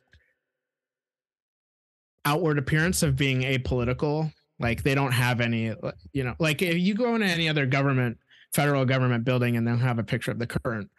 outward 2.24 2.58
appearance 2.58 3.04
of 3.04 3.18
being 3.18 3.42
apolitical. 3.42 4.32
Like 4.58 4.84
they 4.84 4.96
don't 4.96 5.12
have 5.12 5.42
any, 5.42 5.74
you 6.14 6.24
know, 6.24 6.36
like 6.40 6.62
if 6.62 6.78
you 6.78 6.94
go 6.94 7.14
into 7.14 7.28
any 7.28 7.50
other 7.50 7.66
government, 7.66 8.20
federal 8.54 8.86
government 8.86 9.26
building, 9.26 9.58
and 9.58 9.68
they'll 9.68 9.76
have 9.76 10.00
a 10.00 10.04
picture 10.06 10.32
of 10.32 10.40
the 10.40 10.48
current 10.48 10.90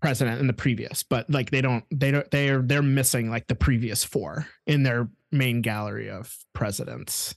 president 0.00 0.40
and 0.40 0.48
the 0.48 0.54
previous, 0.54 1.02
but 1.02 1.28
like 1.28 1.50
they 1.50 1.60
don't, 1.60 1.84
they 1.90 2.10
don't, 2.10 2.30
they're 2.30 2.62
they're 2.62 2.80
missing 2.80 3.28
like 3.28 3.46
the 3.46 3.54
previous 3.54 4.04
four 4.04 4.46
in 4.66 4.84
their 4.84 5.10
main 5.32 5.62
gallery 5.62 6.10
of 6.10 6.34
presidents, 6.52 7.34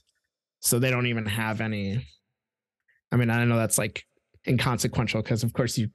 so 0.60 0.78
they 0.78 0.90
don't 0.90 1.06
even 1.06 1.26
have 1.26 1.60
any. 1.60 2.06
I 3.10 3.16
mean, 3.16 3.30
I 3.30 3.38
don't 3.38 3.48
know 3.48 3.56
that's 3.56 3.78
like 3.78 4.04
inconsequential 4.46 5.22
because, 5.22 5.42
of 5.42 5.52
course, 5.52 5.76
you 5.76 5.88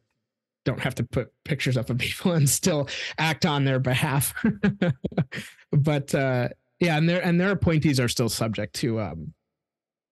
don't 0.66 0.80
have 0.80 0.96
to 0.96 1.04
put 1.04 1.30
pictures 1.46 1.78
up 1.78 1.90
of 1.90 1.98
people 1.98 2.32
and 2.34 2.50
still 2.50 2.88
act 3.18 3.46
on 3.46 3.66
their 3.66 3.80
behalf. 3.80 4.34
but 5.72 6.14
uh, 6.14 6.50
yeah, 6.80 6.98
and 6.98 7.10
their 7.10 7.24
and 7.24 7.40
their 7.40 7.52
appointees 7.52 8.00
are 8.00 8.10
still 8.10 8.30
subject 8.30 8.76
to, 8.76 9.00
um, 9.00 9.34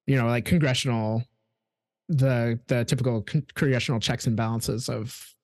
you 0.08 0.16
know, 0.16 0.28
like 0.28 0.46
congressional, 0.46 1.24
the 2.10 2.60
the 2.68 2.86
typical 2.86 3.22
con- 3.22 3.46
congressional 3.54 4.00
checks 4.00 4.28
and 4.28 4.36
balances 4.36 4.90
of 4.90 5.36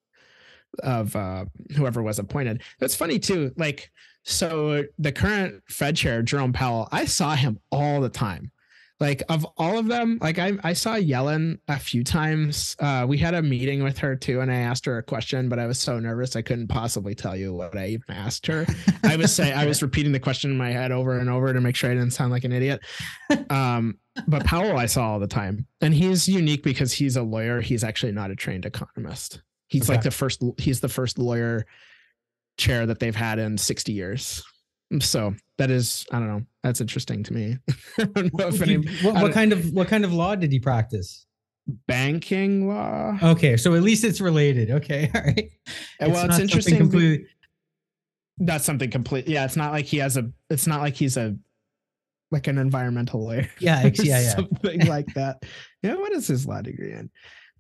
of 0.84 1.16
uh, 1.16 1.46
whoever 1.76 2.02
was 2.02 2.18
appointed. 2.18 2.62
It's 2.80 2.96
funny 2.96 3.20
too, 3.20 3.52
like 3.58 3.92
so 4.23 4.84
the 4.99 5.11
current 5.11 5.61
Fed 5.68 5.95
chair 5.95 6.22
Jerome 6.22 6.53
Powell, 6.53 6.88
I 6.91 7.06
saw 7.06 7.35
him 7.35 7.60
all 7.72 8.02
the 8.02 8.10
time. 8.10 8.52
Like 8.99 9.23
of 9.30 9.48
all 9.57 9.80
of 9.80 9.88
them 9.88 10.19
like 10.22 10.38
i 10.38 10.52
i 10.64 10.73
saw 10.73 10.93
yellen 10.93 11.57
a 11.68 11.80
few 11.80 12.03
times. 12.03 12.76
Uh 12.77 13.03
we 13.10 13.18
had 13.18 13.34
a 13.34 13.41
meeting 13.41 13.81
with 13.81 13.98
her 13.98 14.15
too 14.15 14.41
and 14.41 14.52
i 14.52 14.57
asked 14.57 14.85
her 14.85 14.99
a 14.99 15.02
question 15.02 15.49
but 15.49 15.57
i 15.57 15.65
was 15.65 15.80
so 15.80 15.98
nervous 15.99 16.35
i 16.35 16.43
couldn't 16.43 16.68
possibly 16.68 17.15
tell 17.15 17.35
you 17.35 17.52
what 17.52 17.76
i 17.76 17.88
even 17.88 18.06
asked 18.15 18.45
her. 18.45 18.64
I 19.03 19.15
was 19.15 19.34
saying 19.34 19.53
i 19.57 19.65
was 19.65 19.81
repeating 19.88 20.11
the 20.11 20.19
question 20.19 20.52
in 20.52 20.57
my 20.57 20.69
head 20.72 20.91
over 20.91 21.18
and 21.18 21.31
over 21.31 21.52
to 21.52 21.60
make 21.60 21.76
sure 21.76 21.89
i 21.89 21.95
didn't 21.95 22.11
sound 22.11 22.31
like 22.31 22.43
an 22.43 22.52
idiot. 22.52 22.80
Um 23.49 23.98
but 24.27 24.45
powell 24.45 24.77
i 24.77 24.85
saw 24.85 25.14
all 25.14 25.19
the 25.19 25.26
time. 25.26 25.65
And 25.81 25.95
he's 25.95 26.27
unique 26.27 26.61
because 26.61 26.93
he's 26.93 27.15
a 27.18 27.23
lawyer. 27.23 27.60
He's 27.60 27.84
actually 27.84 28.11
not 28.11 28.30
a 28.30 28.35
trained 28.35 28.68
economist. 28.68 29.41
He's 29.68 29.84
Okay. 29.89 29.93
like 29.93 30.03
the 30.03 30.11
first 30.11 30.43
he's 30.60 30.80
the 30.80 30.89
first 30.89 31.18
lawyer 31.18 31.65
chair 32.62 32.86
that 32.86 33.00
they've 33.00 33.16
had 33.16 33.40
in 33.40 33.58
60 33.58 33.92
years 33.92 34.44
so 35.00 35.34
that 35.58 35.72
is 35.72 36.06
i 36.12 36.20
don't 36.20 36.28
know 36.28 36.42
that's 36.64 36.82
interesting 36.82 37.24
to 37.24 37.34
me 37.34 37.58
i 38.00 38.04
don't 38.04 38.34
know 38.38 38.48
if 38.48 38.62
any 38.62 38.78
what, 39.04 39.16
what 39.22 39.32
kind 39.34 39.52
of 39.54 39.72
what 39.74 39.88
kind 39.88 40.06
of 40.06 40.14
law 40.14 40.36
did 40.36 40.52
he 40.52 40.60
practice 40.60 41.26
banking 41.88 42.68
law. 42.68 43.18
okay 43.24 43.56
so 43.58 43.74
at 43.76 43.84
least 43.84 44.04
it's 44.04 44.20
related 44.22 44.70
okay 44.72 45.10
all 45.16 45.22
right 45.22 45.50
And 46.00 46.12
well, 46.12 46.26
it's 46.26 46.40
interesting. 46.40 46.78
completely 46.78 47.26
That's 48.38 48.66
something 48.66 48.90
complete. 48.90 49.28
Yeah, 49.28 49.46
it's 49.46 49.56
not 49.56 49.72
like 49.72 49.86
he 49.86 49.98
has 49.98 50.18
a. 50.18 50.32
It's 50.50 50.66
not 50.66 50.82
like 50.82 50.96
he's 50.96 51.16
a, 51.16 51.36
like 52.32 52.48
an 52.48 52.58
environmental 52.58 53.24
lawyer. 53.24 53.48
yeah 53.60 53.84
yeah 53.96 54.20
yeah 54.20 54.30
something 54.34 54.88
like 54.88 55.14
that. 55.14 55.44
Yeah, 55.84 55.96
what 55.96 56.12
is 56.12 56.28
his 56.28 56.48
law 56.48 56.62
degree 56.62 56.94
in? 56.94 57.12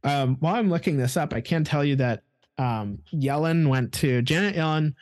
Um, 0.03 0.37
while 0.39 0.55
I'm 0.55 0.69
looking 0.71 0.97
this 0.97 1.17
up, 1.17 1.33
I 1.33 1.41
can 1.41 1.63
tell 1.63 1.85
you 1.85 1.97
that 1.97 2.23
um, 2.61 2.99
Yellen 3.11 3.67
went 3.67 3.91
to 3.93 4.21
Janet 4.21 4.55
Yellen 4.55 4.93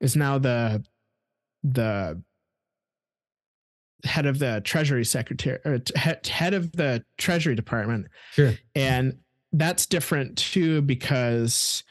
is 0.00 0.16
now 0.16 0.38
the 0.38 0.84
the 1.64 2.22
head 4.04 4.26
of 4.26 4.38
the 4.38 4.60
Treasury 4.64 5.04
Secretary 5.04 5.58
or 5.64 5.80
head 5.94 6.26
head 6.26 6.52
of 6.52 6.72
the 6.72 7.02
Treasury 7.16 7.54
Department, 7.54 8.08
sure. 8.32 8.54
And 8.74 9.18
that's 9.52 9.86
different 9.86 10.36
too 10.36 10.82
because 10.82 11.82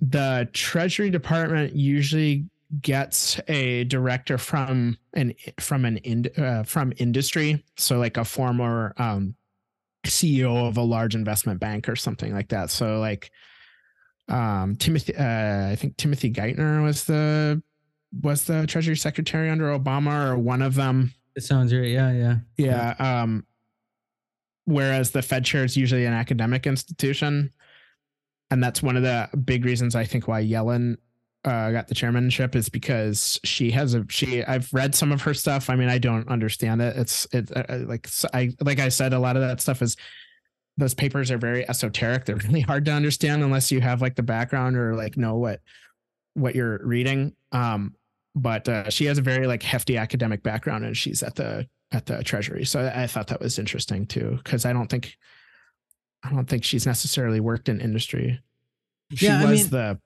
the 0.00 0.48
Treasury 0.54 1.10
Department 1.10 1.74
usually 1.74 2.46
gets 2.80 3.38
a 3.48 3.84
director 3.84 4.38
from 4.38 4.96
an 5.12 5.34
from 5.60 5.84
an 5.84 5.98
in, 5.98 6.26
uh, 6.38 6.62
from 6.62 6.94
industry, 6.96 7.62
so 7.76 7.98
like 7.98 8.16
a 8.16 8.24
former 8.24 8.94
um, 8.96 9.35
CEO 10.06 10.68
of 10.68 10.76
a 10.76 10.82
large 10.82 11.14
investment 11.14 11.60
bank 11.60 11.88
or 11.88 11.96
something 11.96 12.32
like 12.32 12.48
that. 12.48 12.70
So 12.70 12.98
like 12.98 13.30
um, 14.28 14.76
Timothy, 14.76 15.14
uh, 15.16 15.68
I 15.68 15.76
think 15.76 15.96
Timothy 15.96 16.32
Geithner 16.32 16.82
was 16.82 17.04
the 17.04 17.62
was 18.22 18.44
the 18.44 18.66
Treasury 18.66 18.96
Secretary 18.96 19.50
under 19.50 19.76
Obama 19.78 20.30
or 20.30 20.38
one 20.38 20.62
of 20.62 20.74
them. 20.74 21.12
It 21.34 21.42
sounds 21.42 21.72
right. 21.74 21.88
Yeah, 21.88 22.12
yeah, 22.12 22.36
yeah. 22.56 22.94
Um, 22.98 23.46
whereas 24.64 25.10
the 25.10 25.22
Fed 25.22 25.44
chair 25.44 25.64
is 25.64 25.76
usually 25.76 26.06
an 26.06 26.14
academic 26.14 26.66
institution, 26.66 27.52
and 28.50 28.62
that's 28.62 28.82
one 28.82 28.96
of 28.96 29.02
the 29.02 29.28
big 29.44 29.64
reasons 29.64 29.94
I 29.94 30.04
think 30.04 30.26
why 30.28 30.42
Yellen 30.42 30.96
uh, 31.46 31.70
got 31.70 31.86
the 31.86 31.94
chairmanship 31.94 32.56
is 32.56 32.68
because 32.68 33.38
she 33.44 33.70
has 33.70 33.94
a 33.94 34.04
she. 34.08 34.44
I've 34.44 34.72
read 34.72 34.94
some 34.94 35.12
of 35.12 35.22
her 35.22 35.32
stuff. 35.32 35.70
I 35.70 35.76
mean, 35.76 35.88
I 35.88 35.98
don't 35.98 36.28
understand 36.28 36.82
it. 36.82 36.96
It's 36.96 37.26
it 37.32 37.56
uh, 37.56 37.62
uh 37.68 37.78
like 37.86 38.08
I 38.34 38.50
like 38.60 38.80
I 38.80 38.88
said, 38.88 39.12
a 39.12 39.18
lot 39.18 39.36
of 39.36 39.42
that 39.42 39.60
stuff 39.60 39.80
is 39.80 39.96
those 40.76 40.92
papers 40.92 41.30
are 41.30 41.38
very 41.38 41.68
esoteric. 41.68 42.24
They're 42.24 42.36
really 42.48 42.60
hard 42.60 42.84
to 42.86 42.92
understand 42.92 43.42
unless 43.42 43.70
you 43.70 43.80
have 43.80 44.02
like 44.02 44.16
the 44.16 44.22
background 44.22 44.76
or 44.76 44.94
like 44.96 45.16
know 45.16 45.36
what 45.36 45.60
what 46.34 46.54
you're 46.54 46.80
reading. 46.84 47.34
Um, 47.52 47.94
but 48.34 48.68
uh, 48.68 48.90
she 48.90 49.06
has 49.06 49.18
a 49.18 49.22
very 49.22 49.46
like 49.46 49.62
hefty 49.62 49.96
academic 49.96 50.42
background, 50.42 50.84
and 50.84 50.96
she's 50.96 51.22
at 51.22 51.36
the 51.36 51.68
at 51.92 52.06
the 52.06 52.24
Treasury. 52.24 52.64
So 52.64 52.80
I, 52.80 53.04
I 53.04 53.06
thought 53.06 53.28
that 53.28 53.40
was 53.40 53.58
interesting 53.58 54.06
too, 54.06 54.38
because 54.42 54.66
I 54.66 54.72
don't 54.72 54.88
think 54.88 55.16
I 56.24 56.30
don't 56.30 56.46
think 56.46 56.64
she's 56.64 56.86
necessarily 56.86 57.38
worked 57.38 57.68
in 57.68 57.80
industry. 57.80 58.40
She 59.14 59.26
yeah, 59.26 59.48
was 59.48 59.60
I 59.60 59.62
mean, 59.62 59.70
the. 59.70 60.00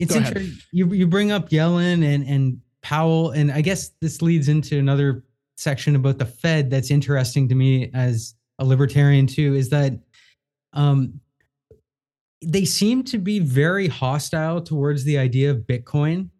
It's 0.00 0.14
interesting. 0.14 0.58
You 0.72 0.92
you 0.92 1.06
bring 1.06 1.30
up 1.30 1.50
Yellen 1.50 2.04
and 2.04 2.26
and 2.26 2.60
Powell, 2.82 3.30
and 3.30 3.52
I 3.52 3.60
guess 3.60 3.90
this 4.00 4.22
leads 4.22 4.48
into 4.48 4.78
another 4.78 5.24
section 5.56 5.94
about 5.94 6.18
the 6.18 6.26
Fed 6.26 6.70
that's 6.70 6.90
interesting 6.90 7.48
to 7.48 7.54
me 7.54 7.90
as 7.94 8.34
a 8.58 8.64
libertarian 8.64 9.26
too. 9.26 9.54
Is 9.54 9.68
that 9.70 9.92
um, 10.72 11.20
they 12.42 12.64
seem 12.64 13.02
to 13.04 13.18
be 13.18 13.38
very 13.38 13.88
hostile 13.88 14.60
towards 14.60 15.04
the 15.04 15.18
idea 15.18 15.50
of 15.50 15.58
Bitcoin. 15.58 16.30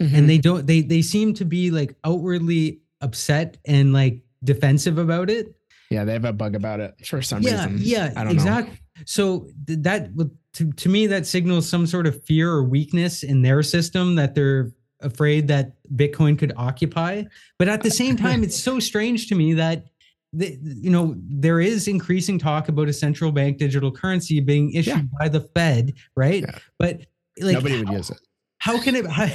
Mm-hmm. 0.00 0.14
And 0.14 0.28
they 0.28 0.38
don't 0.38 0.66
they 0.66 0.82
they 0.82 1.02
seem 1.02 1.34
to 1.34 1.44
be 1.44 1.70
like 1.70 1.94
outwardly 2.04 2.80
upset 3.00 3.58
and 3.64 3.92
like 3.92 4.20
defensive 4.42 4.98
about 4.98 5.30
it. 5.30 5.54
Yeah, 5.90 6.04
they 6.04 6.12
have 6.12 6.24
a 6.24 6.32
bug 6.32 6.56
about 6.56 6.80
it 6.80 6.94
for 7.06 7.22
some 7.22 7.42
yeah, 7.42 7.66
reason. 7.66 7.78
Yeah, 7.80 8.12
I 8.16 8.24
don't 8.24 8.32
exactly. 8.32 8.74
Know. 8.74 9.02
So 9.06 9.48
that 9.66 10.10
to, 10.54 10.72
to 10.72 10.88
me 10.88 11.06
that 11.08 11.26
signals 11.26 11.68
some 11.68 11.86
sort 11.86 12.06
of 12.06 12.22
fear 12.24 12.50
or 12.50 12.64
weakness 12.64 13.22
in 13.22 13.42
their 13.42 13.62
system 13.62 14.14
that 14.14 14.34
they're 14.34 14.72
afraid 15.00 15.48
that 15.48 15.72
Bitcoin 15.94 16.38
could 16.38 16.52
occupy. 16.56 17.24
But 17.58 17.68
at 17.68 17.82
the 17.82 17.90
same 17.90 18.16
time, 18.16 18.42
it's 18.42 18.58
so 18.58 18.80
strange 18.80 19.28
to 19.28 19.34
me 19.34 19.54
that 19.54 19.86
the, 20.32 20.58
you 20.60 20.90
know 20.90 21.14
there 21.16 21.60
is 21.60 21.86
increasing 21.86 22.38
talk 22.38 22.68
about 22.68 22.88
a 22.88 22.92
central 22.92 23.30
bank 23.30 23.58
digital 23.58 23.92
currency 23.92 24.40
being 24.40 24.72
issued 24.72 24.94
yeah. 24.94 25.18
by 25.18 25.28
the 25.28 25.40
Fed, 25.40 25.92
right? 26.16 26.42
Yeah. 26.42 26.58
But 26.78 27.02
like 27.40 27.54
nobody 27.54 27.78
would 27.78 27.90
use 27.90 28.10
it. 28.10 28.18
How 28.58 28.80
can 28.80 28.96
it? 28.96 29.06
How, 29.10 29.28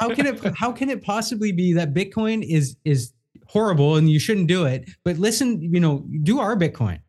how 0.00 0.14
can 0.14 0.26
it? 0.26 0.56
How 0.56 0.72
can 0.72 0.90
it 0.90 1.02
possibly 1.02 1.52
be 1.52 1.72
that 1.74 1.94
Bitcoin 1.94 2.44
is 2.46 2.76
is 2.84 3.12
horrible 3.46 3.96
and 3.96 4.10
you 4.10 4.18
shouldn't 4.18 4.48
do 4.48 4.64
it? 4.64 4.88
But 5.04 5.18
listen, 5.18 5.60
you 5.62 5.80
know, 5.80 6.06
do 6.22 6.40
our 6.40 6.56
Bitcoin. 6.56 7.00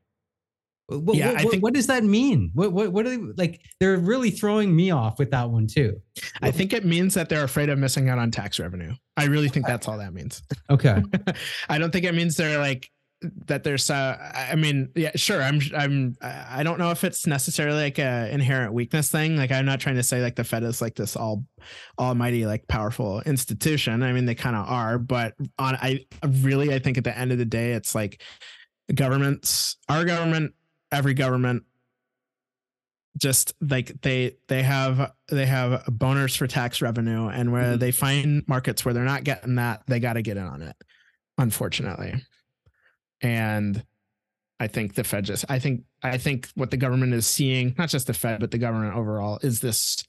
What, 1.00 1.18
yeah, 1.18 1.30
what, 1.30 1.38
I 1.38 1.44
think, 1.44 1.64
what 1.64 1.74
does 1.74 1.88
that 1.88 2.04
mean? 2.04 2.52
What, 2.54 2.72
what 2.72 2.92
what 2.92 3.06
are 3.06 3.10
they 3.10 3.18
like? 3.18 3.62
They're 3.80 3.98
really 3.98 4.32
throwing 4.32 4.76
me 4.76 4.92
off 4.92 5.20
with 5.20 5.32
that 5.32 5.50
one 5.50 5.68
too. 5.68 6.02
I 6.42 6.52
think 6.52 6.74
it 6.74 6.86
means 6.86 7.14
that 7.14 7.30
they're 7.30 7.44
afraid 7.44 7.70
of 7.70 7.80
missing 7.80 8.10
out 8.10 8.20
on 8.20 8.32
tax 8.32 8.60
revenue. 8.60 8.94
I 9.18 9.26
really 9.26 9.50
think 9.50 9.66
that's 9.68 9.88
all 9.88 9.98
that 9.98 10.14
means. 10.14 10.42
Okay. 10.70 11.04
I 11.70 11.78
don't 11.78 11.92
think 11.92 12.06
it 12.06 12.16
means 12.16 12.38
they're 12.38 12.58
like 12.58 12.90
that 13.46 13.64
there's 13.64 13.90
uh 13.90 14.18
i 14.52 14.56
mean 14.56 14.90
yeah 14.96 15.12
sure 15.16 15.44
i'm 15.44 15.60
i'm 15.78 16.16
i 16.22 16.64
don't 16.64 16.80
know 16.80 16.90
if 16.90 17.04
it's 17.04 17.28
necessarily 17.28 17.84
like 17.84 18.00
a 18.00 18.30
inherent 18.32 18.74
weakness 18.74 19.12
thing 19.12 19.38
like 19.38 19.52
i'm 19.52 19.66
not 19.66 19.80
trying 19.80 19.96
to 19.96 20.04
say 20.04 20.22
like 20.22 20.36
the 20.36 20.44
fed 20.44 20.64
is 20.64 20.82
like 20.82 20.96
this 20.96 21.16
all 21.16 21.46
almighty 22.00 22.48
like 22.48 22.68
powerful 22.68 23.22
institution 23.22 24.02
i 24.02 24.12
mean 24.12 24.26
they 24.26 24.34
kind 24.34 24.56
of 24.56 24.68
are 24.68 24.98
but 24.98 25.36
on 25.60 25.76
i 25.76 26.00
really 26.42 26.74
i 26.74 26.80
think 26.80 26.98
at 26.98 27.04
the 27.04 27.16
end 27.16 27.32
of 27.32 27.38
the 27.38 27.46
day 27.46 27.74
it's 27.74 27.94
like 27.94 28.24
governments 28.96 29.78
our 29.88 30.04
government 30.04 30.54
every 30.92 31.14
government 31.14 31.64
just 33.18 33.54
like 33.62 34.02
they 34.02 34.36
they 34.48 34.64
have 34.64 35.12
they 35.30 35.46
have 35.46 35.84
boners 35.86 36.38
for 36.38 36.48
tax 36.48 36.82
revenue 36.82 37.28
and 37.28 37.52
where 37.52 37.72
mm-hmm. 37.72 37.80
they 37.80 37.92
find 37.92 38.44
markets 38.48 38.86
where 38.86 38.94
they're 38.94 39.04
not 39.04 39.24
getting 39.24 39.56
that 39.56 39.84
they 39.88 40.00
got 40.00 40.14
to 40.14 40.22
get 40.22 40.38
in 40.38 40.44
on 40.44 40.62
it 40.62 40.76
unfortunately 41.38 42.14
and 43.22 43.84
I 44.62 44.68
think 44.68 44.94
the 44.94 45.04
Fed 45.04 45.26
just 45.26 45.44
I 45.50 45.58
think 45.58 45.86
I 46.04 46.20
think 46.20 46.48
what 46.54 46.70
the 46.70 46.78
government 46.78 47.16
is 47.16 47.26
seeing, 47.26 47.74
not 47.80 47.90
just 47.90 48.06
the 48.06 48.14
Fed, 48.14 48.40
but 48.40 48.52
the 48.52 48.60
government 48.60 48.96
overall, 48.96 49.40
is 49.42 49.60
this 49.60 50.04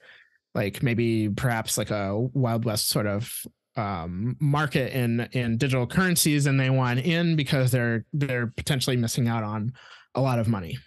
like 0.55 0.83
maybe 0.83 1.31
perhaps 1.31 1.79
like 1.79 1.91
a 1.91 2.19
Wild 2.35 2.67
West 2.67 2.89
sort 2.89 3.07
of 3.07 3.33
um, 3.77 4.37
market 4.41 4.93
in 4.93 5.21
in 5.33 5.57
digital 5.57 5.87
currencies, 5.87 6.45
and 6.45 6.61
they 6.61 6.69
want 6.69 7.01
in 7.01 7.35
because 7.35 7.71
they're 7.71 8.05
they're 8.13 8.49
potentially 8.49 8.97
missing 8.97 9.27
out 9.27 9.43
on 9.43 9.73
a 10.15 10.21
lot 10.21 10.39
of 10.39 10.49
money. 10.49 10.79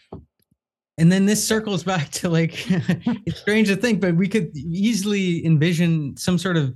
And 0.97 1.11
then 1.11 1.25
this 1.25 1.45
circles 1.45 1.83
back 1.83 2.09
to 2.11 2.29
like 2.29 2.53
it's 3.25 3.39
strange 3.39 3.67
to 3.67 3.75
think, 3.75 3.99
but 4.01 4.15
we 4.15 4.27
could 4.27 4.55
easily 4.55 5.45
envision 5.45 6.15
some 6.17 6.37
sort 6.37 6.57
of 6.57 6.73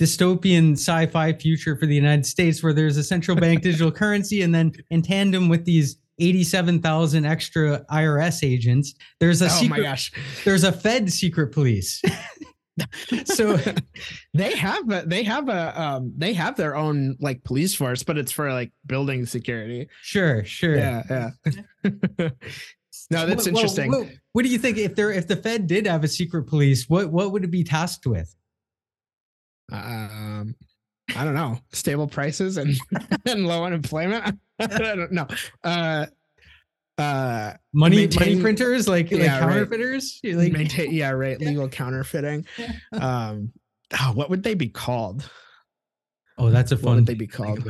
dystopian 0.00 0.72
sci-fi 0.72 1.32
future 1.32 1.76
for 1.76 1.86
the 1.86 1.94
United 1.94 2.26
States 2.26 2.62
where 2.62 2.72
there's 2.72 2.96
a 2.96 3.04
central 3.04 3.36
bank 3.36 3.62
digital 3.62 3.92
currency 3.92 4.42
and 4.42 4.54
then 4.54 4.72
in 4.90 5.02
tandem 5.02 5.48
with 5.48 5.64
these 5.64 5.96
87,000 6.18 7.24
extra 7.24 7.84
IRS 7.90 8.46
agents 8.46 8.94
there's 9.18 9.42
a 9.42 9.46
oh 9.46 9.48
secret, 9.48 9.78
my 9.78 9.82
gosh 9.82 10.12
there's 10.44 10.64
a 10.64 10.72
Fed 10.72 11.12
secret 11.12 11.52
police 11.52 12.02
so 13.24 13.58
they 14.34 14.56
have 14.56 14.90
a, 14.90 15.04
they 15.06 15.22
have 15.22 15.48
a 15.48 15.80
um 15.80 16.12
they 16.16 16.32
have 16.32 16.56
their 16.56 16.76
own 16.76 17.16
like 17.20 17.44
police 17.44 17.74
force 17.74 18.02
but 18.02 18.18
it's 18.18 18.32
for 18.32 18.52
like 18.52 18.72
building 18.86 19.26
security. 19.26 19.88
Sure 20.02 20.44
sure. 20.44 20.76
Yeah 20.76 21.30
yeah. 21.84 22.30
No 23.10 23.26
that's 23.26 23.44
well, 23.44 23.56
interesting. 23.56 23.90
well, 23.90 24.08
what 24.32 24.44
do 24.44 24.48
you 24.48 24.58
think? 24.58 24.78
If 24.78 24.94
there 24.94 25.10
if 25.10 25.26
the 25.26 25.36
fed 25.36 25.66
did 25.66 25.86
have 25.86 26.04
a 26.04 26.08
secret 26.08 26.44
police 26.44 26.88
what 26.88 27.10
what 27.10 27.32
would 27.32 27.44
it 27.44 27.50
be 27.50 27.64
tasked 27.64 28.06
with? 28.06 28.34
Um, 29.72 30.54
I 31.14 31.24
don't 31.24 31.34
know, 31.34 31.58
stable 31.72 32.06
prices 32.06 32.56
and 32.56 32.76
and 33.26 33.46
low 33.46 33.64
unemployment. 33.64 34.38
I 34.58 34.66
don't 34.66 35.12
know. 35.12 35.26
Uh, 35.62 36.06
uh, 36.98 37.54
money 37.72 37.96
maintain, 37.96 38.28
money 38.28 38.40
printers 38.40 38.88
like 38.88 39.10
yeah, 39.10 39.18
like 39.18 39.40
counterfeiters. 39.40 40.20
Right. 40.24 40.34
Like 40.34 40.52
maintain, 40.52 40.92
yeah, 40.92 41.10
right. 41.10 41.40
Legal 41.40 41.68
counterfeiting. 41.68 42.46
Um, 42.92 43.52
oh, 44.00 44.12
what 44.14 44.30
would 44.30 44.42
they 44.42 44.54
be 44.54 44.68
called? 44.68 45.28
Oh, 46.38 46.50
that's 46.50 46.72
a 46.72 46.76
fun. 46.76 46.84
What 46.84 46.94
would 46.96 47.06
they 47.06 47.14
be 47.14 47.26
called? 47.26 47.68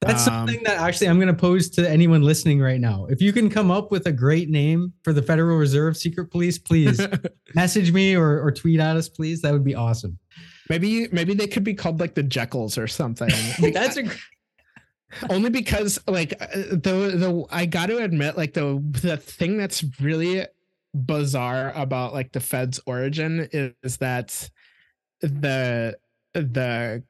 That's 0.00 0.26
um, 0.26 0.46
something 0.46 0.62
that 0.64 0.78
actually 0.78 1.08
I'm 1.08 1.18
going 1.18 1.28
to 1.28 1.34
pose 1.34 1.68
to 1.70 1.88
anyone 1.88 2.22
listening 2.22 2.60
right 2.60 2.80
now. 2.80 3.06
If 3.06 3.20
you 3.20 3.32
can 3.32 3.48
come 3.48 3.70
up 3.70 3.90
with 3.90 4.06
a 4.06 4.12
great 4.12 4.48
name 4.48 4.92
for 5.04 5.12
the 5.12 5.22
Federal 5.22 5.56
Reserve 5.56 5.96
Secret 5.96 6.30
Police, 6.30 6.58
please 6.58 7.00
message 7.54 7.92
me 7.92 8.16
or, 8.16 8.42
or 8.42 8.50
tweet 8.50 8.80
at 8.80 8.96
us, 8.96 9.08
please. 9.08 9.40
That 9.42 9.52
would 9.52 9.64
be 9.64 9.74
awesome. 9.74 10.18
Maybe 10.68 11.08
maybe 11.12 11.34
they 11.34 11.46
could 11.46 11.64
be 11.64 11.74
called 11.74 12.00
like 12.00 12.14
the 12.14 12.24
Jekylls 12.24 12.76
or 12.76 12.88
something. 12.88 13.30
That's 13.72 13.96
a 13.96 14.04
only 15.30 15.50
because 15.50 15.98
like 16.06 16.34
uh, 16.40 16.46
the 16.52 17.14
the 17.16 17.46
I 17.50 17.66
got 17.66 17.86
to 17.86 17.98
admit 17.98 18.36
like 18.36 18.54
the 18.54 18.82
the 19.02 19.16
thing 19.16 19.56
that's 19.56 19.84
really 20.00 20.46
bizarre 20.94 21.72
about 21.74 22.14
like 22.14 22.32
the 22.32 22.40
Fed's 22.40 22.80
origin 22.86 23.48
is, 23.52 23.72
is 23.82 23.96
that 23.98 24.50
the 25.20 25.96
the 26.34 27.02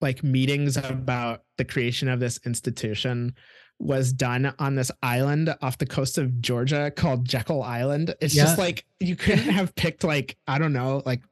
like 0.00 0.22
meetings 0.22 0.76
about 0.76 1.42
the 1.56 1.64
creation 1.64 2.08
of 2.08 2.20
this 2.20 2.38
institution 2.44 3.34
was 3.78 4.12
done 4.12 4.54
on 4.58 4.76
this 4.76 4.90
island 5.02 5.54
off 5.60 5.78
the 5.78 5.86
coast 5.86 6.18
of 6.18 6.40
Georgia 6.40 6.92
called 6.94 7.26
Jekyll 7.26 7.62
Island. 7.62 8.14
It's 8.20 8.34
yeah. 8.34 8.44
just 8.44 8.58
like 8.58 8.84
you 9.00 9.16
couldn't 9.16 9.50
have 9.50 9.74
picked 9.74 10.04
like 10.04 10.36
I 10.46 10.58
don't 10.58 10.72
know 10.72 11.02
like 11.04 11.22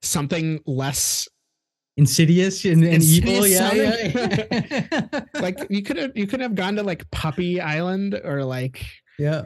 something 0.00 0.60
less 0.66 1.28
insidious 1.96 2.64
and, 2.64 2.84
and 2.84 3.02
evil 3.02 3.46
yeah, 3.46 3.72
yeah. 3.74 5.20
like 5.40 5.58
you 5.68 5.82
could 5.82 5.96
have 5.98 6.12
you 6.14 6.26
could 6.26 6.40
have 6.40 6.54
gone 6.54 6.76
to 6.76 6.82
like 6.82 7.08
puppy 7.10 7.60
island 7.60 8.18
or 8.24 8.44
like 8.44 8.84
yeah. 9.18 9.42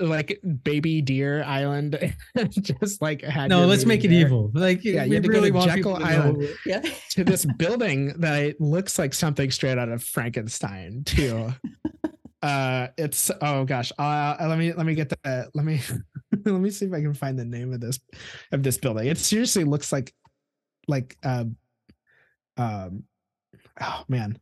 like 0.00 0.40
baby 0.62 1.02
deer 1.02 1.42
island 1.44 2.14
just 2.50 3.02
like 3.02 3.22
had 3.22 3.50
no 3.50 3.66
let's 3.66 3.84
make 3.84 4.02
it 4.04 4.08
there. 4.08 4.20
evil. 4.20 4.50
Like 4.54 4.82
yeah 4.82 5.04
you 5.04 5.16
had 5.16 5.26
really 5.26 5.50
go 5.50 5.60
to 5.60 5.66
jekyll 5.66 6.02
island. 6.02 6.40
to, 6.40 6.56
yeah. 6.64 6.80
to 7.10 7.24
this 7.24 7.44
building 7.58 8.14
that 8.20 8.58
looks 8.60 8.98
like 8.98 9.12
something 9.12 9.50
straight 9.50 9.76
out 9.76 9.90
of 9.90 10.02
frankenstein 10.02 11.04
too. 11.04 11.52
Uh 12.40 12.88
it's 12.96 13.30
oh 13.42 13.64
gosh. 13.64 13.92
Uh 13.98 14.36
let 14.40 14.58
me 14.58 14.72
let 14.72 14.86
me 14.86 14.94
get 14.94 15.10
the 15.10 15.50
let 15.52 15.66
me 15.66 15.82
let 16.46 16.60
me 16.60 16.70
see 16.70 16.86
if 16.86 16.92
i 16.92 17.00
can 17.00 17.12
find 17.12 17.38
the 17.38 17.44
name 17.44 17.74
of 17.74 17.80
this 17.80 18.00
of 18.52 18.62
this 18.62 18.78
building. 18.78 19.06
It 19.06 19.18
seriously 19.18 19.64
looks 19.64 19.92
like 19.92 20.14
like 20.88 21.16
um 21.22 21.56
um 22.56 23.04
oh 23.80 24.04
man 24.08 24.38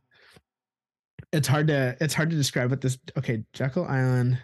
it's 1.31 1.47
hard 1.47 1.67
to 1.67 1.95
it's 2.01 2.13
hard 2.13 2.29
to 2.29 2.35
describe 2.35 2.69
what 2.69 2.81
this 2.81 2.97
okay 3.17 3.43
jekyll 3.53 3.85
island 3.85 4.39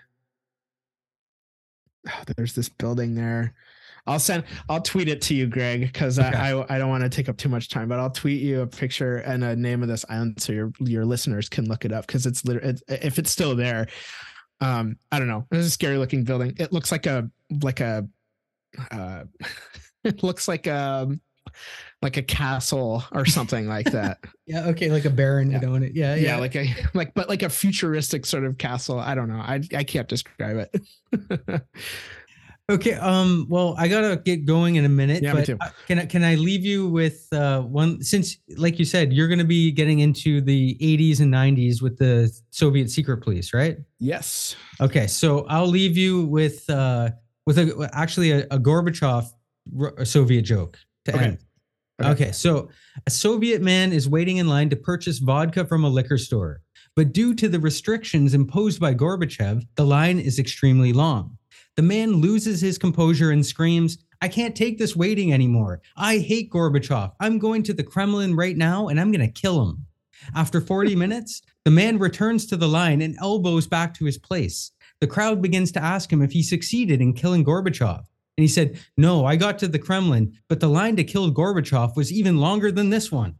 oh, 2.07 2.23
there's 2.37 2.53
this 2.53 2.69
building 2.69 3.15
there 3.15 3.55
I'll 4.05 4.19
send 4.19 4.43
I'll 4.67 4.81
tweet 4.81 5.07
it 5.07 5.21
to 5.23 5.33
you, 5.33 5.47
Greg, 5.47 5.81
because 5.81 6.19
Okay. 6.19 6.27
I, 6.35 6.51
I 6.57 6.75
I 6.75 6.77
don't 6.77 6.89
want 6.89 7.03
to 7.03 7.09
take 7.09 7.29
up 7.29 7.37
too 7.37 7.47
much 7.47 7.69
time, 7.69 7.87
but 7.87 7.99
I'll 7.99 8.09
tweet 8.09 8.41
you 8.41 8.61
a 8.61 8.67
picture 8.67 9.17
and 9.17 9.43
a 9.43 9.55
name 9.55 9.81
of 9.81 9.87
this 9.87 10.03
island 10.09 10.41
so 10.41 10.51
your 10.51 10.73
your 10.79 11.05
listeners 11.05 11.47
can 11.47 11.69
look 11.69 11.85
it 11.85 11.93
up 11.93 12.05
because 12.05 12.25
it's 12.25 12.43
literally 12.43 12.77
if 12.89 13.17
it's 13.17 13.31
still 13.31 13.55
there. 13.55 13.87
Um, 14.59 14.97
I 15.11 15.19
don't 15.19 15.29
know. 15.29 15.47
It's 15.51 15.67
a 15.67 15.69
scary 15.69 15.97
looking 15.97 16.23
building. 16.25 16.53
It 16.57 16.73
looks 16.73 16.91
like 16.91 17.05
a 17.05 17.29
like 17.61 17.79
a 17.79 18.05
uh 18.91 19.23
it 20.03 20.21
looks 20.21 20.49
like 20.49 20.67
a 20.67 21.09
like 22.01 22.17
a 22.17 22.21
castle 22.23 23.03
or 23.11 23.25
something 23.25 23.67
like 23.67 23.91
that. 23.91 24.19
Yeah. 24.45 24.67
Okay. 24.67 24.91
Like 24.91 25.05
a 25.05 25.09
baron 25.09 25.51
Yeah. 25.51 25.59
would 25.61 25.69
own 25.69 25.83
it. 25.83 25.95
Yeah. 25.95 26.15
yeah, 26.15 26.37
like 26.37 26.53
a 26.55 26.67
like 26.93 27.13
but 27.13 27.29
like 27.29 27.43
a 27.43 27.49
futuristic 27.49 28.25
sort 28.25 28.43
of 28.43 28.57
castle. 28.57 28.99
I 28.99 29.15
don't 29.15 29.29
know. 29.29 29.39
I 29.39 29.61
I 29.73 29.85
can't 29.85 30.07
describe 30.09 30.57
it. 30.57 31.61
Okay. 32.71 32.93
Um. 32.93 33.45
Well, 33.49 33.75
I 33.77 33.89
gotta 33.89 34.15
get 34.15 34.45
going 34.45 34.75
in 34.77 34.85
a 34.85 34.89
minute. 34.89 35.21
Yeah, 35.21 35.33
me 35.33 35.43
too. 35.43 35.57
Can 35.87 35.99
I 35.99 36.05
can 36.05 36.23
I 36.23 36.35
leave 36.35 36.63
you 36.63 36.87
with 36.87 37.27
uh 37.33 37.61
one 37.61 38.01
since 38.01 38.37
like 38.55 38.79
you 38.79 38.85
said 38.85 39.11
you're 39.11 39.27
gonna 39.27 39.43
be 39.43 39.69
getting 39.69 39.99
into 39.99 40.39
the 40.39 40.75
80s 40.81 41.19
and 41.19 41.31
90s 41.33 41.81
with 41.81 41.97
the 41.97 42.31
Soviet 42.51 42.89
secret 42.89 43.17
police, 43.17 43.53
right? 43.53 43.77
yes. 43.99 44.55
Okay. 44.79 45.07
So 45.07 45.45
I'll 45.49 45.67
leave 45.67 45.97
you 45.97 46.23
with 46.25 46.69
uh 46.69 47.09
with 47.45 47.57
a 47.59 47.89
actually 47.93 48.31
a, 48.31 48.45
a 48.49 48.57
Gorbachev 48.59 49.25
Soviet 50.05 50.43
joke 50.43 50.79
to 51.05 51.15
Okay. 51.15 51.25
end. 51.25 51.37
Okay. 52.01 52.09
Okay. 52.11 52.31
So 52.31 52.69
a 53.05 53.11
Soviet 53.11 53.61
man 53.61 53.93
is 53.93 54.09
waiting 54.09 54.37
in 54.37 54.47
line 54.47 54.69
to 54.69 54.75
purchase 54.75 55.19
vodka 55.19 55.65
from 55.65 55.83
a 55.83 55.89
liquor 55.89 56.17
store, 56.17 56.61
but 56.95 57.13
due 57.13 57.33
to 57.35 57.47
the 57.47 57.59
restrictions 57.59 58.33
imposed 58.33 58.79
by 58.79 58.93
Gorbachev, 58.93 59.63
the 59.75 59.85
line 59.85 60.19
is 60.19 60.39
extremely 60.39 60.91
long. 60.93 61.37
The 61.75 61.83
man 61.83 62.13
loses 62.13 62.61
his 62.61 62.77
composure 62.77 63.31
and 63.31 63.45
screams, 63.45 63.97
I 64.21 64.27
can't 64.29 64.55
take 64.55 64.77
this 64.77 64.95
waiting 64.95 65.33
anymore. 65.33 65.81
I 65.97 66.19
hate 66.19 66.49
Gorbachev. 66.51 67.11
I'm 67.19 67.39
going 67.39 67.61
to 67.63 67.73
the 67.73 67.83
Kremlin 67.83 68.35
right 68.35 68.55
now 68.55 68.87
and 68.87 68.99
I'm 68.99 69.11
going 69.11 69.25
to 69.25 69.41
kill 69.41 69.67
him. 69.67 69.85
After 70.35 70.61
40 70.61 70.95
minutes, 71.05 71.41
the 71.65 71.71
man 71.71 71.97
returns 71.99 72.45
to 72.47 72.55
the 72.57 72.67
line 72.67 73.01
and 73.01 73.17
elbows 73.19 73.67
back 73.67 73.93
to 73.95 74.05
his 74.05 74.17
place. 74.17 74.71
The 75.01 75.07
crowd 75.07 75.41
begins 75.41 75.71
to 75.73 75.83
ask 75.83 76.11
him 76.11 76.21
if 76.21 76.31
he 76.31 76.41
succeeded 76.43 77.01
in 77.01 77.13
killing 77.13 77.43
Gorbachev. 77.43 78.03
And 78.37 78.43
he 78.43 78.47
said, 78.47 78.79
No, 78.97 79.25
I 79.25 79.35
got 79.35 79.59
to 79.59 79.67
the 79.67 79.79
Kremlin, 79.79 80.37
but 80.49 80.59
the 80.59 80.69
line 80.69 80.95
to 80.95 81.03
kill 81.03 81.31
Gorbachev 81.31 81.95
was 81.95 82.11
even 82.11 82.37
longer 82.37 82.71
than 82.71 82.89
this 82.89 83.11
one. 83.11 83.35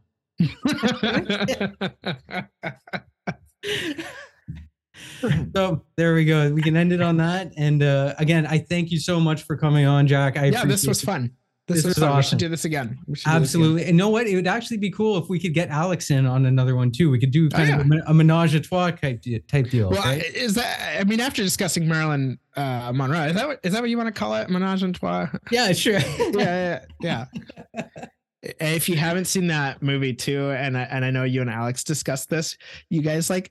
So 5.54 5.84
there 5.96 6.14
we 6.14 6.24
go. 6.24 6.52
We 6.52 6.62
can 6.62 6.76
end 6.76 6.92
it 6.92 7.00
on 7.00 7.16
that. 7.16 7.52
And 7.56 7.82
uh, 7.82 8.14
again, 8.18 8.46
I 8.46 8.58
thank 8.58 8.90
you 8.90 8.98
so 8.98 9.18
much 9.18 9.42
for 9.44 9.56
coming 9.56 9.86
on, 9.86 10.06
Jack. 10.06 10.36
I 10.36 10.46
yeah, 10.46 10.64
this 10.64 10.86
was 10.86 11.02
it. 11.02 11.06
fun. 11.06 11.32
This, 11.66 11.78
This 11.78 11.84
was 11.86 11.98
fun. 11.98 12.10
We 12.10 12.14
awesome. 12.16 12.28
should 12.30 12.38
do 12.44 12.48
this 12.50 12.66
again. 12.66 12.88
Do 12.88 13.12
this 13.14 13.22
again. 13.22 13.36
Absolutely. 13.36 13.84
And 13.86 13.96
know 13.96 14.10
what? 14.10 14.26
It 14.26 14.34
would 14.34 14.46
actually 14.46 14.76
be 14.76 14.90
cool 14.90 15.16
if 15.16 15.30
we 15.30 15.38
could 15.40 15.54
get 15.54 15.70
Alex 15.70 16.10
in 16.10 16.26
on 16.26 16.44
another 16.44 16.76
one 16.76 16.90
too. 16.90 17.10
We 17.10 17.18
could 17.18 17.30
do 17.30 17.46
Oh, 17.46 17.56
kind 17.56 17.68
yeah. 17.70 17.80
of 18.00 18.10
a, 18.10 18.12
menage 18.14 18.54
a 18.54 18.60
trois 18.60 18.90
type, 18.90 19.22
type 19.48 19.70
deal. 19.70 19.88
Well, 19.88 20.02
right? 20.02 20.22
is 20.22 20.54
that? 20.56 21.00
I 21.00 21.04
mean, 21.04 21.20
after 21.20 21.42
discussing 21.42 21.88
Marilyn 21.88 22.38
uh, 22.56 22.92
Monroe, 22.94 23.24
is 23.28 23.34
that 23.34 23.46
what, 23.48 23.60
is 23.62 23.72
that 23.72 23.80
what 23.80 23.88
you 23.88 23.96
want 23.96 24.08
to 24.08 24.18
call 24.18 24.34
it? 24.34 24.50
Menage 24.50 24.82
a 24.82 24.92
trois? 24.92 25.28
yeah, 25.50 25.72
sure. 25.72 25.92
yeah, 26.18 26.80
yeah, 27.00 27.26
yeah. 27.72 27.84
if 28.42 28.88
you 28.88 28.96
haven't 28.96 29.24
seen 29.24 29.46
that 29.46 29.82
movie 29.82 30.12
too, 30.12 30.50
and 30.50 30.76
I, 30.76 30.82
and 30.82 31.02
I 31.04 31.10
know 31.10 31.24
you 31.24 31.40
and 31.40 31.48
Alex 31.48 31.82
discussed 31.82 32.28
this, 32.28 32.58
you 32.90 33.00
guys 33.00 33.30
like 33.30 33.50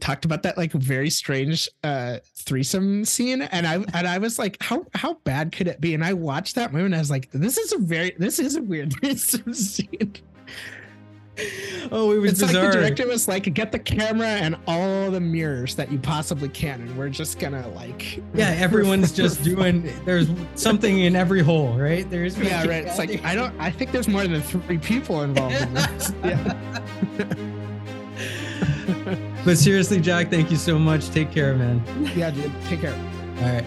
talked 0.00 0.24
about 0.24 0.42
that 0.42 0.56
like 0.56 0.72
very 0.72 1.10
strange 1.10 1.68
uh 1.84 2.16
threesome 2.34 3.04
scene 3.04 3.42
and 3.42 3.66
i 3.66 3.74
and 3.74 4.08
i 4.08 4.16
was 4.16 4.38
like 4.38 4.56
how 4.62 4.84
how 4.94 5.14
bad 5.24 5.52
could 5.52 5.68
it 5.68 5.78
be 5.80 5.92
and 5.92 6.02
i 6.02 6.12
watched 6.12 6.54
that 6.54 6.72
movie 6.72 6.86
and 6.86 6.94
i 6.94 6.98
was 6.98 7.10
like 7.10 7.30
this 7.32 7.58
is 7.58 7.72
a 7.74 7.78
very 7.78 8.14
this 8.18 8.38
is 8.38 8.56
a 8.56 8.62
weird 8.62 8.92
threesome 9.00 9.52
scene 9.52 10.14
oh, 11.92 12.12
it 12.12 12.18
was 12.18 12.32
it's 12.32 12.40
bizarre. 12.40 12.64
like 12.64 12.72
the 12.72 12.78
director 12.78 13.06
was 13.06 13.28
like 13.28 13.54
get 13.54 13.72
the 13.72 13.78
camera 13.78 14.26
and 14.26 14.56
all 14.66 15.10
the 15.10 15.20
mirrors 15.20 15.74
that 15.74 15.90
you 15.90 15.98
possibly 15.98 16.48
can 16.48 16.80
and 16.80 16.96
we're 16.96 17.08
just 17.08 17.38
gonna 17.38 17.66
like 17.68 18.22
yeah, 18.34 18.48
everyone's 18.58 19.12
just 19.12 19.42
doing. 19.44 19.92
There's 20.04 20.28
something 20.54 21.00
in 21.00 21.16
every 21.16 21.42
hole, 21.42 21.78
right? 21.78 22.08
There's 22.08 22.36
yeah 22.38 22.60
right 22.60 22.84
it's 22.86 22.98
like 22.98 23.24
i 23.24 23.34
don't 23.34 23.54
i 23.60 23.70
think 23.70 23.92
there's 23.92 24.08
more 24.08 24.26
than 24.26 24.40
three 24.42 24.78
people 24.78 25.22
involved 25.22 25.56
in 25.56 25.74
this 25.74 26.12
yeah 26.24 27.54
But 29.48 29.56
seriously, 29.56 29.98
Jack, 29.98 30.28
thank 30.28 30.50
you 30.50 30.58
so 30.58 30.78
much. 30.78 31.08
Take 31.08 31.32
care, 31.32 31.54
man. 31.54 31.82
yeah 32.14 32.30
dude 32.30 32.52
take 32.66 32.82
care 32.82 32.92
All 33.38 33.44
right. 33.44 33.64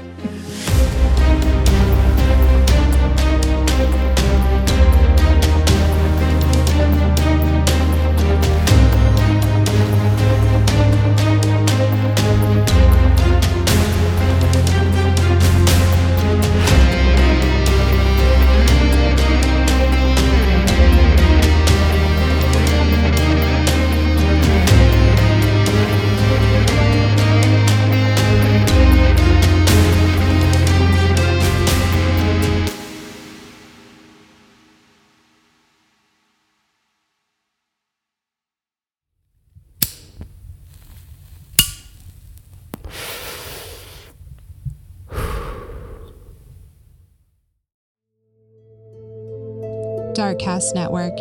Darkcast 50.42 50.74
Network. 50.74 51.14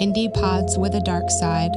Indie 0.00 0.32
pods 0.32 0.78
with 0.78 0.94
a 0.94 1.00
dark 1.00 1.28
side. 1.28 1.72